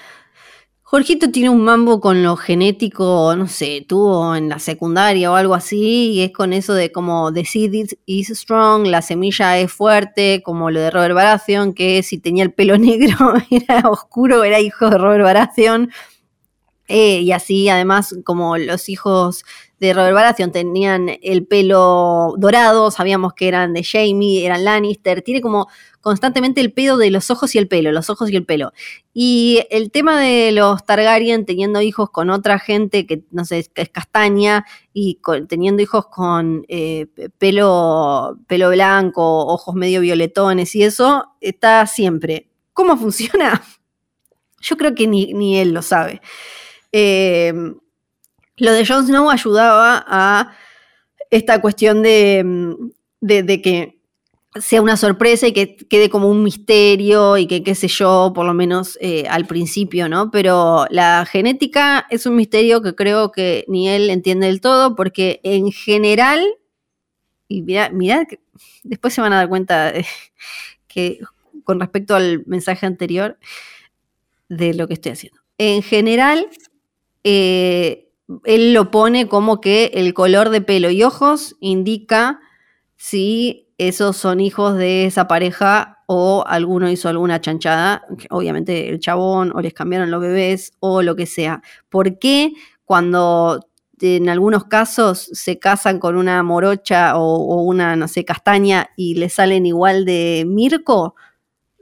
Jorgito 0.94 1.30
tiene 1.30 1.50
un 1.50 1.64
mambo 1.64 2.00
con 2.00 2.22
lo 2.22 2.36
genético, 2.36 3.34
no 3.36 3.48
sé, 3.48 3.84
tuvo 3.88 4.36
en 4.36 4.48
la 4.48 4.58
secundaria 4.58 5.28
o 5.32 5.34
algo 5.34 5.54
así, 5.54 6.12
y 6.12 6.20
es 6.22 6.30
con 6.30 6.52
eso 6.52 6.72
de 6.72 6.92
como 6.92 7.32
the 7.32 7.44
seed 7.44 7.88
is 8.06 8.28
strong, 8.28 8.86
la 8.86 9.02
semilla 9.02 9.58
es 9.58 9.72
fuerte, 9.72 10.40
como 10.44 10.70
lo 10.70 10.78
de 10.78 10.90
Robert 10.92 11.16
Baratheon, 11.16 11.74
que 11.74 12.02
si 12.04 12.18
tenía 12.18 12.44
el 12.44 12.52
pelo 12.52 12.78
negro 12.78 13.34
era 13.50 13.88
oscuro, 13.90 14.44
era 14.44 14.60
hijo 14.60 14.88
de 14.88 14.98
Robert 14.98 15.24
Baratheon. 15.24 15.90
Eh, 16.86 17.20
y 17.20 17.32
así, 17.32 17.68
además, 17.68 18.14
como 18.24 18.58
los 18.58 18.88
hijos 18.88 19.44
de 19.80 19.92
Robert 19.92 20.14
Baratheon 20.14 20.52
tenían 20.52 21.10
el 21.22 21.46
pelo 21.46 22.34
dorado, 22.38 22.90
sabíamos 22.90 23.32
que 23.34 23.48
eran 23.48 23.72
de 23.72 23.82
Jamie, 23.82 24.44
eran 24.44 24.64
Lannister, 24.64 25.22
tiene 25.22 25.40
como 25.40 25.68
constantemente 26.00 26.60
el 26.60 26.72
pedo 26.72 26.98
de 26.98 27.10
los 27.10 27.30
ojos 27.30 27.54
y 27.54 27.58
el 27.58 27.68
pelo, 27.68 27.90
los 27.90 28.10
ojos 28.10 28.30
y 28.30 28.36
el 28.36 28.44
pelo. 28.44 28.72
Y 29.14 29.64
el 29.70 29.90
tema 29.90 30.20
de 30.20 30.52
los 30.52 30.84
Targaryen 30.84 31.46
teniendo 31.46 31.80
hijos 31.80 32.10
con 32.10 32.28
otra 32.30 32.58
gente 32.58 33.06
que, 33.06 33.24
no 33.30 33.44
sé, 33.44 33.66
es 33.74 33.88
castaña 33.88 34.66
y 34.92 35.18
teniendo 35.48 35.82
hijos 35.82 36.06
con 36.06 36.66
eh, 36.68 37.06
pelo, 37.38 38.38
pelo 38.46 38.70
blanco, 38.70 39.46
ojos 39.46 39.74
medio 39.74 40.02
violetones 40.02 40.74
y 40.74 40.82
eso, 40.82 41.26
está 41.40 41.86
siempre. 41.86 42.50
¿Cómo 42.74 42.96
funciona? 42.98 43.62
Yo 44.60 44.76
creo 44.76 44.94
que 44.94 45.06
ni, 45.06 45.32
ni 45.32 45.58
él 45.58 45.72
lo 45.72 45.82
sabe. 45.82 46.20
Eh, 46.96 47.52
lo 48.56 48.72
de 48.72 48.86
Jon 48.86 49.04
Snow 49.04 49.28
ayudaba 49.28 50.04
a 50.06 50.52
esta 51.28 51.60
cuestión 51.60 52.04
de, 52.04 52.76
de, 53.20 53.62
que 53.62 54.00
sea 54.60 54.80
una 54.80 54.96
sorpresa 54.96 55.48
y 55.48 55.52
que 55.52 55.76
quede 55.76 56.08
como 56.08 56.30
un 56.30 56.44
misterio 56.44 57.36
y 57.36 57.48
que 57.48 57.64
qué 57.64 57.74
sé 57.74 57.88
yo, 57.88 58.30
por 58.32 58.46
lo 58.46 58.54
menos 58.54 58.96
eh, 59.00 59.26
al 59.28 59.44
principio, 59.48 60.08
¿no? 60.08 60.30
Pero 60.30 60.86
la 60.90 61.26
genética 61.26 62.06
es 62.10 62.26
un 62.26 62.36
misterio 62.36 62.80
que 62.80 62.94
creo 62.94 63.32
que 63.32 63.64
ni 63.66 63.88
él 63.88 64.08
entiende 64.08 64.46
del 64.46 64.60
todo 64.60 64.94
porque 64.94 65.40
en 65.42 65.72
general, 65.72 66.46
y 67.48 67.62
mirad, 67.62 67.90
mirad 67.90 68.22
después 68.84 69.12
se 69.12 69.20
van 69.20 69.32
a 69.32 69.38
dar 69.38 69.48
cuenta 69.48 69.92
que 70.86 71.18
con 71.64 71.80
respecto 71.80 72.14
al 72.14 72.44
mensaje 72.46 72.86
anterior 72.86 73.36
de 74.48 74.74
lo 74.74 74.86
que 74.86 74.94
estoy 74.94 75.10
haciendo. 75.10 75.40
En 75.58 75.82
general, 75.82 76.48
eh, 77.24 78.10
él 78.44 78.72
lo 78.72 78.90
pone 78.90 79.28
como 79.28 79.60
que 79.60 79.86
el 79.94 80.14
color 80.14 80.50
de 80.50 80.60
pelo 80.60 80.90
y 80.90 81.02
ojos 81.02 81.56
indica 81.60 82.40
si 82.96 83.68
esos 83.78 84.16
son 84.16 84.40
hijos 84.40 84.76
de 84.76 85.06
esa 85.06 85.26
pareja 85.26 85.98
o 86.06 86.44
alguno 86.46 86.90
hizo 86.90 87.08
alguna 87.08 87.40
chanchada, 87.40 88.02
obviamente 88.30 88.88
el 88.88 89.00
chabón 89.00 89.52
o 89.54 89.60
les 89.60 89.74
cambiaron 89.74 90.10
los 90.10 90.20
bebés 90.20 90.72
o 90.80 91.02
lo 91.02 91.16
que 91.16 91.26
sea. 91.26 91.62
¿Por 91.88 92.18
qué 92.18 92.52
cuando 92.84 93.66
en 94.00 94.28
algunos 94.28 94.64
casos 94.66 95.30
se 95.32 95.58
casan 95.58 95.98
con 95.98 96.16
una 96.16 96.42
morocha 96.42 97.16
o, 97.16 97.36
o 97.36 97.62
una, 97.62 97.96
no 97.96 98.06
sé, 98.06 98.24
castaña 98.24 98.90
y 98.96 99.14
le 99.14 99.28
salen 99.28 99.66
igual 99.66 100.04
de 100.04 100.44
Mirko? 100.46 101.14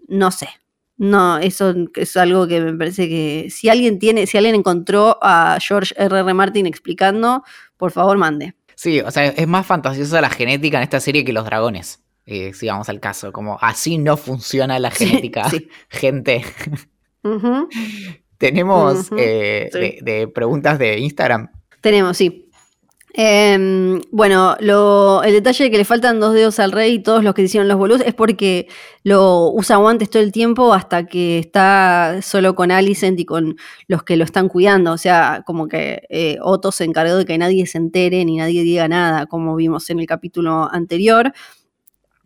No 0.08 0.30
sé. 0.30 0.48
No, 0.96 1.38
eso 1.38 1.74
es 1.94 2.16
algo 2.16 2.46
que 2.46 2.60
me 2.60 2.74
parece 2.74 3.08
que 3.08 3.48
si 3.50 3.68
alguien 3.68 3.98
tiene, 3.98 4.26
si 4.26 4.36
alguien 4.36 4.54
encontró 4.54 5.18
a 5.22 5.58
George 5.60 5.94
R. 5.96 6.20
R. 6.20 6.34
Martin 6.34 6.66
explicando, 6.66 7.42
por 7.76 7.90
favor 7.92 8.18
mande. 8.18 8.54
Sí, 8.74 9.00
o 9.00 9.10
sea, 9.10 9.26
es 9.26 9.48
más 9.48 9.66
fantasiosa 9.66 10.20
la 10.20 10.30
genética 10.30 10.78
en 10.78 10.84
esta 10.84 11.00
serie 11.00 11.24
que 11.24 11.32
los 11.32 11.44
dragones. 11.44 12.02
Eh, 12.24 12.52
si 12.54 12.68
vamos 12.68 12.88
al 12.88 13.00
caso, 13.00 13.32
como 13.32 13.58
así 13.60 13.98
no 13.98 14.16
funciona 14.16 14.78
la 14.78 14.90
genética, 14.92 15.50
gente. 15.88 16.44
Tenemos 18.38 19.10
eh, 19.16 19.98
de 20.02 20.28
preguntas 20.28 20.78
de 20.78 20.98
Instagram. 20.98 21.48
Tenemos, 21.80 22.16
sí. 22.16 22.41
Em, 23.14 24.00
bueno, 24.10 24.56
el 24.58 25.32
detalle 25.32 25.64
de 25.64 25.70
que 25.70 25.76
le 25.76 25.84
faltan 25.84 26.18
dos 26.18 26.32
dedos 26.32 26.58
al 26.58 26.72
rey 26.72 26.94
y 26.94 26.98
todos 27.02 27.22
los 27.22 27.34
que 27.34 27.42
hicieron 27.42 27.68
los 27.68 27.76
bolus 27.76 28.00
es 28.00 28.14
porque 28.14 28.68
lo 29.04 29.50
usa 29.50 29.76
guantes 29.76 30.08
todo 30.08 30.22
el 30.22 30.32
tiempo 30.32 30.72
hasta 30.72 31.04
que 31.06 31.38
está 31.38 32.20
solo 32.22 32.54
con 32.54 32.70
Alicent 32.70 33.20
y 33.20 33.26
con 33.26 33.56
los 33.86 34.02
que 34.02 34.16
lo 34.16 34.24
están 34.24 34.48
cuidando. 34.48 34.92
O 34.92 34.98
sea, 34.98 35.42
como 35.46 35.68
que 35.68 36.06
eh, 36.08 36.38
Otto 36.40 36.72
se 36.72 36.84
encargó 36.84 37.16
de 37.16 37.26
que 37.26 37.36
nadie 37.36 37.66
se 37.66 37.76
entere 37.76 38.24
ni 38.24 38.38
nadie 38.38 38.62
diga 38.62 38.88
nada, 38.88 39.26
como 39.26 39.56
vimos 39.56 39.90
en 39.90 40.00
el 40.00 40.06
capítulo 40.06 40.70
anterior. 40.72 41.32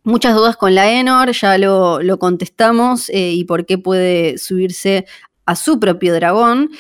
Muchas 0.04 0.36
dudas 0.36 0.56
con 0.56 0.76
la 0.76 0.88
Enor, 0.92 1.32
ya 1.32 1.58
lo, 1.58 2.18
contestamos, 2.20 3.10
eh, 3.10 3.32
y 3.32 3.42
por 3.44 3.66
qué 3.66 3.76
puede 3.76 4.38
subirse 4.38 5.04
a 5.46 5.56
su 5.56 5.80
propio 5.80 6.14
dragón. 6.14 6.70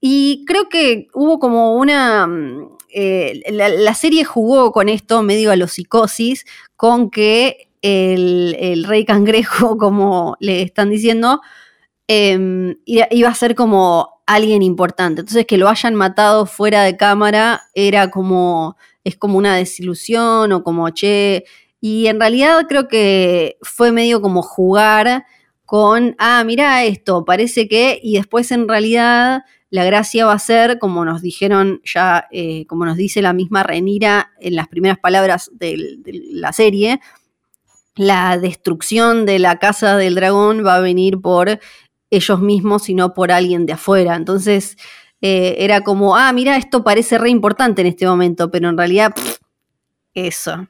Y 0.00 0.44
creo 0.46 0.70
que 0.70 1.08
hubo 1.12 1.38
como 1.38 1.76
una 1.76 2.26
mm, 2.26 2.78
eh, 2.92 3.42
la, 3.50 3.94
serie 3.94 4.24
jugó 4.24 4.72
con 4.72 4.88
esto 4.88 5.22
medio 5.22 5.50
a 5.50 5.56
los 5.56 5.72
psicosis, 5.72 6.44
con 6.76 7.10
que 7.10 7.68
el, 7.82 8.84
rey 8.86 9.04
cangrejo, 9.04 9.76
como 9.78 10.36
le 10.40 10.62
están 10.62 10.90
diciendo, 10.90 11.40
em, 12.08 12.76
iba 12.86 13.28
a 13.28 13.34
ser 13.34 13.54
como 13.54 14.22
alguien 14.26 14.62
importante. 14.62 15.20
Entonces 15.20 15.46
que 15.46 15.58
lo 15.58 15.68
hayan 15.68 15.94
matado 15.94 16.46
fuera 16.46 16.82
de 16.82 16.96
cámara 16.96 17.62
era 17.74 18.10
como, 18.10 18.76
es 19.04 19.16
como 19.16 19.38
una 19.38 19.56
desilusión 19.56 20.52
o 20.52 20.62
como, 20.62 20.90
che, 20.90 21.44
y 21.80 22.06
en 22.06 22.20
realidad 22.20 22.66
creo 22.68 22.88
que 22.88 23.56
fue 23.62 23.90
medio 23.92 24.20
como 24.20 24.42
jugar 24.42 25.24
con, 25.64 26.14
ah, 26.18 26.42
mira 26.44 26.84
esto, 26.84 27.24
parece 27.24 27.68
que, 27.68 27.98
y 28.02 28.16
después 28.16 28.50
en 28.52 28.68
realidad 28.68 29.42
la 29.70 29.84
gracia 29.84 30.26
va 30.26 30.32
a 30.32 30.38
ser, 30.38 30.78
como 30.78 31.04
nos 31.04 31.22
dijeron 31.22 31.80
ya, 31.84 32.26
eh, 32.32 32.66
como 32.66 32.84
nos 32.84 32.96
dice 32.96 33.22
la 33.22 33.32
misma 33.32 33.62
Renira 33.62 34.32
en 34.40 34.56
las 34.56 34.66
primeras 34.66 34.98
palabras 34.98 35.50
de, 35.54 35.98
la 36.32 36.52
serie, 36.52 37.00
la 37.94 38.36
destrucción 38.38 39.26
de 39.26 39.38
la 39.38 39.58
casa 39.58 39.96
del 39.96 40.16
dragón 40.16 40.66
va 40.66 40.76
a 40.76 40.80
venir 40.80 41.20
por 41.20 41.60
ellos 42.10 42.40
mismos 42.40 42.88
y 42.88 42.94
no 42.94 43.14
por 43.14 43.30
alguien 43.30 43.64
de 43.64 43.74
afuera. 43.74 44.16
Entonces 44.16 44.76
eh, 45.20 45.56
era 45.58 45.82
como, 45.82 46.16
ah, 46.16 46.32
mira, 46.32 46.56
esto 46.56 46.82
parece 46.82 47.16
re 47.18 47.30
importante 47.30 47.82
en 47.82 47.86
este 47.86 48.06
momento, 48.06 48.50
pero 48.50 48.68
en 48.68 48.76
realidad, 48.76 49.14
eso. 50.14 50.66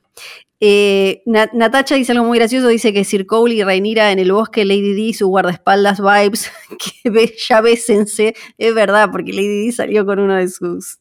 Eh, 0.63 1.23
Natacha 1.25 1.95
dice 1.95 2.13
algo 2.13 2.27
muy 2.27 2.39
gracioso, 2.39 2.69
dice 2.69 2.93
que 2.93 3.05
Sir 3.05 3.25
Cole 3.25 3.55
y 3.55 3.65
Reinira 3.65 4.13
en 4.13 4.19
el 4.19 4.31
bosque, 4.31 4.67
Lady 4.67 4.93
D, 4.93 5.15
su 5.15 5.27
guardaespaldas 5.29 6.01
vibes, 6.01 6.51
que 7.03 7.09
ve, 7.11 7.35
ya 7.49 7.63
bésense, 7.63 8.35
es 8.59 8.75
verdad, 8.75 9.09
porque 9.11 9.33
Lady 9.33 9.67
D 9.67 9.73
salió 9.73 10.05
con 10.05 10.19
uno 10.19 10.35
de 10.35 10.49
sus, 10.49 10.99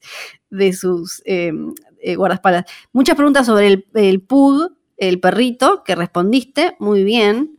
de 0.49 0.72
sus 0.72 1.22
em, 1.26 1.73
eh, 2.02 2.15
guardaespaldas. 2.15 2.65
Muchas 2.94 3.15
preguntas 3.15 3.45
sobre 3.45 3.68
el, 3.68 3.86
el 3.95 4.22
Pug, 4.22 4.72
el 4.95 5.19
perrito, 5.19 5.84
que 5.84 5.95
respondiste, 5.95 6.76
muy 6.80 7.03
bien. 7.03 7.57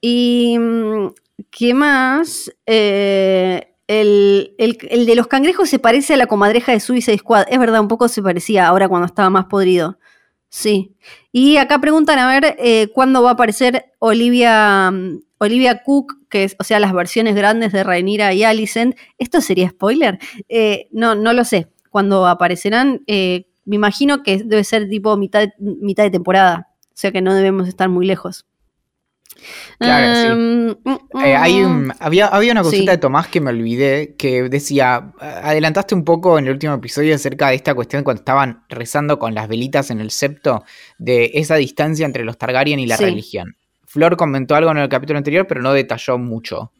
Y, 0.00 0.58
mm, 0.58 1.08
¿qué 1.50 1.74
más? 1.74 2.50
Eh, 2.64 3.74
el, 3.88 4.54
el, 4.58 5.06
de 5.06 5.14
los 5.14 5.26
cangrejos 5.26 5.68
se 5.68 5.78
parece 5.78 6.14
a 6.14 6.16
la 6.16 6.26
comadreja 6.26 6.72
de 6.72 6.80
Suicide 6.80 7.18
Squad. 7.18 7.46
Es 7.50 7.58
verdad, 7.58 7.80
un 7.80 7.88
poco 7.88 8.08
se 8.08 8.22
parecía 8.22 8.66
ahora 8.66 8.88
cuando 8.88 9.06
estaba 9.06 9.30
más 9.30 9.46
podrido. 9.46 9.98
Sí. 10.48 10.96
Y 11.32 11.56
acá 11.56 11.80
preguntan 11.80 12.18
a 12.18 12.28
ver 12.28 12.56
eh, 12.58 12.88
cuándo 12.94 13.22
va 13.22 13.30
a 13.30 13.32
aparecer 13.34 13.92
Olivia, 13.98 14.92
Olivia 15.38 15.82
Cook, 15.82 16.28
que 16.30 16.44
es, 16.44 16.56
o 16.58 16.64
sea, 16.64 16.80
las 16.80 16.92
versiones 16.92 17.34
grandes 17.34 17.72
de 17.72 17.84
Rhaenyra 17.84 18.32
y 18.32 18.44
Alicent. 18.44 18.96
¿Esto 19.18 19.40
sería 19.40 19.70
spoiler? 19.70 20.18
Eh, 20.48 20.88
no, 20.92 21.14
no 21.14 21.32
lo 21.32 21.44
sé. 21.44 21.68
¿Cuándo 21.90 22.26
aparecerán? 22.26 23.02
Eh, 23.06 23.46
me 23.64 23.76
imagino 23.76 24.22
que 24.22 24.38
debe 24.38 24.64
ser 24.64 24.88
tipo 24.88 25.16
mitad, 25.16 25.48
mitad 25.58 26.04
de 26.04 26.10
temporada. 26.10 26.68
O 26.84 26.98
sea 26.98 27.12
que 27.12 27.20
no 27.20 27.34
debemos 27.34 27.68
estar 27.68 27.88
muy 27.88 28.06
lejos. 28.06 28.46
Claro, 29.78 30.14
sí. 30.14 30.26
Em, 30.26 30.68
mm, 30.68 31.24
eh, 31.24 31.66
mm. 31.66 31.92
había, 32.00 32.26
había 32.26 32.52
una 32.52 32.62
cosita 32.62 32.92
de 32.92 32.98
Tomás 32.98 33.28
que 33.28 33.40
me 33.40 33.50
olvidé, 33.50 34.14
que 34.16 34.48
decía, 34.48 35.12
adelantaste 35.20 35.94
un 35.94 36.04
poco 36.04 36.38
en 36.38 36.46
el 36.46 36.52
último 36.52 36.74
episodio 36.74 37.14
acerca 37.14 37.48
de 37.48 37.56
esta 37.56 37.74
cuestión 37.74 38.02
cuando 38.02 38.20
estaban 38.20 38.64
rezando 38.68 39.18
con 39.18 39.34
las 39.34 39.48
velitas 39.48 39.90
en 39.90 40.00
el 40.00 40.10
septo, 40.10 40.64
de 40.98 41.30
esa 41.34 41.56
distancia 41.56 42.06
entre 42.06 42.24
los 42.24 42.38
Targaryen 42.38 42.78
y 42.78 42.86
la 42.86 42.96
religión. 42.96 43.56
Flor 43.84 44.16
comentó 44.16 44.54
algo 44.54 44.70
en 44.70 44.78
el 44.78 44.88
capítulo 44.88 45.18
anterior, 45.18 45.46
pero 45.46 45.62
no 45.62 45.72
detalló 45.72 46.18
mucho. 46.18 46.72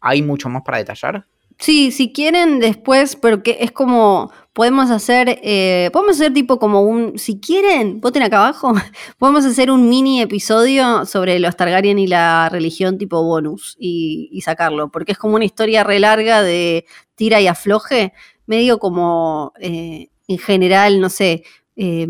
¿Hay 0.00 0.22
mucho 0.22 0.48
más 0.48 0.62
para 0.62 0.78
detallar? 0.78 1.26
Sí, 1.58 1.90
si 1.90 2.12
quieren 2.12 2.58
después, 2.60 3.16
porque 3.16 3.58
es 3.60 3.72
como, 3.72 4.30
podemos 4.52 4.90
hacer, 4.90 5.40
eh, 5.42 5.90
podemos 5.92 6.16
hacer 6.16 6.32
tipo 6.34 6.58
como 6.58 6.82
un, 6.82 7.18
si 7.18 7.40
quieren, 7.40 8.00
voten 8.00 8.22
acá 8.22 8.38
abajo, 8.38 8.72
podemos 9.18 9.44
hacer 9.44 9.70
un 9.70 9.88
mini 9.88 10.20
episodio 10.20 11.06
sobre 11.06 11.38
los 11.38 11.56
Targaryen 11.56 11.98
y 11.98 12.06
la 12.06 12.48
religión 12.50 12.98
tipo 12.98 13.22
bonus 13.22 13.76
y, 13.78 14.40
sacarlo, 14.42 14.90
porque 14.90 15.12
es 15.12 15.18
como 15.18 15.36
una 15.36 15.44
historia 15.46 15.82
re 15.82 15.98
larga 15.98 16.42
de 16.42 16.84
tira 17.14 17.40
y 17.40 17.48
afloje, 17.48 18.12
medio 18.46 18.78
como 18.78 19.52
eh, 19.60 20.10
en 20.28 20.38
general, 20.38 21.00
no 21.00 21.08
sé, 21.08 21.42
eh, 21.76 22.06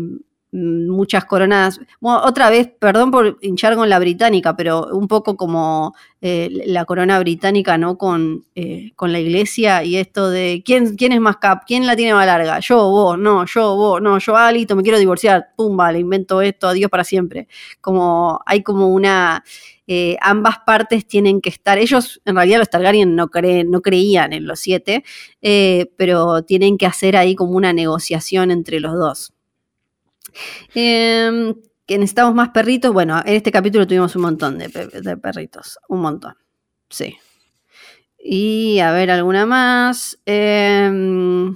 muchas 0.57 1.25
coronas. 1.25 1.79
Bueno, 1.99 2.21
otra 2.23 2.49
vez, 2.49 2.69
perdón 2.79 3.11
por 3.11 3.37
hinchar 3.41 3.75
con 3.75 3.89
la 3.89 3.99
británica, 3.99 4.55
pero 4.55 4.87
un 4.91 5.07
poco 5.07 5.37
como 5.37 5.95
eh, 6.21 6.49
la 6.65 6.85
corona 6.85 7.19
británica, 7.19 7.77
¿no? 7.77 7.97
Con, 7.97 8.45
eh, 8.55 8.91
con 8.95 9.11
la 9.11 9.19
iglesia 9.19 9.83
y 9.83 9.97
esto 9.97 10.29
de 10.29 10.63
¿quién, 10.65 10.95
quién 10.95 11.11
es 11.11 11.21
más 11.21 11.37
cap, 11.37 11.63
quién 11.67 11.85
la 11.85 11.95
tiene 11.95 12.13
más 12.13 12.25
larga, 12.25 12.59
yo, 12.59 12.89
vos, 12.89 13.17
no, 13.19 13.45
yo, 13.45 13.75
vos, 13.75 14.01
no, 14.01 14.17
yo, 14.19 14.35
Alito, 14.35 14.75
me 14.75 14.83
quiero 14.83 14.97
divorciar, 14.97 15.49
pumba, 15.55 15.91
le 15.91 15.99
invento 15.99 16.41
esto, 16.41 16.67
adiós 16.67 16.89
para 16.89 17.03
siempre. 17.03 17.47
Como 17.81 18.41
hay 18.45 18.63
como 18.63 18.87
una 18.87 19.43
eh, 19.85 20.17
ambas 20.21 20.57
partes 20.65 21.07
tienen 21.07 21.39
que 21.39 21.49
estar, 21.49 21.77
ellos 21.77 22.21
en 22.25 22.35
realidad 22.35 22.59
los 22.59 22.69
Targaryen 22.69 23.15
no, 23.15 23.29
creen, 23.29 23.71
no 23.71 23.81
creían 23.81 24.33
en 24.33 24.47
los 24.47 24.59
siete, 24.59 25.03
pero 25.97 26.43
tienen 26.43 26.77
que 26.77 26.85
hacer 26.85 27.15
ahí 27.15 27.35
como 27.35 27.53
una 27.53 27.73
negociación 27.73 28.51
entre 28.51 28.79
los 28.79 28.93
dos. 28.93 29.36
Em, 30.73 31.55
que 31.85 31.97
necesitamos 31.97 32.35
más 32.35 32.49
perritos, 32.49 32.93
bueno, 32.93 33.21
en 33.25 33.35
este 33.35 33.51
capítulo 33.51 33.87
tuvimos 33.87 34.15
un 34.15 34.21
montón 34.23 34.57
de, 34.57 34.69
perritos, 35.17 35.79
un 35.87 36.01
montón, 36.01 36.35
sí. 36.89 37.17
Y 38.19 38.79
a 38.79 38.91
ver, 38.91 39.09
alguna 39.09 39.45
más. 39.45 40.19
Em, 40.25 41.55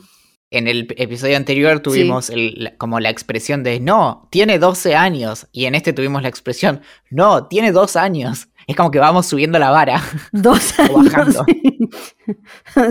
en 0.52 0.68
el 0.68 0.94
episodio 0.98 1.38
anterior 1.38 1.80
tuvimos 1.80 2.32
como 2.78 3.00
la 3.00 3.10
expresión 3.10 3.64
de 3.64 3.80
no, 3.80 4.28
tiene 4.32 4.60
12 4.60 4.96
años. 4.96 5.48
Y 5.54 5.66
en 5.66 5.76
este 5.76 5.94
tuvimos 5.94 6.22
la 6.22 6.28
expresión 6.28 6.82
no, 7.10 7.48
tiene 7.48 7.72
dos 7.72 7.96
años. 7.96 8.50
Es 8.68 8.76
como 8.76 8.92
que 8.92 9.00
vamos 9.00 9.26
subiendo 9.26 9.60
la 9.60 9.72
vara. 9.72 10.02
Dos 10.32 10.78
años. 10.80 11.06
bajando. 11.06 11.46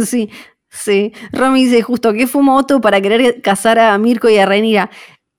Sí. 0.05 0.29
sí, 0.69 1.13
Romy 1.33 1.65
dice 1.65 1.81
justo 1.81 2.13
que 2.13 2.27
fumó 2.27 2.57
Otto 2.57 2.81
para 2.81 3.01
querer 3.01 3.41
casar 3.41 3.79
a 3.79 3.97
Mirko 3.99 4.29
y 4.29 4.37
a 4.37 4.47
Renira. 4.47 4.91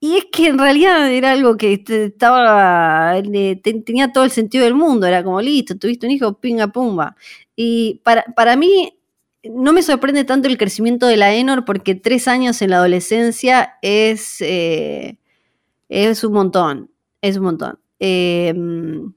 Y 0.04 0.16
es 0.16 0.24
que 0.32 0.48
en 0.48 0.58
realidad 0.58 1.08
era 1.12 1.30
algo 1.30 1.56
que 1.56 1.80
estaba, 1.86 3.14
tenía 3.62 4.12
todo 4.12 4.24
el 4.24 4.32
sentido 4.32 4.64
del 4.64 4.74
mundo, 4.74 5.06
era 5.06 5.22
como 5.22 5.40
listo, 5.40 5.78
tuviste 5.78 6.06
un 6.06 6.12
hijo, 6.12 6.40
pinga 6.40 6.66
pumba. 6.72 7.14
Y 7.54 8.00
para, 8.02 8.24
para 8.34 8.56
mí 8.56 8.98
no 9.44 9.72
me 9.72 9.80
sorprende 9.80 10.24
tanto 10.24 10.48
el 10.48 10.58
crecimiento 10.58 11.06
de 11.06 11.16
la 11.16 11.32
Enor 11.32 11.64
porque 11.64 11.94
tres 11.94 12.26
años 12.26 12.60
en 12.62 12.70
la 12.70 12.78
adolescencia 12.78 13.74
es, 13.80 14.40
eh, 14.40 15.18
es 15.88 16.24
un 16.24 16.32
montón, 16.32 16.90
es 17.20 17.36
un 17.36 17.44
montón. 17.44 17.78
Em, 18.00 19.12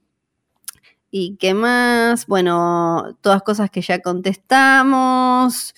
¿Y 1.10 1.36
qué 1.40 1.52
más? 1.52 2.28
Bueno, 2.28 3.18
todas 3.22 3.42
cosas 3.42 3.70
que 3.70 3.80
ya 3.80 4.00
contestamos. 4.02 5.74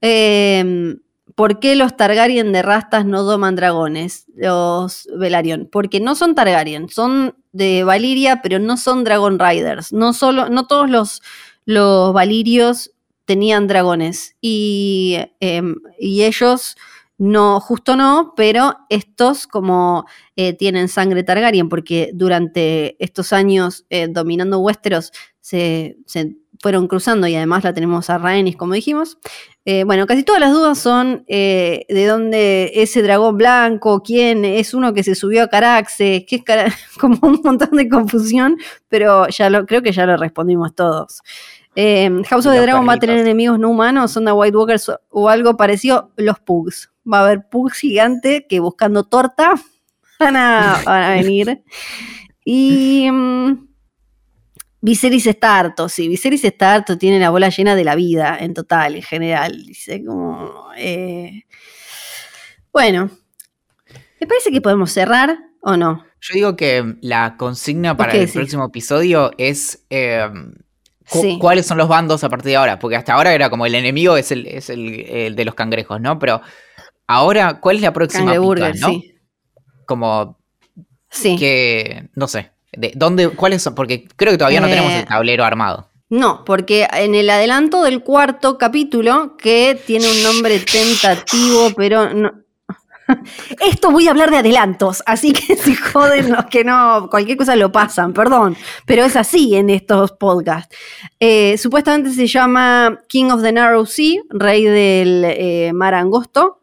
Em, 0.00 0.98
¿Por 1.40 1.58
qué 1.58 1.74
los 1.74 1.96
Targaryen 1.96 2.52
de 2.52 2.60
rastas 2.60 3.06
no 3.06 3.22
doman 3.22 3.56
dragones? 3.56 4.26
Los 4.36 5.08
Velaryon. 5.16 5.70
Porque 5.72 5.98
no 5.98 6.14
son 6.14 6.34
Targaryen, 6.34 6.90
son 6.90 7.34
de 7.52 7.82
Valiria, 7.82 8.42
pero 8.42 8.58
no 8.58 8.76
son 8.76 9.04
Dragon 9.04 9.38
Riders. 9.38 9.90
No, 9.90 10.12
solo, 10.12 10.50
no 10.50 10.66
todos 10.66 10.90
los, 10.90 11.22
los 11.64 12.12
Valirios 12.12 12.92
tenían 13.24 13.68
dragones 13.68 14.36
y, 14.42 15.16
em, 15.40 15.76
y 15.98 16.24
ellos 16.24 16.76
no, 17.20 17.60
justo 17.60 17.96
no, 17.96 18.32
pero 18.34 18.78
estos 18.88 19.46
como 19.46 20.06
eh, 20.36 20.54
tienen 20.54 20.88
sangre 20.88 21.22
Targaryen, 21.22 21.68
porque 21.68 22.12
durante 22.14 22.96
estos 23.04 23.34
años 23.34 23.84
eh, 23.90 24.08
dominando 24.08 24.58
Westeros 24.58 25.12
se, 25.38 25.98
fueron 26.62 26.88
cruzando 26.88 27.26
y 27.26 27.34
además 27.36 27.62
la 27.62 27.74
tenemos 27.74 28.08
a 28.08 28.16
Rhaenys, 28.16 28.56
como 28.56 28.72
dijimos. 28.72 29.18
Eh, 29.66 29.84
bueno, 29.84 30.06
casi 30.06 30.22
todas 30.22 30.40
las 30.40 30.52
dudas 30.52 30.78
son 30.78 31.26
de 31.28 32.06
dónde 32.08 32.72
ese 32.76 33.02
dragón 33.02 33.36
blanco, 33.36 34.02
quién 34.02 34.46
es 34.46 34.72
uno 34.72 34.94
que 34.94 35.02
se 35.02 35.14
subió 35.14 35.42
a 35.42 35.48
Caraxes, 35.48 36.24
que 36.26 36.36
es 36.36 36.42
como 36.98 37.18
un 37.20 37.42
montón 37.44 37.76
de 37.76 37.86
confusión, 37.90 38.56
pero 38.88 39.28
ya 39.28 39.50
lo, 39.50 39.66
creo 39.66 39.82
que 39.82 39.92
ya 39.92 40.06
lo 40.06 40.16
respondimos 40.16 40.74
todos. 40.74 41.20
Eh, 41.82 42.10
House 42.28 42.44
of 42.44 42.52
the 42.52 42.60
Dragon 42.60 42.86
va 42.86 42.92
a 42.92 42.98
tener 42.98 43.16
enemigos 43.16 43.58
no 43.58 43.70
humanos, 43.70 44.12
son 44.12 44.26
de 44.26 44.32
White 44.32 44.54
Walkers 44.54 44.92
o, 45.08 45.30
algo 45.30 45.56
parecido, 45.56 46.12
los 46.18 46.38
Pugs. 46.38 46.90
Va 47.10 47.20
a 47.20 47.24
haber 47.24 47.48
Pugs 47.48 47.78
gigante 47.78 48.46
que 48.46 48.60
buscando 48.60 49.04
torta 49.04 49.54
van 50.20 50.36
a, 50.36 51.14
venir. 51.14 51.62
Y 52.44 53.08
um, 53.08 53.66
Viserys 54.82 55.26
está 55.26 55.58
harto, 55.58 55.88
sí, 55.88 56.06
Viserys 56.06 56.44
está 56.44 56.74
harto, 56.74 56.98
tiene 56.98 57.18
la 57.18 57.30
bola 57.30 57.48
llena 57.48 57.74
de 57.74 57.84
la 57.84 57.94
vida 57.94 58.36
en 58.38 58.52
total, 58.52 58.96
en 58.96 59.02
general. 59.02 59.64
Dice 59.64 60.04
como... 60.04 60.66
Eh, 60.76 61.44
bueno, 62.74 63.10
¿me 64.20 64.26
parece 64.26 64.50
que 64.52 64.60
podemos 64.60 64.92
cerrar 64.92 65.38
o 65.62 65.78
no? 65.78 66.04
Yo 66.20 66.34
digo 66.34 66.56
que 66.56 66.96
la 67.00 67.38
consigna 67.38 67.96
para 67.96 68.12
el 68.12 68.30
próximo 68.30 68.66
episodio 68.66 69.30
es... 69.38 69.86
Eh, 69.88 70.28
cuáles 71.38 71.66
son 71.66 71.78
los 71.78 71.88
bandos 71.88 72.24
a 72.24 72.28
partir 72.28 72.50
de 72.50 72.56
ahora, 72.56 72.78
porque 72.78 72.96
hasta 72.96 73.14
ahora 73.14 73.34
era 73.34 73.50
como 73.50 73.66
el 73.66 73.74
enemigo 73.74 74.16
es 74.16 74.30
el, 74.30 74.46
es 74.46 74.70
el, 74.70 75.34
de 75.34 75.44
los 75.44 75.54
cangrejos, 75.54 76.00
¿no? 76.00 76.18
Pero 76.18 76.40
ahora, 77.06 77.60
¿cuál 77.60 77.76
es 77.76 77.82
la 77.82 77.92
próxima 77.92 78.32
pica, 78.32 78.72
¿no? 78.74 78.88
Sí. 78.88 79.14
Como 79.86 80.38
sí. 81.10 81.36
que, 81.36 82.08
no 82.14 82.28
sé, 82.28 82.52
de, 82.72 82.92
¿dónde, 82.94 83.28
cuáles 83.30 83.62
son? 83.62 83.74
Porque 83.74 84.06
creo 84.16 84.32
que 84.32 84.38
todavía 84.38 84.60
no 84.60 84.68
tenemos 84.68 84.92
el 84.92 85.00
eh, 85.00 85.06
tablero 85.06 85.44
armado. 85.44 85.90
No, 86.08 86.44
porque 86.44 86.88
en 86.92 87.14
el 87.14 87.30
adelanto 87.30 87.84
del 87.84 88.02
cuarto 88.02 88.58
capítulo, 88.58 89.36
que 89.36 89.80
tiene 89.86 90.10
un 90.10 90.22
nombre 90.22 90.58
tentativo, 90.58 91.70
pero 91.76 92.12
no, 92.12 92.32
esto 93.66 93.90
voy 93.90 94.08
a 94.08 94.10
hablar 94.10 94.30
de 94.30 94.38
adelantos, 94.38 95.02
así 95.06 95.32
que 95.32 95.56
si 95.56 95.74
joden 95.74 96.32
los 96.32 96.46
que 96.46 96.64
no, 96.64 97.08
cualquier 97.10 97.36
cosa 97.36 97.56
lo 97.56 97.72
pasan, 97.72 98.12
perdón, 98.12 98.56
pero 98.86 99.04
es 99.04 99.16
así 99.16 99.54
en 99.54 99.70
estos 99.70 100.12
podcasts. 100.12 100.76
Eh, 101.18 101.56
supuestamente 101.58 102.10
se 102.12 102.26
llama 102.26 103.00
King 103.08 103.30
of 103.30 103.42
the 103.42 103.52
Narrow 103.52 103.86
Sea, 103.86 104.20
rey 104.30 104.64
del 104.64 105.24
eh, 105.24 105.72
mar 105.72 105.94
angosto, 105.94 106.60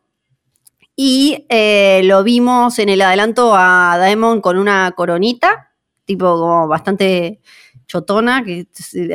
y 0.96 1.46
eh, 1.50 2.02
lo 2.06 2.24
vimos 2.24 2.80
en 2.80 2.90
el 2.90 3.02
adelanto 3.02 3.54
a 3.56 3.98
Daemon 4.00 4.42
con 4.42 4.58
una 4.58 4.92
coronita, 4.92 5.74
tipo 6.06 6.26
como 6.40 6.68
bastante 6.68 7.40
chotona, 7.88 8.44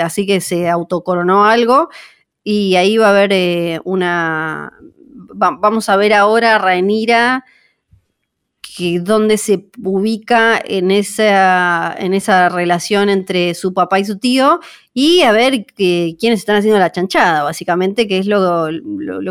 así 0.01 0.27
que 0.27 0.41
se 0.41 0.69
autocoronó 0.69 1.45
algo, 1.45 1.89
y 2.45 2.77
ahí 2.77 2.97
va 2.97 3.09
a 3.09 3.11
haber 3.11 3.81
una 3.85 4.73
vamos 5.35 5.89
a 5.89 5.97
ver 5.97 6.13
ahora 6.13 6.57
a 6.57 6.59
Rhaenyra 6.59 7.45
que 8.77 9.01
dónde 9.01 9.37
se 9.37 9.69
ubica 9.83 10.61
en 10.65 10.91
esa, 10.91 11.95
en 11.99 12.15
esa 12.15 12.49
relación 12.49 13.11
entre 13.11 13.55
su 13.55 13.75
papá 13.75 13.99
y 13.99 14.05
su 14.05 14.19
tío 14.19 14.61
y 14.95 15.23
a 15.23 15.33
ver 15.33 15.67
que, 15.67 16.17
quiénes 16.19 16.41
están 16.41 16.57
haciendo 16.57 16.79
la 16.79 16.93
chanchada, 16.93 17.43
básicamente, 17.43 18.09
que 18.09 18.19
es 18.19 18.27
lo, 18.27 18.69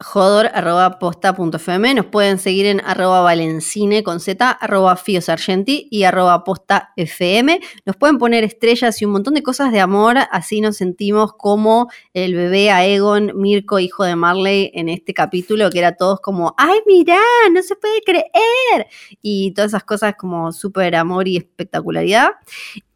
jodor.posta.fm. 0.00 1.94
Nos 1.94 2.06
pueden 2.06 2.38
seguir 2.38 2.66
en 2.66 2.80
arroba 2.84 3.20
valencine 3.20 4.02
con 4.02 4.20
z, 4.20 4.50
arroba 4.50 4.96
fiosargenti 4.96 5.88
y 5.90 6.04
arroba 6.04 6.44
posta 6.44 6.92
fm. 6.96 7.60
Nos 7.86 7.96
pueden 7.96 8.18
poner 8.18 8.44
estrellas 8.44 9.00
y 9.00 9.04
un 9.04 9.12
montón 9.12 9.34
de 9.34 9.42
cosas 9.42 9.72
de 9.72 9.80
amor, 9.80 10.16
así 10.30 10.60
nos 10.60 10.76
sentimos 10.76 11.32
como 11.34 11.88
el 12.12 12.34
bebé 12.34 12.70
Aegon, 12.70 13.32
Mirko, 13.34 13.78
hijo 13.78 14.04
de 14.04 14.16
Marley, 14.16 14.70
en 14.74 14.88
este 14.88 15.14
capítulo, 15.14 15.70
que 15.70 15.78
era 15.78 15.96
todos 15.96 16.20
como, 16.20 16.54
¡ay, 16.58 16.80
mirá! 16.86 17.20
No 17.52 17.62
se 17.62 17.76
puede 17.76 18.00
creer. 18.02 18.86
Y 19.22 19.52
todas 19.52 19.70
esas 19.70 19.84
cosas 19.84 20.14
como 20.18 20.52
súper 20.52 20.96
amor 20.96 21.28
y 21.28 21.36
espectacularidad. 21.36 22.30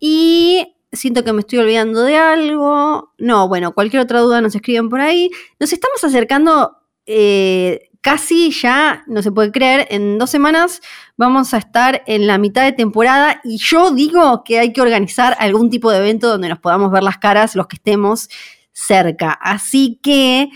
Y 0.00 0.74
siento 0.92 1.24
que 1.24 1.32
me 1.32 1.40
estoy 1.40 1.60
olvidando 1.60 2.02
de 2.02 2.16
algo. 2.16 3.12
No, 3.18 3.48
bueno, 3.48 3.72
cualquier 3.72 4.02
otra 4.02 4.20
duda 4.20 4.40
nos 4.40 4.54
escriben 4.54 4.88
por 4.88 5.00
ahí. 5.00 5.30
Nos 5.60 5.72
estamos 5.72 6.02
acercando 6.02 6.77
eh, 7.10 7.88
casi 8.02 8.50
ya, 8.50 9.02
no 9.06 9.22
se 9.22 9.32
puede 9.32 9.50
creer, 9.50 9.88
en 9.90 10.18
dos 10.18 10.30
semanas 10.30 10.82
vamos 11.16 11.54
a 11.54 11.58
estar 11.58 12.02
en 12.06 12.26
la 12.26 12.36
mitad 12.36 12.62
de 12.64 12.72
temporada 12.72 13.40
y 13.44 13.56
yo 13.56 13.90
digo 13.90 14.44
que 14.44 14.58
hay 14.58 14.72
que 14.72 14.82
organizar 14.82 15.34
algún 15.38 15.70
tipo 15.70 15.90
de 15.90 15.98
evento 15.98 16.28
donde 16.28 16.50
nos 16.50 16.58
podamos 16.58 16.92
ver 16.92 17.02
las 17.02 17.18
caras 17.18 17.56
los 17.56 17.66
que 17.66 17.76
estemos 17.76 18.28
cerca. 18.72 19.32
Así 19.32 19.98
que 20.02 20.50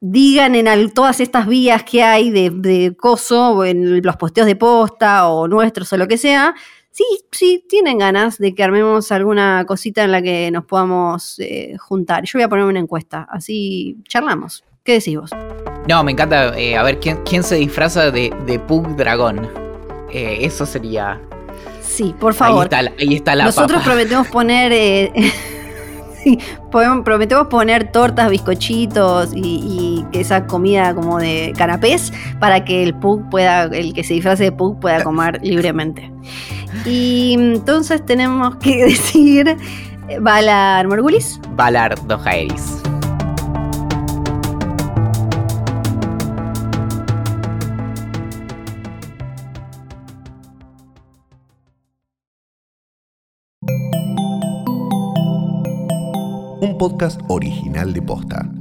digan 0.00 0.56
en 0.56 0.92
todas 0.92 1.20
estas 1.20 1.46
vías 1.46 1.84
que 1.84 2.02
hay 2.02 2.30
de, 2.30 2.94
coso, 2.96 3.64
en 3.64 4.02
los 4.02 4.16
posteos 4.16 4.46
de 4.46 4.56
posta 4.56 5.28
o 5.28 5.46
nuestros 5.46 5.92
o 5.92 5.96
lo 5.96 6.08
que 6.08 6.18
sea, 6.18 6.54
sí, 6.90 7.04
sí, 7.30 7.64
tienen 7.68 7.98
ganas 7.98 8.38
de 8.38 8.54
que 8.54 8.64
armemos 8.64 9.12
alguna 9.12 9.64
cosita 9.66 10.02
en 10.04 10.12
la 10.12 10.22
que 10.22 10.50
nos 10.50 10.64
podamos 10.64 11.38
eh, 11.38 11.76
juntar. 11.78 12.24
Yo 12.24 12.38
voy 12.38 12.42
a 12.42 12.48
poner 12.48 12.64
una 12.64 12.80
encuesta, 12.80 13.26
así 13.30 13.96
charlamos. 14.08 14.64
¿Qué 14.84 14.94
decís 14.94 15.18
vos? 15.18 15.30
No, 15.88 16.04
me 16.04 16.12
encanta. 16.12 16.56
Eh, 16.58 16.76
a 16.76 16.82
ver, 16.82 17.00
¿quién, 17.00 17.18
¿quién, 17.24 17.42
se 17.42 17.54
disfraza 17.56 18.10
de, 18.10 18.32
de 18.46 18.58
Pug 18.58 18.94
Dragón? 18.96 19.48
Eh, 20.12 20.38
eso 20.42 20.66
sería. 20.66 21.18
Sí, 21.80 22.14
por 22.20 22.34
favor. 22.34 22.68
Ahí 22.70 22.84
está, 22.84 22.94
ahí 23.00 23.14
está 23.14 23.34
la 23.34 23.44
Nosotros 23.46 23.82
prometemos 23.82 24.28
poner. 24.28 24.70
Eh, 24.70 25.12
sí, 26.22 26.38
prometemos 26.70 27.46
poner 27.46 27.90
tortas, 27.90 28.28
bizcochitos 28.28 29.32
y, 29.34 30.04
y, 30.12 30.18
esa 30.18 30.46
comida 30.46 30.94
como 30.94 31.18
de 31.18 31.54
canapés 31.56 32.12
para 32.38 32.66
que 32.66 32.82
el 32.82 32.94
Pug 32.94 33.30
pueda, 33.30 33.64
el 33.64 33.94
que 33.94 34.04
se 34.04 34.12
disfrace 34.12 34.44
de 34.44 34.52
Pug 34.52 34.78
pueda 34.80 35.02
comer 35.02 35.40
libremente. 35.42 36.12
Y 36.84 37.32
entonces 37.32 38.04
tenemos 38.04 38.56
que 38.56 38.84
decir. 38.84 39.56
Valar 40.20 40.88
Morgulis. 40.88 41.38
Valar 41.54 41.94
Dojaeris. 42.06 42.82
Podcast 56.78 57.20
original 57.28 57.92
de 57.92 58.00
Posta. 58.00 58.57